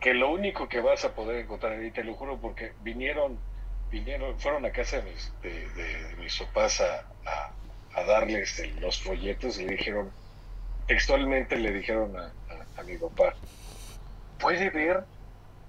Que 0.01 0.15
lo 0.15 0.33
único 0.33 0.69
que 0.69 0.81
vas 0.81 1.05
a 1.05 1.15
poder 1.15 1.37
encontrar 1.45 1.73
ahí, 1.73 1.91
te 1.91 2.05
lo 2.05 2.15
juro, 2.15 2.41
porque 2.41 2.75
vinieron, 2.81 3.39
vinieron, 3.91 4.39
fueron 4.39 4.65
a 4.65 4.73
casa 4.73 4.99
de 5.01 5.11
mis, 5.11 5.33
de, 5.43 5.69
de- 5.71 6.05
de 6.09 6.17
mis 6.17 6.37
papás 6.39 6.81
a, 6.81 6.97
a- 7.27 7.57
a 7.97 8.05
darles 8.05 8.59
el- 8.59 8.81
los 8.81 9.03
folletos 9.03 9.59
y 9.59 9.67
le 9.67 9.77
dijeron, 9.77 10.13
textualmente 10.87 11.57
le 11.57 11.73
dijeron 11.73 12.17
a, 12.17 12.27
a- 12.27 12.81
a 12.81 12.83
mi 12.85 12.97
papá, 12.99 13.35
puede 14.39 14.71
ver 14.71 15.07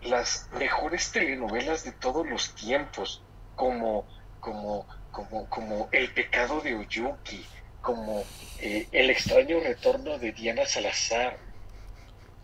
las 0.02 0.48
mejores 0.52 1.12
telenovelas 1.12 1.84
de 1.84 1.94
todos 1.94 2.28
los 2.28 2.54
tiempos, 2.56 3.24
como, 3.56 4.08
como, 4.40 4.88
como, 5.12 5.48
como 5.50 5.90
El 5.92 6.14
pecado 6.14 6.60
de 6.62 6.76
Oyuki, 6.76 7.46
como 7.86 8.24
eh, 8.60 8.88
El 8.92 9.10
extraño 9.10 9.60
retorno 9.60 10.18
de 10.18 10.32
Diana 10.32 10.66
Salazar. 10.66 11.38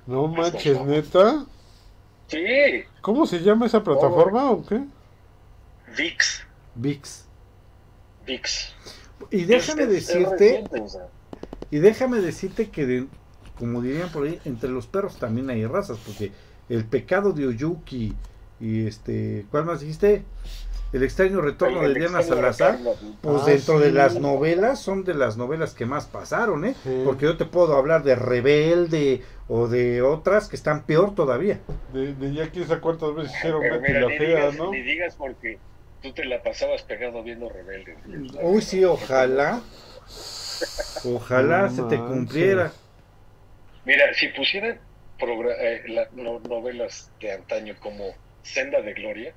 No 0.06 0.28
manches, 0.28 0.80
neta. 0.86 1.46
Sí, 2.28 2.84
¿Cómo 3.02 3.26
se 3.26 3.40
llama 3.40 3.66
esa 3.66 3.84
plataforma 3.84 4.52
o 4.52 4.66
qué? 4.66 4.82
VIX, 5.98 6.44
VIX. 6.76 7.26
VIX. 8.26 8.74
Y 9.32 9.44
déjame 9.44 9.84
Es- 9.84 9.90
es- 9.90 10.10
es 10.10 10.30
decirte, 10.30 10.64
y 11.70 11.78
déjame 11.80 12.20
decirte 12.22 12.70
que, 12.70 12.86
de- 12.86 13.08
como 13.60 13.82
dirían 13.82 14.10
por 14.10 14.26
ahí, 14.26 14.40
entre 14.46 14.70
los 14.70 14.88
perros 14.88 15.18
también 15.18 15.50
hay 15.50 15.66
razas, 15.66 15.98
porque 16.06 16.32
el 16.70 16.86
pecado 16.86 17.34
de 17.34 17.48
Oyuki 17.48 18.14
y 18.60 18.88
este, 18.88 19.46
¿cuál 19.52 19.66
más 19.66 19.82
dijiste? 19.82 20.24
El 20.94 21.04
extraño 21.04 21.40
retorno 21.40 21.84
El 21.84 21.94
de 21.94 22.00
Diana 22.02 22.22
Salazar. 22.22 22.78
retorno, 22.80 23.16
Pues 23.22 23.42
Ah, 23.44 23.46
dentro 23.46 23.80
de 23.80 23.88
sí. 23.88 23.92
las 23.94 24.20
novelas 24.20 24.82
son 24.82 25.04
de 25.06 25.14
las 25.14 25.38
novelas 25.38 25.74
que 25.74 25.86
más 25.86 26.06
pasaron, 26.06 26.66
¿eh? 26.66 26.76
Sí. 26.84 27.02
Porque 27.06 27.26
yo 27.26 27.38
te 27.38 27.46
puedo 27.46 27.78
hablar 27.78 28.04
de 28.04 28.16
Rebelde 28.16 29.22
o 29.48 29.68
de 29.70 30.02
otras 30.02 30.50
que 30.50 30.56
están 30.58 30.84
peor 30.84 31.16
todavía. 31.16 31.60
De, 31.94 32.14
de 32.14 32.34
ya 32.34 32.50
quién 32.50 32.68
sabe 32.68 32.82
cuántas 32.82 33.16
veces 33.16 33.34
hicieron 33.38 33.62
Pero 33.62 33.80
mira, 33.82 34.02
la 34.02 34.08
ni 34.08 34.18
Fea, 34.18 34.28
digas, 34.28 34.56
¿no? 34.58 34.72
ni 34.72 34.82
digas 34.82 35.16
porque 35.16 35.60
tú 36.02 36.12
te 36.14 36.26
la 36.26 36.44
pasabas 36.44 36.82
pegado 36.84 37.24
viendo 37.24 37.48
Rebelde. 37.48 37.96
Uy, 38.42 38.62
sí, 38.62 38.84
ojalá. 38.84 39.62
Ojalá 41.06 41.64
No 41.64 41.70
se 41.76 41.84
te 41.84 41.98
cumpliera. 41.98 42.72
Mira, 43.86 44.14
si 44.14 44.28
pusieran 44.28 44.80
eh, 45.60 45.84
la- 45.88 46.08
no- 46.14 46.40
novelas 46.40 47.12
de 47.22 47.32
antaño 47.32 47.76
como 47.80 48.06
Senda 48.42 48.82
de 48.82 48.94
Gloria, 48.94 49.34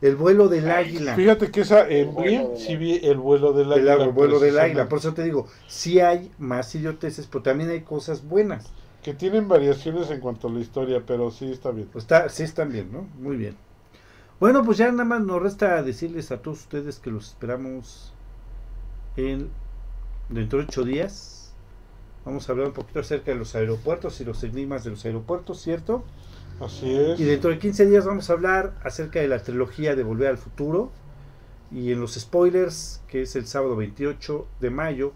El 0.00 0.16
vuelo 0.16 0.48
del 0.48 0.70
águila. 0.70 1.14
Fíjate 1.14 1.50
que 1.50 1.62
esa 1.62 1.88
en 1.88 2.14
del 2.14 2.56
sí 2.56 2.76
vi 2.76 3.00
el 3.02 3.16
vuelo 3.18 3.52
del 3.52 3.72
El, 3.72 3.88
águila. 3.88 4.04
el 4.04 4.10
vuelo 4.10 4.38
del 4.38 4.54
precisamente, 4.54 4.60
águila. 4.60 4.88
Por 4.88 4.98
eso 4.98 5.14
te 5.14 5.24
digo, 5.24 5.46
sí 5.66 6.00
hay 6.00 6.30
más 6.38 6.74
idioteces, 6.74 7.26
pero 7.26 7.42
también 7.42 7.70
hay 7.70 7.80
cosas 7.82 8.24
buenas. 8.26 8.72
Que 9.02 9.14
tienen 9.14 9.48
variaciones 9.48 10.10
en 10.10 10.20
cuanto 10.20 10.48
a 10.48 10.52
la 10.52 10.60
historia, 10.60 11.02
pero 11.06 11.30
sí 11.30 11.50
está 11.50 11.70
bien. 11.70 11.88
Pues 11.92 12.04
está, 12.04 12.28
sí 12.28 12.42
están 12.44 12.70
bien, 12.70 12.92
¿no? 12.92 13.08
Muy 13.18 13.36
bien. 13.36 13.56
Bueno, 14.40 14.64
pues 14.64 14.78
ya 14.78 14.90
nada 14.90 15.04
más 15.04 15.20
nos 15.22 15.42
resta 15.42 15.82
decirles 15.82 16.30
a 16.30 16.42
todos 16.42 16.60
ustedes 16.60 16.98
que 17.00 17.10
los 17.10 17.28
esperamos 17.28 18.12
en 19.16 19.50
dentro 20.28 20.60
de 20.60 20.64
ocho 20.66 20.84
días. 20.84 21.52
Vamos 22.24 22.48
a 22.48 22.52
hablar 22.52 22.68
un 22.68 22.72
poquito 22.74 23.00
acerca 23.00 23.32
de 23.32 23.38
los 23.38 23.54
aeropuertos 23.54 24.20
y 24.20 24.24
los 24.24 24.44
enigmas 24.44 24.84
de 24.84 24.90
los 24.90 25.04
aeropuertos, 25.04 25.60
¿cierto? 25.60 26.04
Así 26.60 26.94
es. 26.94 27.18
Y 27.18 27.24
dentro 27.24 27.50
de 27.50 27.58
15 27.58 27.86
días 27.86 28.04
vamos 28.06 28.30
a 28.30 28.32
hablar 28.34 28.78
acerca 28.82 29.20
de 29.20 29.28
la 29.28 29.42
trilogía 29.42 29.94
de 29.96 30.02
Volver 30.04 30.28
al 30.28 30.38
Futuro. 30.38 30.92
Y 31.70 31.92
en 31.92 32.00
los 32.00 32.14
spoilers, 32.14 33.02
que 33.08 33.22
es 33.22 33.36
el 33.36 33.46
sábado 33.46 33.76
28 33.76 34.48
de 34.60 34.70
mayo, 34.70 35.14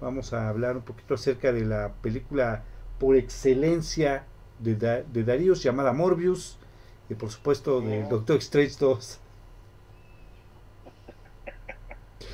vamos 0.00 0.32
a 0.34 0.48
hablar 0.48 0.76
un 0.76 0.84
poquito 0.84 1.14
acerca 1.14 1.52
de 1.52 1.64
la 1.66 1.94
película 2.02 2.64
por 2.98 3.16
excelencia 3.16 4.26
de, 4.60 4.76
Da- 4.76 5.02
de 5.02 5.24
Darius 5.24 5.62
llamada 5.62 5.92
Morbius. 5.92 6.58
Y 7.10 7.14
por 7.16 7.30
supuesto 7.30 7.82
de 7.82 8.04
Doctor 8.04 8.38
Strange 8.38 8.76
2. 8.80 9.20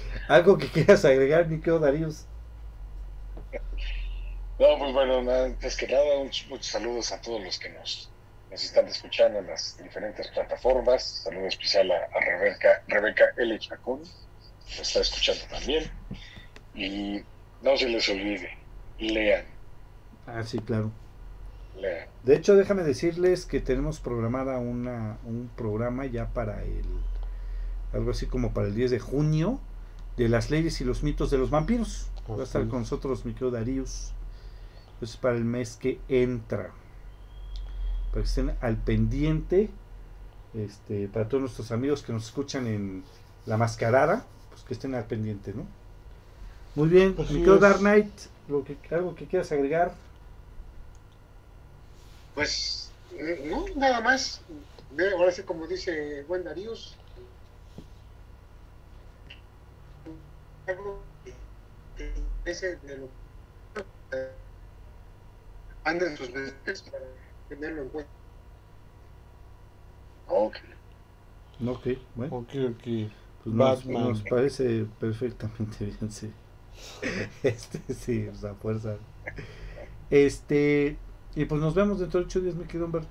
Algo 0.29 0.59
que 0.59 0.69
quieras 0.71 1.05
agregar, 1.05 1.49
querido 1.49 1.79
Darius. 1.79 2.27
No, 4.59 4.79
pues 4.79 4.93
bueno, 4.95 5.19
antes 5.31 5.77
que 5.77 5.87
nada, 5.89 6.19
muchos, 6.23 6.49
muchos 6.49 6.67
saludos 6.69 7.13
a 7.13 7.21
todos 7.21 7.43
los 7.43 7.59
que 7.59 7.71
nos, 7.71 8.12
nos 8.53 8.65
están 8.65 8.87
escuchando 8.89 9.41
en 9.41 9.47
las 9.49 9.79
diferentes 9.83 10.29
plataformas. 10.29 11.23
Saludo 11.25 11.47
especial 11.49 11.91
a, 11.91 11.97
a 12.17 12.21
Rebeca, 12.21 12.85
Rebeca 12.89 13.25
L. 13.39 13.59
Chacón, 13.59 14.03
que 14.77 14.83
está 14.83 15.01
escuchando 15.01 15.45
también. 15.51 15.91
Y 16.75 17.23
no 17.63 17.77
se 17.77 17.89
les 17.89 18.09
olvide, 18.09 18.51
lean, 18.99 19.47
Ah, 20.27 20.45
sí, 20.45 20.59
claro. 20.61 20.93
lean. 21.75 22.09
De 22.23 22.37
hecho, 22.37 22.55
déjame 22.57 22.83
decirles 22.85 23.47
que 23.47 23.61
tenemos 23.61 24.01
programada 24.01 24.59
una, 24.59 25.19
un 25.25 25.51
programa 25.57 26.07
ya 26.07 26.29
para 26.33 26.63
el, 26.65 27.07
algo 27.93 28.11
así 28.13 28.27
como 28.27 28.55
para 28.55 28.69
el 28.69 28.75
10 28.75 28.91
de 28.93 29.01
junio, 29.01 29.61
de 30.17 30.29
las 30.29 30.51
leyes 30.51 30.81
y 30.81 30.85
los 30.85 31.03
mitos 31.03 31.31
de 31.31 31.39
los 31.39 31.51
vampiros. 31.51 32.11
Va 32.31 32.41
a 32.43 32.45
estar 32.45 32.69
con 32.69 32.81
nosotros 32.81 33.25
mi 33.25 33.33
querido 33.33 33.51
Darius. 33.51 34.15
Eso 35.01 35.05
es 35.05 35.17
para 35.17 35.37
el 35.37 35.45
mes 35.45 35.77
que 35.77 36.01
entra. 36.09 36.73
Para 38.13 38.23
que 38.23 38.29
estén 38.29 38.57
al 38.61 38.77
pendiente. 38.77 39.71
Este, 40.55 41.09
para 41.09 41.29
todos 41.29 41.41
nuestros 41.41 41.73
amigos 41.73 42.03
que 42.03 42.13
nos 42.13 42.27
escuchan 42.27 42.67
en 42.67 43.05
La 43.47 43.57
Mascarada, 43.57 44.25
pues 44.51 44.63
que 44.65 44.75
estén 44.75 44.95
al 44.95 45.07
pendiente, 45.07 45.55
¿no? 45.55 45.67
Muy 46.75 46.89
bien, 46.89 47.15
Así 47.19 47.35
mi. 47.39 47.45
Dark 47.59 47.79
Knight, 47.79 48.11
lo 48.49 48.65
que, 48.65 48.77
algo 48.95 49.15
que 49.15 49.27
quieras 49.27 49.51
agregar. 49.53 49.95
Pues 52.35 52.91
eh, 53.13 53.47
no, 53.51 53.65
nada 53.77 54.01
más. 54.01 54.41
De- 54.97 55.13
Ahora 55.13 55.33
sí, 55.33 55.43
como 55.43 55.67
dice 55.67 56.25
buen 56.25 56.45
Darius. 56.45 56.97
Algo 60.67 61.03
que 61.97 62.13
interese 62.17 62.77
de 62.77 62.97
lo 62.99 63.09
eh, 64.13 64.33
anden 65.85 66.17
sus 66.17 66.31
mensajes 66.31 66.83
para 66.83 67.05
tenerlo 67.55 67.83
en 67.83 67.89
cuenta. 67.89 68.11
Ok. 70.29 70.57
Ok, 71.67 71.87
bueno. 72.15 72.37
Ok, 72.37 72.49
ok. 72.71 73.11
Pues 73.45 73.87
nos, 73.87 74.23
parece 74.23 74.87
perfectamente 75.01 75.85
bien, 75.85 76.11
sí. 76.11 76.33
Este, 77.43 77.81
sí, 77.95 78.29
o 78.29 78.35
sea, 78.35 78.55
fuerza. 78.55 78.97
Este, 80.11 80.97
y 81.35 81.45
pues 81.45 81.61
nos 81.61 81.75
vemos 81.75 81.99
dentro 81.99 82.21
de 82.21 82.27
ocho 82.27 82.41
días, 82.41 82.55
mi 82.55 82.65
querido 82.65 82.87
Humbert. 82.87 83.09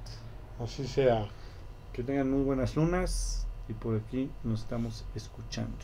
Así 0.59 0.87
sea. 0.87 1.27
Que 1.93 2.03
tengan 2.03 2.31
muy 2.31 2.43
buenas 2.43 2.75
lunas 2.75 3.47
y 3.67 3.73
por 3.73 3.97
aquí 3.97 4.29
nos 4.43 4.61
estamos 4.61 5.05
escuchando. 5.15 5.77